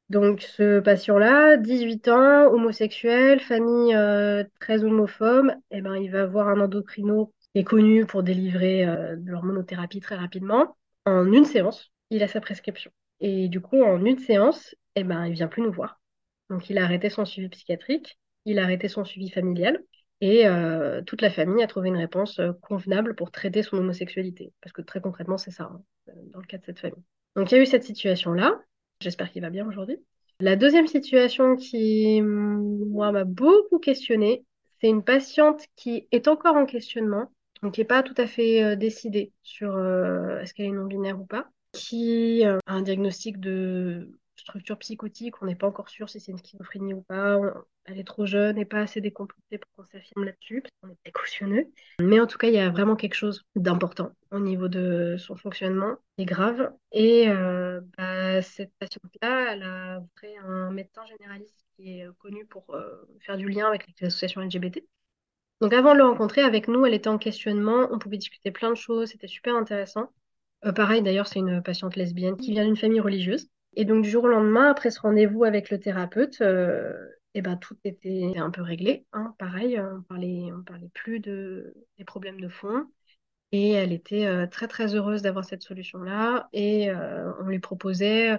Donc 0.08 0.40
ce 0.42 0.80
patient-là, 0.80 1.56
18 1.56 2.08
ans, 2.08 2.52
homosexuel, 2.52 3.38
famille 3.38 3.94
euh, 3.94 4.42
très 4.58 4.82
homophobe, 4.82 5.52
eh 5.70 5.82
ben, 5.82 5.94
il 5.94 6.10
va 6.10 6.26
voir 6.26 6.48
un 6.48 6.60
endocrino 6.60 7.32
qui 7.52 7.60
est 7.60 7.64
connu 7.64 8.06
pour 8.06 8.24
délivrer 8.24 8.86
de 8.86 9.30
l'hormonothérapie 9.30 10.00
très 10.00 10.16
rapidement 10.16 10.76
en 11.04 11.32
une 11.32 11.44
séance 11.44 11.91
il 12.12 12.22
a 12.22 12.28
sa 12.28 12.40
prescription. 12.40 12.92
Et 13.20 13.48
du 13.48 13.60
coup, 13.60 13.82
en 13.82 14.04
une 14.04 14.18
séance, 14.18 14.76
eh 14.96 15.02
ben, 15.02 15.30
vient 15.30 15.48
plus 15.48 15.62
nous 15.62 15.72
voir. 15.72 16.00
Donc, 16.50 16.68
il 16.68 16.76
a 16.78 16.84
arrêté 16.84 17.08
son 17.08 17.24
suivi 17.24 17.48
psychiatrique, 17.48 18.18
il 18.44 18.58
a 18.58 18.64
arrêté 18.64 18.88
son 18.88 19.04
suivi 19.04 19.30
familial, 19.30 19.82
et 20.20 20.46
euh, 20.46 21.00
toute 21.02 21.22
la 21.22 21.30
famille 21.30 21.64
a 21.64 21.66
trouvé 21.66 21.88
une 21.88 21.96
réponse 21.96 22.38
euh, 22.38 22.52
convenable 22.60 23.14
pour 23.14 23.30
traiter 23.30 23.62
son 23.62 23.78
homosexualité. 23.78 24.52
Parce 24.60 24.72
que 24.72 24.82
très 24.82 25.00
concrètement, 25.00 25.38
c'est 25.38 25.50
ça, 25.50 25.64
hein, 25.72 25.82
dans 26.32 26.40
le 26.40 26.46
cas 26.46 26.58
de 26.58 26.64
cette 26.64 26.80
famille. 26.80 27.02
Donc, 27.34 27.50
il 27.50 27.54
y 27.54 27.58
a 27.58 27.62
eu 27.62 27.66
cette 27.66 27.84
situation-là. 27.84 28.60
J'espère 29.00 29.30
qu'il 29.30 29.42
va 29.42 29.50
bien 29.50 29.66
aujourd'hui. 29.66 29.96
La 30.40 30.56
deuxième 30.56 30.86
situation 30.86 31.56
qui, 31.56 32.20
moi, 32.20 33.10
m'a 33.10 33.24
beaucoup 33.24 33.78
questionnée, 33.78 34.44
c'est 34.80 34.88
une 34.88 35.02
patiente 35.02 35.64
qui 35.76 36.08
est 36.12 36.28
encore 36.28 36.56
en 36.56 36.66
questionnement, 36.66 37.30
donc 37.62 37.74
qui 37.74 37.80
n'est 37.80 37.86
pas 37.86 38.02
tout 38.02 38.14
à 38.18 38.26
fait 38.26 38.62
euh, 38.62 38.76
décidée 38.76 39.32
sur 39.42 39.78
est-ce 40.40 40.52
qu'elle 40.52 40.66
est 40.66 40.72
non-binaire 40.72 41.18
ou 41.18 41.24
pas, 41.24 41.48
qui 41.72 42.44
a 42.44 42.58
un 42.66 42.82
diagnostic 42.82 43.40
de 43.40 44.18
structure 44.36 44.78
psychotique, 44.78 45.40
on 45.42 45.46
n'est 45.46 45.54
pas 45.54 45.66
encore 45.66 45.88
sûr 45.88 46.08
si 46.08 46.20
c'est 46.20 46.32
une 46.32 46.38
schizophrénie 46.38 46.94
ou 46.94 47.02
pas, 47.02 47.38
elle 47.84 47.98
est 47.98 48.04
trop 48.04 48.26
jeune 48.26 48.58
et 48.58 48.64
pas 48.64 48.80
assez 48.80 49.00
décomplexée 49.00 49.58
pour 49.58 49.70
qu'on 49.76 49.84
s'affirme 49.84 50.24
là-dessus, 50.24 50.62
parce 50.62 50.72
qu'on 50.80 50.90
est 50.90 50.98
précautionneux. 51.02 51.66
Mais 52.00 52.20
en 52.20 52.26
tout 52.26 52.38
cas, 52.38 52.48
il 52.48 52.54
y 52.54 52.58
a 52.58 52.70
vraiment 52.70 52.96
quelque 52.96 53.14
chose 53.14 53.44
d'important 53.54 54.12
au 54.30 54.40
niveau 54.40 54.68
de 54.68 55.16
son 55.18 55.36
fonctionnement, 55.36 55.96
c'est 56.18 56.24
grave. 56.24 56.72
Et 56.92 57.28
euh, 57.28 57.80
bah, 57.96 58.42
cette 58.42 58.72
patiente-là, 58.78 59.52
elle 59.52 59.62
a 59.62 60.02
fait 60.20 60.36
un 60.38 60.70
médecin 60.70 61.04
généraliste 61.06 61.64
qui 61.76 62.00
est 62.00 62.06
connu 62.18 62.46
pour 62.46 62.74
euh, 62.74 63.08
faire 63.20 63.36
du 63.36 63.48
lien 63.48 63.66
avec 63.66 63.86
les 63.86 64.06
associations 64.06 64.40
LGBT. 64.40 64.84
Donc 65.60 65.72
avant 65.72 65.92
de 65.92 65.98
le 65.98 66.04
rencontrer, 66.04 66.42
avec 66.42 66.66
nous, 66.66 66.84
elle 66.86 66.94
était 66.94 67.08
en 67.08 67.18
questionnement, 67.18 67.86
on 67.92 67.98
pouvait 67.98 68.16
discuter 68.16 68.50
plein 68.50 68.70
de 68.70 68.76
choses, 68.76 69.10
c'était 69.10 69.28
super 69.28 69.54
intéressant. 69.54 70.10
Euh, 70.64 70.72
pareil, 70.72 71.02
d'ailleurs, 71.02 71.26
c'est 71.26 71.40
une 71.40 71.62
patiente 71.62 71.96
lesbienne 71.96 72.36
qui 72.36 72.52
vient 72.52 72.64
d'une 72.64 72.76
famille 72.76 73.00
religieuse. 73.00 73.48
Et 73.74 73.84
donc, 73.84 74.02
du 74.02 74.10
jour 74.10 74.24
au 74.24 74.28
lendemain, 74.28 74.70
après 74.70 74.90
ce 74.90 75.00
rendez-vous 75.00 75.44
avec 75.44 75.70
le 75.70 75.80
thérapeute, 75.80 76.40
euh, 76.40 76.92
eh 77.34 77.42
ben, 77.42 77.56
tout 77.56 77.76
était 77.84 78.32
un 78.36 78.50
peu 78.50 78.62
réglé. 78.62 79.06
Hein. 79.12 79.34
Pareil, 79.38 79.80
on 79.80 80.02
parlait, 80.02 80.50
on 80.52 80.62
parlait 80.62 80.90
plus 80.94 81.20
de, 81.20 81.74
des 81.98 82.04
problèmes 82.04 82.40
de 82.40 82.48
fond. 82.48 82.86
Et 83.50 83.70
elle 83.72 83.92
était 83.92 84.26
euh, 84.26 84.46
très, 84.46 84.68
très 84.68 84.94
heureuse 84.94 85.22
d'avoir 85.22 85.44
cette 85.44 85.62
solution-là. 85.62 86.48
Et 86.52 86.90
on 86.92 87.46
lui 87.46 87.58
proposait 87.58 88.38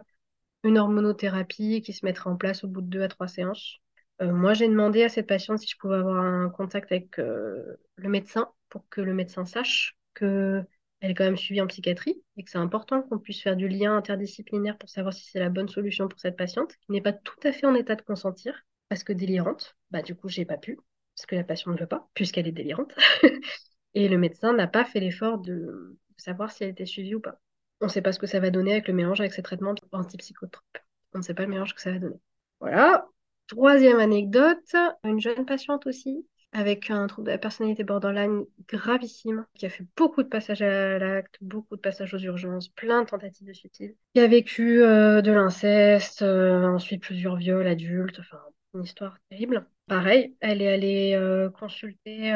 une 0.63 0.77
hormonothérapie 0.77 1.81
qui 1.81 1.93
se 1.93 2.05
mettrait 2.05 2.29
en 2.29 2.37
place 2.37 2.63
au 2.63 2.67
bout 2.67 2.81
de 2.81 2.87
deux 2.87 3.01
à 3.01 3.07
trois 3.07 3.27
séances. 3.27 3.79
moi, 4.21 4.53
j'ai 4.53 4.67
demandé 4.67 5.03
à 5.03 5.09
cette 5.09 5.27
patiente 5.27 5.59
si 5.59 5.67
je 5.67 5.77
pouvais 5.77 5.97
avoir 5.97 6.23
un 6.23 6.49
contact 6.49 6.91
avec 6.91 7.17
le 7.17 8.09
médecin 8.09 8.49
pour 8.69 8.87
que 8.89 9.01
le 9.01 9.13
médecin 9.13 9.45
sache 9.45 9.97
que 10.13 10.63
elle 11.03 11.11
est 11.11 11.15
quand 11.15 11.25
même 11.25 11.35
suivie 11.35 11.59
en 11.59 11.67
psychiatrie 11.67 12.23
et 12.37 12.43
que 12.45 12.49
c'est 12.49 12.57
important 12.57 13.01
qu'on 13.01 13.19
puisse 13.19 13.41
faire 13.41 13.57
du 13.57 13.67
lien 13.67 13.97
interdisciplinaire 13.97 14.77
pour 14.77 14.87
savoir 14.87 15.13
si 15.13 15.29
c'est 15.29 15.39
la 15.39 15.49
bonne 15.49 15.67
solution 15.67 16.07
pour 16.07 16.17
cette 16.17 16.37
patiente, 16.37 16.77
qui 16.77 16.93
n'est 16.93 17.01
pas 17.01 17.11
tout 17.11 17.39
à 17.43 17.51
fait 17.51 17.65
en 17.65 17.75
état 17.75 17.95
de 17.95 18.01
consentir, 18.01 18.63
parce 18.87 19.03
que 19.03 19.11
délirante, 19.11 19.75
bah 19.91 20.01
du 20.01 20.15
coup 20.15 20.29
j'ai 20.29 20.45
pas 20.45 20.55
pu, 20.55 20.79
parce 21.13 21.25
que 21.25 21.35
la 21.35 21.43
patiente 21.43 21.75
ne 21.75 21.79
veut 21.81 21.87
pas, 21.87 22.07
puisqu'elle 22.13 22.47
est 22.47 22.53
délirante. 22.53 22.95
et 23.93 24.07
le 24.07 24.17
médecin 24.17 24.53
n'a 24.53 24.65
pas 24.65 24.85
fait 24.85 25.01
l'effort 25.01 25.39
de 25.39 25.99
savoir 26.15 26.51
si 26.51 26.63
elle 26.63 26.69
était 26.69 26.85
suivie 26.85 27.15
ou 27.15 27.19
pas. 27.19 27.37
On 27.81 27.87
ne 27.87 27.91
sait 27.91 28.01
pas 28.01 28.13
ce 28.13 28.19
que 28.19 28.27
ça 28.27 28.39
va 28.39 28.49
donner 28.49 28.71
avec 28.71 28.87
le 28.87 28.93
mélange 28.93 29.19
avec 29.19 29.33
ces 29.33 29.43
traitements 29.43 29.75
antipsychotropes. 29.91 30.77
On 31.13 31.17
ne 31.17 31.23
sait 31.23 31.33
pas 31.33 31.43
le 31.43 31.49
mélange 31.49 31.75
que 31.75 31.81
ça 31.81 31.91
va 31.91 31.99
donner. 31.99 32.21
Voilà. 32.61 33.05
Troisième 33.47 33.99
anecdote, 33.99 34.73
une 35.03 35.19
jeune 35.19 35.45
patiente 35.45 35.85
aussi 35.85 36.25
avec 36.53 36.91
un 36.91 37.07
trouble 37.07 37.27
de 37.27 37.31
la 37.31 37.37
personnalité 37.37 37.83
borderline 37.83 38.45
gravissime, 38.67 39.45
qui 39.55 39.65
a 39.65 39.69
fait 39.69 39.85
beaucoup 39.97 40.23
de 40.23 40.27
passages 40.27 40.61
à 40.61 40.99
l'acte, 40.99 41.37
beaucoup 41.41 41.75
de 41.75 41.81
passages 41.81 42.13
aux 42.13 42.19
urgences, 42.19 42.69
plein 42.69 43.01
de 43.03 43.09
tentatives 43.09 43.47
de 43.47 43.53
suicide, 43.53 43.95
qui 44.13 44.21
a 44.21 44.27
vécu 44.27 44.81
euh, 44.83 45.21
de 45.21 45.31
l'inceste, 45.31 46.21
euh, 46.21 46.63
ensuite 46.65 47.01
plusieurs 47.01 47.35
viols 47.35 47.67
adultes, 47.67 48.19
enfin 48.19 48.39
une 48.75 48.83
histoire 48.83 49.17
terrible. 49.29 49.67
Pareil, 49.87 50.35
elle 50.39 50.61
est 50.61 50.73
allée 50.73 51.13
euh, 51.15 51.49
consulter 51.49 52.33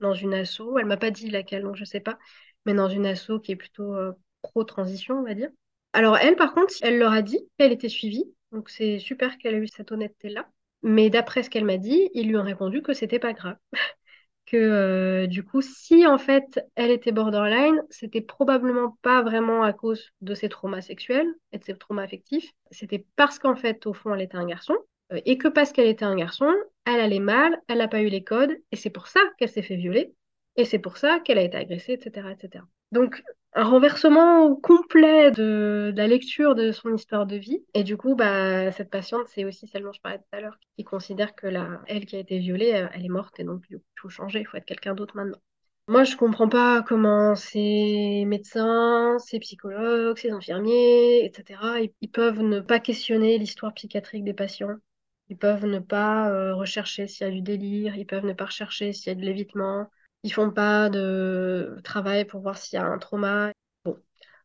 dans 0.00 0.14
une 0.14 0.34
asso, 0.34 0.78
elle 0.78 0.86
m'a 0.86 0.96
pas 0.96 1.10
dit 1.10 1.30
laquelle, 1.30 1.62
donc 1.62 1.76
je 1.76 1.84
sais 1.84 2.00
pas, 2.00 2.18
mais 2.66 2.74
dans 2.74 2.88
une 2.88 3.06
asso 3.06 3.38
qui 3.42 3.52
est 3.52 3.56
plutôt 3.56 3.94
pro-transition, 4.42 5.18
on 5.18 5.24
va 5.24 5.34
dire. 5.34 5.50
Alors 5.92 6.16
elle, 6.16 6.36
par 6.36 6.54
contre, 6.54 6.74
elle 6.82 6.98
leur 6.98 7.12
a 7.12 7.22
dit 7.22 7.40
qu'elle 7.58 7.72
était 7.72 7.88
suivie, 7.88 8.24
donc 8.52 8.70
c'est 8.70 8.98
super 8.98 9.38
qu'elle 9.38 9.54
ait 9.54 9.58
eu 9.58 9.68
cette 9.68 9.92
honnêteté-là. 9.92 10.48
Mais 10.82 11.10
d'après 11.10 11.42
ce 11.42 11.50
qu'elle 11.50 11.64
m'a 11.64 11.76
dit, 11.76 12.08
ils 12.14 12.28
lui 12.28 12.36
ont 12.36 12.42
répondu 12.42 12.82
que 12.82 12.92
c'était 12.94 13.18
pas 13.18 13.32
grave. 13.32 13.56
que 14.46 14.56
euh, 14.56 15.26
du 15.26 15.44
coup, 15.44 15.60
si 15.60 16.06
en 16.06 16.18
fait 16.18 16.60
elle 16.74 16.90
était 16.90 17.12
borderline, 17.12 17.82
c'était 17.90 18.22
probablement 18.22 18.98
pas 19.02 19.22
vraiment 19.22 19.62
à 19.62 19.72
cause 19.72 20.10
de 20.22 20.34
ses 20.34 20.48
traumas 20.48 20.80
sexuels 20.80 21.28
et 21.52 21.58
de 21.58 21.64
ses 21.64 21.76
traumas 21.76 22.02
affectifs. 22.04 22.50
C'était 22.70 23.04
parce 23.16 23.38
qu'en 23.38 23.56
fait, 23.56 23.86
au 23.86 23.92
fond, 23.92 24.14
elle 24.14 24.22
était 24.22 24.38
un 24.38 24.46
garçon. 24.46 24.74
Euh, 25.12 25.20
et 25.24 25.38
que 25.38 25.48
parce 25.48 25.72
qu'elle 25.72 25.88
était 25.88 26.04
un 26.04 26.16
garçon, 26.16 26.52
elle 26.84 27.00
allait 27.00 27.18
mal, 27.20 27.60
elle 27.68 27.78
n'a 27.78 27.88
pas 27.88 28.02
eu 28.02 28.08
les 28.08 28.24
codes, 28.24 28.56
et 28.72 28.76
c'est 28.76 28.90
pour 28.90 29.08
ça 29.08 29.20
qu'elle 29.38 29.48
s'est 29.48 29.62
fait 29.62 29.76
violer, 29.76 30.12
et 30.56 30.64
c'est 30.64 30.78
pour 30.78 30.96
ça 30.98 31.20
qu'elle 31.20 31.38
a 31.38 31.42
été 31.42 31.56
agressée, 31.56 31.94
etc., 31.94 32.32
etc. 32.32 32.64
Donc, 32.92 33.22
un 33.54 33.64
renversement 33.64 34.54
complet 34.56 35.30
de, 35.30 35.92
la 35.96 36.06
lecture 36.06 36.54
de 36.54 36.72
son 36.72 36.94
histoire 36.94 37.26
de 37.26 37.36
vie. 37.36 37.64
Et 37.74 37.82
du 37.82 37.96
coup, 37.96 38.14
bah, 38.14 38.70
cette 38.72 38.90
patiente, 38.90 39.26
c'est 39.28 39.44
aussi 39.44 39.66
celle 39.66 39.82
dont 39.82 39.92
je 39.92 40.00
parlais 40.00 40.18
tout 40.18 40.36
à 40.36 40.40
l'heure, 40.40 40.58
qui 40.76 40.84
considère 40.84 41.34
que 41.34 41.46
la, 41.46 41.80
elle 41.86 42.06
qui 42.06 42.16
a 42.16 42.20
été 42.20 42.38
violée, 42.38 42.74
euh, 42.74 42.88
elle 42.94 43.04
est 43.04 43.08
morte 43.08 43.40
et 43.40 43.44
donc 43.44 43.64
il 43.70 43.78
faut 44.00 44.08
changer, 44.08 44.40
il 44.40 44.46
faut 44.46 44.56
être 44.56 44.64
quelqu'un 44.64 44.94
d'autre 44.94 45.16
maintenant. 45.16 45.38
Moi, 45.88 46.04
je 46.04 46.16
comprends 46.16 46.50
pas 46.50 46.82
comment 46.82 47.34
ces 47.34 48.24
médecins, 48.26 49.16
ces 49.18 49.38
psychologues, 49.38 50.18
ces 50.18 50.30
infirmiers, 50.30 51.24
etc., 51.24 51.60
ils, 51.80 51.92
ils 52.02 52.10
peuvent 52.10 52.42
ne 52.42 52.60
pas 52.60 52.78
questionner 52.78 53.38
l'histoire 53.38 53.72
psychiatrique 53.72 54.22
des 54.22 54.34
patients. 54.34 54.76
Ils 55.30 55.38
peuvent 55.38 55.66
ne 55.66 55.78
pas 55.78 56.30
euh, 56.30 56.54
rechercher 56.54 57.06
s'il 57.06 57.26
y 57.26 57.30
a 57.30 57.32
du 57.32 57.42
délire, 57.42 57.96
ils 57.96 58.06
peuvent 58.06 58.24
ne 58.24 58.32
pas 58.32 58.46
rechercher 58.46 58.92
s'il 58.92 59.08
y 59.08 59.10
a 59.10 59.14
de 59.14 59.24
l'évitement, 59.24 59.88
ils 60.22 60.32
font 60.32 60.50
pas 60.50 60.88
de 60.88 61.78
travail 61.84 62.24
pour 62.24 62.40
voir 62.40 62.58
s'il 62.58 62.78
y 62.78 62.82
a 62.82 62.86
un 62.86 62.98
trauma. 62.98 63.52
Bon. 63.84 63.96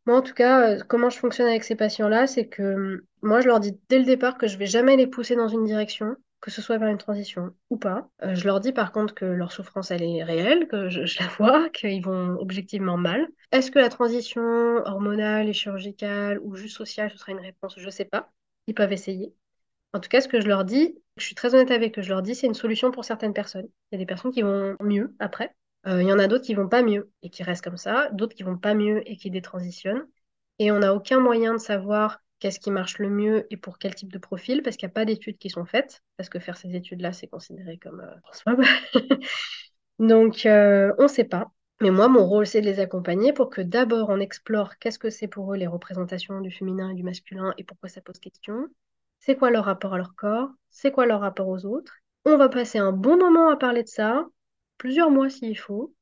Moi, 0.05 0.17
en 0.17 0.21
tout 0.21 0.33
cas, 0.33 0.75
euh, 0.77 0.79
comment 0.87 1.09
je 1.09 1.17
fonctionne 1.17 1.47
avec 1.47 1.63
ces 1.63 1.75
patients-là, 1.75 2.27
c'est 2.27 2.47
que 2.47 2.61
euh, 2.61 3.07
moi, 3.21 3.41
je 3.41 3.47
leur 3.47 3.59
dis 3.59 3.79
dès 3.89 3.99
le 3.99 4.05
départ 4.05 4.37
que 4.37 4.47
je 4.47 4.57
vais 4.57 4.65
jamais 4.65 4.95
les 4.97 5.07
pousser 5.07 5.35
dans 5.35 5.47
une 5.47 5.65
direction, 5.65 6.15
que 6.41 6.51
ce 6.51 6.61
soit 6.61 6.77
vers 6.77 6.89
une 6.89 6.97
transition 6.97 7.55
ou 7.69 7.77
pas. 7.77 8.09
Euh, 8.23 8.35
je 8.35 8.45
leur 8.45 8.59
dis 8.59 8.73
par 8.73 8.91
contre 8.91 9.15
que 9.15 9.25
leur 9.25 9.51
souffrance, 9.51 9.91
elle 9.91 10.03
est 10.03 10.23
réelle, 10.23 10.67
que 10.67 10.89
je, 10.89 11.01
la 11.21 11.27
vois, 11.37 11.69
qu'ils 11.69 12.03
vont 12.03 12.37
objectivement 12.39 12.97
mal. 12.97 13.27
Est-ce 13.51 13.71
que 13.71 13.79
la 13.79 13.89
transition 13.89 14.41
hormonale 14.85 15.47
et 15.49 15.53
chirurgicale 15.53 16.39
ou 16.43 16.55
juste 16.55 16.75
sociale, 16.75 17.11
ce 17.11 17.17
sera 17.17 17.31
une 17.31 17.39
réponse? 17.39 17.75
Je 17.77 17.89
sais 17.89 18.05
pas. 18.05 18.29
Ils 18.67 18.73
peuvent 18.73 18.91
essayer. 18.93 19.33
En 19.93 19.99
tout 19.99 20.09
cas, 20.09 20.21
ce 20.21 20.27
que 20.27 20.41
je 20.41 20.47
leur 20.47 20.65
dis, 20.65 20.95
je 21.17 21.25
suis 21.25 21.35
très 21.35 21.53
honnête 21.55 21.71
avec 21.71 21.97
eux, 21.99 22.01
je 22.01 22.09
leur 22.09 22.21
dis 22.21 22.35
c'est 22.35 22.47
une 22.47 22.53
solution 22.55 22.91
pour 22.91 23.05
certaines 23.05 23.33
personnes. 23.33 23.67
Il 23.91 23.95
y 23.95 23.95
a 23.95 23.99
des 23.99 24.05
personnes 24.05 24.31
qui 24.31 24.41
vont 24.41 24.75
mieux 24.81 25.15
après. 25.19 25.55
Euh, 25.87 26.01
il 26.01 26.07
y 26.07 26.13
en 26.13 26.19
a 26.19 26.27
d'autres 26.27 26.45
qui 26.45 26.53
vont 26.53 26.69
pas 26.69 26.81
mieux 26.81 27.11
et 27.21 27.29
qui 27.29 27.43
restent 27.43 27.63
comme 27.63 27.77
ça, 27.77 28.09
d'autres 28.11 28.35
qui 28.35 28.43
vont 28.43 28.57
pas 28.57 28.73
mieux 28.73 29.01
et 29.09 29.17
qui 29.17 29.29
détransitionnent. 29.29 30.07
Et 30.59 30.71
on 30.71 30.79
n'a 30.79 30.93
aucun 30.93 31.19
moyen 31.19 31.53
de 31.53 31.59
savoir 31.59 32.19
qu'est-ce 32.39 32.59
qui 32.59 32.71
marche 32.71 32.99
le 32.99 33.09
mieux 33.09 33.47
et 33.51 33.57
pour 33.57 33.77
quel 33.79 33.95
type 33.95 34.11
de 34.11 34.17
profil, 34.17 34.61
parce 34.63 34.77
qu'il 34.77 34.87
n'y 34.87 34.91
a 34.91 34.93
pas 34.93 35.05
d'études 35.05 35.37
qui 35.37 35.49
sont 35.49 35.65
faites, 35.65 36.01
parce 36.17 36.29
que 36.29 36.39
faire 36.39 36.57
ces 36.57 36.75
études-là, 36.75 37.13
c'est 37.13 37.27
considéré 37.27 37.77
comme 37.77 38.01
euh. 38.01 38.55
Donc, 39.99 40.45
euh, 40.45 40.93
on 40.97 41.03
ne 41.03 41.07
sait 41.07 41.23
pas. 41.23 41.51
Mais 41.81 41.89
moi, 41.89 42.07
mon 42.07 42.25
rôle, 42.25 42.45
c'est 42.45 42.61
de 42.61 42.65
les 42.65 42.79
accompagner 42.79 43.33
pour 43.33 43.49
que 43.49 43.61
d'abord, 43.61 44.09
on 44.09 44.19
explore 44.19 44.77
qu'est-ce 44.77 44.99
que 44.99 45.09
c'est 45.09 45.27
pour 45.27 45.53
eux 45.53 45.57
les 45.57 45.67
représentations 45.67 46.39
du 46.41 46.51
féminin 46.51 46.89
et 46.89 46.95
du 46.95 47.03
masculin 47.03 47.53
et 47.57 47.63
pourquoi 47.63 47.89
ça 47.89 48.01
pose 48.01 48.19
question. 48.19 48.67
C'est 49.19 49.35
quoi 49.35 49.49
leur 49.49 49.65
rapport 49.65 49.93
à 49.93 49.97
leur 49.97 50.15
corps? 50.15 50.49
C'est 50.69 50.91
quoi 50.91 51.05
leur 51.05 51.21
rapport 51.21 51.47
aux 51.47 51.65
autres? 51.65 51.93
On 52.25 52.37
va 52.37 52.49
passer 52.49 52.77
un 52.77 52.91
bon 52.91 53.17
moment 53.17 53.49
à 53.49 53.57
parler 53.57 53.83
de 53.83 53.87
ça, 53.87 54.25
plusieurs 54.83 55.11
mois 55.11 55.29
s'il 55.29 55.57
faut. 55.57 55.95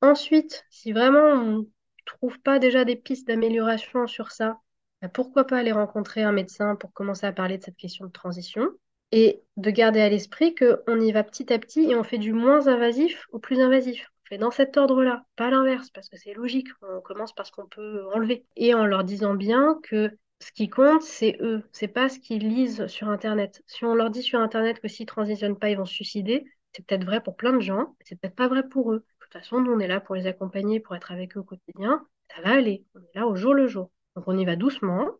Ensuite, 0.00 0.64
si 0.70 0.92
vraiment 0.92 1.20
on 1.20 1.58
ne 1.58 1.64
trouve 2.06 2.40
pas 2.40 2.58
déjà 2.58 2.86
des 2.86 2.96
pistes 2.96 3.28
d'amélioration 3.28 4.06
sur 4.06 4.30
ça, 4.30 4.58
bah, 5.02 5.10
pourquoi 5.10 5.46
pas 5.46 5.58
aller 5.58 5.70
rencontrer 5.70 6.22
un 6.22 6.32
médecin 6.32 6.74
pour 6.74 6.94
commencer 6.94 7.26
à 7.26 7.32
parler 7.32 7.58
de 7.58 7.62
cette 7.62 7.76
question 7.76 8.06
de 8.06 8.10
transition 8.10 8.70
et 9.10 9.42
de 9.58 9.70
garder 9.70 10.00
à 10.00 10.08
l'esprit 10.08 10.54
qu'on 10.54 10.98
y 10.98 11.12
va 11.12 11.24
petit 11.24 11.52
à 11.52 11.58
petit 11.58 11.90
et 11.90 11.94
on 11.94 12.04
fait 12.04 12.16
du 12.16 12.32
moins 12.32 12.68
invasif 12.68 13.26
au 13.32 13.38
plus 13.38 13.60
invasif. 13.60 14.08
On 14.24 14.28
fait 14.30 14.38
dans 14.38 14.50
cet 14.50 14.78
ordre-là, 14.78 15.26
pas 15.36 15.50
l'inverse, 15.50 15.90
parce 15.90 16.08
que 16.08 16.16
c'est 16.16 16.32
logique. 16.32 16.68
On 16.80 17.02
commence 17.02 17.34
par 17.34 17.44
ce 17.44 17.52
qu'on 17.52 17.66
peut 17.66 18.02
enlever. 18.14 18.46
Et 18.56 18.72
en 18.72 18.86
leur 18.86 19.04
disant 19.04 19.34
bien 19.34 19.78
que 19.82 20.10
ce 20.40 20.52
qui 20.52 20.70
compte, 20.70 21.02
c'est 21.02 21.36
eux, 21.42 21.64
c'est 21.70 21.86
pas 21.86 22.08
ce 22.08 22.18
qu'ils 22.18 22.48
lisent 22.48 22.86
sur 22.86 23.10
Internet. 23.10 23.62
Si 23.66 23.84
on 23.84 23.94
leur 23.94 24.08
dit 24.08 24.22
sur 24.22 24.40
Internet 24.40 24.80
que 24.80 24.88
s'ils 24.88 25.04
transitionnent 25.04 25.58
pas, 25.58 25.68
ils 25.68 25.76
vont 25.76 25.84
se 25.84 25.92
suicider, 25.92 26.46
c'est 26.74 26.86
peut-être 26.86 27.04
vrai 27.04 27.22
pour 27.22 27.36
plein 27.36 27.52
de 27.52 27.60
gens, 27.60 27.96
c'est 28.04 28.18
peut-être 28.20 28.34
pas 28.34 28.48
vrai 28.48 28.68
pour 28.68 28.92
eux. 28.92 28.98
De 28.98 29.04
toute 29.20 29.32
façon, 29.32 29.60
nous, 29.60 29.72
on 29.72 29.78
est 29.78 29.88
là 29.88 30.00
pour 30.00 30.14
les 30.14 30.26
accompagner, 30.26 30.80
pour 30.80 30.96
être 30.96 31.12
avec 31.12 31.36
eux 31.36 31.40
au 31.40 31.44
quotidien. 31.44 32.06
Ça 32.34 32.42
va 32.42 32.54
aller. 32.54 32.84
On 32.94 33.00
est 33.00 33.14
là 33.14 33.26
au 33.26 33.36
jour 33.36 33.54
le 33.54 33.66
jour. 33.66 33.90
Donc, 34.16 34.24
on 34.26 34.38
y 34.38 34.44
va 34.44 34.56
doucement. 34.56 35.10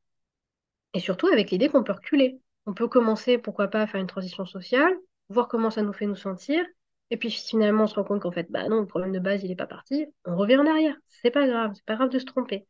Et 0.95 1.01
surtout 1.01 1.27
avec 1.29 1.51
l'idée 1.51 1.69
qu'on 1.69 1.83
peut 1.83 1.93
reculer. 1.93 2.41
On 2.67 2.75
peut 2.75 2.89
commencer, 2.89 3.39
pourquoi 3.39 3.69
pas, 3.69 3.83
à 3.83 3.87
faire 3.87 4.01
une 4.01 4.07
transition 4.07 4.47
sociale, 4.47 4.95
voir 5.29 5.49
comment 5.49 5.71
ça 5.71 5.83
nous 5.83 5.93
fait 5.93 6.07
nous 6.07 6.17
sentir. 6.17 6.65
Et 7.11 7.17
puis 7.17 7.31
finalement, 7.31 7.85
on 7.85 7.87
se 7.87 7.95
rend 7.95 8.05
compte 8.05 8.23
qu'en 8.23 8.33
fait, 8.33 8.51
bah 8.51 8.69
non, 8.69 8.81
le 8.81 8.87
problème 8.87 9.13
de 9.13 9.19
base, 9.19 9.43
il 9.43 9.49
n'est 9.49 9.57
pas 9.57 9.67
parti. 9.67 10.07
On 10.25 10.37
revient 10.37 10.57
en 10.57 10.67
arrière. 10.67 10.97
C'est 11.09 11.31
pas 11.31 11.47
grave. 11.47 11.73
C'est 11.75 11.85
pas 11.85 11.97
grave 11.97 12.09
de 12.09 12.19
se 12.19 12.25
tromper. 12.25 12.67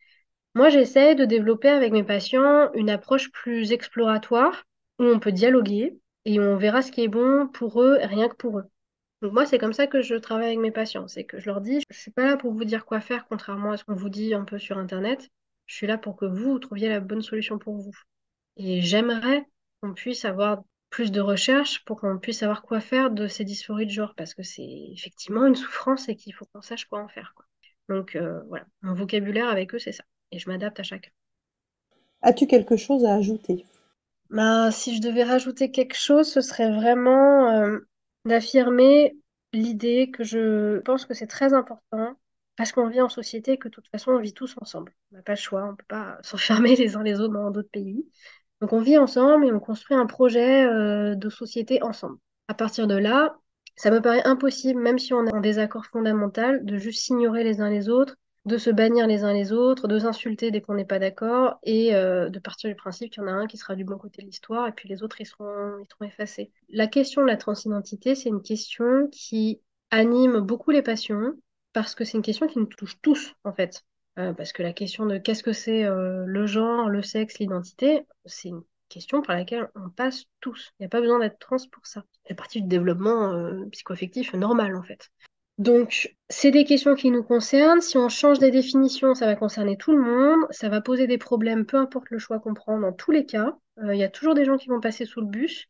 Moi, 0.55 0.69
j'essaie 0.69 1.15
de 1.15 1.25
développer 1.25 1.69
avec 1.69 1.93
mes 1.93 2.03
patients 2.03 2.73
une 2.75 2.91
approche 2.91 3.31
plus 3.31 3.73
exploratoire, 3.73 4.65
où 4.99 5.05
on 5.05 5.19
peut 5.21 5.33
dialoguer 5.33 5.99
et 6.25 6.41
on 6.41 6.57
verra 6.57 6.83
ce 6.83 6.93
qui 6.93 7.03
est 7.03 7.09
bon 7.09 7.49
pour 7.49 7.83
eux, 7.83 7.99
rien 8.03 8.29
que 8.29 8.37
pour 8.37 8.59
eux. 8.59 8.65
Donc 9.23 9.33
moi, 9.33 9.47
c'est 9.47 9.59
comme 9.59 9.73
ça 9.73 9.87
que 9.87 10.03
je 10.03 10.17
travaille 10.17 10.49
avec 10.49 10.59
mes 10.59 10.73
patients. 10.73 11.07
C'est 11.09 11.25
que 11.25 11.39
je 11.39 11.47
leur 11.47 11.61
dis, 11.61 11.81
je 11.89 11.99
suis 11.99 12.11
pas 12.11 12.27
là 12.27 12.37
pour 12.37 12.53
vous 12.53 12.65
dire 12.65 12.85
quoi 12.85 13.01
faire, 13.01 13.27
contrairement 13.29 13.73
à 13.73 13.77
ce 13.77 13.85
qu'on 13.85 13.95
vous 13.95 14.09
dit 14.09 14.35
un 14.35 14.45
peu 14.45 14.59
sur 14.59 14.79
Internet. 14.79 15.29
Je 15.67 15.77
suis 15.77 15.87
là 15.87 15.97
pour 15.97 16.17
que 16.17 16.25
vous, 16.25 16.59
trouviez 16.59 16.89
la 16.89 17.01
bonne 17.01 17.23
solution 17.23 17.59
pour 17.59 17.77
vous. 17.77 17.95
Et 18.57 18.83
j'aimerais 18.83 19.47
qu'on 19.81 19.95
puisse 19.95 20.25
avoir 20.25 20.63
plus 20.91 21.11
de 21.11 21.21
recherches 21.21 21.85
pour 21.85 22.01
qu'on 22.01 22.19
puisse 22.19 22.41
savoir 22.41 22.63
quoi 22.63 22.81
faire 22.81 23.11
de 23.11 23.27
ces 23.27 23.45
dysphories 23.45 23.87
de 23.87 23.93
genre, 23.93 24.15
parce 24.15 24.35
que 24.35 24.43
c'est 24.43 24.91
effectivement 24.93 25.47
une 25.47 25.55
souffrance 25.55 26.09
et 26.09 26.17
qu'il 26.17 26.35
faut 26.35 26.45
qu'on 26.53 26.61
sache 26.61 26.85
quoi 26.87 27.01
en 27.01 27.09
faire. 27.09 27.35
Donc 27.89 28.17
euh, 28.17 28.41
voilà, 28.49 28.67
mon 28.83 28.95
vocabulaire 28.95 29.49
avec 29.49 29.75
eux, 29.75 29.79
c'est 29.79 29.93
ça. 29.93 30.05
Et 30.33 30.39
je 30.39 30.51
m'adapte 30.51 30.79
à 30.81 30.83
chacun. 30.83 31.11
As-tu 32.21 32.47
quelque 32.47 32.77
chose 32.77 33.05
à 33.05 33.15
ajouter? 33.15 33.65
Bah, 34.33 34.71
si 34.71 34.97
je 34.97 35.03
devais 35.03 35.25
rajouter 35.25 35.71
quelque 35.71 35.95
chose, 35.95 36.27
ce 36.27 36.41
serait 36.41 36.73
vraiment 36.73 37.51
euh, 37.51 37.81
d'affirmer 38.25 39.15
l'idée 39.53 40.11
que 40.11 40.25
je 40.25 40.79
pense 40.81 41.05
que 41.05 41.13
c'est 41.13 41.27
très 41.27 41.53
important 41.53 42.17
parce 42.57 42.73
qu'on 42.73 42.89
vit 42.89 43.03
en 43.03 43.11
société 43.11 43.53
et 43.53 43.59
que 43.59 43.69
de 43.69 43.75
toute 43.75 43.89
façon 43.89 44.13
on 44.13 44.19
vit 44.19 44.33
tous 44.33 44.55
ensemble. 44.59 44.95
On 45.13 45.17
n'a 45.17 45.23
pas 45.23 45.33
le 45.33 45.39
choix, 45.39 45.65
on 45.65 45.73
ne 45.73 45.77
peut 45.77 45.85
pas 45.87 46.19
s'enfermer 46.23 46.77
les 46.77 46.97
uns 46.97 47.03
les 47.03 47.21
autres 47.21 47.35
dans 47.35 47.51
d'autres 47.51 47.69
pays. 47.71 48.09
Donc 48.63 48.73
on 48.73 48.81
vit 48.81 48.97
ensemble 48.97 49.45
et 49.47 49.53
on 49.53 49.61
construit 49.61 49.97
un 49.99 50.07
projet 50.07 50.65
euh, 50.65 51.15
de 51.15 51.29
société 51.29 51.83
ensemble. 51.83 52.17
À 52.49 52.55
partir 52.55 52.87
de 52.87 52.97
là, 52.97 53.37
ça 53.77 53.91
me 53.91 54.01
paraît 54.01 54.25
impossible, 54.25 54.81
même 54.81 54.99
si 54.99 55.13
on 55.13 55.27
est 55.27 55.35
en 55.35 55.41
désaccord 55.41 55.85
fondamental, 55.85 56.65
de 56.65 56.79
juste 56.79 57.03
s'ignorer 57.03 57.45
les 57.45 57.61
uns 57.61 57.69
les 57.69 57.91
autres 57.91 58.17
de 58.45 58.57
se 58.59 58.71
bannir 58.71 59.07
les 59.07 59.23
uns 59.25 59.33
les 59.33 59.53
autres, 59.53 59.87
de 59.87 59.99
s'insulter 59.99 60.51
dès 60.51 60.61
qu'on 60.61 60.75
n'est 60.75 60.85
pas 60.85 60.99
d'accord, 60.99 61.59
et 61.63 61.95
euh, 61.95 62.29
de 62.29 62.39
partir 62.39 62.69
du 62.69 62.77
principe 62.77 63.13
qu'il 63.13 63.23
y 63.23 63.27
en 63.27 63.29
a 63.29 63.33
un 63.33 63.47
qui 63.47 63.57
sera 63.57 63.77
du 63.77 63.85
bon 63.85 63.99
côté 63.99 64.23
de 64.23 64.27
l'histoire, 64.27 64.67
et 64.67 64.73
puis 64.73 64.89
les 64.89 65.03
autres, 65.03 65.21
ils 65.21 65.27
seront, 65.27 65.85
effacés. 66.03 66.51
La 66.69 66.89
question 66.89 67.23
de 67.23 67.27
la 67.27 67.37
transidentité, 67.37 68.15
c'est 68.15 68.29
une 68.29 68.43
question 68.43 69.09
qui 69.13 69.61
anime 69.91 70.41
beaucoup 70.41 70.73
les 70.73 70.83
passions, 70.83 71.35
parce 71.73 71.95
que 71.95 72.05
c'est 72.05 72.17
une 72.17 72.23
question 72.23 72.49
qui 72.49 72.59
nous 72.59 72.67
touche 72.67 73.01
tous, 73.01 73.35
en 73.45 73.53
fait. 73.53 73.85
Euh, 74.19 74.35
parce 74.35 74.53
que 74.53 74.63
la 74.63 74.73
question 74.73 75.07
de 75.07 75.17
qu'est-ce 75.17 75.43
que 75.43 75.53
c'est 75.53 75.85
euh, 75.85 76.25
le 76.27 76.47
genre, 76.47 76.89
le 76.89 77.03
sexe, 77.03 77.39
l'identité, 77.39 78.05
c'est 78.27 78.49
une 78.49 78.63
question 78.89 79.23
par 79.23 79.37
laquelle 79.37 79.71
on 79.75 79.89
passe 79.89 80.25
tous. 80.41 80.73
Il 80.79 80.83
n'y 80.83 80.87
a 80.87 80.91
pas 80.91 81.01
besoin 81.01 81.21
d'être 81.21 81.39
trans 81.39 81.57
pour 81.71 81.87
ça. 81.87 82.05
C'est 82.27 82.35
partie 82.35 82.61
du 82.61 82.69
développement 82.69 83.33
psychoaffectif 83.71 84.35
normal, 84.35 84.77
en 84.77 84.83
fait. 84.83 85.11
Donc, 85.59 86.15
c'est 86.29 86.51
des 86.51 86.65
questions 86.65 86.95
qui 86.95 87.11
nous 87.11 87.23
concernent. 87.23 87.81
Si 87.81 87.97
on 87.99 88.09
change 88.09 88.39
des 88.39 88.51
définitions, 88.51 89.15
ça 89.15 89.27
va 89.27 89.37
concerner 89.37 89.77
tout 89.77 89.93
le 89.93 90.03
monde. 90.03 90.47
Ça 90.51 90.69
va 90.69 90.81
poser 90.81 91.07
des 91.07 91.19
problèmes, 91.19 91.67
peu 91.67 91.77
importe 91.77 92.11
le 92.11 92.19
choix 92.19 92.41
qu'on 92.41 92.55
prend, 92.55 92.79
dans 92.79 92.93
tous 92.93 93.11
les 93.11 93.27
cas. 93.27 93.57
Euh, 93.79 93.95
Il 93.95 94.01
y 94.01 94.05
a 94.05 94.09
toujours 94.09 94.35
des 94.35 94.45
gens 94.45 94.57
qui 94.57 94.69
vont 94.69 94.81
passer 94.81 95.05
sous 95.05 95.21
le 95.21 95.27
bus. 95.27 95.67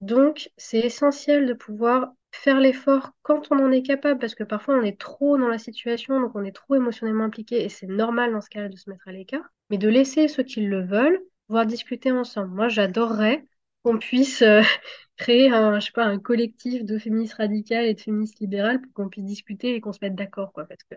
Donc, 0.00 0.50
c'est 0.56 0.80
essentiel 0.80 1.46
de 1.46 1.52
pouvoir 1.54 2.12
faire 2.32 2.60
l'effort 2.60 3.12
quand 3.22 3.50
on 3.50 3.58
en 3.58 3.70
est 3.70 3.82
capable, 3.82 4.20
parce 4.20 4.34
que 4.34 4.44
parfois 4.44 4.76
on 4.76 4.82
est 4.82 4.98
trop 5.00 5.38
dans 5.38 5.48
la 5.48 5.58
situation, 5.58 6.20
donc 6.20 6.32
on 6.34 6.44
est 6.44 6.54
trop 6.54 6.74
émotionnellement 6.74 7.24
impliqué, 7.24 7.64
et 7.64 7.70
c'est 7.70 7.86
normal 7.86 8.32
dans 8.32 8.42
ce 8.42 8.50
cas-là 8.50 8.68
de 8.68 8.76
se 8.76 8.90
mettre 8.90 9.08
à 9.08 9.12
l'écart. 9.12 9.48
Mais 9.70 9.78
de 9.78 9.88
laisser 9.88 10.28
ceux 10.28 10.42
qui 10.42 10.60
le 10.60 10.84
veulent, 10.84 11.20
pouvoir 11.46 11.64
discuter 11.64 12.12
ensemble. 12.12 12.54
Moi, 12.54 12.68
j'adorerais 12.68 13.46
qu'on 13.86 13.98
puisse 13.98 14.42
euh, 14.42 14.62
créer 15.16 15.48
un, 15.50 15.78
je 15.78 15.86
sais 15.86 15.92
pas, 15.92 16.04
un 16.04 16.18
collectif 16.18 16.84
de 16.84 16.98
féministes 16.98 17.34
radicales 17.34 17.84
et 17.86 17.94
de 17.94 18.00
féministes 18.00 18.40
libérales 18.40 18.80
pour 18.80 18.92
qu'on 18.92 19.08
puisse 19.08 19.24
discuter 19.24 19.76
et 19.76 19.80
qu'on 19.80 19.92
se 19.92 20.00
mette 20.02 20.16
d'accord, 20.16 20.52
quoi. 20.52 20.64
Parce 20.66 20.82
que 20.90 20.96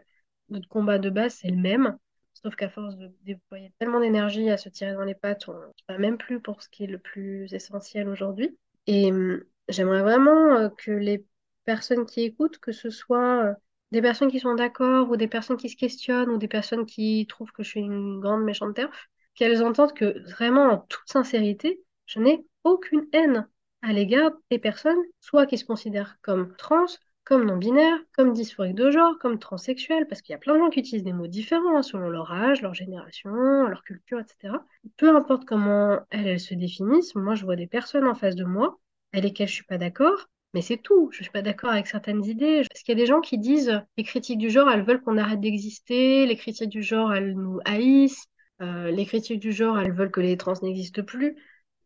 notre 0.50 0.68
combat 0.68 0.98
de 0.98 1.12
base, 1.12 1.36
c'est 1.36 1.52
le 1.52 1.58
même. 1.58 1.98
Sauf 2.34 2.56
qu'à 2.56 2.70
force 2.70 2.96
de 2.98 3.12
déployer 3.24 3.72
tellement 3.80 4.00
d'énergie 4.00 4.50
à 4.50 4.58
se 4.58 4.70
tirer 4.70 4.94
dans 4.94 5.04
les 5.04 5.14
pattes, 5.14 5.48
on 5.50 5.54
ne 5.54 5.60
va 5.88 6.00
même 6.00 6.18
plus 6.18 6.40
pour 6.42 6.64
ce 6.64 6.70
qui 6.70 6.86
est 6.86 6.88
le 6.88 6.98
plus 6.98 7.54
essentiel 7.54 8.10
aujourd'hui. 8.10 8.58
Et 8.88 9.12
hum, 9.12 9.44
j'aimerais 9.68 10.02
vraiment 10.02 10.56
euh, 10.56 10.70
que 10.70 10.92
les 10.92 11.24
personnes 11.66 12.08
qui 12.08 12.22
écoutent, 12.22 12.58
que 12.58 12.72
ce 12.72 12.90
soit 12.90 13.44
euh, 13.46 13.54
des 13.92 14.02
personnes 14.02 14.32
qui 14.32 14.40
sont 14.40 14.56
d'accord 14.56 15.12
ou 15.12 15.16
des 15.18 15.28
personnes 15.28 15.58
qui 15.58 15.70
se 15.70 15.76
questionnent 15.76 16.30
ou 16.30 16.38
des 16.40 16.48
personnes 16.48 16.88
qui 16.88 17.28
trouvent 17.28 17.52
que 17.52 17.62
je 17.62 17.70
suis 17.70 17.82
une 17.82 18.20
grande 18.20 18.44
méchante 18.44 18.76
terf, 18.76 19.10
qu'elles 19.36 19.62
entendent 19.62 19.94
que 19.94 20.28
vraiment, 20.32 20.64
en 20.72 20.78
toute 20.80 21.08
sincérité, 21.08 21.84
je 22.08 22.20
n'ai 22.20 22.44
aucune 22.64 23.08
haine 23.14 23.48
à 23.82 23.94
l'égard 23.94 24.32
des 24.52 24.60
personnes, 24.60 25.02
soit 25.22 25.46
qui 25.46 25.58
se 25.58 25.66
considèrent 25.66 26.18
comme 26.22 26.56
trans, 26.58 26.86
comme 27.24 27.46
non-binaires, 27.46 28.00
comme 28.14 28.34
dysphoriques 28.34 28.76
de 28.76 28.90
genre, 28.92 29.18
comme 29.20 29.40
transsexuels, 29.40 30.08
parce 30.08 30.22
qu'il 30.22 30.34
y 30.34 30.36
a 30.36 30.40
plein 30.40 30.56
de 30.56 30.60
gens 30.60 30.70
qui 30.70 30.80
utilisent 30.80 31.04
des 31.04 31.14
mots 31.14 31.28
différents 31.28 31.78
hein, 31.78 31.84
selon 31.84 32.10
leur 32.10 32.32
âge, 32.32 32.62
leur 32.62 32.74
génération, 32.74 33.32
leur 33.32 33.84
culture, 33.84 34.20
etc. 34.20 34.56
Peu 34.98 35.16
importe 35.16 35.46
comment 35.46 36.00
elles, 36.10 36.40
se 36.40 36.56
définissent, 36.56 37.16
moi 37.16 37.36
je 37.36 37.46
vois 37.46 37.56
des 37.56 37.68
personnes 37.68 38.08
en 38.08 38.16
face 38.16 38.36
de 38.36 38.46
moi 38.46 38.80
avec 39.14 39.24
lesquelles 39.24 39.48
je 39.48 39.54
suis 39.54 39.64
pas 39.64 39.78
d'accord, 39.78 40.28
Mais 40.54 40.62
c'est 40.62 40.78
tout. 40.78 41.10
Je 41.12 41.22
suis 41.24 41.32
pas 41.32 41.42
d'accord 41.42 41.70
avec 41.72 41.88
certaines 41.88 42.24
idées. 42.26 42.64
Parce 42.70 42.82
qu'il 42.84 42.98
y 42.98 43.00
a 43.00 43.02
des 43.02 43.08
gens 43.08 43.22
qui 43.22 43.38
disent 43.38 43.82
les 43.98 44.04
critiques 44.04 44.40
du 44.40 44.50
genre, 44.50 44.70
elles 44.70 44.84
veulent 44.84 45.02
qu'on 45.02 45.18
arrête 45.18 45.40
d'exister. 45.40 46.26
Les 46.26 46.36
critiques 46.36 46.70
du 46.70 46.82
genre, 46.84 47.14
elles 47.14 47.34
nous 47.36 47.60
haïssent. 47.66 48.26
Euh, 48.62 48.92
les 48.92 49.06
critiques 49.06 49.40
du 49.40 49.52
genre, 49.52 49.80
elles 49.80 49.94
veulent 49.94 50.12
que 50.12 50.22
les 50.22 50.38
trans 50.38 50.54
n'existent 50.62 51.04
plus. 51.04 51.36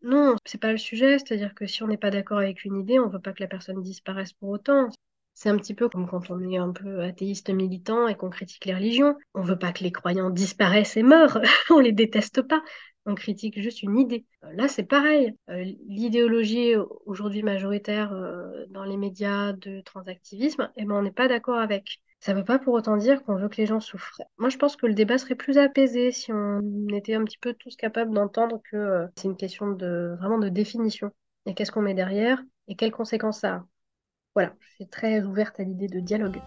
Non, 0.04 0.36
c'est 0.46 0.62
pas 0.62 0.72
le 0.72 0.78
sujet. 0.78 1.18
C'est-à-dire 1.18 1.56
que 1.56 1.66
si 1.66 1.82
on 1.84 1.88
n'est 1.88 1.98
pas 1.98 2.12
d'accord 2.12 2.40
avec 2.40 2.66
une 2.66 2.80
idée, 2.80 3.00
on 3.00 3.08
veut 3.08 3.22
pas 3.22 3.34
que 3.34 3.42
la 3.42 3.48
personne 3.48 3.82
disparaisse 3.82 4.34
pour 4.34 4.50
autant. 4.50 4.90
C'est 5.34 5.50
un 5.50 5.58
petit 5.58 5.74
peu 5.74 5.90
comme 5.90 6.08
quand 6.08 6.30
on 6.30 6.40
est 6.48 6.58
un 6.58 6.72
peu 6.72 7.02
athéiste 7.02 7.50
militant 7.50 8.08
et 8.08 8.16
qu'on 8.16 8.30
critique 8.30 8.66
les 8.66 8.76
religions. 8.76 9.16
On 9.34 9.42
veut 9.42 9.58
pas 9.58 9.72
que 9.72 9.84
les 9.84 9.92
croyants 9.92 10.30
disparaissent 10.30 10.98
et 10.98 11.04
meurent. 11.04 11.42
on 11.72 11.80
les 11.80 11.92
déteste 11.92 12.42
pas 12.44 12.62
on 13.06 13.16
critique 13.16 13.62
juste 13.62 13.84
une 13.84 13.98
idée. 13.98 14.26
Euh, 14.44 14.54
là, 14.54 14.68
c'est 14.68 14.84
pareil. 14.84 15.34
Euh, 15.50 15.64
l'idéologie 15.88 16.74
aujourd'hui 17.06 17.44
majoritaire 17.44 18.14
euh, 18.14 18.66
dans 18.70 18.84
les 18.84 18.98
médias 18.98 19.54
de 19.54 19.82
transactivisme, 19.82 20.72
eh 20.78 20.86
ben, 20.86 20.96
on 20.96 21.02
n'est 21.02 21.12
pas 21.12 21.28
d'accord 21.28 21.58
avec. 21.58 22.00
Ça 22.24 22.32
ne 22.32 22.38
veut 22.38 22.46
pas 22.46 22.58
pour 22.58 22.74
autant 22.74 22.96
dire 22.96 23.22
qu'on 23.24 23.36
veut 23.36 23.50
que 23.50 23.58
les 23.58 23.66
gens 23.66 23.82
souffrent. 23.82 24.22
Moi, 24.38 24.48
je 24.48 24.56
pense 24.56 24.78
que 24.78 24.86
le 24.86 24.94
débat 24.94 25.18
serait 25.18 25.36
plus 25.36 25.58
apaisé 25.58 26.14
si 26.14 26.32
on 26.32 26.62
était 26.94 27.16
un 27.16 27.26
petit 27.26 27.38
peu 27.38 27.54
tous 27.54 27.76
capables 27.76 28.14
d'entendre 28.14 28.62
que 28.72 29.10
c'est 29.18 29.28
une 29.28 29.36
question 29.36 29.72
de 29.72 30.16
vraiment 30.20 30.38
de 30.38 30.48
définition. 30.48 31.12
Et 31.46 31.54
qu'est-ce 31.54 31.74
qu'on 31.74 31.82
met 31.82 31.94
derrière 31.94 32.42
et 32.70 32.78
quelles 32.78 32.94
conséquences 32.94 33.42
ça 33.42 33.56
a. 33.56 33.66
Voilà, 34.36 34.54
je 34.62 34.76
suis 34.76 34.88
très 34.88 35.22
ouverte 35.22 35.60
à 35.60 35.64
l'idée 35.64 35.88
de 35.88 36.00
dialogue. 36.00 36.40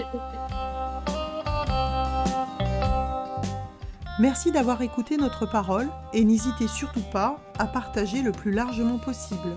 Merci 4.18 4.50
d'avoir 4.50 4.82
écouté 4.82 5.16
notre 5.16 5.48
parole 5.48 5.86
et 6.12 6.24
n'hésitez 6.24 6.66
surtout 6.66 7.08
pas 7.12 7.38
à 7.56 7.68
partager 7.68 8.22
le 8.22 8.32
plus 8.32 8.50
largement 8.50 8.98
possible. 8.98 9.56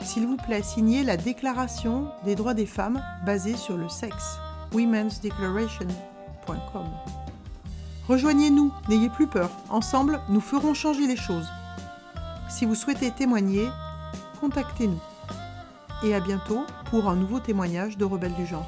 S'il 0.00 0.26
vous 0.26 0.38
plaît, 0.38 0.62
signez 0.62 1.04
la 1.04 1.16
Déclaration 1.16 2.08
des 2.24 2.34
droits 2.34 2.54
des 2.54 2.66
femmes 2.66 3.00
basée 3.24 3.54
sur 3.54 3.76
le 3.76 3.88
sexe, 3.88 4.40
womensdeclaration.com. 4.72 6.86
Rejoignez-nous, 8.08 8.72
n'ayez 8.88 9.08
plus 9.08 9.26
peur, 9.26 9.50
ensemble 9.70 10.20
nous 10.28 10.40
ferons 10.40 10.74
changer 10.74 11.06
les 11.06 11.16
choses. 11.16 11.48
Si 12.48 12.66
vous 12.66 12.74
souhaitez 12.74 13.10
témoigner, 13.10 13.68
contactez-nous. 14.40 15.00
Et 16.04 16.14
à 16.14 16.20
bientôt 16.20 16.66
pour 16.90 17.08
un 17.08 17.16
nouveau 17.16 17.38
témoignage 17.38 17.96
de 17.96 18.04
Rebelles 18.04 18.34
du 18.34 18.44
genre. 18.44 18.66